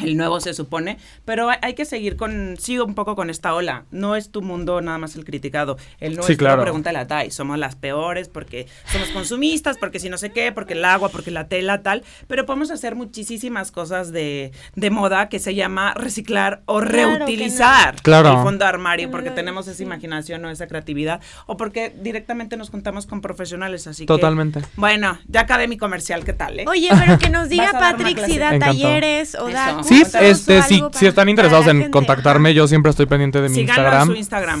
el 0.00 0.16
nuevo 0.16 0.40
se 0.40 0.54
supone, 0.54 0.96
pero 1.26 1.50
hay, 1.60 1.74
que 1.74 1.84
seguir 1.84 2.16
con, 2.16 2.56
sigo 2.58 2.84
un 2.86 2.94
poco 2.94 3.14
con 3.14 3.28
esta 3.28 3.54
ola. 3.54 3.84
No 3.90 4.16
es 4.16 4.30
tu 4.30 4.40
mundo 4.40 4.80
nada 4.80 4.96
más 4.96 5.16
el 5.16 5.24
criticado. 5.26 5.76
El 6.00 6.14
nuestro, 6.16 6.36
claro. 6.38 6.62
pregúntale 6.62 6.98
a 6.98 7.06
Tai, 7.06 7.30
somos 7.30 7.58
las 7.58 7.76
peores 7.76 8.28
porque 8.28 8.66
somos 8.90 9.08
consumistas, 9.10 9.76
porque 9.76 10.00
si 10.00 10.08
no 10.08 10.16
sé 10.16 10.30
qué, 10.30 10.50
porque 10.50 10.72
el 10.72 10.84
agua, 10.86 11.10
porque 11.10 11.30
la 11.30 11.46
tela, 11.48 11.82
tal. 11.82 12.04
Pero 12.26 12.46
podemos 12.46 12.70
hacer 12.70 12.94
muchísimas 12.94 13.70
cosas 13.70 14.12
de, 14.12 14.52
de 14.74 14.90
moda 14.90 15.28
que 15.28 15.38
se 15.38 15.54
llama 15.54 15.92
reciclar 15.94 16.62
o 16.64 16.80
Claro 16.80 16.92
que 16.96 17.02
no. 17.02 17.18
reutilizar 17.26 17.96
Claro. 18.02 18.32
el 18.32 18.42
fondo 18.42 18.64
armario, 18.64 19.10
porque 19.10 19.30
tenemos 19.30 19.66
esa 19.68 19.76
sí. 19.76 19.82
imaginación 19.82 20.42
o 20.46 20.50
esa 20.50 20.66
creatividad, 20.68 21.20
o 21.46 21.58
porque 21.58 21.94
directamente 22.00 22.56
nos 22.56 22.70
juntamos 22.70 23.06
con 23.06 23.20
profesionales. 23.20 23.86
Así 23.86 24.06
Totalmente. 24.06 24.60
que, 24.62 24.66
bueno, 24.76 25.18
ya 25.28 25.40
acabé 25.42 25.68
mi 25.68 25.76
comercial, 25.76 26.24
¿qué 26.24 26.32
tal? 26.32 26.60
eh? 26.60 26.64
Oye, 26.66 26.88
pero 26.98 27.18
que 27.18 27.28
nos 27.28 27.48
diga 27.50 27.72
Patrick 27.72 28.24
si 28.24 28.38
da 28.38 28.54
Encantado. 28.54 28.72
talleres 28.72 29.34
o 29.34 29.48
da 29.50 29.81
Sí, 29.82 30.02
este, 30.02 30.62
si, 30.62 30.74
algo 30.74 30.90
si 30.92 31.06
están 31.06 31.28
interesados 31.28 31.66
en 31.66 31.90
contactarme, 31.90 32.54
yo 32.54 32.66
siempre 32.68 32.90
estoy 32.90 33.06
pendiente 33.06 33.40
de 33.40 33.48
mi 33.48 33.54
su 33.54 33.60
Instagram. 33.60 34.14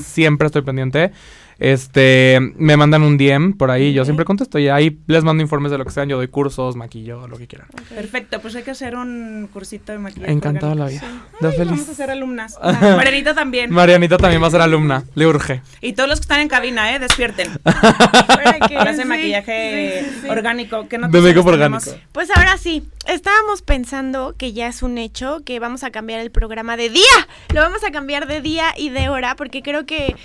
Siempre 0.04 0.46
estoy 0.46 0.62
pendiente. 0.62 1.12
Este, 1.64 2.38
me 2.56 2.76
mandan 2.76 3.02
un 3.02 3.16
DM 3.16 3.52
por 3.56 3.70
ahí, 3.70 3.92
yo 3.92 4.04
siempre 4.04 4.24
contesto 4.24 4.58
y 4.58 4.68
ahí 4.68 4.98
les 5.06 5.22
mando 5.22 5.44
informes 5.44 5.70
de 5.70 5.78
lo 5.78 5.84
que 5.84 5.92
sean, 5.92 6.08
yo 6.08 6.16
doy 6.16 6.26
cursos, 6.26 6.74
maquillo, 6.74 7.28
lo 7.28 7.38
que 7.38 7.46
quieran. 7.46 7.68
Perfecto, 7.94 8.40
pues 8.40 8.56
hay 8.56 8.64
que 8.64 8.72
hacer 8.72 8.96
un 8.96 9.48
cursito 9.52 9.92
de 9.92 9.98
maquillaje. 9.98 10.32
Encantado 10.32 10.74
la 10.74 10.86
orgánico. 10.86 11.06
vida. 11.06 11.22
Sí. 11.38 11.46
Ay, 11.46 11.52
feliz. 11.52 11.70
Vamos 11.70 11.88
a 11.88 11.94
ser 11.94 12.10
alumnas. 12.10 12.58
Marianita 12.82 13.34
también. 13.34 13.70
Marianita 13.70 14.18
también 14.18 14.42
va 14.42 14.48
a 14.48 14.50
ser 14.50 14.60
alumna, 14.60 15.04
le 15.14 15.24
urge. 15.26 15.62
y 15.80 15.92
todos 15.92 16.08
los 16.08 16.18
que 16.18 16.24
están 16.24 16.40
en 16.40 16.48
cabina, 16.48 16.92
¿eh? 16.96 16.98
Despierten. 16.98 17.46
Para 17.62 18.58
que- 18.66 18.74
Clase 18.82 19.02
sí, 19.02 19.08
maquillaje 19.08 20.00
sí, 20.02 20.08
sí, 20.10 20.18
sí. 20.22 20.28
orgánico. 20.30 20.88
¿Qué 20.88 20.96
De 20.96 21.02
noticias 21.02 21.22
make-up 21.36 21.52
tenemos? 21.52 21.86
orgánico. 21.86 22.06
Pues 22.10 22.28
ahora 22.36 22.56
sí, 22.58 22.82
estábamos 23.06 23.62
pensando 23.62 24.34
que 24.36 24.52
ya 24.52 24.66
es 24.66 24.82
un 24.82 24.98
hecho, 24.98 25.42
que 25.44 25.60
vamos 25.60 25.84
a 25.84 25.90
cambiar 25.92 26.18
el 26.18 26.32
programa 26.32 26.76
de 26.76 26.88
día. 26.90 27.02
Lo 27.54 27.60
vamos 27.60 27.84
a 27.84 27.92
cambiar 27.92 28.26
de 28.26 28.40
día 28.40 28.74
y 28.76 28.90
de 28.90 29.08
hora 29.08 29.36
porque 29.36 29.62
creo 29.62 29.86
que 29.86 30.16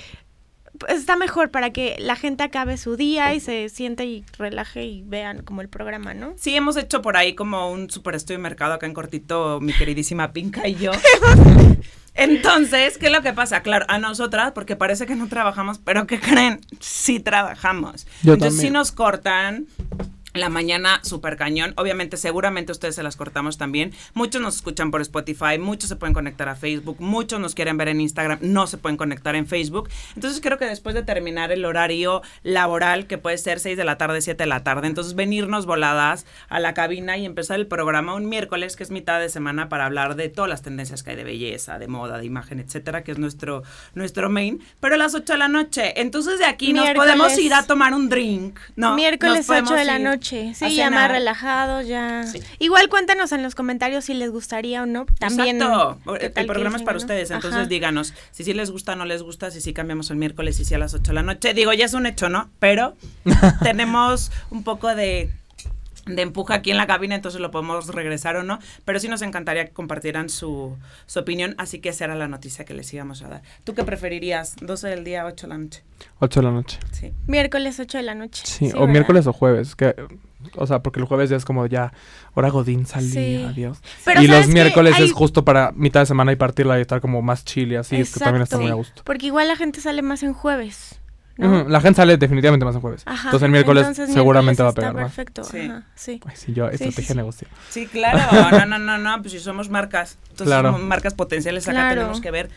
está 0.88 1.16
mejor 1.16 1.52
para 1.52 1.72
que 1.72 1.96
la 2.00 2.16
gente 2.16 2.44
acabe 2.44 2.78
su 2.78 2.96
día 2.96 3.34
y 3.34 3.40
se 3.40 3.70
siente 3.70 4.06
y 4.06 4.24
relaje 4.38 4.84
y 4.84 5.04
vean 5.04 5.44
como 5.44 5.62
el 5.62 5.70
programa, 5.70 6.14
¿no? 6.14 6.34
Sí, 6.38 6.56
hemos 6.56 6.78
hecho 6.78 7.02
por 7.02 7.18
ahí 7.18 7.36
como 7.36 7.72
un 7.72 7.90
super 7.90 8.16
estudio 8.16 8.38
de 8.38 8.44
mercado 8.44 8.74
acá 8.74 8.86
en 8.86 8.94
cortito, 8.94 9.60
mi 9.62 9.74
queridísima 9.74 10.32
Pinca 10.32 10.68
y 10.68 10.76
yo. 10.76 10.92
Entonces, 12.14 12.98
¿qué 12.98 13.08
es 13.08 13.12
lo 13.12 13.22
que 13.22 13.32
pasa? 13.32 13.62
Claro, 13.62 13.86
a 13.90 14.00
nosotras, 14.00 14.52
porque 14.54 14.76
parece 14.76 15.06
que 15.06 15.16
no 15.16 15.28
trabajamos, 15.28 15.78
pero 15.78 16.08
¿qué 16.08 16.20
creen? 16.20 16.60
Sí 16.80 17.20
trabajamos. 17.20 18.08
Yo 18.24 18.34
Entonces, 18.34 18.58
también. 18.58 18.60
sí 18.60 18.70
nos 18.74 18.92
cortan 18.92 19.68
la 20.40 20.50
mañana 20.50 21.00
súper 21.04 21.38
cañón. 21.38 21.74
Obviamente, 21.78 22.18
seguramente 22.18 22.72
ustedes 22.72 22.96
se 22.96 23.04
las 23.04 23.16
cortamos 23.16 23.58
también. 23.58 23.94
Muchos 24.14 24.42
nos 24.42 24.56
escuchan 24.56 24.92
por 24.92 25.02
Spotify, 25.02 25.58
muchos 25.60 25.90
se 25.90 25.96
pueden 25.96 26.14
conectar 26.14 26.50
a 26.50 26.56
Facebook, 26.56 26.98
muchos 27.00 27.40
nos 27.40 27.56
quieren 27.56 27.78
ver 27.78 27.88
en 27.90 28.02
Instagram, 28.02 28.40
no 28.42 28.68
se 28.68 28.78
pueden 28.78 28.98
conectar 28.98 29.36
en 29.36 29.48
Facebook. 29.48 29.90
Entonces 30.16 30.42
creo 30.42 30.58
que 30.58 30.66
después 30.66 30.96
de 30.96 31.04
terminar 31.04 31.52
el 31.52 31.66
horario 31.66 32.22
laboral, 32.44 33.08
que 33.08 33.18
puede 33.18 33.38
ser 33.38 33.60
6 33.60 33.78
de 33.78 33.84
la 33.84 33.98
tarde, 33.98 34.22
7 34.22 34.44
de 34.44 34.48
la 34.48 34.64
tarde, 34.64 34.88
entonces 34.88 35.16
venirnos 35.16 35.66
voladas 35.66 36.26
a 36.50 36.60
la 36.60 36.74
cabina 36.74 37.18
y 37.18 37.26
empezar 37.26 37.60
el 37.60 37.68
programa 37.68 38.16
un 38.16 38.30
miércoles, 38.30 38.76
que 38.76 38.84
es 38.84 38.92
mitad 38.92 39.20
de 39.20 39.30
semana, 39.30 39.70
para 39.70 39.86
hablar 39.86 40.16
de 40.16 40.30
todas 40.30 40.50
las 40.50 40.62
tendencias 40.62 41.04
que 41.04 41.12
hay 41.12 41.16
de 41.16 41.24
belleza, 41.24 41.80
de 41.80 41.88
moda, 41.88 42.18
de 42.18 42.26
imagen, 42.26 42.60
etcétera, 42.60 43.04
que 43.04 43.12
es 43.12 43.18
nuestro, 43.18 43.64
nuestro 43.94 44.30
main. 44.30 44.62
Pero 44.80 44.96
a 44.96 44.98
las 44.98 45.16
8 45.16 45.34
de 45.34 45.40
la 45.40 45.48
noche. 45.48 46.00
Entonces 46.00 46.40
de 46.40 46.46
aquí 46.46 46.74
nos 46.74 46.84
Miércoles. 46.84 47.14
podemos 47.16 47.38
ir 47.38 47.54
a 47.54 47.64
tomar 47.64 47.94
un 47.94 48.10
drink. 48.10 48.60
No, 48.76 48.96
Miércoles 48.96 49.38
nos 49.38 49.46
podemos 49.48 49.72
8 49.72 49.80
de 49.80 49.86
la 49.86 50.00
ir 50.00 50.04
noche. 50.36 50.54
Sí, 50.56 50.76
ya 50.76 50.90
más 50.90 51.10
relajado, 51.10 51.82
ya. 51.82 52.24
Sí. 52.24 52.42
Igual 52.60 52.90
cuéntanos 52.90 53.32
en 53.32 53.44
los 53.44 53.56
comentarios 53.56 54.06
si 54.06 54.14
les 54.14 54.32
gustaría 54.32 54.84
o 54.84 54.86
no. 54.86 55.06
También. 55.20 55.62
Exacto. 55.62 56.00
¿qué 56.20 56.32
El 56.36 56.46
programa 56.48 56.78
es 56.78 56.84
para 56.84 56.98
no? 56.98 57.02
ustedes, 57.02 57.32
entonces 57.32 57.62
Ajá. 57.62 57.68
díganos 57.68 58.14
si 58.32 58.44
sí 58.44 58.54
les 58.54 58.72
gusta, 58.72 58.96
no 58.96 59.06
les 59.06 59.24
gusta, 59.24 59.52
si 59.52 59.62
sí 59.62 59.74
cambiamos 59.74 60.10
el 60.12 60.18
miércoles 60.18 60.60
y 60.60 60.66
si 60.66 60.74
a 60.76 60.78
las 60.78 60.94
8 60.94 61.04
de 61.04 61.14
la 61.14 61.24
noche. 61.24 61.54
Digo, 61.54 61.74
ya 61.74 61.86
es 61.86 61.94
un 61.94 62.06
hecho, 62.06 62.30
¿no? 62.30 62.50
Pero 62.60 62.96
tenemos 63.64 64.32
un 64.50 64.64
poco 64.64 64.94
de 64.96 65.32
de 66.08 66.22
empuje 66.22 66.54
aquí 66.54 66.72
en 66.72 66.78
la 66.78 66.88
cabina, 66.88 67.16
entonces 67.16 67.40
lo 67.42 67.52
podemos 67.52 67.88
regresar 67.90 68.36
o 68.38 68.44
no, 68.44 68.60
pero 68.86 69.00
sí 69.00 69.08
nos 69.08 69.22
encantaría 69.22 69.66
que 69.66 69.72
compartieran 69.74 70.30
su, 70.30 70.78
su 71.06 71.20
opinión, 71.20 71.56
así 71.58 71.80
que 71.80 71.90
esa 71.90 72.06
era 72.06 72.16
la 72.16 72.28
noticia 72.28 72.66
que 72.66 72.74
les 72.74 72.94
íbamos 72.94 73.22
a 73.24 73.28
dar. 73.30 73.42
¿Tú 73.64 73.74
qué 73.76 73.84
preferirías? 73.84 74.56
¿12 74.58 74.90
del 74.90 75.04
día, 75.04 75.26
8 75.26 75.48
de 75.48 75.50
la 75.54 75.58
noche? 75.58 75.84
8 76.20 76.40
de 76.40 76.46
la 76.46 76.52
noche. 76.52 76.80
Sí. 76.92 77.12
Miércoles 77.28 77.80
8 77.80 77.98
de 77.98 78.04
la 78.04 78.16
noche. 78.16 78.44
Sí, 78.46 78.66
o 78.70 78.80
¿verdad? 78.82 78.88
miércoles 78.88 79.28
o 79.28 79.34
jueves. 79.34 79.76
Que, 79.76 79.96
o 80.56 80.66
sea, 80.68 80.80
porque 80.84 81.00
el 81.00 81.06
jueves 81.06 81.30
ya 81.30 81.36
es 81.38 81.46
como 81.46 81.66
ya 81.66 81.92
hora 82.36 82.50
godín 82.50 82.86
salí, 82.86 83.10
Sí. 83.10 83.44
adiós. 83.48 83.80
Pero 84.06 84.22
y 84.22 84.28
¿sabes 84.28 84.46
los 84.46 84.54
miércoles 84.54 84.94
Hay- 84.98 85.06
es 85.06 85.12
justo 85.12 85.44
para 85.44 85.72
mitad 85.76 86.02
de 86.02 86.06
semana 86.06 86.32
y 86.32 86.36
partirla 86.36 86.78
y 86.78 86.82
estar 86.82 87.02
como 87.02 87.22
más 87.22 87.44
chill 87.44 87.72
y 87.72 87.76
así, 87.76 87.96
es 87.98 88.14
que 88.14 88.20
también 88.20 88.44
está 88.44 88.58
muy 88.58 88.70
a 88.70 88.76
gusto. 88.76 89.02
Porque 89.04 89.26
igual 89.28 89.48
la 89.48 89.56
gente 89.56 89.82
sale 89.82 90.02
más 90.02 90.24
en 90.24 90.34
jueves. 90.34 91.00
La 91.38 91.82
gente 91.82 91.98
sale 91.98 92.18
definitivamente 92.18 92.66
más 92.66 92.76
en 92.76 92.82
jueves. 92.82 93.04
Ajá. 93.06 93.28
Entonces 93.30 93.46
el 93.46 93.52
miércoles 93.52 93.88
Entonces, 93.88 94.14
seguramente 94.14 94.64
va 94.64 94.70
a 94.70 94.74
pegar 94.74 94.94
más. 94.94 95.04
Perfecto. 95.04 95.44
Sí. 95.44 95.60
Ajá, 95.60 95.84
sí. 95.96 96.20
Ay, 96.26 96.36
sí, 96.36 96.54
yo, 96.54 96.68
sí, 96.70 96.74
estrategia 96.76 97.04
sí. 97.04 97.08
de 97.10 97.16
negocio. 97.16 97.48
Sí, 97.70 97.88
claro. 97.88 98.18
No, 98.58 98.66
no, 98.66 98.80
no, 98.80 98.98
no, 98.98 99.22
pues 99.22 99.32
si 99.34 99.40
somos 99.40 99.70
marcas, 99.70 100.18
entonces 100.24 100.48
Claro. 100.48 100.70
somos 100.72 100.82
marcas 100.86 101.14
potenciales, 101.14 101.68
acá 101.68 101.80
Claro. 101.80 101.96
tenemos 102.02 102.22
que 102.22 102.32
ver 102.32 102.50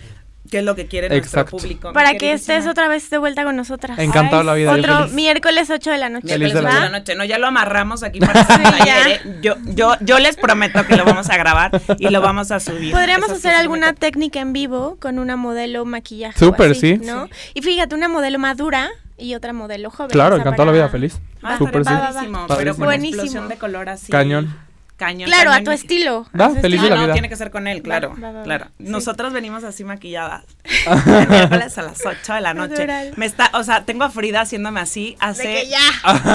qué 0.51 0.59
es 0.59 0.64
lo 0.64 0.74
que 0.74 0.86
quiere 0.86 1.07
Exacto. 1.16 1.53
nuestro 1.53 1.59
público. 1.59 1.93
Para 1.93 2.14
que 2.14 2.32
estés 2.32 2.66
otra 2.66 2.88
vez 2.88 3.09
de 3.11 3.18
vuelta 3.18 3.45
con 3.45 3.57
nosotras. 3.57 3.99
Encantado 3.99 4.41
Ay, 4.41 4.47
la 4.47 4.55
vida. 4.55 4.72
Otro 4.72 4.99
feliz. 5.01 5.12
miércoles 5.12 5.70
8 5.70 5.91
de 5.91 5.99
la 5.99 6.09
noche. 6.09 6.26
Miércoles 6.26 6.55
de 6.55 6.62
la 6.62 6.68
ocho 6.68 6.76
vida. 6.76 6.84
de 6.86 6.91
la 6.93 6.99
noche. 6.99 7.14
No, 7.14 7.24
ya 7.24 7.38
lo 7.38 7.47
amarramos 7.47 8.03
aquí 8.03 8.20
para 8.20 8.45
Sí, 8.45 8.53
ayer, 8.80 9.09
¿eh? 9.24 9.38
Yo, 9.43 9.55
yo, 9.66 9.95
yo 10.01 10.18
les 10.18 10.36
prometo 10.36 10.84
que 10.86 10.97
lo 10.97 11.05
vamos 11.05 11.28
a 11.30 11.36
grabar 11.36 11.80
y 11.99 12.09
lo 12.09 12.20
vamos 12.20 12.51
a 12.51 12.61
subir. 12.61 12.93
Podríamos 12.93 13.26
Eso 13.26 13.36
hacer 13.36 13.55
alguna 13.55 13.93
técnica 13.93 14.41
en 14.41 14.53
vivo 14.53 14.97
con 15.01 15.18
una 15.18 15.36
modelo 15.36 15.84
maquillaje. 15.84 16.38
Súper, 16.38 16.74
sí. 16.74 16.97
¿no? 17.03 17.28
Y 17.55 17.62
fíjate, 17.62 17.95
una 17.95 18.09
modelo 18.09 18.38
madura 18.38 18.88
y 19.18 19.34
otra 19.34 19.53
modelo 19.53 19.91
joven. 19.91 20.11
Claro, 20.11 20.36
encantado 20.36 20.66
la 20.66 20.72
vida, 20.72 20.88
feliz. 20.88 21.20
Ah, 21.43 21.59
Súper, 21.59 21.82
estaría 21.82 22.01
sí. 22.01 22.12
padrísimo, 22.14 22.38
Va, 22.41 22.47
va. 22.47 22.57
pero 22.57 22.74
con 22.74 22.84
Buenísimo. 22.86 23.22
explosión 23.22 23.49
de 23.49 23.57
color 23.57 23.88
así. 23.91 24.11
Cañón. 24.11 24.57
Cañón. 25.01 25.30
Claro, 25.30 25.51
a 25.51 25.62
tu 25.62 25.70
estilo. 25.70 26.26
Va, 26.38 26.46
a 26.46 26.48
tu 26.51 26.57
feliz 26.61 26.82
de 26.82 26.90
la 26.90 26.96
no, 26.96 27.03
vida. 27.05 27.12
tiene 27.14 27.30
que 27.30 27.36
ser 27.36 27.51
con 27.51 27.66
él, 27.66 27.80
claro. 27.80 28.11
va, 28.11 28.20
va, 28.20 28.32
va. 28.32 28.42
claro. 28.42 28.66
Sí. 28.76 28.84
Nosotras 28.84 29.32
venimos 29.32 29.64
así 29.64 29.82
maquilladas. 29.82 30.44
El 31.07 31.28
miércoles 31.28 31.78
a 31.78 31.82
las 31.82 32.05
8 32.05 32.34
de 32.34 32.40
la 32.42 32.53
noche. 32.53 32.86
Me 33.16 33.24
está, 33.24 33.51
o 33.55 33.64
sea, 33.64 33.86
tengo 33.86 34.05
a 34.05 34.11
Frida 34.11 34.42
haciéndome 34.42 34.78
así 34.78 35.16
hace 35.18 35.66
ya. 35.68 35.78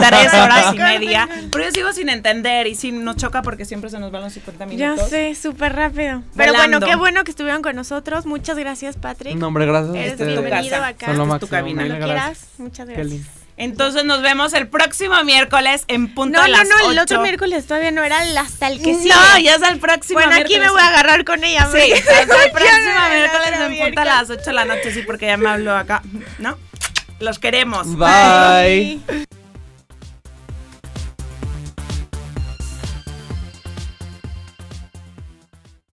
tres 0.09 0.33
horas 0.41 0.73
y 0.73 0.79
media. 0.79 1.29
Pero 1.51 1.63
yo 1.65 1.71
sigo 1.71 1.93
sin 1.93 2.09
entender 2.09 2.65
y 2.65 2.73
sí 2.73 2.91
nos 2.91 3.17
choca 3.17 3.43
porque 3.43 3.65
siempre 3.65 3.91
se 3.91 3.99
nos 3.99 4.11
van 4.11 4.23
los 4.23 4.33
50 4.33 4.65
Ya 4.65 4.89
minutos. 4.89 5.09
sé, 5.09 5.35
súper 5.35 5.75
rápido. 5.75 6.23
Pero 6.35 6.53
Volando. 6.53 6.79
bueno, 6.79 6.91
qué 6.91 6.95
bueno 6.95 7.23
que 7.23 7.29
estuvieron 7.29 7.61
con 7.61 7.75
nosotros. 7.75 8.25
Muchas 8.25 8.57
gracias, 8.57 8.97
Patrick. 8.97 9.35
No, 9.35 9.47
hombre, 9.47 9.67
gracias 9.67 9.95
Eres 9.95 10.17
bienvenido 10.17 10.83
acá. 10.83 11.11
Es 11.11 11.39
tu 11.39 11.47
cabina. 11.47 11.83
quieras. 11.85 12.47
Muchas 12.57 12.87
gracias. 12.87 13.44
Entonces 13.57 14.03
nos 14.03 14.21
vemos 14.21 14.53
el 14.53 14.67
próximo 14.67 15.23
miércoles 15.23 15.85
en 15.87 16.13
punto 16.13 16.37
No, 16.39 16.43
de 16.43 16.51
no, 16.51 16.57
las 16.57 16.67
no, 16.67 16.91
el 16.91 16.99
8. 16.99 17.01
otro 17.03 17.21
miércoles 17.21 17.65
todavía 17.65 17.91
no 17.91 18.03
era 18.03 18.19
hasta 18.39 18.67
el 18.67 18.79
que 18.81 18.95
sigue. 18.95 19.13
No, 19.15 19.37
ya 19.39 19.55
es 19.55 19.61
el 19.61 19.79
próximo 19.79 20.19
Bueno, 20.19 20.35
aquí 20.35 20.59
me 20.59 20.69
voy 20.69 20.81
a 20.81 20.87
agarrar 20.89 21.23
con 21.23 21.41
ella. 21.43 21.67
Sí, 21.71 21.93
hasta 21.93 22.21
el 22.21 22.27
no 22.27 22.35
próximo 22.51 22.99
miércoles 23.09 23.47
en 23.47 23.53
punto 23.53 23.65
a 23.65 23.69
miércoles. 23.69 24.05
las 24.05 24.29
8 24.29 24.41
de 24.43 24.53
la 24.53 24.65
noche, 24.65 24.91
sí, 24.93 25.01
porque 25.03 25.27
ya 25.27 25.37
me 25.37 25.49
habló 25.49 25.75
acá. 25.75 26.01
¿No? 26.37 26.57
Los 27.19 27.39
queremos. 27.39 27.87
Bye. 27.95 28.99
Bye. 29.07 29.25